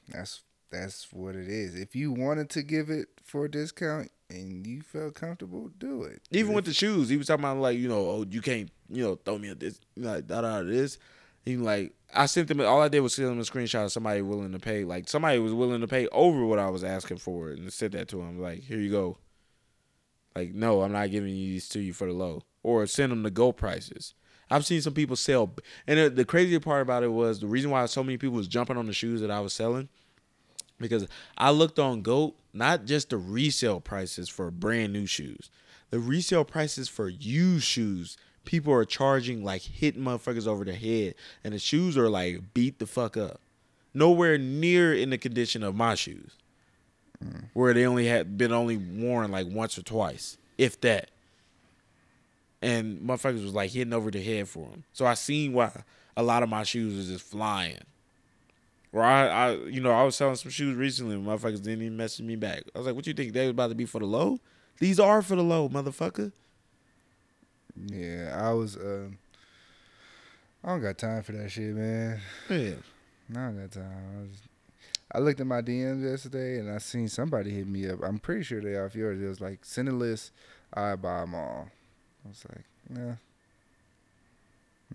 That's 0.09 0.41
that's 0.71 1.11
what 1.13 1.35
it 1.35 1.47
is. 1.47 1.75
If 1.75 1.95
you 1.95 2.11
wanted 2.11 2.49
to 2.51 2.61
give 2.63 2.89
it 2.89 3.07
for 3.23 3.45
a 3.45 3.51
discount 3.51 4.11
and 4.29 4.65
you 4.65 4.81
felt 4.81 5.15
comfortable, 5.15 5.69
do 5.77 6.03
it. 6.03 6.21
even 6.31 6.47
But 6.47 6.55
with 6.55 6.65
the 6.65 6.73
shoes, 6.73 7.09
he 7.09 7.17
was 7.17 7.27
talking 7.27 7.43
about 7.43 7.57
like 7.57 7.77
you 7.77 7.87
know, 7.87 8.09
oh, 8.09 8.25
you 8.29 8.41
can't 8.41 8.69
you 8.89 9.03
know 9.03 9.15
throw 9.15 9.37
me 9.37 9.49
a 9.49 9.55
this 9.55 9.79
like 9.95 10.27
da 10.27 10.41
da 10.41 10.63
this. 10.63 10.97
He 11.43 11.57
like 11.57 11.93
I 12.13 12.25
sent 12.25 12.47
them. 12.47 12.61
All 12.61 12.81
I 12.81 12.87
did 12.87 13.01
was 13.01 13.13
send 13.13 13.29
him 13.29 13.39
a 13.39 13.43
screenshot 13.43 13.85
of 13.85 13.91
somebody 13.91 14.21
willing 14.21 14.51
to 14.51 14.59
pay. 14.59 14.83
Like 14.83 15.07
somebody 15.07 15.39
was 15.39 15.53
willing 15.53 15.81
to 15.81 15.87
pay 15.87 16.07
over 16.07 16.45
what 16.45 16.59
I 16.59 16.69
was 16.69 16.83
asking 16.83 17.17
for, 17.17 17.49
and 17.49 17.71
sent 17.71 17.93
that 17.93 18.07
to 18.09 18.21
him. 18.21 18.39
Like 18.41 18.63
here 18.63 18.79
you 18.79 18.91
go. 18.91 19.17
Like 20.35 20.53
no, 20.53 20.81
I'm 20.81 20.91
not 20.91 21.11
giving 21.11 21.35
you 21.35 21.53
these 21.53 21.69
to 21.69 21.79
you 21.79 21.93
for 21.93 22.07
the 22.07 22.13
low, 22.13 22.41
or 22.63 22.85
send 22.87 23.11
them 23.11 23.23
the 23.23 23.31
Goat 23.31 23.57
prices. 23.57 24.13
I've 24.49 24.65
seen 24.65 24.81
some 24.81 24.93
people 24.93 25.15
sell, 25.15 25.55
and 25.87 25.99
the, 25.99 26.09
the 26.09 26.25
crazier 26.25 26.59
part 26.59 26.83
about 26.83 27.03
it 27.03 27.11
was 27.11 27.39
the 27.39 27.47
reason 27.47 27.71
why 27.71 27.85
so 27.87 28.03
many 28.03 28.17
people 28.17 28.35
was 28.35 28.47
jumping 28.47 28.77
on 28.77 28.85
the 28.85 28.93
shoes 28.93 29.21
that 29.21 29.31
I 29.31 29.39
was 29.39 29.53
selling, 29.53 29.89
because 30.79 31.07
I 31.37 31.51
looked 31.51 31.79
on 31.79 32.01
Goat, 32.01 32.35
not 32.53 32.85
just 32.85 33.09
the 33.09 33.17
resale 33.17 33.79
prices 33.79 34.29
for 34.29 34.51
brand 34.51 34.93
new 34.93 35.05
shoes, 35.05 35.49
the 35.89 35.99
resale 35.99 36.45
prices 36.45 36.89
for 36.89 37.09
used 37.09 37.65
shoes. 37.65 38.17
People 38.43 38.73
are 38.73 38.85
charging 38.85 39.43
like 39.43 39.63
hitting 39.63 40.03
motherfuckers 40.03 40.47
over 40.47 40.63
the 40.63 40.75
head, 40.75 41.15
and 41.43 41.53
the 41.53 41.59
shoes 41.59 41.97
are 41.97 42.09
like 42.09 42.53
beat 42.53 42.77
the 42.79 42.85
fuck 42.85 43.17
up. 43.17 43.39
Nowhere 43.93 44.37
near 44.37 44.93
in 44.93 45.09
the 45.09 45.17
condition 45.17 45.63
of 45.63 45.73
my 45.73 45.95
shoes, 45.95 46.31
where 47.53 47.73
they 47.73 47.85
only 47.85 48.07
had 48.07 48.37
been 48.37 48.51
only 48.51 48.77
worn 48.77 49.31
like 49.31 49.47
once 49.49 49.77
or 49.77 49.81
twice, 49.83 50.37
if 50.57 50.79
that 50.81 51.09
and 52.65 52.99
motherfuckers 52.99 53.43
was 53.43 53.53
like 53.53 53.71
hitting 53.71 53.93
over 53.93 54.09
the 54.09 54.21
head 54.21 54.49
for 54.49 54.69
them. 54.69 54.83
So 54.91 55.05
I 55.05 55.13
seen 55.13 55.53
why 55.53 55.83
a 56.17 56.23
lot 56.23 56.41
of 56.41 56.49
my 56.49 56.63
shoes 56.63 56.95
was 56.95 57.09
just 57.09 57.25
flying. 57.25 57.77
Or 58.95 59.03
I, 59.03 59.27
I, 59.27 59.51
you 59.55 59.81
know, 59.81 59.91
I 59.91 60.03
was 60.03 60.15
selling 60.15 60.37
some 60.37 60.51
shoes 60.51 60.77
recently. 60.77 61.15
and 61.15 61.27
Motherfuckers 61.27 61.61
didn't 61.61 61.81
even 61.81 61.97
message 61.97 62.25
me 62.25 62.37
back. 62.37 62.63
I 62.73 62.77
was 62.77 62.87
like, 62.87 62.95
"What 62.95 63.05
you 63.05 63.13
think 63.13 63.33
they 63.33 63.41
was 63.41 63.49
about 63.49 63.67
to 63.67 63.75
be 63.75 63.83
for 63.83 63.99
the 63.99 64.05
low? 64.05 64.39
These 64.79 65.01
are 65.01 65.21
for 65.21 65.35
the 65.35 65.43
low, 65.43 65.67
motherfucker." 65.67 66.31
Yeah, 67.75 68.39
I 68.41 68.53
was. 68.53 68.77
Um, 68.77 69.17
I 70.63 70.69
don't 70.69 70.81
got 70.81 70.97
time 70.97 71.23
for 71.23 71.33
that 71.33 71.51
shit, 71.51 71.75
man. 71.75 72.21
Yeah. 72.49 72.75
I 73.31 73.33
don't 73.33 73.59
got 73.59 73.71
time. 73.71 73.83
I, 74.17 74.21
was, 74.21 74.37
I 75.11 75.19
looked 75.19 75.41
at 75.41 75.45
my 75.45 75.61
DMs 75.61 76.09
yesterday 76.09 76.59
and 76.59 76.71
I 76.71 76.77
seen 76.77 77.09
somebody 77.09 77.51
hit 77.51 77.67
me 77.67 77.89
up. 77.89 77.99
I'm 78.01 78.17
pretty 78.17 78.43
sure 78.43 78.61
they 78.61 78.77
off 78.77 78.95
yours. 78.95 79.21
It 79.21 79.27
was 79.27 79.41
like 79.41 79.65
send 79.65 79.89
a 79.89 79.91
list. 79.91 80.31
I 80.73 80.95
buy 80.95 81.19
them 81.19 81.35
all. 81.35 81.67
I 82.23 82.29
was 82.29 82.45
like, 82.49 82.63
nah, 82.89 83.15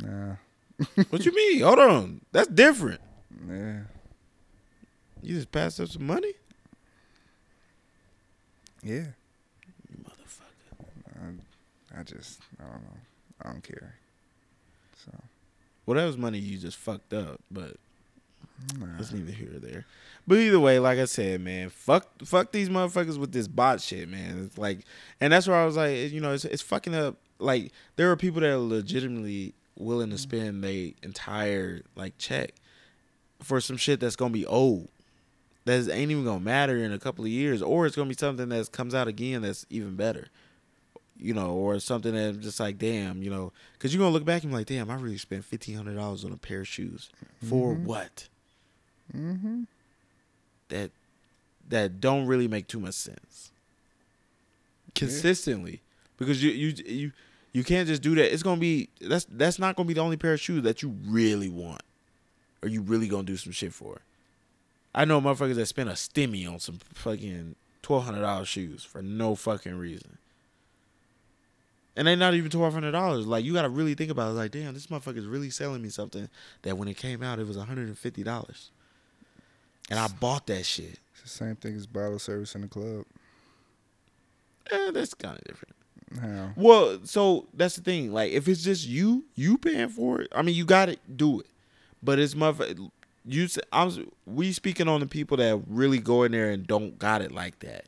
nah, 0.00 0.36
what 1.10 1.26
you 1.26 1.34
mean? 1.34 1.60
Hold 1.60 1.78
on. 1.80 2.20
That's 2.32 2.48
different. 2.48 3.00
Yeah, 3.48 3.80
You 5.22 5.34
just 5.34 5.52
passed 5.52 5.80
up 5.80 5.88
some 5.88 6.06
money? 6.06 6.32
yeah. 8.82 9.06
You 9.88 10.04
motherfucker. 10.04 11.38
I, 11.94 12.00
I 12.00 12.02
just, 12.02 12.40
I 12.58 12.64
don't 12.64 12.82
know. 12.82 12.98
I 13.42 13.50
don't 13.50 13.62
care. 13.62 13.94
So, 15.04 15.12
Well, 15.86 15.96
that 15.96 16.06
was 16.06 16.16
money 16.16 16.38
you 16.38 16.58
just 16.58 16.76
fucked 16.76 17.12
up, 17.12 17.40
but 17.50 17.76
nah. 18.78 18.86
That's 18.96 19.12
neither 19.12 19.32
here 19.32 19.56
or 19.56 19.58
there. 19.58 19.86
But 20.26 20.38
either 20.38 20.60
way, 20.60 20.78
like 20.78 20.98
I 20.98 21.06
said, 21.06 21.40
man, 21.40 21.70
fuck, 21.70 22.06
fuck 22.24 22.52
these 22.52 22.68
motherfuckers 22.68 23.18
with 23.18 23.32
this 23.32 23.48
bot 23.48 23.80
shit, 23.80 24.08
man. 24.08 24.44
It's 24.44 24.58
like, 24.58 24.84
and 25.20 25.32
that's 25.32 25.48
where 25.48 25.56
I 25.56 25.64
was 25.64 25.76
like, 25.76 26.12
you 26.12 26.20
know, 26.20 26.32
it's 26.32 26.44
it's 26.44 26.62
fucking 26.62 26.94
up. 26.94 27.16
Like, 27.38 27.72
there 27.96 28.10
are 28.10 28.16
people 28.16 28.42
that 28.42 28.50
are 28.50 28.58
legitimately 28.58 29.54
willing 29.78 30.10
to 30.10 30.16
mm. 30.16 30.20
spend 30.20 30.62
their 30.62 30.90
entire 31.02 31.82
like 31.96 32.16
check 32.18 32.52
for 33.40 33.60
some 33.60 33.76
shit 33.76 34.00
that's 34.00 34.16
gonna 34.16 34.32
be 34.32 34.46
old, 34.46 34.88
that 35.64 35.88
ain't 35.90 36.10
even 36.10 36.24
gonna 36.24 36.40
matter 36.40 36.76
in 36.76 36.92
a 36.92 36.98
couple 36.98 37.24
of 37.24 37.30
years, 37.30 37.62
or 37.62 37.86
it's 37.86 37.96
gonna 37.96 38.08
be 38.08 38.16
something 38.18 38.48
that 38.50 38.72
comes 38.72 38.94
out 38.94 39.08
again 39.08 39.42
that's 39.42 39.66
even 39.70 39.96
better. 39.96 40.28
You 41.22 41.34
know, 41.34 41.50
or 41.50 41.78
something 41.80 42.14
that 42.14 42.40
just 42.40 42.58
like, 42.60 42.78
damn, 42.78 43.22
you 43.22 43.28
know, 43.30 43.52
because 43.74 43.92
you're 43.92 44.00
gonna 44.00 44.12
look 44.14 44.24
back 44.24 44.42
and 44.42 44.50
be 44.52 44.56
like, 44.56 44.66
damn, 44.66 44.90
I 44.90 44.94
really 44.94 45.18
spent 45.18 45.44
fifteen 45.44 45.76
hundred 45.76 45.96
dollars 45.96 46.24
on 46.24 46.32
a 46.32 46.36
pair 46.38 46.60
of 46.60 46.68
shoes 46.68 47.10
for 47.46 47.74
Mhm. 47.74 47.82
what? 47.84 48.28
Mm-hmm. 49.14 49.62
that 50.68 50.90
that 51.68 52.00
don't 52.00 52.26
really 52.26 52.46
make 52.48 52.68
too 52.68 52.80
much 52.80 52.94
sense 52.94 53.50
consistently 54.94 55.80
because 56.18 56.42
you 56.42 56.50
you 56.50 56.74
you 56.86 57.12
you 57.52 57.64
can't 57.64 57.88
just 57.88 58.02
do 58.02 58.14
that 58.14 58.32
it's 58.32 58.42
gonna 58.42 58.60
be 58.60 58.88
that's 59.00 59.26
that's 59.30 59.58
not 59.58 59.76
gonna 59.76 59.86
be 59.86 59.94
the 59.94 60.00
only 60.00 60.16
pair 60.16 60.32
of 60.34 60.40
shoes 60.40 60.62
that 60.62 60.82
you 60.82 60.94
really 61.06 61.48
want 61.48 61.82
or 62.62 62.68
you 62.68 62.82
really 62.82 63.08
gonna 63.08 63.22
do 63.22 63.36
some 63.36 63.52
shit 63.52 63.72
for 63.72 64.00
i 64.94 65.04
know 65.04 65.20
motherfuckers 65.20 65.54
that 65.54 65.66
spend 65.66 65.88
a 65.88 65.92
stimmy 65.92 66.50
on 66.50 66.58
some 66.58 66.78
fucking 66.94 67.54
$1200 67.82 68.46
shoes 68.46 68.84
for 68.84 69.02
no 69.02 69.34
fucking 69.34 69.76
reason 69.76 70.18
and 71.96 72.06
they're 72.06 72.16
not 72.16 72.34
even 72.34 72.50
twelve 72.50 72.72
hundred 72.72 72.92
dollars. 72.92 73.26
Like 73.26 73.44
you 73.44 73.52
gotta 73.52 73.68
really 73.68 73.94
think 73.94 74.10
about 74.10 74.30
it. 74.30 74.34
Like, 74.34 74.52
damn, 74.52 74.74
this 74.74 74.86
motherfucker's 74.86 75.26
really 75.26 75.50
selling 75.50 75.82
me 75.82 75.88
something 75.88 76.28
that 76.62 76.78
when 76.78 76.88
it 76.88 76.96
came 76.96 77.22
out 77.22 77.38
it 77.38 77.46
was 77.46 77.58
one 77.58 77.66
hundred 77.66 77.88
and 77.88 77.98
fifty 77.98 78.22
dollars, 78.22 78.70
and 79.90 79.98
I 79.98 80.08
bought 80.08 80.46
that 80.46 80.64
shit. 80.64 80.98
It's 81.12 81.22
the 81.22 81.28
same 81.28 81.56
thing 81.56 81.76
as 81.76 81.86
bottle 81.86 82.18
service 82.18 82.54
in 82.54 82.62
the 82.62 82.68
club. 82.68 83.04
Eh, 84.70 84.90
that's 84.92 85.14
kind 85.14 85.36
of 85.36 85.44
different. 85.44 85.74
How? 86.20 86.50
Well, 86.56 87.00
so 87.04 87.48
that's 87.52 87.76
the 87.76 87.82
thing. 87.82 88.12
Like, 88.12 88.32
if 88.32 88.48
it's 88.48 88.62
just 88.62 88.86
you, 88.88 89.24
you 89.34 89.58
paying 89.58 89.88
for 89.90 90.22
it. 90.22 90.28
I 90.34 90.42
mean, 90.42 90.54
you 90.54 90.64
got 90.64 90.86
to 90.86 90.96
do 91.14 91.40
it. 91.40 91.46
But 92.02 92.18
it's 92.18 92.34
motherfucker. 92.34 92.90
You, 93.26 93.48
I'm 93.72 94.10
We 94.24 94.52
speaking 94.52 94.88
on 94.88 95.00
the 95.00 95.06
people 95.06 95.36
that 95.36 95.60
really 95.66 95.98
go 95.98 96.22
in 96.22 96.32
there 96.32 96.50
and 96.50 96.66
don't 96.66 96.98
got 96.98 97.20
it 97.20 97.32
like 97.32 97.58
that, 97.60 97.84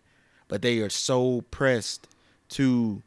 but 0.48 0.62
they 0.62 0.78
are 0.80 0.90
so 0.90 1.42
pressed 1.50 2.06
to 2.50 3.02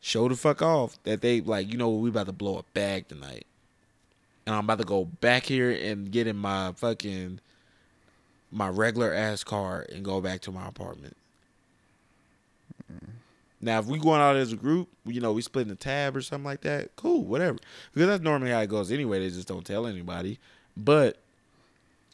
show 0.00 0.28
the 0.28 0.36
fuck 0.36 0.62
off 0.62 1.00
that 1.04 1.20
they 1.20 1.40
like. 1.40 1.70
You 1.70 1.78
know, 1.78 1.90
we 1.90 2.08
about 2.08 2.26
to 2.26 2.32
blow 2.32 2.58
a 2.58 2.64
bag 2.74 3.08
tonight, 3.08 3.46
and 4.46 4.54
I'm 4.54 4.64
about 4.64 4.78
to 4.78 4.84
go 4.84 5.04
back 5.04 5.44
here 5.44 5.70
and 5.70 6.10
get 6.10 6.26
in 6.26 6.36
my 6.36 6.72
fucking 6.72 7.40
my 8.50 8.68
regular 8.68 9.12
ass 9.12 9.44
car 9.44 9.86
and 9.92 10.04
go 10.04 10.20
back 10.20 10.40
to 10.40 10.52
my 10.52 10.66
apartment. 10.66 11.16
Now, 13.60 13.80
if 13.80 13.86
we 13.86 13.98
going 13.98 14.20
out 14.20 14.36
as 14.36 14.52
a 14.52 14.56
group, 14.56 14.88
you 15.04 15.20
know, 15.20 15.32
we 15.32 15.42
splitting 15.42 15.72
a 15.72 15.76
tab 15.76 16.16
or 16.16 16.20
something 16.22 16.44
like 16.44 16.60
that, 16.60 16.94
cool, 16.96 17.24
whatever. 17.24 17.58
Because 17.92 18.08
that's 18.08 18.22
normally 18.22 18.52
how 18.52 18.60
it 18.60 18.68
goes 18.68 18.92
anyway. 18.92 19.18
They 19.18 19.30
just 19.34 19.48
don't 19.48 19.66
tell 19.66 19.86
anybody. 19.86 20.38
But 20.76 21.16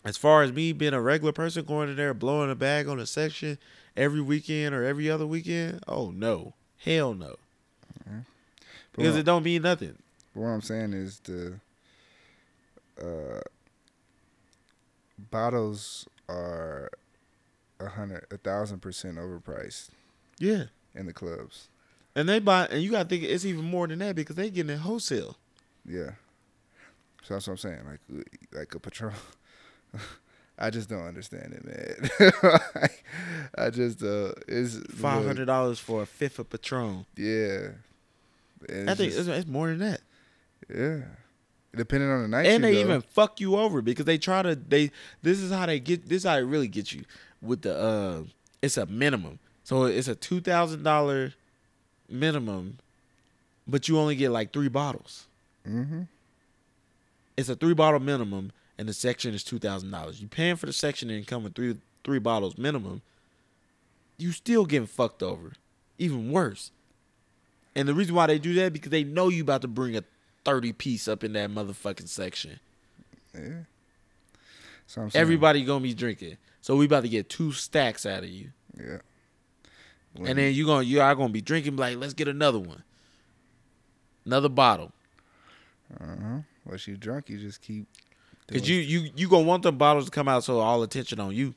as 0.07 0.17
far 0.17 0.43
as 0.43 0.53
me 0.53 0.73
being 0.73 0.95
a 0.95 1.01
regular 1.03 1.33
person 1.33 1.65
going 1.67 1.91
in 1.91 1.97
there 1.97 2.15
blowing 2.15 2.51
a 2.51 2.55
bag 2.55 2.89
on 2.89 2.99
a 2.99 3.05
section 3.07 3.59
every 3.97 4.23
weekend 4.23 4.75
or 4.75 4.85
every 4.85 5.11
other 5.11 5.27
weekend, 5.27 5.83
oh 5.87 6.11
no, 6.11 6.55
hell 6.79 7.13
no, 7.13 7.37
But 8.07 8.25
because 8.97 9.17
it 9.17 9.25
don't 9.25 9.43
mean 9.45 9.63
nothing. 9.63 9.97
what 10.33 10.47
I'm 10.47 10.63
saying 10.63 10.95
is 10.95 11.21
the 11.21 11.55
uh, 13.01 13.41
bottles 15.31 16.07
are 16.29 16.91
a 17.81 17.89
hundred, 17.89 18.27
a 18.31 18.37
thousand 18.39 18.81
percent 18.81 19.17
overpriced 19.19 19.89
Yeah, 20.39 20.65
in 20.95 21.07
the 21.07 21.13
clubs. 21.13 21.69
and 22.17 22.29
they 22.29 22.39
buy, 22.39 22.67
and 22.67 22.83
you 22.83 22.91
gotta 22.93 23.09
think 23.09 23.23
it's 23.25 23.45
even 23.45 23.65
more 23.65 23.87
than 23.89 23.99
that 24.01 24.15
because 24.17 24.37
they 24.37 24.51
getting 24.51 24.71
it 24.75 24.79
wholesale. 24.81 25.37
Yeah. 25.87 26.11
So 27.23 27.35
that's 27.35 27.47
what 27.47 27.53
I'm 27.55 27.59
saying. 27.59 27.81
Like, 27.87 28.27
like 28.53 28.75
a 28.75 28.79
Patron. 28.81 29.13
I 30.59 30.71
just 30.71 30.89
don't 30.89 31.03
understand 31.07 31.53
it, 31.53 31.65
man. 31.65 32.91
I 33.59 33.71
just 33.71 34.03
uh, 34.03 34.33
it's 34.47 34.77
Five 34.95 35.25
hundred 35.27 35.47
dollars 35.47 35.79
for 35.81 36.03
a 36.03 36.07
fifth 36.07 36.39
of 36.39 36.49
Patron. 36.51 37.07
Yeah. 37.17 37.69
And 38.69 38.89
I 38.91 38.95
think 38.95 39.13
just- 39.13 39.29
it's, 39.29 39.39
it's 39.41 39.49
more 39.49 39.69
than 39.69 39.79
that. 39.81 40.01
yeah. 40.75 40.99
Depending 41.77 42.09
on 42.09 42.23
the 42.23 42.29
night, 42.29 42.47
and 42.47 42.63
they 42.63 42.75
go. 42.75 42.79
even 42.81 43.01
fuck 43.01 43.41
you 43.41 43.57
over 43.57 43.83
because 43.83 44.05
they 44.05 44.17
try 44.17 44.43
to 44.43 44.55
they 44.55 44.93
this 45.23 45.41
is 45.41 45.51
how 45.51 45.67
they 45.67 45.81
get 45.81 46.09
this 46.09 46.19
is 46.19 46.25
how 46.25 46.37
they 46.37 46.45
really 46.45 46.69
get 46.69 46.93
you 46.93 47.03
with 47.43 47.63
the 47.63 47.77
uh 47.77 48.23
it's 48.63 48.77
a 48.77 48.87
minimum 48.87 49.41
so 49.65 49.85
it's 49.85 50.09
a 50.09 50.15
two 50.15 50.41
thousand 50.41 50.83
dollar 50.85 51.33
minimum 52.09 52.79
but 53.67 53.89
you 53.89 53.99
only 53.99 54.15
get 54.17 54.31
like 54.31 54.53
three 54.53 54.69
bottles 54.69 55.27
Mm-hmm. 55.69 56.03
it's 57.39 57.49
a 57.49 57.57
three 57.57 57.73
bottle 57.75 58.01
minimum 58.01 58.53
and 58.79 58.87
the 58.89 58.93
section 58.93 59.33
is 59.35 59.43
two 59.43 59.59
thousand 59.59 59.91
dollars 59.91 60.21
you 60.21 60.29
paying 60.29 60.57
for 60.57 60.67
the 60.67 60.73
section 60.75 61.09
and 61.11 61.27
come 61.27 61.43
with 61.45 61.55
three 61.55 61.77
three 62.05 62.19
bottles 62.19 62.59
minimum 62.59 63.01
you 64.19 64.31
still 64.33 64.67
getting 64.67 64.87
fucked 64.87 65.23
over 65.23 65.53
even 65.99 66.31
worse 66.31 66.71
and 67.75 67.89
the 67.89 67.95
reason 67.95 68.15
why 68.15 68.27
they 68.27 68.39
do 68.39 68.53
that 68.55 68.73
because 68.75 68.91
they 68.91 69.03
know 69.05 69.29
you 69.29 69.43
about 69.43 69.63
to 69.63 69.69
bring 69.69 69.97
a 69.97 70.05
30 70.45 70.73
piece 70.75 71.09
up 71.09 71.25
in 71.25 71.33
that 71.33 71.49
motherfucking 71.51 72.09
section 72.09 72.61
Yeah. 73.35 73.41
So 74.87 75.01
I'm 75.01 75.11
saying, 75.11 75.21
Everybody 75.23 75.65
gonna 75.65 75.81
be 75.81 75.95
drinking. 75.95 76.37
So 76.61 76.77
we 76.77 76.85
about 76.85 77.05
to 77.05 77.09
get 77.09 77.31
two 77.31 77.53
stacks 77.53 78.05
out 78.05 78.23
of 78.23 78.29
you. 78.29 78.51
Yeah. 78.79 78.99
And 80.17 80.39
then 80.39 80.55
you 80.55 80.67
gonna 80.67 80.85
you 80.85 81.01
are 81.01 81.15
gonna 81.15 81.33
be 81.33 81.41
drinking 81.41 81.77
like, 81.77 81.97
let's 81.99 82.15
get 82.15 82.29
another 82.29 82.59
one. 82.59 82.83
Another 84.25 84.49
bottle. 84.49 84.93
Uh 86.01 86.07
huh. 86.07 86.39
Once 86.65 86.87
you 86.87 86.97
drunk, 86.97 87.29
you 87.29 87.39
just 87.39 87.61
keep. 87.61 87.87
Cause 88.49 88.69
you 88.69 88.77
you 88.77 89.11
you 89.17 89.29
gonna 89.29 89.45
want 89.45 89.63
the 89.63 89.73
bottles 89.73 90.07
to 90.07 90.11
come 90.11 90.29
out 90.29 90.45
so 90.45 90.61
all 90.61 90.83
attention 90.83 91.21
on 91.21 91.35
you. 91.35 91.55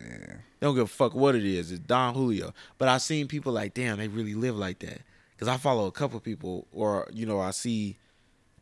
Yeah. 0.00 0.36
They 0.58 0.66
don't 0.66 0.74
give 0.74 0.84
a 0.84 0.88
fuck 0.88 1.14
what 1.14 1.34
it 1.34 1.44
is. 1.44 1.72
It's 1.72 1.80
Don 1.80 2.14
Julio. 2.14 2.54
But 2.78 2.88
I 2.88 2.98
seen 2.98 3.26
people 3.26 3.52
like, 3.52 3.74
damn, 3.74 3.98
they 3.98 4.08
really 4.08 4.34
live 4.34 4.56
like 4.56 4.78
that. 4.80 5.00
Cause 5.38 5.48
I 5.48 5.56
follow 5.56 5.86
a 5.86 5.92
couple 5.92 6.20
people, 6.20 6.68
or 6.72 7.08
you 7.12 7.26
know, 7.26 7.40
I 7.40 7.50
see 7.50 7.96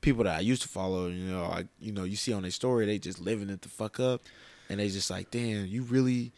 people 0.01 0.25
that 0.25 0.37
I 0.37 0.41
used 0.41 0.63
to 0.63 0.69
follow. 0.69 1.09
You 1.09 1.31
know, 1.31 1.45
I 1.45 1.67
you 1.79 1.93
know, 1.93 2.05
you 2.05 2.17
see 2.17 2.33
on 2.33 2.43
their 2.43 2.51
story, 2.51 2.87
they 2.87 2.99
just 2.99 3.21
living 3.21 3.51
it 3.51 3.61
the 3.61 3.69
fuck 3.69 4.01
up, 4.01 4.23
and 4.71 4.81
they 4.81 4.89
just 4.89 5.11
like, 5.11 5.31
damn, 5.31 5.67
you 5.67 5.83
really, 5.83 6.33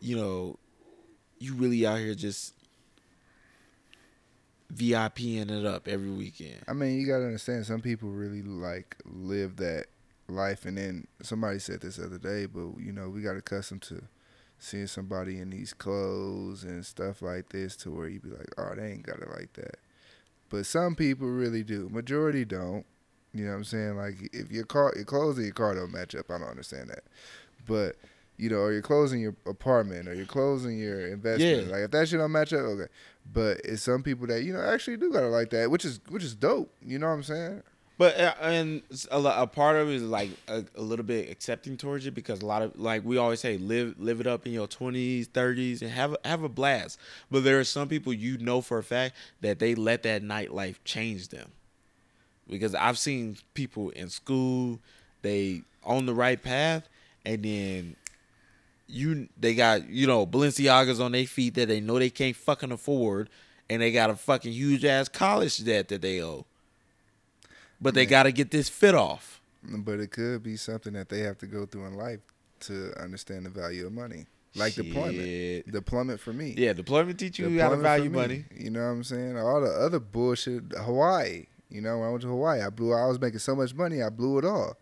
you 0.00 0.16
know, 0.16 0.58
you 1.38 1.54
really 1.54 1.86
out 1.86 1.98
here 1.98 2.14
just 2.14 2.54
VIPing 4.72 5.50
it 5.50 5.66
up 5.66 5.86
every 5.86 6.10
weekend. 6.10 6.60
I 6.66 6.72
mean, 6.72 6.98
you 7.00 7.06
gotta 7.06 7.24
understand. 7.24 7.66
Some 7.66 7.80
people 7.80 8.08
really 8.08 8.42
like 8.42 8.96
live 9.04 9.56
that 9.56 9.86
life, 10.28 10.64
and 10.64 10.76
then 10.76 11.06
somebody 11.22 11.58
said 11.58 11.80
this 11.80 11.96
the 11.96 12.06
other 12.06 12.18
day, 12.18 12.46
but 12.46 12.78
you 12.78 12.92
know, 12.92 13.08
we 13.08 13.22
got 13.22 13.36
accustomed 13.36 13.82
to 13.82 14.02
seeing 14.58 14.86
somebody 14.86 15.38
in 15.38 15.50
these 15.50 15.72
clothes 15.72 16.64
and 16.64 16.84
stuff 16.84 17.22
like 17.22 17.50
this, 17.50 17.76
to 17.76 17.90
where 17.90 18.08
you'd 18.08 18.22
be 18.22 18.30
like, 18.30 18.48
oh, 18.58 18.74
they 18.74 18.92
ain't 18.92 19.06
got 19.06 19.20
it 19.20 19.28
like 19.30 19.52
that. 19.54 19.76
But 20.48 20.66
some 20.66 20.94
people 20.94 21.28
really 21.28 21.62
do. 21.62 21.88
Majority 21.90 22.44
don't. 22.44 22.84
You 23.32 23.44
know 23.44 23.50
what 23.50 23.56
I'm 23.56 23.64
saying? 23.64 23.96
Like, 23.96 24.30
if 24.32 24.50
your 24.52 24.64
car, 24.64 24.92
your 24.94 25.04
clothes 25.04 25.36
and 25.36 25.46
your 25.46 25.54
car 25.54 25.74
don't 25.74 25.92
match 25.92 26.14
up, 26.14 26.30
I 26.30 26.38
don't 26.38 26.48
understand 26.48 26.88
that. 26.90 27.02
But 27.66 27.96
you 28.36 28.50
know, 28.50 28.56
or 28.56 28.72
your 28.72 28.82
clothes 28.82 29.12
in 29.12 29.20
your 29.20 29.34
apartment, 29.46 30.08
or 30.08 30.14
your 30.14 30.26
clothes 30.26 30.64
in 30.64 30.78
your 30.78 31.06
investment. 31.06 31.66
Yeah. 31.66 31.72
Like, 31.72 31.84
if 31.84 31.90
that 31.92 32.08
shit 32.08 32.18
don't 32.18 32.32
match 32.32 32.52
up, 32.52 32.60
okay. 32.60 32.86
But 33.32 33.60
it's 33.64 33.82
some 33.82 34.02
people 34.02 34.26
that 34.26 34.42
you 34.42 34.52
know 34.52 34.60
actually 34.60 34.96
do 34.96 35.12
gotta 35.12 35.28
like 35.28 35.50
that, 35.50 35.70
which 35.70 35.84
is 35.84 36.00
which 36.08 36.24
is 36.24 36.34
dope. 36.34 36.72
You 36.84 36.98
know 36.98 37.06
what 37.06 37.14
I'm 37.14 37.22
saying? 37.22 37.62
But 37.96 38.18
uh, 38.18 38.34
and 38.40 38.82
a, 39.10 39.18
a 39.42 39.46
part 39.46 39.76
of 39.76 39.88
it 39.88 39.94
is 39.94 40.02
like 40.02 40.30
a, 40.48 40.64
a 40.74 40.82
little 40.82 41.04
bit 41.04 41.30
accepting 41.30 41.76
towards 41.76 42.06
it 42.06 42.10
because 42.10 42.42
a 42.42 42.46
lot 42.46 42.62
of 42.62 42.78
like 42.78 43.04
we 43.04 43.18
always 43.18 43.40
say 43.40 43.56
live 43.56 43.94
live 43.98 44.20
it 44.20 44.26
up 44.26 44.46
in 44.46 44.52
your 44.52 44.66
twenties, 44.66 45.28
thirties, 45.28 45.80
and 45.80 45.90
have 45.92 46.16
have 46.24 46.42
a 46.42 46.48
blast. 46.48 46.98
But 47.30 47.44
there 47.44 47.58
are 47.60 47.64
some 47.64 47.88
people 47.88 48.12
you 48.12 48.36
know 48.38 48.60
for 48.60 48.78
a 48.78 48.82
fact 48.82 49.14
that 49.42 49.60
they 49.60 49.74
let 49.74 50.02
that 50.02 50.22
nightlife 50.22 50.76
change 50.84 51.28
them 51.28 51.52
because 52.48 52.74
I've 52.74 52.98
seen 52.98 53.36
people 53.54 53.90
in 53.90 54.10
school 54.10 54.80
they 55.22 55.62
on 55.84 56.06
the 56.06 56.14
right 56.14 56.42
path 56.42 56.88
and 57.24 57.42
then 57.42 57.96
you 58.94 59.28
they 59.38 59.54
got 59.54 59.88
you 59.88 60.06
know 60.06 60.26
Balenciagas 60.26 61.00
on 61.00 61.12
their 61.12 61.26
feet 61.26 61.54
that 61.54 61.68
they 61.68 61.80
know 61.80 61.98
they 61.98 62.10
can't 62.10 62.36
fucking 62.36 62.72
afford 62.72 63.28
and 63.68 63.82
they 63.82 63.92
got 63.92 64.10
a 64.10 64.16
fucking 64.16 64.52
huge 64.52 64.84
ass 64.84 65.08
college 65.08 65.64
debt 65.64 65.88
that 65.88 66.02
they 66.02 66.22
owe. 66.22 66.46
But 67.80 67.94
they 67.94 68.06
got 68.06 68.24
to 68.24 68.32
get 68.32 68.50
this 68.50 68.68
fit 68.68 68.94
off. 68.94 69.40
But 69.62 70.00
it 70.00 70.10
could 70.10 70.42
be 70.42 70.56
something 70.56 70.92
that 70.94 71.08
they 71.08 71.20
have 71.20 71.38
to 71.38 71.46
go 71.46 71.66
through 71.66 71.86
in 71.86 71.94
life 71.94 72.20
to 72.60 72.92
understand 73.00 73.46
the 73.46 73.50
value 73.50 73.86
of 73.86 73.92
money. 73.92 74.26
Like 74.54 74.74
deployment. 74.74 75.16
Shit. 75.16 75.72
Deployment 75.72 76.20
for 76.20 76.32
me. 76.32 76.54
Yeah, 76.56 76.74
deployment 76.74 77.18
teach 77.18 77.38
you 77.38 77.60
how 77.60 77.70
to 77.70 77.76
value 77.76 78.10
money. 78.10 78.44
You 78.56 78.70
know 78.70 78.80
what 78.80 78.92
I'm 78.92 79.04
saying? 79.04 79.36
All 79.36 79.60
the 79.60 79.70
other 79.70 79.98
bullshit. 79.98 80.62
Hawaii. 80.76 81.46
You 81.70 81.80
know, 81.80 81.98
when 81.98 82.08
I 82.08 82.10
went 82.10 82.22
to 82.22 82.28
Hawaii, 82.28 82.62
I 82.62 82.70
blew. 82.70 82.92
I 82.92 83.06
was 83.06 83.20
making 83.20 83.40
so 83.40 83.56
much 83.56 83.74
money, 83.74 84.02
I 84.02 84.10
blew 84.10 84.38
it 84.38 84.44
all. 84.44 84.76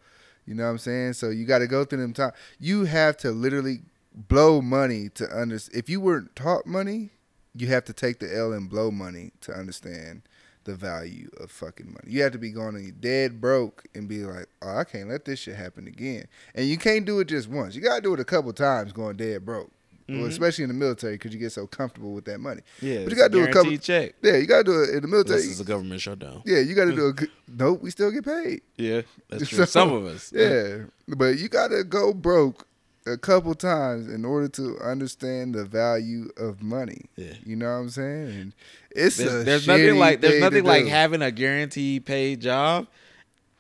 You 0.47 0.55
know 0.55 0.64
what 0.64 0.70
I'm 0.70 0.78
saying? 0.78 1.14
So 1.14 1.30
you 1.30 1.47
got 1.47 1.60
to 1.60 1.66
go 1.66 1.84
through 1.84 2.01
them 2.01 2.12
time. 2.12 2.32
You 2.59 2.84
have 2.84 3.16
to 3.18 3.30
literally 3.30 3.80
blow 4.14 4.60
money 4.62 5.09
to 5.14 5.26
understand. 5.28 5.78
If 5.78 5.89
you 5.90 6.01
weren't 6.01 6.34
taught 6.36 6.66
money, 6.66 7.10
you 7.55 7.68
have 7.68 7.84
to 7.86 7.93
take 7.93 8.18
the 8.18 8.34
L 8.34 8.52
and 8.52 8.68
blow 8.68 8.90
money 8.90 9.32
to 9.43 9.52
understand 9.52 10.22
the 10.64 10.74
value 10.74 11.28
of 11.40 11.51
fucking 11.51 11.86
money. 11.86 12.05
You 12.06 12.22
have 12.22 12.32
to 12.32 12.39
be 12.39 12.51
going 12.51 12.76
and 12.76 13.01
dead 13.01 13.40
broke 13.40 13.84
and 13.94 14.09
be 14.09 14.24
like, 14.24 14.47
oh, 14.62 14.78
I 14.78 14.84
can't 14.84 15.09
let 15.09 15.24
this 15.24 15.40
shit 15.40 15.56
happen 15.56 15.86
again. 15.89 16.26
And 16.55 16.66
you 16.68 16.78
can't 16.78 17.05
do 17.05 17.18
it 17.20 17.26
just 17.28 17.48
once. 17.48 17.74
You 17.74 17.82
got 17.82 17.97
to 17.97 18.01
do 18.02 18.14
it 18.14 18.20
a 18.20 18.24
couple 18.24 18.52
times 18.52 18.93
going 18.93 19.16
dead 19.16 19.44
broke. 19.44 19.70
Well, 20.09 20.18
Mhm. 20.18 20.28
especially 20.28 20.64
in 20.64 20.68
the 20.68 20.74
military 20.74 21.14
because 21.14 21.32
you 21.32 21.39
get 21.39 21.52
so 21.52 21.66
comfortable 21.66 22.12
with 22.12 22.24
that 22.26 22.39
money. 22.40 22.62
Yeah, 22.80 23.05
But 23.05 23.10
you 23.12 23.16
gotta 23.16 23.30
do 23.32 23.44
a 23.44 23.52
couple- 23.52 23.76
check. 23.78 24.14
Yeah, 24.20 24.36
you 24.36 24.47
got 24.47 24.59
to 24.59 24.64
do 24.64 24.82
it 24.82 24.90
in 24.97 25.01
the 25.02 25.09
military. 25.09 25.40
This 25.40 25.47
is 25.51 25.60
a 25.60 25.64
government 25.64 26.01
shutdown. 26.01 26.43
Yeah, 26.44 26.59
you 26.59 26.74
got 26.74 26.86
to 26.86 26.94
do 26.94 27.06
a. 27.09 27.14
Nope, 27.56 27.82
we 27.82 27.90
still 27.90 28.10
get 28.10 28.24
paid. 28.24 28.62
Yeah, 28.76 29.02
that's 29.30 29.48
true. 29.48 29.59
So, 29.59 29.64
Some 29.64 29.93
of 29.93 30.05
us. 30.06 30.32
Yeah, 30.34 30.84
but 31.09 31.39
you 31.39 31.48
got 31.48 31.68
to 31.68 31.84
go 31.84 32.12
broke 32.12 32.66
a 33.07 33.16
couple 33.16 33.55
times 33.55 34.09
in 34.09 34.24
order 34.24 34.49
to 34.49 34.79
understand 34.79 35.55
the 35.55 35.65
value 35.65 36.31
of 36.37 36.62
money. 36.62 37.07
Yeah. 37.16 37.35
You 37.45 37.57
know 37.57 37.66
what 37.66 37.79
I'm 37.79 37.91
saying? 37.91 38.29
And 38.29 38.55
it's 38.91 39.19
a 39.19 39.24
There's, 39.24 39.45
there's 39.45 39.66
nothing 39.66 39.99
like 39.99 40.20
there's 40.20 40.41
nothing 40.41 40.65
like 40.65 40.85
do. 40.85 40.91
having 40.91 41.23
a 41.23 41.31
guaranteed 41.31 42.07
paid 42.07 42.41
job, 42.41 42.87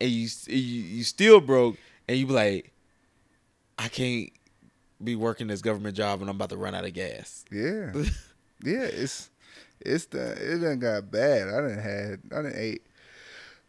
and 0.00 0.10
you 0.10 0.28
you, 0.46 0.56
you 0.56 1.04
still 1.04 1.40
broke, 1.40 1.76
and 2.08 2.16
you 2.18 2.26
be 2.26 2.32
like, 2.32 2.72
I 3.78 3.88
can't 3.88 4.30
be 5.02 5.16
working 5.16 5.48
this 5.48 5.62
government 5.62 5.96
job, 5.96 6.20
and 6.20 6.30
I'm 6.30 6.36
about 6.36 6.50
to 6.50 6.56
run 6.56 6.74
out 6.74 6.84
of 6.84 6.92
gas. 6.94 7.44
Yeah, 7.50 7.92
yeah. 8.62 8.84
It's 8.84 9.30
it's 9.80 10.06
the 10.06 10.32
it 10.32 10.58
done 10.58 10.78
got 10.78 11.10
bad. 11.10 11.48
I 11.48 11.60
didn't 11.62 11.82
had 11.82 12.20
I 12.32 12.42
didn't 12.42 12.58
ate. 12.58 12.86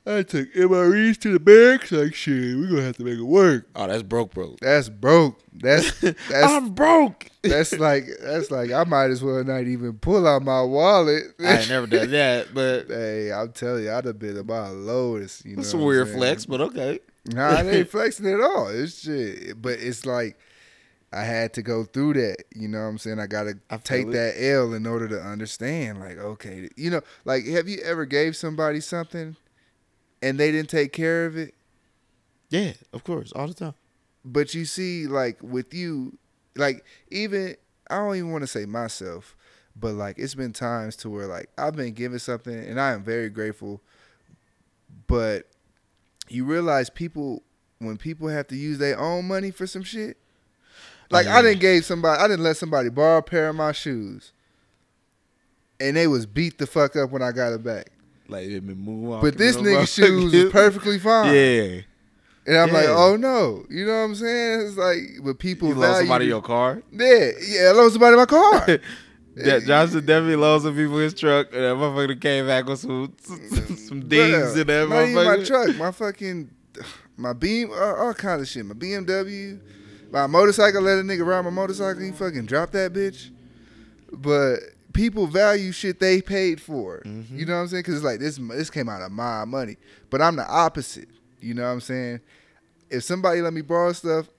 I 0.06 0.24
took 0.24 0.54
MREs 0.54 1.18
to 1.22 1.32
the 1.32 1.40
banks. 1.40 1.92
Like 1.92 2.14
shit, 2.14 2.58
we 2.58 2.68
gonna 2.68 2.82
have 2.82 2.98
to 2.98 3.06
make 3.06 3.18
it 3.18 3.24
work. 3.24 3.70
Oh, 3.74 3.88
that's 3.88 4.04
broke, 4.04 4.34
broke. 4.34 4.60
That's 4.60 4.90
broke. 4.90 5.40
That's 5.54 5.98
that's 6.02 6.18
I'm 6.32 6.72
broke. 6.72 7.28
that's 7.42 7.80
like 7.80 8.06
that's 8.22 8.52
like 8.52 8.72
I 8.72 8.84
might 8.84 9.12
as 9.12 9.24
well 9.24 9.44
not 9.46 9.62
even 9.62 9.94
pull 9.94 10.28
out 10.28 10.44
my 10.44 10.62
wallet. 10.62 11.24
I 11.40 11.60
ain't 11.60 11.70
never 11.70 11.88
done 11.88 12.12
that, 12.12 12.54
but 12.54 12.88
Hey, 12.90 13.32
I'm 13.32 13.54
telling 13.54 13.86
you, 13.86 13.92
I'd 13.92 14.06
have 14.06 14.20
been 14.20 14.38
about 14.38 14.76
lowest. 14.76 15.46
You 15.46 15.56
know, 15.56 15.62
that's 15.62 15.74
a 15.74 15.78
weird 15.78 16.10
flex, 16.10 16.46
but 16.46 16.60
okay. 16.60 17.00
Nah, 17.26 17.62
it 17.62 17.74
ain't 17.74 17.90
flexing 17.92 18.28
at 18.28 18.42
all. 18.42 18.68
It's 18.68 19.04
shit. 19.04 19.62
But 19.62 19.80
it's 19.80 20.06
like 20.06 20.38
I 21.14 21.24
had 21.24 21.54
to 21.54 21.62
go 21.62 21.86
through 21.86 22.16
that. 22.16 22.44
You 22.54 22.68
know 22.68 22.80
what 22.80 22.88
I'm 22.88 22.98
saying? 22.98 23.20
I 23.20 23.28
gotta 23.28 23.54
I 23.70 23.78
take 23.78 24.08
it. 24.08 24.12
that 24.12 24.34
L 24.38 24.74
in 24.74 24.86
order 24.86 25.08
to 25.08 25.22
understand. 25.22 26.02
Like, 26.02 26.18
okay, 26.18 26.68
you 26.76 26.90
know, 26.90 27.02
like 27.24 27.46
have 27.46 27.70
you 27.70 27.80
ever 27.86 28.06
gave 28.06 28.36
somebody 28.36 28.82
something 28.82 29.38
and 30.24 30.40
they 30.40 30.52
didn't 30.52 30.70
take 30.70 30.94
care 30.94 31.26
of 31.26 31.38
it? 31.38 31.54
Yeah, 32.50 32.74
of 32.94 33.04
course, 33.04 33.32
all 33.34 33.48
the 33.48 33.54
time. 33.54 33.74
But 34.24 34.54
you 34.54 34.66
see, 34.66 35.06
like 35.06 35.38
with 35.44 35.74
you, 35.74 36.18
like 36.56 36.86
even 37.12 37.56
I 37.90 37.98
don't 37.98 38.16
even 38.16 38.32
want 38.32 38.44
to 38.44 38.48
say 38.48 38.66
myself, 38.66 39.36
but 39.76 39.94
like 39.94 40.18
it's 40.18 40.34
been 40.34 40.54
times 40.54 40.96
to 40.98 41.10
where 41.10 41.28
like 41.28 41.50
I've 41.58 41.76
been 41.76 41.94
given 41.94 42.20
something 42.20 42.56
and 42.56 42.80
I 42.80 42.94
am 42.94 43.04
very 43.04 43.30
grateful, 43.30 43.82
but 45.08 45.48
you 46.30 46.46
realize 46.46 46.90
people 46.90 47.44
when 47.80 47.98
people 47.98 48.30
have 48.30 48.48
to 48.48 48.56
use 48.56 48.78
their 48.78 48.98
own 48.98 49.28
money 49.28 49.52
for 49.52 49.68
some 49.68 49.84
shit. 49.84 50.18
Like 51.12 51.26
oh, 51.26 51.30
yeah. 51.30 51.38
I 51.38 51.42
didn't 51.42 51.60
gave 51.60 51.84
somebody, 51.84 52.22
I 52.22 52.28
didn't 52.28 52.44
let 52.44 52.56
somebody 52.56 52.90
borrow 52.90 53.18
a 53.18 53.24
pair 53.24 53.50
of 53.50 53.56
my 53.56 53.74
shoes, 53.74 54.32
and 55.82 55.98
they 55.98 56.08
was 56.08 56.26
beat 56.26 56.60
the 56.60 56.66
fuck 56.66 56.96
up 56.96 57.12
when 57.12 57.22
I 57.22 57.34
got 57.34 57.52
it 57.52 57.62
back. 57.64 57.93
Like 58.34 58.48
it 58.48 58.66
been 58.66 58.80
moving. 58.80 59.22
But 59.22 59.38
this 59.38 59.58
nigga's 59.58 59.94
shoes 59.94 60.34
was 60.34 60.52
perfectly 60.52 60.98
fine. 60.98 61.36
Yeah, 61.36 61.82
And 62.48 62.58
I'm 62.58 62.72
like, 62.72 62.88
oh 62.88 63.16
no, 63.16 63.64
you 63.70 63.86
know 63.86 63.94
what 63.94 64.06
I'm 64.06 64.16
saying? 64.16 64.62
It's 64.62 64.76
like, 64.76 65.24
but 65.24 65.38
people 65.38 65.68
you 65.70 65.76
lost 65.76 66.00
somebody 66.00 66.26
your 66.26 66.42
car. 66.42 66.82
Yeah, 66.92 67.30
yeah, 67.48 67.70
I 67.70 67.72
lost 67.74 67.94
somebody 67.94 68.14
in 68.14 68.20
my 68.20 68.26
car. 68.26 68.80
Yeah, 69.36 69.58
Johnson 69.58 70.06
definitely 70.06 70.36
lost 70.36 70.64
some 70.64 70.76
people 70.76 70.96
in 70.98 71.06
his 71.06 71.16
truck, 71.16 71.48
and 71.54 71.64
that 71.64 71.76
motherfucker 71.76 72.22
came 72.22 72.46
back 72.46 72.68
with 72.68 72.78
some 72.78 73.16
some, 73.24 73.78
some 73.78 74.08
dings 74.08 74.56
in 74.56 74.68
that 74.68 74.88
not 74.88 75.08
even 75.08 75.26
my 75.26 75.44
truck, 75.44 75.76
my 75.76 75.90
fucking, 75.90 76.52
my 77.18 77.34
beam, 77.34 77.72
all, 77.72 77.96
all 77.96 78.14
kind 78.14 78.42
of 78.42 78.48
shit. 78.48 78.64
My 78.64 78.76
BMW, 78.76 79.60
my 80.12 80.28
motorcycle. 80.28 80.84
Let 80.84 81.00
a 81.00 81.02
nigga 81.02 81.26
ride 81.26 81.42
my 81.42 81.50
motorcycle. 81.50 82.04
He 82.04 82.12
fucking 82.12 82.46
dropped 82.46 82.74
that 82.74 82.94
bitch. 82.94 83.32
But 84.12 84.60
people 84.94 85.28
value 85.28 85.72
shit 85.72 86.00
they 86.00 86.22
paid 86.22 86.62
for. 86.62 87.02
Mm-hmm. 87.06 87.38
You 87.38 87.46
know 87.46 87.56
what 87.56 87.62
I'm 87.62 87.68
saying? 87.68 87.82
Because 87.82 87.96
it's 87.96 88.04
like 88.04 88.20
this. 88.20 88.38
This 88.38 88.70
came 88.70 88.88
out 88.88 89.02
of 89.02 89.12
my 89.12 89.46
money. 89.46 89.78
But 90.10 90.22
I'm 90.22 90.36
the 90.36 90.48
opposite. 90.48 91.10
You 91.42 91.54
know 91.54 91.64
what 91.64 91.70
I'm 91.70 91.82
saying? 91.82 92.22
If 92.90 93.04
somebody 93.04 93.42
let 93.42 93.54
me 93.54 93.62
borrow 93.62 93.92
stuff, 93.94 94.30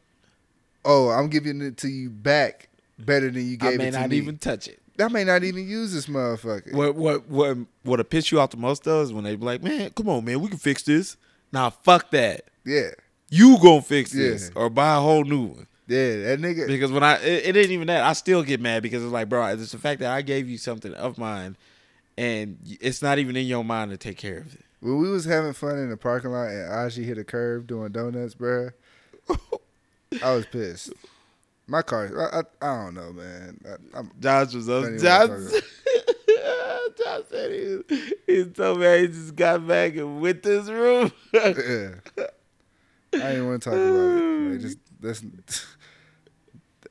oh, 0.84 1.10
I'm 1.10 1.28
giving 1.28 1.60
it 1.60 1.76
to 1.78 1.88
you 1.88 2.08
back 2.08 2.68
better 2.98 3.30
than 3.30 3.46
you 3.46 3.56
gave 3.56 3.74
it 3.74 3.78
me. 3.78 3.88
I 3.88 3.90
may 3.90 3.98
not 3.98 4.10
me. 4.10 4.16
even 4.16 4.38
touch 4.38 4.68
it. 4.68 4.80
I 4.98 5.08
may 5.08 5.24
not 5.24 5.42
even 5.42 5.68
use 5.68 5.92
this 5.92 6.06
motherfucker. 6.06 6.72
What 6.72 6.94
what 6.94 7.28
what 7.28 7.56
what 7.82 8.10
piss 8.10 8.30
you 8.30 8.40
off 8.40 8.50
the 8.50 8.56
most 8.56 8.84
though 8.84 9.02
is 9.02 9.12
when 9.12 9.24
they 9.24 9.34
be 9.34 9.44
like, 9.44 9.62
man, 9.62 9.90
come 9.90 10.08
on, 10.08 10.24
man, 10.24 10.40
we 10.40 10.48
can 10.48 10.58
fix 10.58 10.82
this. 10.84 11.16
Nah, 11.52 11.70
fuck 11.70 12.10
that. 12.12 12.44
Yeah, 12.64 12.90
You 13.28 13.58
gonna 13.60 13.82
fix 13.82 14.12
this 14.12 14.50
or 14.54 14.70
buy 14.70 14.96
a 14.96 15.00
whole 15.00 15.24
new 15.24 15.42
one. 15.42 15.66
Yeah, 15.86 16.16
that 16.16 16.40
nigga. 16.40 16.66
Because 16.66 16.90
when 16.90 17.02
I 17.02 17.16
it, 17.22 17.46
it 17.46 17.56
ain't 17.56 17.70
even 17.70 17.86
that, 17.88 18.02
I 18.02 18.12
still 18.14 18.42
get 18.42 18.60
mad 18.60 18.82
because 18.82 19.02
it's 19.02 19.12
like, 19.12 19.28
bro, 19.28 19.46
it's 19.46 19.72
the 19.72 19.78
fact 19.78 20.00
that 20.00 20.10
I 20.10 20.22
gave 20.22 20.48
you 20.48 20.58
something 20.58 20.94
of 20.94 21.18
mine, 21.18 21.56
and 22.16 22.58
it's 22.80 23.02
not 23.02 23.18
even 23.18 23.36
in 23.36 23.46
your 23.46 23.64
mind 23.64 23.90
to 23.90 23.96
take 23.96 24.16
care 24.16 24.38
of 24.38 24.54
it. 24.54 24.62
When 24.80 24.98
we 24.98 25.08
was 25.08 25.24
having 25.24 25.52
fun 25.52 25.78
in 25.78 25.90
the 25.90 25.96
parking 25.96 26.30
lot 26.30 26.48
and 26.48 26.70
Aji 26.70 27.04
hit 27.04 27.18
a 27.18 27.24
curve 27.24 27.66
doing 27.66 27.92
donuts, 27.92 28.34
bro, 28.34 28.70
I 30.22 30.34
was 30.34 30.46
pissed. 30.46 30.92
My 31.66 31.80
car, 31.80 32.10
I, 32.30 32.40
I, 32.40 32.42
I 32.60 32.84
don't 32.84 32.94
know, 32.94 33.12
man. 33.12 33.58
I, 33.66 33.98
I'm, 33.98 34.10
Josh 34.20 34.52
was 34.52 34.68
up. 34.68 34.84
Josh. 34.98 35.30
Josh 36.96 37.22
said 37.30 37.52
he 37.52 37.76
was, 37.76 38.12
he 38.26 38.38
was 38.42 38.48
so 38.54 38.74
mad 38.74 39.00
he 39.00 39.06
just 39.08 39.34
got 39.34 39.66
back 39.66 39.96
and 39.96 40.20
went 40.20 40.42
to 40.42 40.48
his 40.50 40.70
room. 40.70 41.12
yeah. 41.32 41.94
I 43.14 43.16
didn't 43.16 43.46
want 43.46 43.62
to 43.62 43.70
talk 43.70 43.78
about 43.78 43.94
it. 43.94 44.50
Like, 44.50 44.60
just 44.60 44.78
that's. 45.00 45.66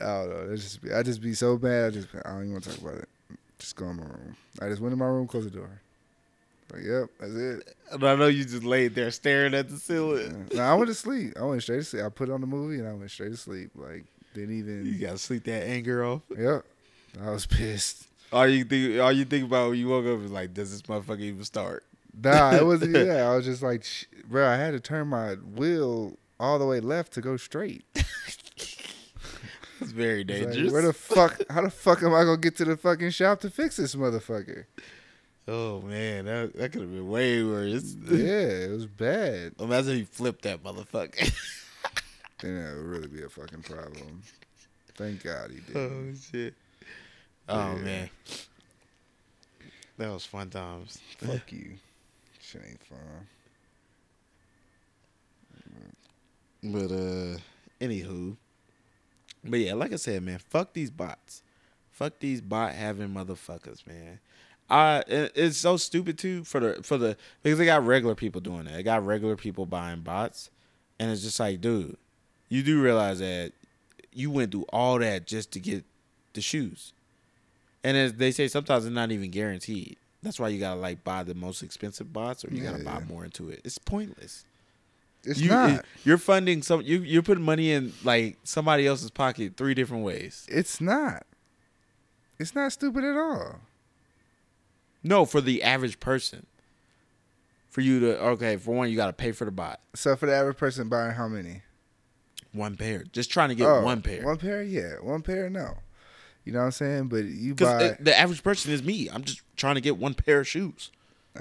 I 0.03 0.07
don't 0.19 0.29
know. 0.29 0.47
That's 0.49 0.61
just 0.63 0.81
be, 0.81 0.93
I 0.93 1.01
just 1.03 1.21
be 1.21 1.33
so 1.33 1.57
bad. 1.57 1.87
I 1.87 1.89
just 1.91 2.07
I 2.25 2.29
don't 2.29 2.41
even 2.41 2.51
want 2.53 2.63
to 2.65 2.69
talk 2.71 2.81
about 2.81 2.95
it. 2.95 3.09
Just 3.59 3.75
go 3.75 3.85
in 3.87 3.97
my 3.97 4.03
room. 4.03 4.35
I 4.61 4.67
just 4.69 4.81
went 4.81 4.93
in 4.93 4.99
my 4.99 5.05
room, 5.05 5.27
closed 5.27 5.47
the 5.47 5.57
door. 5.57 5.69
Like, 6.71 6.83
yep, 6.83 7.09
that's 7.19 7.33
it. 7.33 7.75
and 7.91 8.03
I 8.03 8.15
know 8.15 8.27
you 8.27 8.43
just 8.43 8.63
laid 8.63 8.95
there 8.95 9.11
staring 9.11 9.53
at 9.53 9.69
the 9.69 9.77
ceiling. 9.77 10.49
Nah, 10.53 10.71
I 10.71 10.73
went 10.73 10.87
to 10.87 10.95
sleep. 10.95 11.33
I 11.39 11.43
went 11.43 11.61
straight 11.61 11.77
to 11.77 11.83
sleep. 11.83 12.03
I 12.03 12.09
put 12.09 12.29
on 12.31 12.41
the 12.41 12.47
movie 12.47 12.79
and 12.79 12.87
I 12.87 12.93
went 12.93 13.11
straight 13.11 13.29
to 13.31 13.37
sleep. 13.37 13.69
Like, 13.75 14.05
didn't 14.33 14.57
even. 14.57 14.85
You 14.85 14.97
gotta 14.97 15.19
sleep 15.19 15.43
that 15.45 15.63
anger 15.67 16.03
off. 16.03 16.21
Yep. 16.35 16.65
I 17.23 17.29
was 17.29 17.45
pissed. 17.45 18.07
All 18.31 18.47
you 18.47 18.63
think, 18.63 18.99
all 18.99 19.11
you 19.11 19.25
think 19.25 19.45
about 19.45 19.69
when 19.69 19.79
you 19.79 19.87
woke 19.87 20.07
up 20.07 20.25
is 20.25 20.31
like, 20.31 20.53
does 20.55 20.71
this 20.71 20.81
motherfucker 20.83 21.19
even 21.19 21.43
start? 21.43 21.83
Nah, 22.21 22.55
it 22.55 22.65
wasn't 22.65 22.93
that. 22.93 23.19
I 23.19 23.35
was 23.35 23.45
just 23.45 23.61
like, 23.61 23.85
bro, 24.27 24.47
I 24.47 24.55
had 24.55 24.71
to 24.71 24.79
turn 24.79 25.07
my 25.07 25.33
wheel 25.35 26.17
all 26.39 26.57
the 26.57 26.65
way 26.65 26.79
left 26.79 27.13
to 27.13 27.21
go 27.21 27.37
straight. 27.37 27.83
It's 29.83 29.91
very 29.91 30.21
It's 30.21 30.29
like, 30.31 30.41
dangerous. 30.53 30.73
where 30.73 30.81
the 30.81 30.93
fuck? 30.93 31.41
How 31.49 31.61
the 31.61 31.69
fuck 31.69 32.01
am 32.03 32.13
I 32.13 32.23
gonna 32.23 32.37
get 32.37 32.57
to 32.57 32.65
the 32.65 32.77
fucking 32.77 33.11
shop 33.11 33.41
to 33.41 33.49
fix 33.49 33.77
this 33.77 33.95
motherfucker? 33.95 34.65
oh 35.47 35.81
man, 35.81 36.25
that 36.25 36.53
that 36.55 36.71
could 36.71 36.81
have 36.81 36.91
been 36.91 37.09
way 37.09 37.43
worse. 37.43 37.95
Yeah, 38.09 38.17
it 38.67 38.71
was 38.71 38.85
bad. 38.85 39.53
Imagine 39.59 39.91
if 39.93 39.97
you 39.99 40.05
flipped 40.05 40.43
that 40.43 40.63
motherfucker. 40.63 41.31
Then 42.41 42.61
that 42.61 42.75
would 42.75 42.85
really 42.85 43.07
be 43.07 43.23
a 43.23 43.29
fucking 43.29 43.61
problem. 43.63 44.21
Thank 44.95 45.23
God 45.23 45.49
he 45.51 45.61
did. 45.61 45.77
oh 45.77 46.13
shit. 46.29 46.53
Oh 47.47 47.75
Yeah. 47.77 47.81
man, 47.81 48.09
that 49.97 50.11
was 50.11 50.25
fun 50.25 50.49
times. 50.49 50.97
Fuck 51.19 51.51
you. 51.53 51.75
Shit 52.41 52.61
ain't 52.67 52.83
fun. 52.83 52.99
But 56.63 56.91
uh, 56.91 57.37
anywho, 57.81 58.35
but 59.43 59.59
yeah, 59.59 59.73
like 59.73 59.93
I 59.93 59.97
said, 59.97 60.23
man, 60.23 60.39
fuck 60.39 60.73
these 60.73 60.91
bots, 60.91 61.43
fuck 61.91 62.19
these 62.19 62.41
bot 62.41 62.73
having 62.73 63.09
motherfuckers, 63.09 63.85
man. 63.87 64.19
I 64.69 65.03
it's 65.07 65.57
so 65.57 65.77
stupid 65.77 66.17
too 66.17 66.43
for 66.45 66.59
the 66.59 66.83
for 66.83 66.97
the 66.97 67.17
because 67.41 67.59
they 67.59 67.65
got 67.65 67.85
regular 67.85 68.15
people 68.15 68.41
doing 68.41 68.63
that. 68.65 68.73
They 68.75 68.83
got 68.83 69.05
regular 69.05 69.35
people 69.35 69.65
buying 69.65 69.99
bots, 70.01 70.49
and 70.99 71.11
it's 71.11 71.21
just 71.21 71.39
like, 71.39 71.59
dude, 71.61 71.97
you 72.49 72.63
do 72.63 72.81
realize 72.81 73.19
that 73.19 73.51
you 74.13 74.31
went 74.31 74.51
through 74.51 74.65
all 74.71 74.99
that 74.99 75.27
just 75.27 75.51
to 75.51 75.59
get 75.59 75.83
the 76.33 76.41
shoes, 76.41 76.93
and 77.83 77.97
as 77.97 78.13
they 78.13 78.31
say, 78.31 78.47
sometimes 78.47 78.85
it's 78.85 78.93
not 78.95 79.11
even 79.11 79.29
guaranteed. 79.31 79.97
That's 80.23 80.39
why 80.39 80.47
you 80.47 80.59
gotta 80.59 80.79
like 80.79 81.03
buy 81.03 81.23
the 81.23 81.35
most 81.35 81.61
expensive 81.61 82.13
bots, 82.13 82.45
or 82.45 82.49
you 82.51 82.63
gotta 82.63 82.83
buy 82.83 82.99
Yeah. 82.99 83.05
more 83.05 83.25
into 83.25 83.49
it. 83.49 83.59
It's 83.65 83.77
pointless 83.77 84.45
It's 85.25 85.39
you, 85.39 85.49
not. 85.49 85.85
You're 86.03 86.17
funding 86.17 86.61
some. 86.61 86.81
You 86.81 86.99
you're 86.99 87.23
putting 87.23 87.43
money 87.43 87.71
in 87.71 87.93
like 88.03 88.37
somebody 88.43 88.85
else's 88.85 89.09
pocket 89.09 89.55
three 89.55 89.73
different 89.73 90.03
ways. 90.03 90.45
It's 90.49 90.81
not. 90.81 91.25
It's 92.39 92.55
not 92.55 92.71
stupid 92.71 93.03
at 93.03 93.15
all. 93.15 93.61
No, 95.03 95.25
for 95.25 95.41
the 95.41 95.63
average 95.63 95.99
person. 95.99 96.45
For 97.69 97.81
you 97.81 97.99
to 98.01 98.19
okay, 98.21 98.57
for 98.57 98.75
one, 98.75 98.89
you 98.89 98.95
got 98.95 99.07
to 99.07 99.13
pay 99.13 99.31
for 99.31 99.45
the 99.45 99.51
bot. 99.51 99.79
So 99.95 100.15
for 100.15 100.25
the 100.27 100.35
average 100.35 100.57
person 100.57 100.89
buying 100.89 101.13
how 101.13 101.27
many? 101.27 101.63
One 102.51 102.75
pair, 102.75 103.03
just 103.11 103.31
trying 103.31 103.49
to 103.49 103.55
get 103.55 103.67
Oh, 103.67 103.81
one 103.81 104.03
pair. 104.03 104.23
One 104.23 104.37
pair, 104.37 104.61
yeah. 104.61 104.93
One 105.01 105.23
pair, 105.23 105.49
no. 105.49 105.73
You 106.45 106.53
know 106.53 106.59
what 106.59 106.65
I'm 106.65 106.71
saying? 106.71 107.07
But 107.07 107.25
you 107.25 107.55
Because 107.55 107.81
buy. 107.81 107.89
Uh, 107.89 107.95
the 107.99 108.17
average 108.17 108.43
person 108.43 108.71
is 108.71 108.83
me. 108.83 109.09
I'm 109.11 109.23
just 109.23 109.41
trying 109.55 109.75
to 109.75 109.81
get 109.81 109.97
one 109.97 110.13
pair 110.13 110.41
of 110.41 110.47
shoes. 110.47 110.91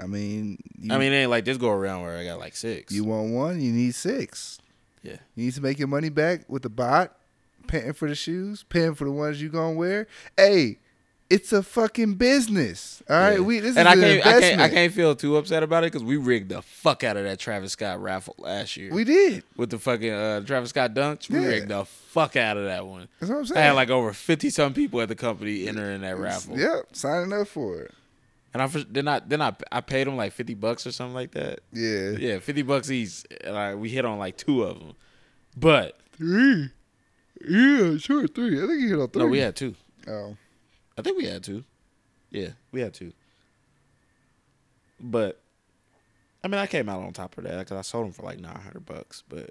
I 0.01 0.07
mean, 0.07 0.57
you, 0.79 0.93
I 0.93 0.97
mean, 0.97 1.13
it 1.13 1.17
ain't 1.17 1.29
like 1.29 1.45
this 1.45 1.57
go 1.57 1.69
around 1.69 2.01
where 2.01 2.17
I 2.17 2.23
got 2.23 2.39
like 2.39 2.55
six. 2.55 2.91
you 2.91 3.03
want 3.03 3.31
one, 3.31 3.61
you 3.61 3.71
need 3.71 3.93
six. 3.95 4.59
Yeah. 5.03 5.17
You 5.35 5.45
need 5.45 5.53
to 5.53 5.61
make 5.61 5.77
your 5.79 5.87
money 5.87 6.09
back 6.09 6.45
with 6.47 6.63
the 6.63 6.69
bot, 6.69 7.15
paying 7.67 7.93
for 7.93 8.07
the 8.07 8.15
shoes, 8.15 8.63
paying 8.69 8.95
for 8.95 9.03
the 9.05 9.11
ones 9.11 9.41
you 9.41 9.49
gonna 9.49 9.73
wear. 9.73 10.07
Hey, 10.37 10.79
it's 11.29 11.51
a 11.53 11.61
fucking 11.63 12.15
business. 12.15 13.01
All 13.09 13.17
right, 13.17 13.33
Yeah. 13.33 13.39
we 13.39 13.59
this 13.59 13.75
and 13.77 13.87
is 13.87 13.91
I 13.93 13.95
can't, 13.95 14.25
I 14.25 14.39
can't, 14.41 14.61
I 14.61 14.69
can't 14.69 14.93
feel 14.93 15.15
too 15.15 15.37
upset 15.37 15.61
about 15.63 15.83
it 15.83 15.91
because 15.91 16.03
we 16.03 16.17
rigged 16.17 16.49
the 16.49 16.61
fuck 16.61 17.03
out 17.03 17.17
of 17.17 17.23
that 17.25 17.37
Travis 17.39 17.71
Scott 17.73 18.01
raffle 18.01 18.35
last 18.37 18.77
year. 18.77 18.91
We 18.93 19.03
did. 19.03 19.43
with 19.57 19.69
the 19.69 19.79
fucking 19.79 20.11
uh, 20.11 20.41
Travis 20.41 20.69
Scott 20.71 20.93
dunks. 20.93 21.29
We 21.29 21.39
Yeah. 21.39 21.47
rigged 21.47 21.67
the 21.69 21.85
fuck 21.85 22.35
out 22.35 22.57
of 22.57 22.65
that 22.65 22.85
one. 22.87 23.07
That's 23.19 23.29
what 23.31 23.39
I'm 23.39 23.45
saying. 23.45 23.57
I 23.61 23.65
had 23.65 23.71
like 23.73 23.89
over 23.89 24.13
fifty 24.13 24.49
some 24.49 24.73
people 24.73 25.01
at 25.01 25.07
the 25.09 25.15
company 25.15 25.67
entering 25.67 26.01
that 26.01 26.17
raffle. 26.17 26.57
Yep, 26.57 26.87
signing 26.95 27.33
up 27.33 27.47
for 27.47 27.81
it. 27.81 27.91
And 28.53 28.61
I 28.61 28.67
then 28.67 29.07
I 29.07 29.19
then 29.19 29.41
I 29.41 29.55
I 29.71 29.81
paid 29.81 30.05
them 30.05 30.15
like 30.15 30.31
fifty 30.33 30.53
bucks 30.53 30.85
or 30.85 30.91
something 30.91 31.15
like 31.15 31.31
that. 31.31 31.61
Yeah. 31.71 32.11
Yeah, 32.11 32.39
fifty 32.39 32.61
bucks 32.61 32.91
each. 32.91 33.23
And 33.43 33.57
I, 33.57 33.73
we 33.75 33.89
hit 33.89 34.05
on 34.05 34.19
like 34.19 34.37
two 34.37 34.63
of 34.63 34.79
them, 34.79 34.93
but 35.57 35.99
Three. 36.15 36.69
Yeah, 37.45 37.97
sure, 37.97 38.27
three. 38.27 38.63
I 38.63 38.67
think 38.67 38.81
you 38.81 38.89
hit 38.89 38.99
on 38.99 39.09
three. 39.09 39.23
no, 39.23 39.27
we 39.27 39.39
had 39.39 39.55
two. 39.55 39.75
Oh. 40.07 40.37
I 40.97 41.01
think 41.01 41.17
we 41.17 41.25
had 41.25 41.43
two. 41.43 41.63
Yeah, 42.29 42.49
we 42.71 42.81
had 42.81 42.93
two. 42.93 43.13
But 44.99 45.41
I 46.43 46.47
mean, 46.47 46.59
I 46.59 46.67
came 46.67 46.87
out 46.87 47.01
on 47.01 47.11
top 47.13 47.37
of 47.37 47.43
that 47.45 47.57
because 47.59 47.77
I 47.77 47.81
sold 47.81 48.05
them 48.05 48.13
for 48.13 48.21
like 48.23 48.39
nine 48.39 48.55
hundred 48.59 48.85
bucks. 48.85 49.23
But 49.27 49.49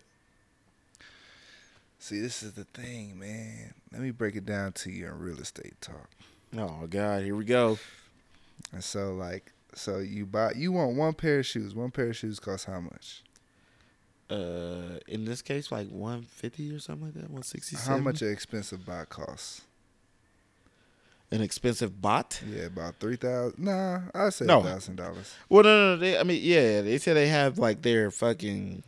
See, 1.99 2.21
this 2.21 2.43
is 2.43 2.53
the 2.55 2.65
thing, 2.65 3.19
man. 3.19 3.75
Let 3.93 4.01
me 4.03 4.11
break 4.11 4.35
it 4.35 4.45
down 4.47 4.73
to 4.73 4.91
you 4.91 5.07
in 5.07 5.19
real 5.19 5.39
estate 5.39 5.81
talk. 5.81 6.11
oh 6.57 6.87
god, 6.89 7.23
here 7.25 7.37
we 7.37 7.45
go. 7.45 7.79
And 8.73 8.83
so, 8.83 9.13
like, 9.15 9.53
so 9.75 9.99
you 9.99 10.25
buy, 10.27 10.53
you 10.57 10.73
want 10.73 10.97
one 10.97 11.13
pair 11.15 11.41
of 11.41 11.47
shoes. 11.47 11.75
One 11.75 11.91
pair 11.91 12.09
of 12.09 12.17
shoes 12.17 12.41
costs 12.41 12.67
how 12.67 12.81
much? 12.81 13.23
Uh, 14.31 14.99
in 15.09 15.25
this 15.27 15.43
case, 15.43 15.71
like 15.71 15.89
one 15.89 16.23
fifty 16.23 16.75
or 16.75 16.79
something 16.79 17.07
like 17.07 17.15
that. 17.15 17.31
One 17.31 17.43
sixty. 17.43 17.77
How 17.77 17.99
much 17.99 18.23
an 18.23 18.33
expensive 18.33 18.87
bot 18.87 19.09
costs? 19.11 19.63
An 21.31 21.41
expensive 21.43 22.01
bot? 22.01 22.41
Yeah, 22.47 22.65
about 22.65 22.97
three 22.99 23.17
thousand. 23.17 23.63
Nah, 23.65 24.01
I'd 24.15 24.33
say 24.33 24.47
No. 24.47 24.63
thousand 24.63 24.97
dollars. 24.97 25.35
Well, 25.51 25.65
no, 25.65 25.71
no, 25.71 25.95
no. 25.95 26.01
They, 26.01 26.19
I 26.19 26.23
mean, 26.23 26.41
yeah, 26.43 26.81
they 26.81 26.97
say 26.99 27.13
they 27.13 27.29
have 27.29 27.59
like 27.59 27.83
their 27.83 28.11
fucking, 28.11 28.83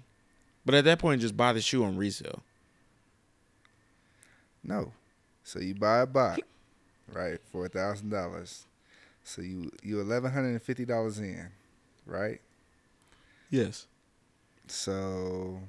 but 0.65 0.75
at 0.75 0.85
that 0.85 0.99
point, 0.99 1.21
just 1.21 1.37
buy 1.37 1.53
the 1.53 1.61
shoe 1.61 1.85
on 1.85 1.97
resale. 1.99 2.43
No, 4.63 4.93
so 5.43 5.59
you 5.61 5.75
buy 5.75 5.99
a 6.01 6.07
bot, 6.07 6.41
right, 7.13 7.39
for 7.53 7.67
a 7.67 7.69
thousand 7.69 8.09
dollars. 8.11 8.65
So 9.25 9.43
you 9.43 9.73
you 9.83 10.01
eleven 10.01 10.31
hundred 10.31 10.51
and 10.51 10.63
fifty 10.63 10.85
dollars 10.85 11.19
in, 11.19 11.49
right? 12.07 12.41
Yes. 13.51 13.87
So 14.67 15.61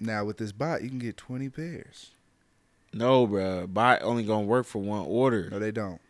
now 0.00 0.24
with 0.24 0.38
this 0.38 0.52
bot, 0.52 0.82
you 0.82 0.88
can 0.88 0.98
get 0.98 1.16
twenty 1.16 1.48
pairs. 1.48 2.10
No, 2.92 3.26
bro. 3.26 3.66
Bot 3.66 4.02
only 4.02 4.24
gonna 4.24 4.46
work 4.46 4.66
for 4.66 4.80
one 4.80 5.06
order. 5.06 5.48
No, 5.50 5.58
they 5.58 5.70
don't. 5.70 6.00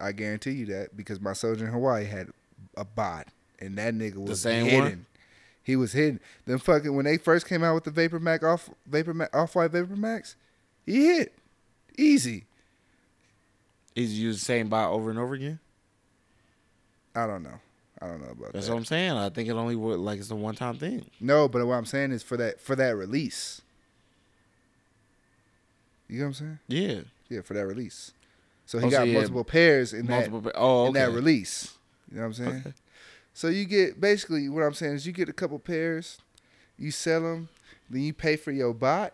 I 0.00 0.12
guarantee 0.12 0.52
you 0.52 0.66
that 0.66 0.96
because 0.96 1.20
my 1.20 1.32
soldier 1.32 1.66
in 1.66 1.72
Hawaii 1.72 2.04
had 2.04 2.28
a 2.76 2.84
bot, 2.84 3.26
and 3.58 3.76
that 3.78 3.94
nigga 3.94 4.16
was 4.16 4.30
the 4.30 4.36
same 4.36 4.66
hidden. 4.66 4.80
one? 4.82 5.06
He 5.62 5.74
was 5.74 5.92
hidden. 5.92 6.20
Them 6.46 6.58
fucking 6.60 6.94
when 6.94 7.06
they 7.06 7.16
first 7.16 7.48
came 7.48 7.64
out 7.64 7.74
with 7.74 7.84
the 7.84 7.90
Vapor 7.90 8.20
Max 8.20 8.44
off 8.44 8.70
Vapor 8.86 9.14
Max 9.14 9.34
off 9.34 9.56
white 9.56 9.72
Vapor 9.72 9.96
Max, 9.96 10.36
he 10.84 11.06
hit 11.06 11.32
easy. 11.98 12.44
Is 13.96 14.18
you 14.20 14.32
the 14.32 14.38
same 14.38 14.68
bot 14.68 14.92
over 14.92 15.10
and 15.10 15.18
over 15.18 15.34
again? 15.34 15.58
I 17.14 17.26
don't 17.26 17.42
know. 17.42 17.58
I 18.00 18.06
don't 18.06 18.20
know 18.20 18.28
about 18.30 18.38
that. 18.48 18.52
That's 18.52 18.66
that. 18.66 18.72
what 18.72 18.78
I'm 18.78 18.84
saying. 18.84 19.12
I 19.12 19.30
think 19.30 19.48
it 19.48 19.52
only 19.52 19.74
work 19.74 19.98
like 19.98 20.18
it's 20.20 20.30
a 20.30 20.36
one 20.36 20.54
time 20.54 20.76
thing. 20.76 21.06
No, 21.18 21.48
but 21.48 21.66
what 21.66 21.74
I'm 21.74 21.86
saying 21.86 22.12
is 22.12 22.22
for 22.22 22.36
that 22.36 22.60
for 22.60 22.76
that 22.76 22.94
release. 22.94 23.62
You 26.08 26.18
know 26.18 26.24
what 26.24 26.28
I'm 26.28 26.34
saying? 26.34 26.58
Yeah. 26.68 27.00
Yeah, 27.28 27.40
for 27.40 27.54
that 27.54 27.66
release. 27.66 28.12
So 28.66 28.78
he 28.78 28.86
Oh, 28.86 28.90
so 28.90 28.96
got 28.98 29.08
yeah, 29.08 29.14
multiple 29.14 29.44
pairs 29.44 29.92
in 29.92 30.06
Multiple. 30.06 30.40
that 30.42 30.54
pa- 30.54 30.60
oh, 30.60 30.86
in 30.88 30.92
that 30.92 31.10
release. 31.10 31.74
You 32.10 32.16
know 32.18 32.22
what 32.22 32.26
I'm 32.26 32.32
saying? 32.34 32.60
Okay. 32.66 32.72
So 33.32 33.48
you 33.48 33.64
get 33.64 34.00
basically 34.00 34.48
what 34.48 34.62
I'm 34.62 34.74
saying 34.74 34.94
is 34.94 35.06
you 35.06 35.12
get 35.12 35.28
a 35.28 35.32
couple 35.32 35.58
pairs, 35.58 36.18
you 36.78 36.90
sell 36.90 37.22
them, 37.22 37.48
then 37.90 38.02
you 38.02 38.12
pay 38.12 38.36
for 38.36 38.50
your 38.52 38.72
bot, 38.72 39.12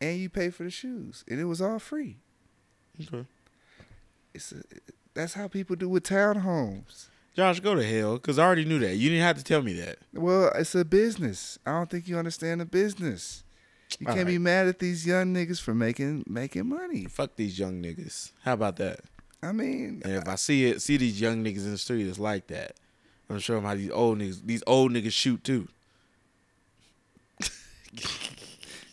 and 0.00 0.18
you 0.18 0.28
pay 0.28 0.50
for 0.50 0.64
the 0.64 0.70
shoes, 0.70 1.24
and 1.28 1.40
it 1.40 1.44
was 1.44 1.60
all 1.62 1.78
free. 1.78 2.18
Okay. 3.00 3.24
It's 4.34 4.52
a, 4.52 4.62
that's 5.14 5.34
how 5.34 5.48
people 5.48 5.76
do 5.76 5.88
with 5.88 6.04
townhomes. 6.04 7.06
Josh, 7.34 7.60
go 7.60 7.74
to 7.74 7.82
hell, 7.82 8.18
cause 8.18 8.38
I 8.38 8.44
already 8.44 8.64
knew 8.66 8.78
that. 8.80 8.96
You 8.96 9.08
didn't 9.08 9.24
have 9.24 9.38
to 9.38 9.44
tell 9.44 9.62
me 9.62 9.72
that. 9.74 9.98
Well, 10.12 10.52
it's 10.54 10.74
a 10.74 10.84
business. 10.84 11.58
I 11.64 11.72
don't 11.72 11.88
think 11.88 12.06
you 12.06 12.18
understand 12.18 12.60
the 12.60 12.66
business. 12.66 13.42
You 13.98 14.06
All 14.08 14.14
can't 14.14 14.26
be 14.26 14.38
mad 14.38 14.68
at 14.68 14.78
these 14.78 15.06
young 15.06 15.34
niggas 15.34 15.60
for 15.60 15.74
making 15.74 16.24
making 16.26 16.68
money. 16.68 17.04
Fuck 17.04 17.36
these 17.36 17.58
young 17.58 17.82
niggas. 17.82 18.32
How 18.42 18.54
about 18.54 18.76
that? 18.76 19.00
I 19.42 19.52
mean, 19.52 20.02
And 20.04 20.14
if 20.14 20.28
I 20.28 20.36
see 20.36 20.66
it, 20.66 20.82
see 20.82 20.96
these 20.96 21.20
young 21.20 21.42
niggas 21.44 21.64
in 21.64 21.72
the 21.72 21.78
street, 21.78 22.06
it's 22.06 22.18
like 22.18 22.46
that. 22.48 22.76
I'm 23.28 23.34
gonna 23.34 23.40
show 23.40 23.54
them 23.54 23.64
how 23.64 23.74
these 23.74 23.90
old 23.90 24.18
niggas, 24.18 24.40
these 24.44 24.62
old 24.66 24.92
niggas 24.92 25.12
shoot 25.12 25.42
too. 25.42 25.68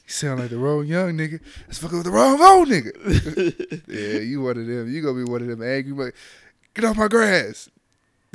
you 0.09 0.13
sound 0.13 0.39
like 0.39 0.49
the 0.49 0.57
wrong 0.57 0.87
young 0.87 1.15
nigga. 1.15 1.39
Let's 1.67 1.77
fuck 1.77 1.91
with 1.91 2.03
the 2.03 2.09
wrong 2.09 2.41
old 2.41 2.67
nigga. 2.67 3.83
yeah, 3.87 4.21
you 4.21 4.41
one 4.41 4.57
of 4.57 4.65
them. 4.65 4.91
You 4.91 5.03
gonna 5.03 5.23
be 5.23 5.29
one 5.29 5.41
of 5.43 5.47
them 5.47 5.61
angry. 5.61 5.93
But 5.93 6.15
get 6.73 6.83
off 6.85 6.97
my 6.97 7.07
grass. 7.07 7.69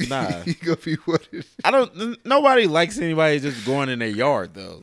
Nah. 0.09 0.42
you 0.44 0.55
gonna 0.55 0.76
be 0.76 0.94
one 1.05 1.20
of 1.20 1.30
them. 1.30 1.44
I 1.64 1.70
don't. 1.70 2.26
Nobody 2.26 2.66
likes 2.66 2.98
anybody 2.98 3.38
just 3.38 3.64
going 3.64 3.88
in 3.88 4.01
their 4.01 4.09
yard 4.09 4.55
though. 4.55 4.82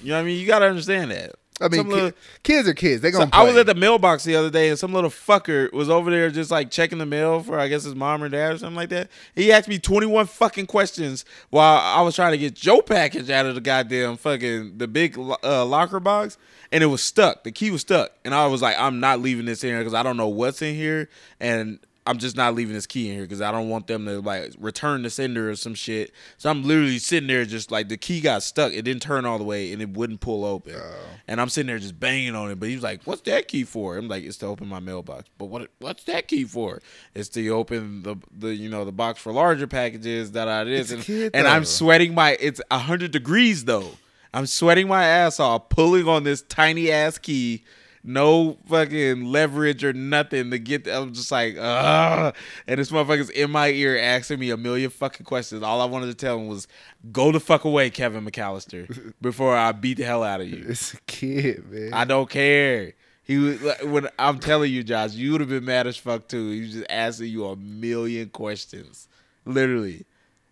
You 0.00 0.10
know 0.10 0.14
what 0.14 0.20
I 0.20 0.24
mean? 0.24 0.38
You 0.40 0.46
gotta 0.46 0.66
understand 0.66 1.10
that. 1.10 1.34
I 1.60 1.68
mean, 1.68 1.88
little- 1.88 2.12
kids 2.42 2.68
are 2.68 2.74
kids. 2.74 3.00
They 3.00 3.10
gonna. 3.10 3.30
I 3.32 3.42
was 3.42 3.56
at 3.56 3.66
the 3.66 3.74
mailbox 3.74 4.24
the 4.24 4.36
other 4.36 4.50
day, 4.50 4.68
and 4.68 4.78
some 4.78 4.92
little 4.92 5.08
fucker 5.10 5.72
was 5.72 5.88
over 5.88 6.10
there 6.10 6.30
just 6.30 6.50
like 6.50 6.70
checking 6.70 6.98
the 6.98 7.06
mail 7.06 7.40
for, 7.40 7.58
I 7.58 7.68
guess, 7.68 7.84
his 7.84 7.94
mom 7.94 8.22
or 8.22 8.28
dad 8.28 8.52
or 8.52 8.58
something 8.58 8.76
like 8.76 8.90
that. 8.90 9.08
He 9.34 9.50
asked 9.50 9.68
me 9.68 9.78
21 9.78 10.26
fucking 10.26 10.66
questions 10.66 11.24
while 11.50 11.78
I 11.78 12.02
was 12.02 12.14
trying 12.14 12.32
to 12.32 12.38
get 12.38 12.54
Joe 12.54 12.82
package 12.82 13.30
out 13.30 13.46
of 13.46 13.54
the 13.54 13.60
goddamn 13.62 14.16
fucking 14.18 14.76
the 14.76 14.86
big 14.86 15.18
uh, 15.18 15.64
locker 15.64 15.98
box, 16.00 16.36
and 16.70 16.84
it 16.84 16.88
was 16.88 17.02
stuck. 17.02 17.44
The 17.44 17.52
key 17.52 17.70
was 17.70 17.80
stuck, 17.80 18.12
and 18.24 18.34
I 18.34 18.46
was 18.48 18.60
like, 18.60 18.78
I'm 18.78 19.00
not 19.00 19.20
leaving 19.20 19.46
this 19.46 19.64
in 19.64 19.70
here 19.70 19.78
because 19.78 19.94
I 19.94 20.02
don't 20.02 20.18
know 20.18 20.28
what's 20.28 20.60
in 20.60 20.74
here, 20.74 21.08
and 21.40 21.78
I'm 22.06 22.18
just 22.18 22.36
not 22.36 22.54
leaving 22.54 22.74
this 22.74 22.86
key 22.86 23.08
in 23.08 23.14
here 23.14 23.24
because 23.24 23.40
I 23.40 23.50
don't 23.50 23.68
want 23.68 23.88
them 23.88 24.06
to 24.06 24.20
like 24.20 24.54
return 24.58 25.02
the 25.02 25.10
sender 25.10 25.50
or 25.50 25.56
some 25.56 25.74
shit. 25.74 26.12
So 26.38 26.48
I'm 26.48 26.62
literally 26.62 26.98
sitting 26.98 27.26
there 27.26 27.44
just 27.44 27.70
like 27.70 27.88
the 27.88 27.96
key 27.96 28.20
got 28.20 28.42
stuck. 28.42 28.72
It 28.72 28.82
didn't 28.82 29.02
turn 29.02 29.24
all 29.24 29.38
the 29.38 29.44
way 29.44 29.72
and 29.72 29.82
it 29.82 29.90
wouldn't 29.90 30.20
pull 30.20 30.44
open. 30.44 30.76
Oh. 30.76 30.94
And 31.26 31.40
I'm 31.40 31.48
sitting 31.48 31.66
there 31.66 31.78
just 31.78 31.98
banging 31.98 32.36
on 32.36 32.50
it. 32.50 32.60
But 32.60 32.68
he 32.68 32.76
was 32.76 32.84
like, 32.84 33.02
"What's 33.04 33.22
that 33.22 33.48
key 33.48 33.64
for?" 33.64 33.96
I'm 33.96 34.08
like, 34.08 34.24
"It's 34.24 34.38
to 34.38 34.46
open 34.46 34.68
my 34.68 34.80
mailbox." 34.80 35.24
But 35.36 35.46
what? 35.46 35.68
What's 35.78 36.04
that 36.04 36.28
key 36.28 36.44
for? 36.44 36.80
It's 37.14 37.28
to 37.30 37.48
open 37.50 38.02
the 38.02 38.16
the 38.30 38.54
you 38.54 38.68
know 38.68 38.84
the 38.84 38.92
box 38.92 39.20
for 39.20 39.32
larger 39.32 39.66
packages. 39.66 40.32
That 40.32 40.48
I 40.48 40.62
It's 40.62 40.92
and, 40.92 41.02
kid, 41.02 41.32
and 41.34 41.48
I'm 41.48 41.64
sweating 41.64 42.14
my. 42.14 42.36
It's 42.40 42.60
hundred 42.70 43.10
degrees 43.10 43.64
though. 43.64 43.90
I'm 44.32 44.46
sweating 44.46 44.86
my 44.86 45.04
ass 45.04 45.40
off 45.40 45.70
pulling 45.70 46.06
on 46.06 46.24
this 46.24 46.42
tiny 46.42 46.90
ass 46.92 47.18
key 47.18 47.64
no 48.06 48.56
fucking 48.68 49.24
leverage 49.24 49.84
or 49.84 49.92
nothing 49.92 50.50
to 50.50 50.58
get. 50.58 50.86
I'm 50.86 51.12
just 51.12 51.30
like, 51.30 51.56
ah, 51.60 52.32
and 52.66 52.78
this 52.78 52.90
motherfucker's 52.90 53.30
in 53.30 53.50
my 53.50 53.68
ear 53.68 53.98
asking 53.98 54.38
me 54.38 54.50
a 54.50 54.56
million 54.56 54.90
fucking 54.90 55.26
questions. 55.26 55.62
All 55.62 55.80
I 55.80 55.84
wanted 55.84 56.06
to 56.06 56.14
tell 56.14 56.38
him 56.38 56.48
was, 56.48 56.68
"Go 57.12 57.32
the 57.32 57.40
fuck 57.40 57.64
away, 57.64 57.90
Kevin 57.90 58.24
McAllister," 58.24 59.12
before 59.20 59.56
I 59.56 59.72
beat 59.72 59.98
the 59.98 60.04
hell 60.04 60.22
out 60.22 60.40
of 60.40 60.48
you. 60.48 60.64
It's 60.68 60.94
a 60.94 61.00
kid, 61.06 61.70
man. 61.70 61.92
I 61.92 62.04
don't 62.04 62.30
care. 62.30 62.94
He 63.24 63.38
was 63.38 63.60
like, 63.60 63.82
when 63.82 64.08
I'm 64.20 64.38
telling 64.38 64.72
you, 64.72 64.84
Josh, 64.84 65.14
you 65.14 65.32
would 65.32 65.40
have 65.40 65.50
been 65.50 65.64
mad 65.64 65.88
as 65.88 65.96
fuck 65.96 66.28
too. 66.28 66.50
He 66.52 66.60
was 66.60 66.72
just 66.74 66.86
asking 66.88 67.26
you 67.26 67.46
a 67.46 67.56
million 67.56 68.28
questions, 68.28 69.08
literally, 69.44 70.06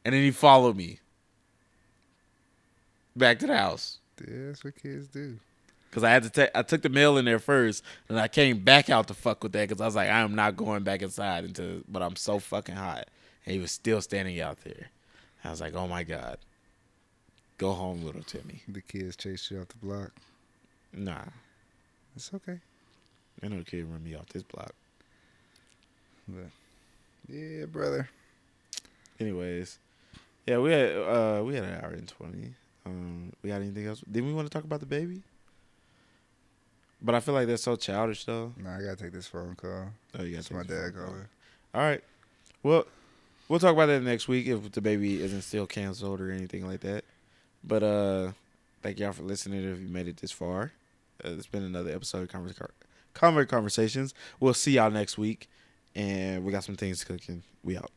and 0.04 0.12
then 0.12 0.22
he 0.22 0.32
followed 0.32 0.76
me 0.76 0.98
back 3.16 3.38
to 3.38 3.46
the 3.46 3.56
house 3.56 3.98
Yeah, 4.20 4.46
that's 4.48 4.64
what 4.64 4.74
kids 4.80 5.06
do. 5.06 5.38
Because 5.94 6.02
I 6.02 6.10
had 6.10 6.24
to 6.24 6.30
take. 6.30 6.50
I 6.56 6.62
took 6.62 6.82
the 6.82 6.88
mail 6.88 7.16
in 7.18 7.24
there 7.24 7.38
first, 7.38 7.84
and 8.08 8.18
I 8.18 8.26
came 8.26 8.58
back 8.64 8.90
out 8.90 9.06
to 9.06 9.14
fuck 9.14 9.44
with 9.44 9.52
that 9.52 9.68
because 9.68 9.80
I 9.80 9.86
was 9.86 9.94
like, 9.94 10.08
I 10.08 10.20
am 10.22 10.34
not 10.34 10.56
going 10.56 10.82
back 10.82 11.02
inside 11.02 11.44
until. 11.44 11.82
But 11.88 12.02
I'm 12.02 12.16
so 12.16 12.40
fucking 12.40 12.74
hot, 12.74 13.08
and 13.46 13.54
he 13.54 13.60
was 13.60 13.70
still 13.70 14.00
standing 14.00 14.40
out 14.40 14.58
there. 14.64 14.88
I 15.44 15.50
was 15.50 15.60
like, 15.60 15.74
oh 15.74 15.86
my 15.86 16.02
god, 16.02 16.38
go 17.58 17.72
home, 17.74 18.02
little 18.04 18.24
Timmy. 18.24 18.62
The 18.66 18.80
kids 18.80 19.14
chased 19.14 19.52
you 19.52 19.60
off 19.60 19.68
the 19.68 19.76
block. 19.76 20.10
Nah, 20.92 21.22
It's 22.16 22.32
okay. 22.34 22.58
ain't 23.42 23.52
no 23.52 23.62
kid 23.62 23.86
run 23.88 24.02
me 24.02 24.16
off 24.16 24.26
this 24.30 24.42
block. 24.42 24.72
But 26.26 26.46
yeah, 27.28 27.66
brother. 27.66 28.08
Anyways, 29.20 29.78
yeah, 30.46 30.58
we 30.58 30.72
had 30.72 30.90
uh 30.96 31.42
we 31.44 31.54
had 31.54 31.62
an 31.64 31.84
hour 31.84 31.90
and 31.90 32.08
twenty. 32.08 32.54
Um, 32.84 33.32
we 33.42 33.50
got 33.50 33.62
anything 33.62 33.86
else? 33.86 34.00
Didn't 34.10 34.26
we 34.28 34.34
want 34.34 34.46
to 34.46 34.52
talk 34.52 34.64
about 34.64 34.80
the 34.80 34.86
baby? 34.86 35.22
But 37.04 37.14
I 37.14 37.20
feel 37.20 37.34
like 37.34 37.46
that's 37.46 37.62
so 37.62 37.76
childish, 37.76 38.24
though. 38.24 38.54
Nah, 38.56 38.78
I 38.78 38.80
gotta 38.80 38.96
take 38.96 39.12
this 39.12 39.26
phone 39.26 39.54
call. 39.56 39.88
Oh, 40.18 40.22
you 40.22 40.32
got 40.32 40.38
It's 40.38 40.50
my 40.50 40.62
dad 40.62 40.94
calling. 40.94 41.26
All 41.74 41.82
right. 41.82 42.02
Well, 42.62 42.86
we'll 43.46 43.58
talk 43.58 43.74
about 43.74 43.86
that 43.86 44.02
next 44.02 44.26
week 44.26 44.46
if 44.46 44.72
the 44.72 44.80
baby 44.80 45.22
isn't 45.22 45.42
still 45.42 45.66
canceled 45.66 46.22
or 46.22 46.30
anything 46.30 46.66
like 46.66 46.80
that. 46.80 47.04
But 47.62 47.82
uh, 47.82 48.32
thank 48.82 48.98
y'all 48.98 49.12
for 49.12 49.22
listening. 49.22 49.70
If 49.70 49.80
you 49.80 49.88
made 49.88 50.08
it 50.08 50.16
this 50.16 50.32
far, 50.32 50.72
uh, 51.22 51.32
it's 51.32 51.46
been 51.46 51.62
another 51.62 51.90
episode 51.90 52.22
of 52.22 52.28
Converse 52.30 52.58
Convert 53.12 53.50
Conversations. 53.50 54.14
We'll 54.40 54.54
see 54.54 54.72
y'all 54.72 54.90
next 54.90 55.18
week, 55.18 55.48
and 55.94 56.42
we 56.42 56.52
got 56.52 56.64
some 56.64 56.76
things 56.76 57.04
cooking. 57.04 57.42
We 57.62 57.76
out. 57.76 57.90